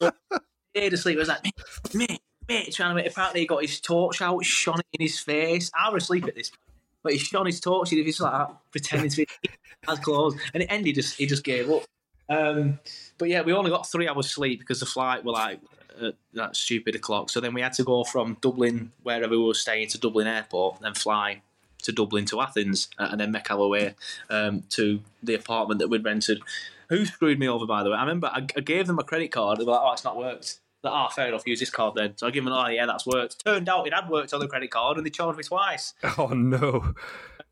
He 0.00 0.08
stayed 0.74 0.92
asleep. 0.92 1.16
I 1.16 1.20
was 1.20 1.28
like, 1.28 1.44
mate, 1.44 1.54
mate, 1.94 2.20
mate, 2.48 2.72
trying 2.72 2.90
to 2.90 2.96
wake. 2.96 3.10
Apparently, 3.10 3.40
he 3.40 3.46
got 3.46 3.62
his 3.62 3.80
torch 3.80 4.22
out, 4.22 4.44
shone 4.44 4.80
it 4.80 4.86
in 4.92 5.02
his 5.04 5.20
face. 5.20 5.70
I 5.78 5.90
was 5.90 6.04
asleep 6.04 6.26
at 6.26 6.34
this 6.34 6.50
point, 6.50 6.78
but 7.02 7.12
he 7.12 7.18
shone 7.18 7.46
his 7.46 7.60
torch 7.60 7.92
in 7.92 8.04
his 8.04 8.20
like 8.20 8.48
pretending 8.70 9.10
to 9.10 9.16
be 9.18 9.26
as 9.88 9.98
close, 9.98 10.34
and 10.54 10.62
it 10.62 10.66
ended. 10.66 10.94
Just 10.94 11.16
he 11.16 11.26
just 11.26 11.44
gave 11.44 11.70
up. 11.70 11.82
Um, 12.28 12.78
but 13.18 13.28
yeah, 13.28 13.42
we 13.42 13.52
only 13.52 13.70
got 13.70 13.90
three 13.90 14.08
hours 14.08 14.30
sleep 14.30 14.60
because 14.60 14.80
the 14.80 14.86
flight 14.86 15.24
were 15.24 15.32
like 15.32 15.60
at 16.02 16.14
that 16.32 16.56
stupid 16.56 16.94
o'clock. 16.94 17.30
So 17.30 17.40
then 17.40 17.54
we 17.54 17.60
had 17.60 17.72
to 17.74 17.84
go 17.84 18.04
from 18.04 18.36
Dublin, 18.40 18.92
wherever 19.02 19.28
we 19.28 19.38
were 19.38 19.54
staying, 19.54 19.88
to 19.88 19.98
Dublin 19.98 20.26
Airport, 20.26 20.80
then 20.80 20.94
fly 20.94 21.42
to 21.82 21.92
Dublin 21.92 22.24
to 22.26 22.40
Athens, 22.40 22.88
uh, 22.98 23.08
and 23.10 23.20
then 23.20 23.30
make 23.30 23.50
our 23.50 23.68
way 23.68 23.94
um, 24.30 24.64
to 24.70 25.00
the 25.22 25.34
apartment 25.34 25.78
that 25.80 25.88
we'd 25.88 26.04
rented. 26.04 26.40
Who 26.88 27.04
screwed 27.06 27.38
me 27.38 27.48
over, 27.48 27.66
by 27.66 27.82
the 27.82 27.90
way? 27.90 27.96
I 27.96 28.00
remember 28.00 28.28
I, 28.28 28.46
I 28.56 28.60
gave 28.60 28.86
them 28.86 28.98
a 28.98 29.04
credit 29.04 29.30
card. 29.30 29.58
They 29.58 29.64
were 29.64 29.72
like, 29.72 29.80
"Oh, 29.82 29.92
it's 29.92 30.04
not 30.04 30.16
worked." 30.16 30.60
Like, 30.82 30.92
oh, 30.94 31.08
fair 31.14 31.28
enough. 31.28 31.46
Use 31.46 31.60
this 31.60 31.70
card 31.70 31.94
then. 31.94 32.16
So 32.16 32.26
I 32.26 32.30
give 32.30 32.44
them, 32.44 32.52
"Oh, 32.52 32.66
yeah, 32.68 32.86
that's 32.86 33.06
worked." 33.06 33.44
Turned 33.44 33.68
out 33.68 33.86
it 33.86 33.94
had 33.94 34.08
worked 34.08 34.34
on 34.34 34.40
the 34.40 34.48
credit 34.48 34.70
card, 34.70 34.96
and 34.96 35.06
they 35.06 35.10
charged 35.10 35.38
me 35.38 35.44
twice. 35.44 35.94
Oh 36.18 36.28
no. 36.28 36.94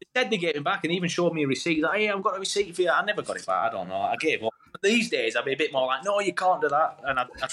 Instead, 0.01 0.31
they 0.31 0.37
gave 0.37 0.57
it 0.57 0.65
back 0.65 0.85
and 0.85 0.93
even 0.93 1.09
showed 1.09 1.33
me 1.33 1.45
a 1.45 1.47
receipt. 1.47 1.81
Like, 1.81 2.01
hey, 2.01 2.11
I've 2.11 2.23
got 2.23 2.37
a 2.37 2.41
receipt 2.41 2.75
for 2.75 2.83
you. 2.83 2.91
I 2.91 3.05
never 3.05 3.23
got 3.23 3.37
it 3.37 3.47
back. 3.47 3.71
I 3.71 3.71
don't 3.71 3.89
know. 3.89 4.01
I 4.01 4.17
gave 4.17 4.43
up. 4.43 4.53
These 4.83 5.11
days, 5.11 5.37
I'd 5.37 5.45
be 5.45 5.53
a 5.53 5.57
bit 5.57 5.73
more 5.73 5.87
like, 5.87 6.05
"No, 6.05 6.21
you 6.21 6.35
can't 6.35 6.61
do 6.61 6.69
that," 6.69 7.01
and 7.05 7.19
I'd, 7.19 7.29
I'd 7.43 7.51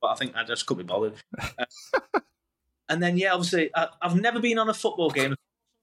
but 0.00 0.08
I 0.08 0.14
think 0.14 0.36
I 0.36 0.44
just 0.44 0.66
couldn't 0.66 0.86
be 0.86 0.88
bothered. 0.88 1.14
Uh, 1.40 1.64
and 2.88 3.02
then, 3.02 3.16
yeah, 3.16 3.32
obviously, 3.32 3.70
I, 3.74 3.88
I've 4.00 4.20
never 4.20 4.38
been 4.38 4.58
on 4.58 4.68
a 4.68 4.74
football 4.74 5.10
game 5.10 5.34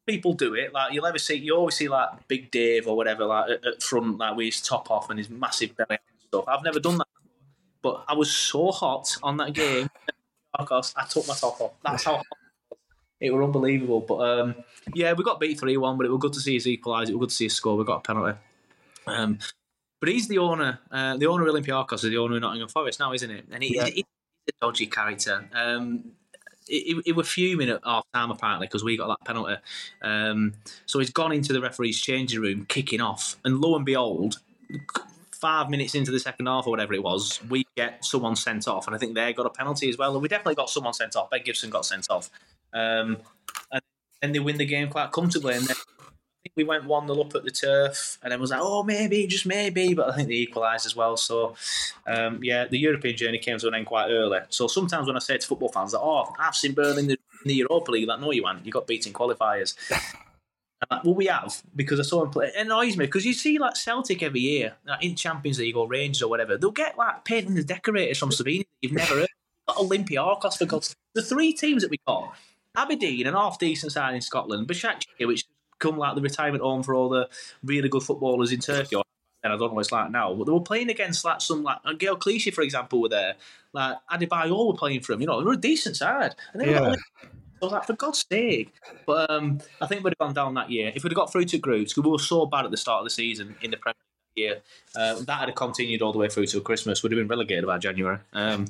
people 0.05 0.33
do 0.33 0.53
it. 0.53 0.73
Like 0.73 0.93
you'll 0.93 1.05
ever 1.05 1.17
see, 1.17 1.35
you 1.35 1.55
always 1.55 1.75
see 1.75 1.87
like 1.87 2.27
Big 2.27 2.51
Dave 2.51 2.87
or 2.87 2.95
whatever, 2.95 3.25
like 3.25 3.49
at, 3.49 3.65
at 3.65 3.83
front, 3.83 4.17
like 4.17 4.35
with 4.35 4.45
his 4.45 4.61
top 4.61 4.91
off 4.91 5.09
and 5.09 5.19
his 5.19 5.29
massive 5.29 5.75
belly 5.75 5.87
and 5.89 6.21
stuff. 6.27 6.45
I've 6.47 6.63
never 6.63 6.79
done 6.79 6.97
that, 6.97 7.07
but 7.81 8.05
I 8.07 8.13
was 8.13 8.31
so 8.31 8.71
hot 8.71 9.15
on 9.23 9.37
that 9.37 9.53
game. 9.53 9.89
Because 10.57 10.93
I 10.95 11.03
took 11.03 11.27
my 11.27 11.33
top 11.33 11.59
off. 11.59 11.73
That's 11.83 12.05
how 12.05 12.15
hot 12.15 12.25
it 12.31 12.39
was. 12.69 12.79
It 13.19 13.31
were 13.31 13.43
unbelievable. 13.43 13.99
But 13.99 14.19
um, 14.21 14.55
yeah, 14.93 15.11
we 15.11 15.21
got 15.21 15.37
beat 15.37 15.59
three 15.59 15.75
one, 15.75 15.97
but 15.97 16.05
it 16.05 16.09
was 16.09 16.21
good 16.21 16.31
to 16.31 16.39
see 16.39 16.55
us 16.55 16.65
equalise. 16.65 17.09
It 17.09 17.13
was 17.13 17.23
good 17.23 17.29
to 17.31 17.35
see 17.35 17.45
us 17.47 17.55
score. 17.55 17.75
We 17.75 17.83
got 17.83 17.97
a 17.97 17.99
penalty. 17.99 18.39
Um, 19.05 19.39
but 20.05 20.13
he's 20.13 20.27
the 20.27 20.37
owner. 20.37 20.77
Uh, 20.91 21.17
the 21.17 21.25
owner 21.25 21.47
of 21.47 21.55
Olympiacos 21.55 21.95
is 21.95 22.01
the 22.03 22.17
owner 22.17 22.35
of 22.35 22.41
Nottingham 22.43 22.69
Forest 22.69 22.99
now, 22.99 23.11
isn't 23.11 23.31
it? 23.31 23.45
And 23.51 23.63
he, 23.63 23.75
Yeah. 23.75 23.87
he's 23.87 24.03
a 24.47 24.51
dodgy 24.61 24.85
character. 24.85 25.49
Um, 25.51 26.11
it, 26.67 27.01
it, 27.07 27.15
were 27.15 27.23
fuming 27.23 27.69
at 27.69 27.79
half 27.83 28.03
time 28.13 28.29
apparently 28.29 28.67
because 28.67 28.83
we 28.83 28.97
got 28.97 29.07
that 29.07 29.25
penalty. 29.25 29.55
Um, 30.03 30.53
so 30.85 30.99
he's 30.99 31.09
gone 31.09 31.31
into 31.31 31.53
the 31.53 31.59
referee's 31.59 31.99
changing 31.99 32.39
room, 32.39 32.67
kicking 32.69 33.01
off, 33.01 33.37
and 33.43 33.59
lo 33.59 33.75
and 33.75 33.83
behold, 33.83 34.37
five 35.31 35.71
minutes 35.71 35.95
into 35.95 36.11
the 36.11 36.19
second 36.19 36.45
half 36.45 36.67
or 36.67 36.69
whatever 36.69 36.93
it 36.93 37.01
was, 37.01 37.39
we 37.49 37.65
get 37.75 38.05
someone 38.05 38.35
sent 38.35 38.67
off, 38.67 38.85
and 38.85 38.95
I 38.95 38.99
think 38.99 39.15
they 39.15 39.33
got 39.33 39.47
a 39.47 39.49
penalty 39.49 39.89
as 39.89 39.97
well. 39.97 40.13
And 40.13 40.21
we 40.21 40.27
definitely 40.27 40.53
got 40.53 40.69
someone 40.69 40.93
sent 40.93 41.15
off. 41.15 41.31
Ben 41.31 41.41
Gibson 41.43 41.71
got 41.71 41.83
sent 41.83 42.11
off, 42.11 42.29
um, 42.73 43.17
and 43.71 43.81
then 44.21 44.33
they 44.33 44.39
win 44.39 44.57
the 44.57 44.65
game 44.65 44.87
quite 44.87 45.11
comfortably. 45.11 45.55
And 45.55 45.65
then 45.65 45.75
we 46.55 46.63
went 46.63 46.85
one 46.85 47.07
0 47.07 47.19
up 47.21 47.35
at 47.35 47.43
the 47.43 47.51
turf, 47.51 48.17
and 48.23 48.31
then 48.31 48.39
was 48.39 48.51
like, 48.51 48.61
oh 48.61 48.83
maybe, 48.83 49.27
just 49.27 49.45
maybe, 49.45 49.93
but 49.93 50.09
I 50.09 50.15
think 50.15 50.29
they 50.29 50.35
equalised 50.35 50.85
as 50.85 50.95
well. 50.95 51.17
So 51.17 51.55
um, 52.07 52.39
yeah, 52.41 52.65
the 52.65 52.79
European 52.79 53.17
journey 53.17 53.39
came 53.39 53.57
to 53.57 53.67
an 53.67 53.75
end 53.75 53.85
quite 53.85 54.09
early. 54.09 54.39
So 54.49 54.67
sometimes 54.67 55.07
when 55.07 55.15
I 55.15 55.19
say 55.19 55.37
to 55.37 55.47
football 55.47 55.69
fans 55.69 55.91
that, 55.91 55.99
oh, 55.99 56.33
I've 56.39 56.55
seen 56.55 56.73
Burnley 56.73 57.03
in 57.03 57.07
the, 57.45 57.53
Europa 57.53 57.91
League, 57.91 58.07
like 58.07 58.19
no, 58.19 58.31
you 58.31 58.45
haven't. 58.45 58.65
You 58.65 58.71
got 58.71 58.87
beaten 58.87 59.13
qualifiers. 59.13 59.75
Uh, 60.91 60.99
well, 61.03 61.15
we 61.15 61.25
have 61.27 61.63
because 61.75 61.99
I 61.99 62.03
saw 62.03 62.23
him 62.23 62.31
play. 62.31 62.47
It 62.47 62.65
annoys 62.65 62.97
me 62.97 63.05
because 63.05 63.25
you 63.25 63.33
see 63.33 63.57
like 63.57 63.75
Celtic 63.75 64.21
every 64.21 64.41
year 64.41 64.75
like, 64.85 65.03
in 65.03 65.15
Champions 65.15 65.59
League 65.59 65.75
or 65.75 65.87
Rangers 65.87 66.21
or 66.21 66.29
whatever. 66.29 66.57
They'll 66.57 66.71
get 66.71 66.97
like 66.97 67.23
painting 67.23 67.55
the 67.55 67.63
decorators 67.63 68.17
from 68.17 68.29
Slovenia 68.29 68.65
you've 68.81 68.91
never 68.91 69.15
heard. 69.15 69.29
Got 69.67 69.77
Olympiacos 69.77 70.57
for 70.57 70.65
God's 70.65 70.95
The 71.15 71.23
three 71.23 71.53
teams 71.53 71.81
that 71.81 71.89
we 71.89 71.97
got 72.05 72.35
Aberdeen, 72.75 73.25
an 73.25 73.33
half 73.33 73.57
decent 73.57 73.91
side 73.91 74.15
in 74.15 74.21
Scotland, 74.21 74.67
Başakşehir, 74.67 75.27
which 75.27 75.45
come 75.79 75.97
like 75.97 76.15
the 76.15 76.21
retirement 76.21 76.63
home 76.63 76.83
for 76.83 76.93
all 76.95 77.09
the 77.09 77.29
really 77.63 77.89
good 77.89 78.03
footballers 78.03 78.51
in 78.51 78.59
Turkey. 78.59 78.95
And 79.43 79.53
I 79.53 79.57
don't 79.57 79.67
know 79.67 79.73
what 79.75 79.81
it's 79.81 79.91
like 79.91 80.09
now, 80.09 80.33
but 80.33 80.45
they 80.45 80.51
were 80.51 80.59
playing 80.61 80.89
against 80.89 81.23
like 81.23 81.39
some 81.39 81.61
like 81.61 81.77
Gael 81.99 82.15
Clichy, 82.15 82.49
for 82.49 82.63
example, 82.63 82.99
were 82.99 83.09
there. 83.09 83.35
Like 83.73 83.97
Adebayor 84.11 84.67
were 84.67 84.73
playing 84.73 85.01
for 85.01 85.11
them. 85.11 85.21
You 85.21 85.27
know, 85.27 85.39
they 85.39 85.45
were 85.45 85.53
a 85.53 85.57
decent 85.57 85.97
side, 85.97 86.35
and 86.51 86.61
they 86.61 86.71
Yeah. 86.71 86.79
were 86.79 86.95
I 87.61 87.65
was 87.65 87.71
like, 87.71 87.85
for 87.85 87.93
God's 87.93 88.25
sake. 88.29 88.73
But 89.05 89.29
um, 89.29 89.59
I 89.79 89.87
think 89.87 90.03
we'd 90.03 90.15
have 90.19 90.27
gone 90.27 90.33
down 90.33 90.55
that 90.55 90.71
year. 90.71 90.91
If 90.95 91.03
we'd 91.03 91.11
have 91.11 91.15
got 91.15 91.31
through 91.31 91.45
to 91.45 91.57
groups, 91.57 91.93
because 91.93 92.03
we 92.03 92.11
were 92.11 92.19
so 92.19 92.45
bad 92.47 92.65
at 92.65 92.71
the 92.71 92.77
start 92.77 92.99
of 92.99 93.05
the 93.05 93.11
season 93.11 93.55
in 93.61 93.71
the 93.71 93.77
Premier 93.77 93.95
League 94.35 94.43
year, 94.43 94.61
uh, 94.95 95.21
that 95.21 95.47
had 95.47 95.55
continued 95.55 96.01
all 96.01 96.11
the 96.11 96.17
way 96.19 96.27
through 96.27 96.47
to 96.47 96.61
Christmas. 96.61 97.03
We'd 97.03 97.11
have 97.11 97.19
been 97.19 97.27
relegated 97.27 97.65
by 97.65 97.77
January. 97.77 98.17
Um, 98.33 98.65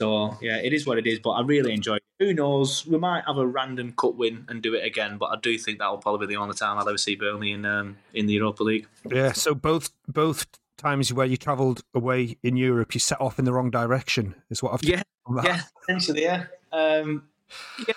so, 0.00 0.38
yeah, 0.40 0.56
it 0.58 0.72
is 0.72 0.86
what 0.86 0.98
it 0.98 1.06
is, 1.06 1.18
but 1.18 1.30
I 1.30 1.42
really 1.42 1.72
enjoy 1.72 1.96
it. 1.96 2.02
Who 2.20 2.32
knows? 2.32 2.86
We 2.86 2.98
might 2.98 3.24
have 3.26 3.38
a 3.38 3.46
random 3.46 3.92
cup 3.92 4.14
win 4.14 4.44
and 4.48 4.62
do 4.62 4.74
it 4.74 4.84
again, 4.84 5.18
but 5.18 5.26
I 5.26 5.36
do 5.40 5.58
think 5.58 5.78
that'll 5.78 5.98
probably 5.98 6.26
be 6.26 6.34
the 6.34 6.40
only 6.40 6.54
time 6.54 6.78
I'll 6.78 6.88
ever 6.88 6.98
see 6.98 7.16
Burnley 7.16 7.52
in 7.52 7.64
um, 7.64 7.96
in 8.14 8.26
the 8.26 8.34
Europa 8.34 8.62
League. 8.62 8.86
Yeah. 9.10 9.32
So 9.32 9.54
both 9.54 9.90
both 10.06 10.46
times 10.76 11.12
where 11.12 11.26
you 11.26 11.36
travelled 11.36 11.82
away 11.94 12.36
in 12.42 12.56
Europe, 12.56 12.94
you 12.94 13.00
set 13.00 13.20
off 13.20 13.38
in 13.38 13.44
the 13.44 13.52
wrong 13.52 13.70
direction. 13.70 14.34
Is 14.50 14.62
what 14.62 14.72
I've 14.72 14.82
Yeah. 14.82 15.02
Yeah, 15.44 15.60
essentially, 15.82 16.22
yeah. 16.22 16.46
Um, 16.72 17.24
yeah, 17.86 17.94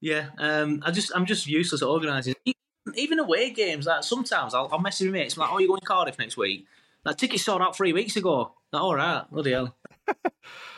yeah. 0.00 0.26
Um, 0.38 0.82
I 0.86 0.90
just, 0.90 1.12
I'm 1.14 1.26
just 1.26 1.46
useless 1.46 1.82
at 1.82 1.88
organising. 1.88 2.34
Even 2.94 3.18
away 3.18 3.50
games, 3.50 3.84
like 3.84 4.04
sometimes 4.04 4.54
I'll, 4.54 4.66
I'll 4.72 4.78
message 4.78 5.06
my 5.08 5.12
mates. 5.12 5.36
I'm 5.36 5.42
like, 5.42 5.52
"Oh, 5.52 5.58
you 5.58 5.68
going 5.68 5.80
to 5.80 5.86
Cardiff 5.86 6.18
next 6.18 6.38
week?" 6.38 6.64
That 7.04 7.18
ticket 7.18 7.40
sold 7.40 7.60
out 7.60 7.76
three 7.76 7.92
weeks 7.92 8.16
ago. 8.16 8.52
Like, 8.72 8.82
all 8.82 8.94
right, 8.94 9.30
bloody 9.30 9.52
hell. 9.52 9.76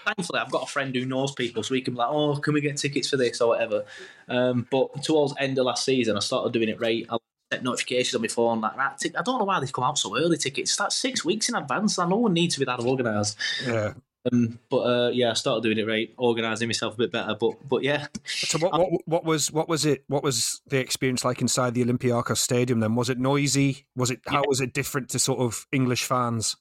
Thankfully, 0.04 0.40
I've 0.40 0.50
got 0.50 0.64
a 0.64 0.70
friend 0.70 0.94
who 0.94 1.04
knows 1.04 1.32
people, 1.32 1.62
so 1.62 1.74
he 1.74 1.80
can 1.80 1.94
be 1.94 1.98
like, 1.98 2.08
"Oh, 2.10 2.36
can 2.36 2.54
we 2.54 2.60
get 2.60 2.76
tickets 2.76 3.08
for 3.10 3.16
this 3.16 3.40
or 3.40 3.48
whatever?" 3.50 3.84
Um, 4.28 4.66
but 4.70 5.02
towards 5.02 5.34
end 5.38 5.58
of 5.58 5.66
last 5.66 5.84
season, 5.84 6.16
I 6.16 6.20
started 6.20 6.52
doing 6.52 6.68
it 6.68 6.80
right. 6.80 7.06
I 7.08 7.18
set 7.52 7.62
notifications 7.62 8.14
on 8.14 8.22
my 8.22 8.28
phone 8.28 8.60
like, 8.60 8.76
"Right, 8.76 8.98
tic- 8.98 9.18
I 9.18 9.22
don't 9.22 9.38
know 9.38 9.44
why 9.44 9.60
they've 9.60 9.72
come 9.72 9.84
out 9.84 9.98
so 9.98 10.16
early. 10.16 10.36
Tickets 10.36 10.76
that's 10.76 10.96
six 10.96 11.24
weeks 11.24 11.48
in 11.48 11.54
advance. 11.54 11.98
I 11.98 12.08
know 12.08 12.16
one 12.16 12.32
needs 12.32 12.54
to 12.54 12.60
be 12.60 12.66
that 12.66 12.80
organised. 12.80 13.36
Yeah. 13.64 13.94
Um, 14.30 14.60
but 14.70 14.78
uh, 14.78 15.10
yeah, 15.10 15.30
I 15.30 15.34
started 15.34 15.64
doing 15.64 15.78
it 15.78 15.86
right, 15.86 16.12
organising 16.16 16.68
myself 16.68 16.94
a 16.94 16.98
bit 16.98 17.12
better. 17.12 17.34
But 17.34 17.68
but 17.68 17.82
yeah, 17.82 18.06
So 18.26 18.58
what, 18.58 18.72
what 18.72 19.00
what 19.06 19.24
was 19.24 19.50
what 19.50 19.68
was 19.68 19.84
it? 19.84 20.04
What 20.08 20.22
was 20.22 20.60
the 20.66 20.78
experience 20.78 21.24
like 21.24 21.40
inside 21.40 21.74
the 21.74 21.84
Olympiacos 21.84 22.38
Stadium? 22.38 22.80
Then 22.80 22.94
was 22.94 23.10
it 23.10 23.18
noisy? 23.18 23.86
Was 23.96 24.10
it 24.10 24.20
how 24.26 24.42
was 24.46 24.60
it 24.60 24.72
different 24.72 25.10
to 25.10 25.18
sort 25.18 25.40
of 25.40 25.66
English 25.72 26.04
fans? 26.04 26.56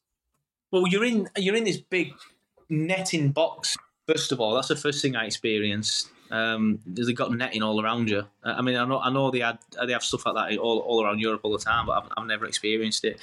well, 0.72 0.88
you're 0.88 1.05
in 1.05 1.30
you're 1.38 1.55
in 1.55 1.66
this 1.66 1.78
big 1.78 2.14
netting 2.72 3.30
box. 3.30 3.78
First 4.08 4.32
of 4.32 4.40
all, 4.40 4.56
that's 4.56 4.70
the 4.70 4.76
first 4.76 5.02
thing 5.02 5.16
I 5.16 5.26
experienced. 5.26 6.10
Um, 6.32 6.80
they've 6.88 7.16
got 7.16 7.32
netting 7.34 7.62
all 7.62 7.84
around 7.84 8.10
you. 8.10 8.26
I 8.44 8.62
mean, 8.62 8.78
I 8.78 8.86
know 8.86 9.00
I 9.00 9.12
know 9.12 9.30
they 9.30 9.40
had 9.40 9.60
they 9.86 9.92
have 9.92 10.04
stuff 10.04 10.26
like 10.26 10.36
that 10.36 10.58
all, 10.58 10.80
all 10.80 11.04
around 11.04 11.20
Europe 11.20 11.42
all 11.44 11.52
the 11.52 11.64
time, 11.64 11.86
but 11.86 12.04
I've, 12.04 12.12
I've 12.18 12.26
never 12.26 12.46
experienced 12.46 13.04
it. 13.04 13.20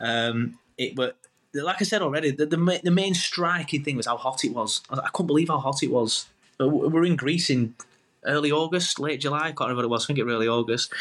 Um, 0.00 0.58
it 0.76 0.94
but 0.94 1.16
like 1.54 1.80
I 1.80 1.84
said 1.84 2.02
already, 2.02 2.30
the, 2.30 2.46
the 2.46 2.80
the 2.84 2.90
main 2.90 3.14
striking 3.14 3.82
thing 3.82 3.96
was 3.96 4.06
how 4.06 4.18
hot 4.18 4.44
it 4.44 4.52
was. 4.52 4.82
I, 4.90 5.08
couldn't 5.12 5.28
believe 5.28 5.48
how 5.48 5.58
hot 5.58 5.82
it 5.82 5.90
was. 5.90 6.26
Uh, 6.60 6.68
we 6.68 6.88
We're 6.88 7.04
in 7.04 7.16
Greece 7.16 7.48
in 7.48 7.74
early 8.24 8.52
August, 8.52 8.98
late 9.00 9.20
July. 9.20 9.38
I 9.38 9.42
can't 9.52 9.60
remember 9.60 9.76
what 9.76 9.84
it 9.84 9.90
was. 9.90 10.04
I 10.04 10.06
think 10.08 10.18
it 10.18 10.24
was 10.24 10.34
early 10.34 10.48
August. 10.48 10.92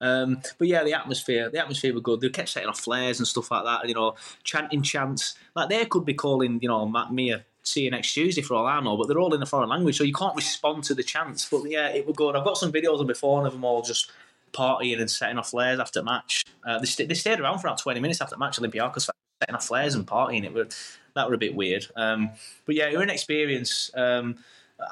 Um, 0.00 0.42
but 0.58 0.68
yeah, 0.68 0.84
the 0.84 0.94
atmosphere, 0.94 1.50
the 1.50 1.58
atmosphere 1.58 1.94
were 1.94 2.00
good. 2.00 2.20
They 2.20 2.28
kept 2.28 2.50
setting 2.50 2.68
off 2.68 2.80
flares 2.80 3.18
and 3.18 3.26
stuff 3.26 3.50
like 3.50 3.64
that. 3.64 3.88
You 3.88 3.94
know, 3.94 4.14
chanting 4.44 4.82
chants 4.82 5.36
like 5.54 5.68
they 5.68 5.84
could 5.86 6.04
be 6.04 6.14
calling, 6.14 6.58
you 6.60 6.68
know, 6.68 6.86
Matt 6.86 7.12
Mia. 7.12 7.44
See 7.62 7.82
you 7.82 7.90
next 7.90 8.12
Tuesday 8.12 8.42
for 8.42 8.54
all 8.54 8.66
I 8.66 8.78
know, 8.78 8.96
but 8.96 9.08
they're 9.08 9.18
all 9.18 9.34
in 9.34 9.42
a 9.42 9.46
foreign 9.46 9.68
language, 9.68 9.98
so 9.98 10.04
you 10.04 10.12
can't 10.12 10.36
respond 10.36 10.84
to 10.84 10.94
the 10.94 11.02
chants. 11.02 11.48
But 11.50 11.68
yeah, 11.68 11.88
it 11.88 12.06
would 12.06 12.14
go. 12.14 12.28
And 12.28 12.38
I've 12.38 12.44
got 12.44 12.56
some 12.56 12.70
videos 12.70 13.00
of 13.00 13.08
before 13.08 13.44
of 13.44 13.52
them 13.52 13.64
all 13.64 13.82
just 13.82 14.12
partying 14.52 15.00
and 15.00 15.10
setting 15.10 15.36
off 15.36 15.50
flares 15.50 15.80
after 15.80 16.00
match. 16.02 16.44
Uh, 16.64 16.78
they, 16.78 16.86
st- 16.86 17.08
they 17.08 17.14
stayed 17.16 17.40
around 17.40 17.58
for 17.58 17.66
about 17.66 17.78
twenty 17.78 17.98
minutes 17.98 18.20
after 18.20 18.36
match. 18.36 18.60
Olympiacos 18.60 19.10
setting 19.40 19.54
off 19.54 19.66
flares 19.66 19.96
and 19.96 20.06
partying. 20.06 20.44
It 20.44 20.54
were 20.54 20.68
that 21.14 21.28
were 21.28 21.34
a 21.34 21.38
bit 21.38 21.56
weird. 21.56 21.86
Um, 21.96 22.30
but 22.66 22.76
yeah, 22.76 22.88
you're 22.88 23.02
an 23.02 23.10
experience. 23.10 23.90
Um, 23.94 24.36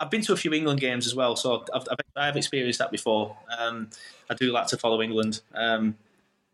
I've 0.01 0.11
been 0.11 0.23
to 0.23 0.33
a 0.33 0.37
few 0.37 0.53
England 0.53 0.81
games 0.81 1.07
as 1.07 1.15
well, 1.15 1.37
so 1.37 1.65
I've, 1.75 1.87
I've, 1.91 1.99
I've 2.17 2.37
experienced 2.37 2.79
that 2.79 2.91
before. 2.91 3.37
Um, 3.59 3.91
I 4.31 4.35
do 4.35 4.51
like 4.51 4.67
to 4.69 4.79
follow 4.79 5.03
England. 5.03 5.41
Um, 5.55 5.97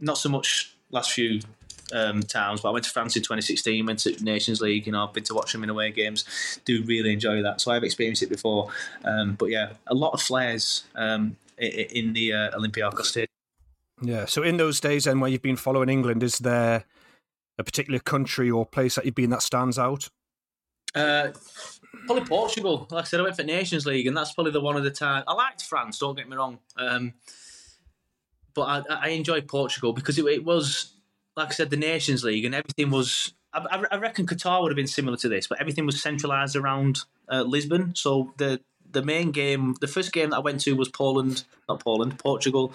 not 0.00 0.18
so 0.18 0.28
much 0.28 0.74
last 0.90 1.12
few 1.12 1.40
um, 1.92 2.22
times, 2.22 2.60
but 2.60 2.70
I 2.70 2.72
went 2.72 2.84
to 2.86 2.90
France 2.90 3.16
in 3.16 3.22
2016, 3.22 3.86
went 3.86 4.00
to 4.00 4.24
Nations 4.24 4.60
League. 4.60 4.86
You 4.86 4.92
know, 4.92 5.06
I've 5.06 5.12
been 5.12 5.24
to 5.24 5.34
watch 5.34 5.52
them 5.52 5.62
in 5.62 5.70
away 5.70 5.90
games. 5.92 6.24
Do 6.64 6.82
really 6.84 7.12
enjoy 7.12 7.42
that. 7.42 7.60
So 7.60 7.70
I've 7.70 7.84
experienced 7.84 8.22
it 8.22 8.28
before. 8.28 8.70
Um, 9.04 9.34
but 9.34 9.46
yeah, 9.46 9.74
a 9.86 9.94
lot 9.94 10.12
of 10.12 10.20
flares 10.20 10.84
um, 10.94 11.36
in 11.58 12.12
the 12.12 12.32
uh, 12.32 12.58
Olympiacos 12.58 13.06
Stadium. 13.06 13.28
Yeah. 14.02 14.24
So 14.24 14.42
in 14.42 14.56
those 14.56 14.80
days, 14.80 15.04
then, 15.04 15.20
where 15.20 15.30
you've 15.30 15.42
been 15.42 15.56
following 15.56 15.88
England, 15.88 16.22
is 16.22 16.38
there 16.38 16.84
a 17.58 17.64
particular 17.64 17.98
country 17.98 18.50
or 18.50 18.64
place 18.64 18.94
that 18.94 19.04
you've 19.04 19.14
been 19.14 19.30
that 19.30 19.42
stands 19.42 19.78
out? 19.78 20.08
Uh, 20.94 21.28
probably 22.06 22.24
Portugal. 22.24 22.86
Like 22.90 23.04
I 23.04 23.06
said, 23.06 23.20
I 23.20 23.22
went 23.24 23.36
for 23.36 23.42
Nations 23.44 23.86
League, 23.86 24.06
and 24.06 24.16
that's 24.16 24.32
probably 24.32 24.52
the 24.52 24.60
one 24.60 24.76
of 24.76 24.84
the 24.84 24.90
time. 24.90 25.24
I 25.26 25.34
liked 25.34 25.62
France. 25.62 25.98
Don't 25.98 26.16
get 26.16 26.28
me 26.28 26.36
wrong, 26.36 26.58
um, 26.76 27.14
but 28.54 28.62
I, 28.90 28.94
I 28.94 29.08
enjoyed 29.10 29.48
Portugal 29.48 29.92
because 29.92 30.18
it, 30.18 30.24
it 30.26 30.44
was, 30.44 30.92
like 31.36 31.48
I 31.48 31.52
said, 31.52 31.70
the 31.70 31.76
Nations 31.76 32.24
League, 32.24 32.44
and 32.44 32.54
everything 32.54 32.90
was. 32.90 33.32
I, 33.52 33.84
I- 33.90 33.96
reckon 33.96 34.26
Qatar 34.26 34.62
would 34.62 34.70
have 34.70 34.76
been 34.76 34.86
similar 34.86 35.16
to 35.18 35.28
this, 35.28 35.48
but 35.48 35.60
everything 35.60 35.84
was 35.84 36.00
centralised 36.00 36.54
around 36.54 37.00
uh, 37.28 37.42
Lisbon. 37.42 37.94
So 37.96 38.32
the 38.38 38.60
the 38.92 39.02
main 39.02 39.30
game, 39.30 39.74
the 39.80 39.88
first 39.88 40.12
game 40.12 40.30
that 40.30 40.36
I 40.36 40.40
went 40.40 40.60
to 40.62 40.72
was 40.74 40.88
Poland, 40.88 41.44
not 41.68 41.82
Poland, 41.82 42.18
Portugal. 42.18 42.72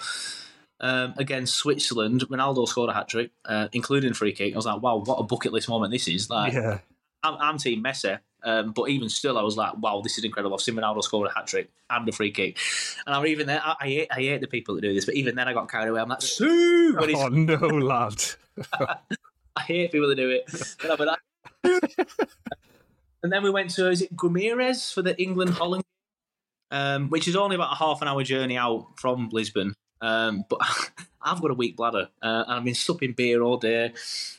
Um, 0.81 1.13
against 1.17 1.55
Switzerland, 1.55 2.25
Ronaldo 2.29 2.67
scored 2.67 2.89
a 2.89 2.93
hat 2.93 3.07
trick, 3.07 3.31
uh, 3.45 3.69
including 3.71 4.13
free 4.13 4.33
kick. 4.33 4.53
I 4.53 4.57
was 4.57 4.65
like, 4.65 4.81
"Wow, 4.81 4.97
what 4.97 5.15
a 5.15 5.23
bucket 5.23 5.53
list 5.53 5.69
moment 5.69 5.91
this 5.93 6.05
is!" 6.09 6.29
Like, 6.29 6.51
Yeah. 6.51 6.79
I'm, 7.23 7.35
I'm 7.39 7.57
team 7.57 7.81
Messi, 7.81 8.19
um, 8.45 8.71
but 8.71 8.89
even 8.89 9.09
still, 9.09 9.37
I 9.37 9.41
was 9.41 9.57
like, 9.57 9.75
wow, 9.79 10.01
this 10.01 10.17
is 10.17 10.23
incredible. 10.23 10.55
I've 10.55 10.61
seen 10.61 10.75
Ronaldo 10.75 11.03
score 11.03 11.25
a 11.25 11.33
hat 11.33 11.47
trick 11.47 11.71
and 11.89 12.07
a 12.07 12.11
free 12.11 12.31
kick. 12.31 12.57
And 13.05 13.15
I'm 13.15 13.25
even 13.25 13.47
there, 13.47 13.61
I, 13.63 13.75
I, 13.81 13.85
hate, 13.85 14.07
I 14.11 14.15
hate 14.15 14.41
the 14.41 14.47
people 14.47 14.75
that 14.75 14.81
do 14.81 14.93
this, 14.93 15.05
but 15.05 15.15
even 15.15 15.35
then 15.35 15.47
I 15.47 15.53
got 15.53 15.69
carried 15.69 15.89
away. 15.89 15.99
I'm 15.99 16.09
like, 16.09 16.21
Sue! 16.21 16.95
Oh 17.15 17.27
no, 17.27 17.55
lad. 17.55 18.23
I 19.55 19.61
hate 19.61 19.91
people 19.91 20.07
that 20.09 20.15
do 20.15 20.29
it. 20.29 20.49
But 20.81 20.99
I'm 20.99 21.07
like, 21.07 21.19
and 23.23 23.31
then 23.31 23.41
we 23.41 23.49
went 23.49 23.71
to, 23.71 23.89
is 23.89 24.03
it 24.03 24.15
Guimarães 24.15 24.93
for 24.93 25.01
the 25.01 25.19
England 25.19 25.51
Holland, 25.51 25.83
um, 26.69 27.09
which 27.09 27.27
is 27.27 27.35
only 27.35 27.55
about 27.55 27.73
a 27.73 27.75
half 27.75 28.01
an 28.01 28.07
hour 28.07 28.23
journey 28.23 28.57
out 28.57 28.99
from 28.99 29.29
Lisbon. 29.31 29.73
Um, 30.05 30.45
but 30.47 30.59
I've 31.21 31.41
got 31.41 31.49
a 31.49 31.55
weak 31.55 31.75
bladder, 31.75 32.09
uh, 32.21 32.43
and 32.47 32.53
I've 32.53 32.63
been 32.63 32.75
supping 32.75 33.13
beer 33.13 33.41
all 33.41 33.57
day. 33.57 33.93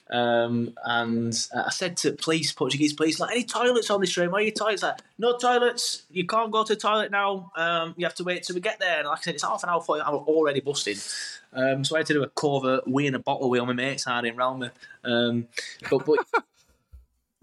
Um, 0.08 0.74
and 0.84 1.34
uh, 1.52 1.64
I 1.66 1.70
said 1.70 1.96
to 1.98 2.12
police, 2.12 2.52
Portuguese 2.52 2.92
police, 2.92 3.18
like, 3.18 3.32
any 3.32 3.42
toilets 3.42 3.90
on 3.90 4.00
this 4.00 4.12
train? 4.12 4.30
Where 4.30 4.40
are 4.40 4.44
your 4.44 4.52
toilets? 4.52 4.84
Like, 4.84 5.00
no 5.18 5.36
toilets. 5.36 6.04
You 6.10 6.24
can't 6.26 6.52
go 6.52 6.62
to 6.62 6.74
the 6.74 6.80
toilet 6.80 7.10
now. 7.10 7.50
Um, 7.56 7.94
you 7.96 8.06
have 8.06 8.14
to 8.16 8.24
wait 8.24 8.44
till 8.44 8.54
we 8.54 8.60
get 8.60 8.78
there. 8.78 9.00
And 9.00 9.08
like 9.08 9.18
I 9.18 9.22
said, 9.22 9.34
it's 9.34 9.42
half 9.42 9.64
an 9.64 9.70
hour, 9.70 9.80
40 9.80 10.02
hour 10.02 10.18
already 10.18 10.60
busted. 10.60 10.98
Um, 11.52 11.84
so 11.84 11.96
I 11.96 12.00
had 12.00 12.06
to 12.06 12.14
do 12.14 12.22
a 12.22 12.28
cover, 12.28 12.82
we 12.86 13.08
in 13.08 13.16
a 13.16 13.18
bottle 13.18 13.50
wheel 13.50 13.66
my 13.66 13.72
mates 13.72 14.04
had 14.04 14.24
in 14.24 14.36
me. 14.36 14.68
Um, 15.02 15.48
but, 15.90 16.06
but 16.06 16.18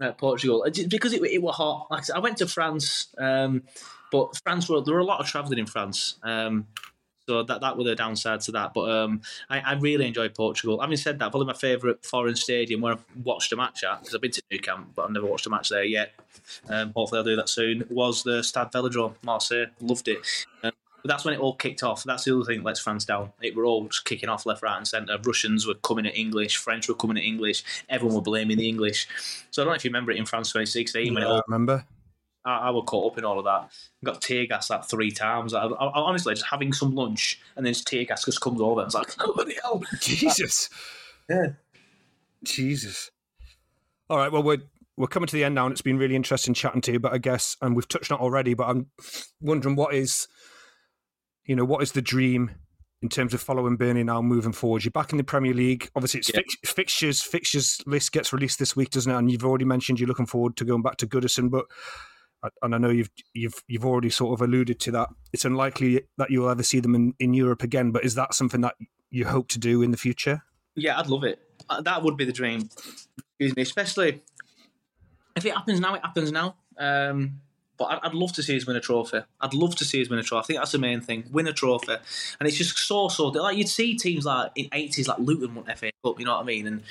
uh, 0.00 0.12
Portugal, 0.12 0.64
Uh, 0.66 0.70
because 0.88 1.12
it, 1.12 1.22
it 1.22 1.42
was 1.42 1.56
hot. 1.56 1.88
Like 1.90 2.00
I, 2.00 2.04
said, 2.04 2.16
I 2.16 2.20
went 2.20 2.38
to 2.38 2.46
France, 2.46 3.08
um, 3.18 3.64
but 4.10 4.40
France 4.42 4.68
were 4.70 4.80
there 4.80 4.94
were 4.94 5.00
a 5.00 5.04
lot 5.04 5.20
of 5.20 5.26
travelling 5.26 5.58
in 5.58 5.66
France. 5.66 6.14
Um, 6.22 6.66
so 7.28 7.42
that 7.42 7.60
that 7.60 7.76
were 7.76 7.84
the 7.84 7.94
downside 7.94 8.40
to 8.42 8.52
that. 8.52 8.74
But 8.74 8.90
um, 8.90 9.22
I, 9.48 9.60
I 9.60 9.72
really 9.74 10.06
enjoyed 10.06 10.34
Portugal. 10.34 10.80
Having 10.80 10.96
said 10.98 11.18
that, 11.18 11.30
probably 11.30 11.46
my 11.46 11.54
favourite 11.54 12.04
foreign 12.04 12.36
stadium 12.36 12.80
where 12.80 12.94
I've 12.94 13.04
watched 13.24 13.52
a 13.52 13.56
match 13.56 13.84
at 13.84 14.00
because 14.00 14.14
I've 14.14 14.20
been 14.20 14.30
to 14.32 14.42
Nou 14.50 14.58
Camp, 14.58 14.92
but 14.94 15.04
I've 15.04 15.10
never 15.10 15.26
watched 15.26 15.46
a 15.46 15.50
match 15.50 15.68
there 15.68 15.84
yet. 15.84 16.12
Um, 16.68 16.92
hopefully, 16.94 17.18
I'll 17.18 17.24
do 17.24 17.36
that 17.36 17.48
soon. 17.48 17.84
Was 17.90 18.22
the 18.22 18.42
Stade 18.42 18.68
Velodrome, 18.72 19.14
Marseille? 19.22 19.66
Loved 19.80 20.08
it. 20.08 20.18
Um, 20.62 20.72
But 21.02 21.08
that's 21.08 21.24
when 21.24 21.34
it 21.34 21.40
all 21.40 21.54
kicked 21.54 21.82
off. 21.82 22.02
That's 22.04 22.24
the 22.24 22.34
other 22.34 22.44
thing 22.44 22.58
that 22.58 22.64
lets 22.64 22.80
France 22.80 23.04
down. 23.04 23.30
It 23.42 23.54
were 23.54 23.66
all 23.66 23.86
just 23.88 24.06
kicking 24.06 24.30
off 24.30 24.46
left, 24.46 24.62
right, 24.62 24.76
and 24.76 24.88
centre. 24.88 25.18
Russians 25.22 25.66
were 25.66 25.74
coming 25.74 26.06
at 26.06 26.16
English. 26.16 26.56
French 26.56 26.88
were 26.88 26.94
coming 26.94 27.18
at 27.18 27.24
English. 27.24 27.62
Everyone 27.90 28.16
were 28.16 28.22
blaming 28.22 28.56
the 28.56 28.68
English. 28.68 29.06
So 29.50 29.60
I 29.60 29.64
don't 29.64 29.72
know 29.72 29.76
if 29.76 29.84
you 29.84 29.90
remember 29.90 30.12
it 30.12 30.16
in 30.16 30.24
France 30.24 30.48
2016 30.48 31.12
when 31.12 31.22
it 31.22 31.26
all 31.26 31.36
I 31.36 31.42
remember. 31.46 31.84
I, 32.44 32.68
I 32.68 32.70
were 32.70 32.82
caught 32.82 33.12
up 33.12 33.18
in 33.18 33.24
all 33.24 33.38
of 33.38 33.44
that. 33.44 33.70
Got 34.04 34.20
tear 34.20 34.46
gas 34.46 34.70
like 34.70 34.84
three 34.84 35.10
times. 35.10 35.54
I, 35.54 35.64
I, 35.64 36.00
honestly, 36.00 36.34
just 36.34 36.46
having 36.46 36.72
some 36.72 36.94
lunch 36.94 37.40
and 37.56 37.64
then 37.64 37.74
tear 37.74 38.04
gas 38.04 38.24
just 38.24 38.40
comes 38.40 38.60
over. 38.60 38.82
It's 38.82 38.94
like, 38.94 39.14
oh, 39.20 39.32
bloody 39.32 39.56
hell. 39.62 39.82
Jesus. 40.00 40.68
Yeah. 41.28 41.48
Jesus. 42.42 43.10
All 44.10 44.18
right. 44.18 44.30
Well, 44.30 44.42
we're 44.42 44.62
we're 44.96 45.06
coming 45.08 45.26
to 45.26 45.34
the 45.34 45.42
end 45.44 45.54
now, 45.56 45.66
and 45.66 45.72
it's 45.72 45.82
been 45.82 45.98
really 45.98 46.14
interesting 46.14 46.54
chatting 46.54 46.80
to 46.82 46.92
you. 46.92 47.00
But 47.00 47.12
I 47.12 47.18
guess, 47.18 47.56
and 47.60 47.74
we've 47.74 47.88
touched 47.88 48.12
on 48.12 48.18
it 48.18 48.22
already, 48.22 48.54
but 48.54 48.68
I'm 48.68 48.86
wondering 49.40 49.74
what 49.76 49.94
is, 49.94 50.28
you 51.46 51.56
know, 51.56 51.64
what 51.64 51.82
is 51.82 51.92
the 51.92 52.02
dream 52.02 52.52
in 53.02 53.08
terms 53.08 53.34
of 53.34 53.40
following 53.40 53.76
Burnley 53.76 54.04
now 54.04 54.22
moving 54.22 54.52
forward? 54.52 54.84
You're 54.84 54.92
back 54.92 55.10
in 55.10 55.18
the 55.18 55.24
Premier 55.24 55.52
League. 55.54 55.90
Obviously, 55.96 56.20
it's 56.20 56.30
Yeah. 56.32 56.40
fix, 56.40 56.56
fixtures. 56.64 57.22
Fixtures 57.22 57.80
list 57.86 58.12
gets 58.12 58.32
released 58.32 58.58
this 58.58 58.76
week, 58.76 58.90
doesn't 58.90 59.10
it? 59.10 59.16
And 59.16 59.32
you've 59.32 59.44
already 59.44 59.64
mentioned 59.64 59.98
you're 59.98 60.08
looking 60.08 60.26
forward 60.26 60.56
to 60.58 60.64
going 60.64 60.82
back 60.82 60.98
to 60.98 61.06
Goodison, 61.06 61.50
but. 61.50 61.64
And 62.62 62.74
I 62.74 62.78
know 62.78 62.90
you've 62.90 63.10
you've 63.32 63.62
you've 63.66 63.84
already 63.84 64.10
sort 64.10 64.38
of 64.38 64.46
alluded 64.46 64.80
to 64.80 64.90
that. 64.92 65.08
It's 65.32 65.44
unlikely 65.44 66.02
that 66.18 66.30
you'll 66.30 66.48
ever 66.48 66.62
see 66.62 66.80
them 66.80 66.94
in, 66.94 67.14
in 67.18 67.34
Europe 67.34 67.62
again. 67.62 67.90
But 67.90 68.04
is 68.04 68.14
that 68.14 68.34
something 68.34 68.60
that 68.62 68.74
you 69.10 69.26
hope 69.26 69.48
to 69.48 69.58
do 69.58 69.82
in 69.82 69.90
the 69.90 69.96
future? 69.96 70.42
Yeah, 70.74 70.98
I'd 70.98 71.06
love 71.06 71.24
it. 71.24 71.38
Uh, 71.68 71.80
That 71.80 72.02
would 72.02 72.16
be 72.16 72.24
the 72.24 72.32
dream. 72.32 72.68
Excuse 73.18 73.56
me, 73.56 73.62
especially 73.62 74.22
if 75.36 75.44
it 75.44 75.54
happens 75.54 75.80
now. 75.80 75.94
It 75.94 76.02
happens 76.02 76.32
now. 76.32 76.56
Um, 76.78 77.40
but 77.76 78.00
I'd, 78.04 78.14
love 78.14 78.32
to 78.34 78.42
see 78.42 78.56
us 78.56 78.66
win 78.66 78.76
a 78.76 78.80
trophy. 78.80 79.18
I'd 79.40 79.52
love 79.52 79.74
to 79.76 79.84
see 79.84 80.00
us 80.00 80.08
win 80.08 80.20
a 80.20 80.22
trophy. 80.22 80.44
I 80.44 80.46
think 80.46 80.58
that's 80.60 80.72
the 80.72 80.78
main 80.78 81.00
thing. 81.00 81.24
Win 81.32 81.48
a 81.48 81.52
trophy, 81.52 81.94
and 82.38 82.48
it's 82.48 82.56
just 82.56 82.78
so 82.78 83.08
so 83.08 83.28
like 83.28 83.56
you'd 83.56 83.68
see 83.68 83.96
teams 83.96 84.24
like 84.24 84.52
in 84.54 84.68
eighties 84.72 85.08
like 85.08 85.18
Luton 85.18 85.54
won 85.54 85.64
FA 85.76 85.90
Cup. 86.04 86.20
You 86.20 86.26
know 86.26 86.34
what 86.36 86.42
I 86.42 86.44
mean? 86.44 86.66
And 86.68 86.82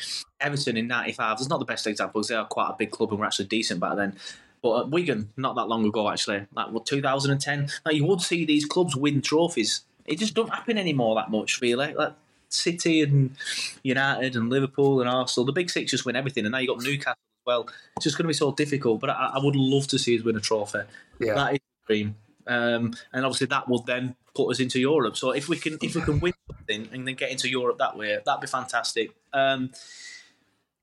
Everton 0.41 0.75
in 0.75 0.87
ninety 0.87 1.13
five. 1.13 1.37
It's 1.39 1.49
not 1.49 1.59
the 1.59 1.65
best 1.65 1.87
example 1.87 2.19
because 2.19 2.27
they 2.27 2.35
are 2.35 2.45
quite 2.45 2.71
a 2.71 2.75
big 2.77 2.91
club 2.91 3.11
and 3.11 3.19
were 3.19 3.25
actually 3.25 3.45
decent 3.45 3.79
back 3.79 3.95
then. 3.95 4.17
But 4.63 4.79
at 4.79 4.89
Wigan, 4.89 5.29
not 5.35 5.55
that 5.57 5.67
long 5.67 5.85
ago, 5.85 6.09
actually, 6.09 6.47
like 6.55 6.71
what 6.71 6.85
2010, 6.85 7.69
now 7.85 7.91
you 7.91 8.05
would 8.05 8.21
see 8.21 8.45
these 8.45 8.65
clubs 8.65 8.95
win 8.95 9.21
trophies. 9.21 9.81
It 10.05 10.19
just 10.19 10.33
don't 10.33 10.49
happen 10.49 10.77
anymore 10.77 11.15
that 11.15 11.29
much, 11.29 11.59
really. 11.59 11.93
Like 11.93 12.13
City 12.47 13.01
and 13.01 13.35
United 13.83 14.37
and 14.37 14.49
Liverpool 14.49 15.01
and 15.01 15.09
Arsenal, 15.09 15.45
the 15.45 15.51
big 15.51 15.69
six 15.69 15.91
just 15.91 16.05
win 16.05 16.15
everything, 16.15 16.45
and 16.45 16.53
now 16.53 16.59
you 16.59 16.67
got 16.67 16.81
Newcastle 16.81 17.11
as 17.11 17.45
well. 17.45 17.67
It's 17.97 18.05
just 18.05 18.17
going 18.17 18.23
to 18.23 18.29
be 18.29 18.33
so 18.33 18.53
difficult. 18.53 19.01
But 19.01 19.09
I, 19.09 19.31
I 19.33 19.39
would 19.43 19.57
love 19.57 19.87
to 19.87 19.99
see 19.99 20.17
us 20.17 20.23
win 20.23 20.37
a 20.37 20.39
trophy. 20.39 20.79
Yeah. 21.19 21.33
That 21.33 21.53
is 21.55 21.59
the 21.59 21.93
dream, 21.93 22.15
um, 22.47 22.93
and 23.11 23.25
obviously 23.25 23.47
that 23.47 23.67
would 23.67 23.85
then 23.85 24.15
put 24.33 24.49
us 24.49 24.61
into 24.61 24.79
Europe. 24.79 25.17
So 25.17 25.31
if 25.31 25.49
we 25.49 25.57
can 25.57 25.77
if 25.81 25.93
we 25.93 26.01
can 26.01 26.21
win 26.21 26.33
something 26.49 26.87
and 26.93 27.05
then 27.05 27.15
get 27.15 27.31
into 27.31 27.49
Europe 27.49 27.79
that 27.79 27.97
way, 27.97 28.17
that'd 28.25 28.39
be 28.39 28.47
fantastic. 28.47 29.11
Um, 29.33 29.71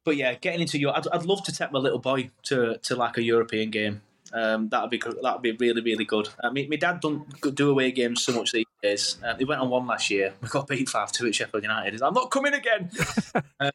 but 0.04 0.16
yeah, 0.16 0.34
getting 0.34 0.60
into 0.60 0.78
Europe, 0.78 0.98
I'd, 0.98 1.08
I'd 1.12 1.26
love 1.26 1.42
to 1.44 1.52
take 1.52 1.72
my 1.72 1.78
little 1.78 1.98
boy 1.98 2.30
to 2.44 2.78
to 2.78 2.96
like 2.96 3.18
a 3.18 3.22
European 3.22 3.70
game. 3.70 4.02
Um, 4.32 4.68
that'd 4.68 4.90
be 4.90 5.02
that'd 5.22 5.42
be 5.42 5.52
really 5.52 5.82
really 5.82 6.04
good. 6.04 6.28
I 6.42 6.50
mean, 6.50 6.68
my 6.70 6.76
dad 6.76 7.00
don't 7.00 7.26
do 7.54 7.70
away 7.70 7.90
games 7.90 8.22
so 8.22 8.32
much 8.32 8.52
these 8.52 8.66
days. 8.82 9.18
Um, 9.24 9.38
he 9.38 9.44
went 9.44 9.60
on 9.60 9.68
one 9.68 9.86
last 9.86 10.10
year. 10.10 10.34
We 10.40 10.48
got 10.48 10.68
beat 10.68 10.88
five 10.88 11.12
two 11.12 11.26
at 11.26 11.34
Sheffield 11.34 11.62
United. 11.62 11.92
He's 11.92 12.00
like, 12.00 12.08
I'm 12.08 12.14
not 12.14 12.30
coming 12.30 12.54
again. 12.54 12.90
um, 13.60 13.70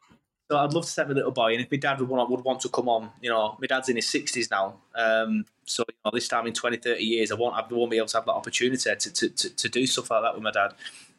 so 0.50 0.58
I'd 0.58 0.74
love 0.74 0.86
to 0.86 0.96
take 0.96 1.08
my 1.08 1.14
little 1.14 1.32
boy, 1.32 1.54
and 1.54 1.62
if 1.62 1.72
my 1.72 1.78
dad 1.78 2.00
would 2.00 2.08
want 2.08 2.30
would 2.30 2.44
want 2.44 2.62
to 2.62 2.70
come 2.70 2.88
on, 2.88 3.10
you 3.22 3.30
know, 3.30 3.58
my 3.60 3.68
dad's 3.68 3.90
in 3.90 3.96
his 3.96 4.08
sixties 4.08 4.50
now. 4.50 4.76
Um, 4.96 5.46
so 5.66 5.84
you 5.88 5.96
know, 6.06 6.12
this 6.14 6.28
time 6.28 6.48
in 6.48 6.54
20, 6.54 6.78
30 6.78 7.04
years, 7.04 7.32
I 7.32 7.36
won't 7.36 7.56
I 7.56 7.66
won't 7.70 7.92
be 7.92 7.98
able 7.98 8.08
to 8.08 8.18
have 8.18 8.26
that 8.26 8.34
opportunity 8.34 8.78
to, 8.78 8.96
to, 8.96 9.30
to, 9.30 9.50
to 9.50 9.70
do 9.70 9.88
stuff 9.88 10.12
like 10.12 10.22
that 10.22 10.36
with 10.36 10.44
my 10.44 10.52
dad. 10.52 10.74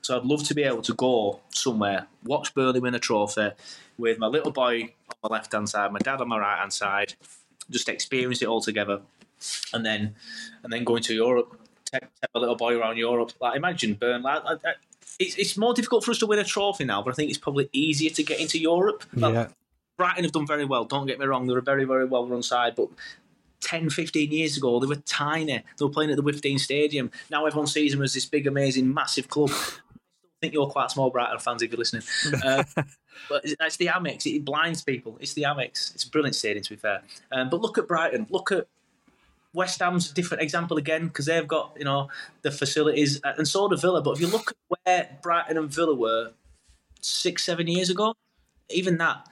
So 0.06 0.16
I'd 0.16 0.24
love 0.24 0.44
to 0.44 0.54
be 0.54 0.62
able 0.62 0.82
to 0.82 0.94
go 0.94 1.40
somewhere, 1.50 2.06
watch 2.22 2.54
Burnley 2.54 2.78
win 2.78 2.94
a 2.94 3.00
trophy 3.00 3.50
with 3.98 4.20
my 4.20 4.28
little 4.28 4.52
boy 4.52 4.82
on 5.10 5.16
my 5.24 5.28
left 5.36 5.50
hand 5.52 5.68
side, 5.68 5.92
my 5.92 5.98
dad 5.98 6.20
on 6.20 6.28
my 6.28 6.38
right 6.38 6.60
hand 6.60 6.72
side, 6.72 7.14
just 7.68 7.88
experience 7.88 8.40
it 8.40 8.46
all 8.46 8.60
together, 8.60 9.00
and 9.74 9.84
then 9.84 10.14
and 10.62 10.72
then 10.72 10.84
going 10.84 11.02
to 11.02 11.12
Europe, 11.12 11.58
take, 11.86 12.02
take 12.02 12.30
my 12.32 12.38
little 12.38 12.54
boy 12.54 12.78
around 12.78 12.98
Europe. 12.98 13.32
Like 13.40 13.56
imagine 13.56 13.94
Burnley. 13.94 14.30
I, 14.30 14.36
I- 14.52 14.74
it's, 15.18 15.34
it's 15.36 15.56
more 15.56 15.74
difficult 15.74 16.04
for 16.04 16.12
us 16.12 16.18
to 16.18 16.26
win 16.26 16.38
a 16.38 16.44
trophy 16.44 16.84
now, 16.84 17.02
but 17.02 17.10
I 17.10 17.14
think 17.14 17.30
it's 17.30 17.38
probably 17.38 17.68
easier 17.72 18.10
to 18.10 18.22
get 18.22 18.38
into 18.38 18.60
Europe. 18.60 19.02
Like, 19.12 19.34
Yeah. 19.34 19.48
Brighton 19.96 20.22
have 20.22 20.32
done 20.32 20.46
very 20.46 20.66
well. 20.66 20.84
Don't 20.84 21.06
get 21.08 21.18
me 21.18 21.26
wrong; 21.26 21.48
they're 21.48 21.58
a 21.58 21.62
very, 21.62 21.84
very 21.84 22.04
well 22.04 22.28
run 22.28 22.44
side. 22.44 22.76
But 22.76 22.90
10, 23.62 23.90
15 23.90 24.30
years 24.30 24.56
ago, 24.56 24.78
they 24.78 24.86
were 24.86 25.02
tiny. 25.04 25.64
They 25.78 25.84
were 25.84 25.90
playing 25.90 26.10
at 26.10 26.16
the 26.16 26.22
Withdean 26.22 26.60
Stadium. 26.60 27.10
Now 27.28 27.44
everyone 27.46 27.66
sees 27.66 27.90
them 27.90 28.02
as 28.02 28.14
this 28.14 28.26
big, 28.26 28.46
amazing, 28.46 28.92
massive 28.94 29.28
club. 29.28 29.50
I 30.36 30.38
think 30.40 30.52
you're 30.52 30.66
quite 30.66 30.90
small 30.90 31.08
Brighton 31.10 31.38
fans 31.38 31.62
if 31.62 31.70
you're 31.70 31.78
listening. 31.78 32.02
Uh, 32.44 32.62
but 33.28 33.44
it's- 33.44 33.76
the 33.78 33.86
Amex. 33.86 34.26
It 34.26 34.44
blinds 34.44 34.82
people. 34.82 35.16
It's 35.20 35.32
the 35.32 35.44
Amex. 35.44 35.94
It's 35.94 36.04
a 36.04 36.10
brilliant 36.10 36.34
stadium, 36.34 36.62
to 36.64 36.70
be 36.70 36.76
fair. 36.76 37.02
Um, 37.32 37.48
but 37.48 37.60
look 37.60 37.78
at 37.78 37.88
Brighton. 37.88 38.26
Look 38.28 38.52
at 38.52 38.66
West 39.54 39.80
Ham's 39.80 40.10
a 40.10 40.14
different 40.14 40.42
example 40.42 40.76
again 40.76 41.06
because 41.06 41.24
they've 41.24 41.48
got 41.48 41.72
you 41.78 41.84
know 41.84 42.08
the 42.42 42.50
facilities, 42.50 43.20
uh, 43.24 43.32
and 43.38 43.48
so 43.48 43.66
do 43.68 43.76
Villa. 43.76 44.02
But 44.02 44.12
if 44.12 44.20
you 44.20 44.26
look 44.26 44.50
at 44.50 44.56
where 44.84 45.18
Brighton 45.22 45.56
and 45.56 45.72
Villa 45.72 45.94
were 45.94 46.32
six, 47.00 47.42
seven 47.44 47.66
years 47.66 47.88
ago, 47.88 48.14
even 48.68 48.98
that, 48.98 49.26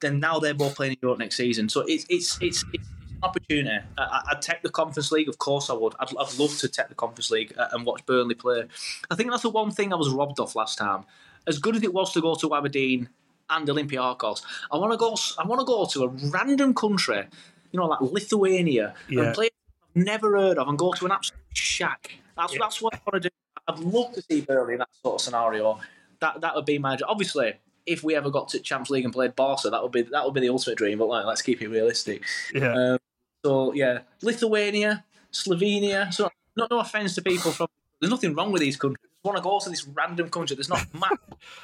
then 0.00 0.18
now 0.20 0.38
they're 0.38 0.54
both 0.54 0.74
playing 0.74 0.92
in 0.92 0.98
Europe 1.02 1.18
next 1.18 1.36
season. 1.36 1.68
So 1.68 1.82
it's 1.86 2.06
it's 2.08 2.38
it's, 2.40 2.64
it's 2.72 2.88
opportunity. 3.22 3.84
I, 3.98 4.22
I'd 4.30 4.42
take 4.42 4.62
the 4.62 4.70
Conference 4.70 5.12
League, 5.12 5.28
of 5.28 5.38
course 5.38 5.70
I 5.70 5.74
would. 5.74 5.94
I'd, 6.00 6.08
I'd 6.10 6.38
love 6.38 6.56
to 6.58 6.68
take 6.68 6.88
the 6.88 6.94
Conference 6.94 7.30
League 7.30 7.54
uh, 7.56 7.68
and 7.72 7.84
watch 7.86 8.04
Burnley 8.06 8.34
play. 8.34 8.64
I 9.10 9.14
think 9.14 9.30
that's 9.30 9.42
the 9.42 9.50
one 9.50 9.70
thing 9.70 9.92
I 9.92 9.96
was 9.96 10.10
robbed 10.10 10.40
of 10.40 10.54
last 10.54 10.78
time. 10.78 11.04
As 11.46 11.58
good 11.58 11.76
as 11.76 11.82
it 11.82 11.92
was 11.92 12.12
to 12.12 12.20
go 12.20 12.34
to 12.36 12.54
Aberdeen 12.54 13.08
and 13.50 13.66
Olympiacos, 13.68 14.42
I 14.70 14.76
want 14.76 14.92
to 14.92 14.96
go. 14.96 15.14
I 15.38 15.46
want 15.46 15.60
to 15.60 15.64
go 15.64 15.84
to 15.86 16.04
a 16.04 16.08
random 16.30 16.72
country, 16.74 17.24
you 17.72 17.80
know, 17.80 17.86
like 17.86 18.00
Lithuania, 18.00 18.94
Yeah. 19.08 19.22
and 19.24 19.34
play 19.34 19.50
I've 19.96 20.04
never 20.04 20.38
heard 20.38 20.58
of, 20.58 20.68
and 20.68 20.78
go 20.78 20.92
to 20.92 21.04
an 21.06 21.12
absolute 21.12 21.40
shack. 21.52 22.12
That's 22.36 22.56
that's 22.58 22.80
what 22.80 22.94
I 22.94 22.98
want 23.06 23.22
to 23.22 23.28
do. 23.28 23.34
I'd 23.68 23.78
love 23.78 24.12
to 24.14 24.22
see 24.22 24.40
Burnley 24.40 24.74
in 24.74 24.78
that 24.78 24.88
sort 25.02 25.16
of 25.16 25.20
scenario. 25.20 25.80
That 26.20 26.40
that 26.40 26.54
would 26.54 26.64
be 26.64 26.78
my 26.78 26.96
obviously. 27.06 27.54
If 27.84 28.04
we 28.04 28.14
ever 28.14 28.30
got 28.30 28.48
to 28.50 28.60
Champions 28.60 28.90
League 28.90 29.04
and 29.04 29.12
played 29.12 29.34
Barca, 29.34 29.68
that 29.68 29.82
would 29.82 29.90
be 29.90 30.02
that 30.02 30.24
would 30.24 30.34
be 30.34 30.40
the 30.40 30.50
ultimate 30.50 30.78
dream. 30.78 30.98
But 30.98 31.08
like, 31.08 31.26
let's 31.26 31.42
keep 31.42 31.60
it 31.60 31.66
realistic. 31.68 32.22
Yeah. 32.54 32.72
Um, 32.72 32.98
so 33.44 33.72
yeah, 33.72 34.00
Lithuania, 34.22 35.04
Slovenia. 35.32 36.12
So 36.12 36.30
not 36.56 36.70
no 36.70 36.80
offense 36.80 37.14
to 37.16 37.22
people 37.22 37.52
from. 37.52 37.68
There's 38.00 38.10
nothing 38.10 38.34
wrong 38.34 38.52
with 38.52 38.60
these 38.60 38.76
countries. 38.76 39.08
I 39.24 39.28
want 39.28 39.36
to 39.38 39.42
go 39.42 39.58
to 39.60 39.70
this 39.70 39.86
random 39.86 40.28
country 40.28 40.56
that's 40.56 40.68
not 40.68 40.86
mad, 40.92 41.18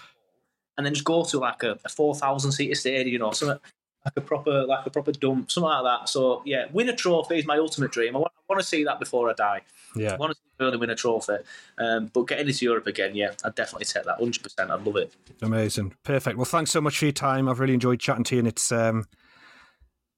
and 0.77 0.87
then 0.87 0.95
just 0.95 1.05
go 1.05 1.25
to 1.25 1.39
like 1.39 1.63
a, 1.63 1.79
a 1.85 1.89
four 1.89 2.15
thousand 2.15 2.53
seater 2.53 2.75
stadium 2.75 3.23
or 3.23 3.35
something 3.35 3.59
like 4.05 4.17
a 4.17 4.21
proper 4.21 4.65
like 4.65 4.87
a 4.87 4.91
proper 4.91 5.13
dump, 5.13 5.51
something 5.51 5.69
like 5.69 5.85
that. 5.85 6.09
So 6.09 6.43
yeah, 6.45 6.67
win 6.73 6.89
a 6.89 6.97
trophy 6.97 7.39
is 7.39 7.47
my 7.47 7.59
ultimate 7.59 7.91
dream. 7.91 8.17
I 8.17 8.21
want, 8.21 8.33
I 8.37 8.53
want 8.53 8.61
to 8.61 8.67
see 8.67 8.85
that 8.85 8.99
before 8.99 9.31
I 9.31 9.35
die. 9.35 9.63
yeah. 9.97 10.15
I 10.15 10.17
want 10.17 10.33
to 10.33 10.37
see 10.37 10.43
Burnley 10.59 10.79
win 10.79 10.91
a 10.91 10.95
trophy. 10.95 11.37
Um, 11.79 12.11
but 12.13 12.23
getting 12.27 12.47
into 12.47 12.65
Europe 12.65 12.87
again, 12.87 13.15
yeah, 13.15 13.33
I'd 13.45 13.55
definitely 13.55 13.87
take 13.87 14.05
that. 14.05 14.19
Hundred 14.19 14.43
percent, 14.43 14.71
I'd 14.71 14.85
love 14.85 14.97
it. 14.97 15.13
Amazing. 15.43 15.95
Perfect. 16.05 16.37
Well, 16.37 16.45
thanks 16.45 16.71
so 16.71 16.81
much 16.81 16.99
for 16.99 17.07
your 17.07 17.13
time. 17.13 17.49
I've 17.49 17.61
really 17.61 17.75
enjoyed 17.75 18.01
chatting 18.01 18.25
to 18.25 18.37
you, 18.37 18.41
and 18.41 18.49
it's 18.49 18.73
um, 18.73 19.07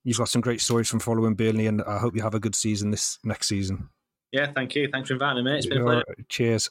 you've 0.05 0.18
got 0.18 0.28
some 0.28 0.40
great 0.40 0.61
stories 0.61 0.88
from 0.88 1.01
following 1.01 1.34
Burnley, 1.34 1.66
and 1.66 1.82
I 1.82 1.98
hope 1.98 2.14
you 2.14 2.22
have 2.22 2.34
a 2.34 2.40
good 2.40 2.55
season 2.55 2.90
this 2.90 3.18
next 3.24 3.48
season. 3.48 3.88
Yeah, 4.32 4.53
thank 4.55 4.74
you. 4.74 4.88
Thanks 4.92 5.09
for 5.09 5.14
inviting 5.14 5.44
me. 5.44 5.57
It's 5.57 5.66
been 5.66 5.80
a 5.80 5.84
pleasure. 5.84 6.05
Cheers. 6.28 6.70